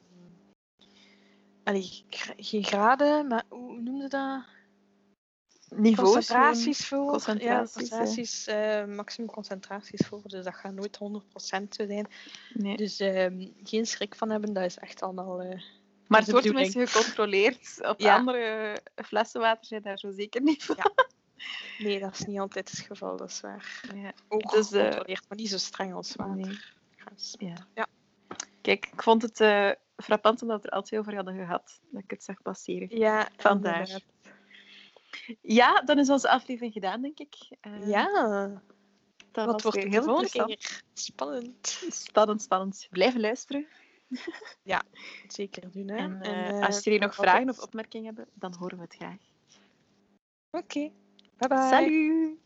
Allee, 1.64 2.04
gra- 2.10 2.34
geen 2.38 2.64
graden, 2.64 3.28
maar 3.28 3.44
hoe 3.50 3.82
noem 3.82 4.02
je 4.02 4.08
dat? 4.08 4.44
Niveaus. 5.76 6.12
Concentraties 6.14 6.88
voor. 6.88 7.10
concentraties, 7.12 7.46
ja, 7.50 7.60
ja. 7.60 7.64
concentraties, 7.74 8.48
eh, 8.48 8.86
maximum 8.86 9.30
concentraties 9.30 10.08
voor. 10.08 10.22
Dus 10.24 10.44
dat 10.44 10.56
gaat 10.56 10.74
nooit 10.74 10.98
100% 10.98 11.76
zo 11.76 11.86
zijn. 11.86 12.08
Nee. 12.54 12.78
Dus 12.78 13.00
ehm, 13.00 13.48
geen 13.64 13.86
schrik 13.86 14.16
van 14.16 14.30
hebben, 14.30 14.54
dat 14.54 14.64
is 14.64 14.78
echt 14.78 15.02
allemaal. 15.02 15.42
eh, 15.42 15.62
Maar 16.08 16.20
het 16.22 16.32
wordt 16.32 16.46
tenminste 16.46 16.88
gecontroleerd. 16.88 17.80
Op 17.88 18.00
Ja. 18.00 18.16
andere 18.16 18.78
flessenwater 18.96 19.66
zijn 19.66 19.82
daar 19.82 19.98
zo 19.98 20.12
zeker 20.12 20.42
niet 20.42 20.64
van. 20.64 20.78
Nee, 21.80 22.00
dat 22.00 22.14
is 22.14 22.26
niet 22.26 22.40
altijd 22.40 22.70
het 22.72 22.80
geval, 22.80 23.18
dat 23.18 23.30
is 23.30 23.42
waar. 23.42 23.82
Ja. 23.96 24.14
Ook 24.28 24.52
Dus, 24.52 24.72
eh, 24.72 24.80
gecontroleerd, 24.84 25.26
maar 25.30 25.38
niet 25.38 25.50
zo 25.50 25.58
streng 25.58 25.94
als 25.94 26.16
water. 26.16 26.36
Nee. 26.36 26.60
Ja. 27.50 27.68
Ja. 27.74 27.88
Kijk, 28.62 28.90
ik 28.94 29.02
vond 29.04 29.22
het 29.22 29.40
eh, 29.40 29.70
frappant 29.98 30.42
omdat 30.42 30.62
we 30.62 30.68
er 30.70 30.74
al 30.76 30.82
twee 30.82 31.00
over 31.00 31.16
hadden 31.16 31.36
gehad. 31.36 31.80
Dat 31.92 32.04
ik 32.04 32.10
het 32.10 32.24
zag 32.24 32.42
passeren. 32.42 32.98
Ja, 32.98 33.30
Vandaar. 33.38 33.80
inderdaad. 33.80 34.04
Ja, 35.42 35.82
dan 35.82 36.00
is 36.00 36.10
onze 36.10 36.30
aflevering 36.30 36.74
gedaan, 36.74 37.02
denk 37.02 37.20
ik. 37.20 37.36
Eh, 37.62 37.88
Ja, 37.88 38.08
dat 39.32 39.46
wat 39.46 39.62
wordt 39.62 39.78
weer 39.78 39.88
heel 39.88 40.22
interessant. 40.22 40.84
Spannend. 40.94 41.68
Spannend, 41.90 42.42
spannend. 42.42 42.88
Blijven 42.92 43.20
luisteren. 43.20 43.68
Zeker 45.28 45.72
doen, 45.72 45.90
hè. 45.90 45.96
En, 45.96 46.22
eh, 46.22 46.50
eh, 46.50 46.66
als 46.66 46.84
jullie 46.84 47.00
nog 47.00 47.16
vragen 47.16 47.50
of 47.50 47.60
opmerkingen 47.60 48.06
hebben, 48.06 48.28
dan 48.34 48.56
horen 48.60 48.78
we 48.78 48.84
het 48.84 48.96
graag. 48.96 49.18
Oké, 50.52 50.92
bye 51.38 51.48
bye. 51.48 51.68
Salut! 51.70 52.42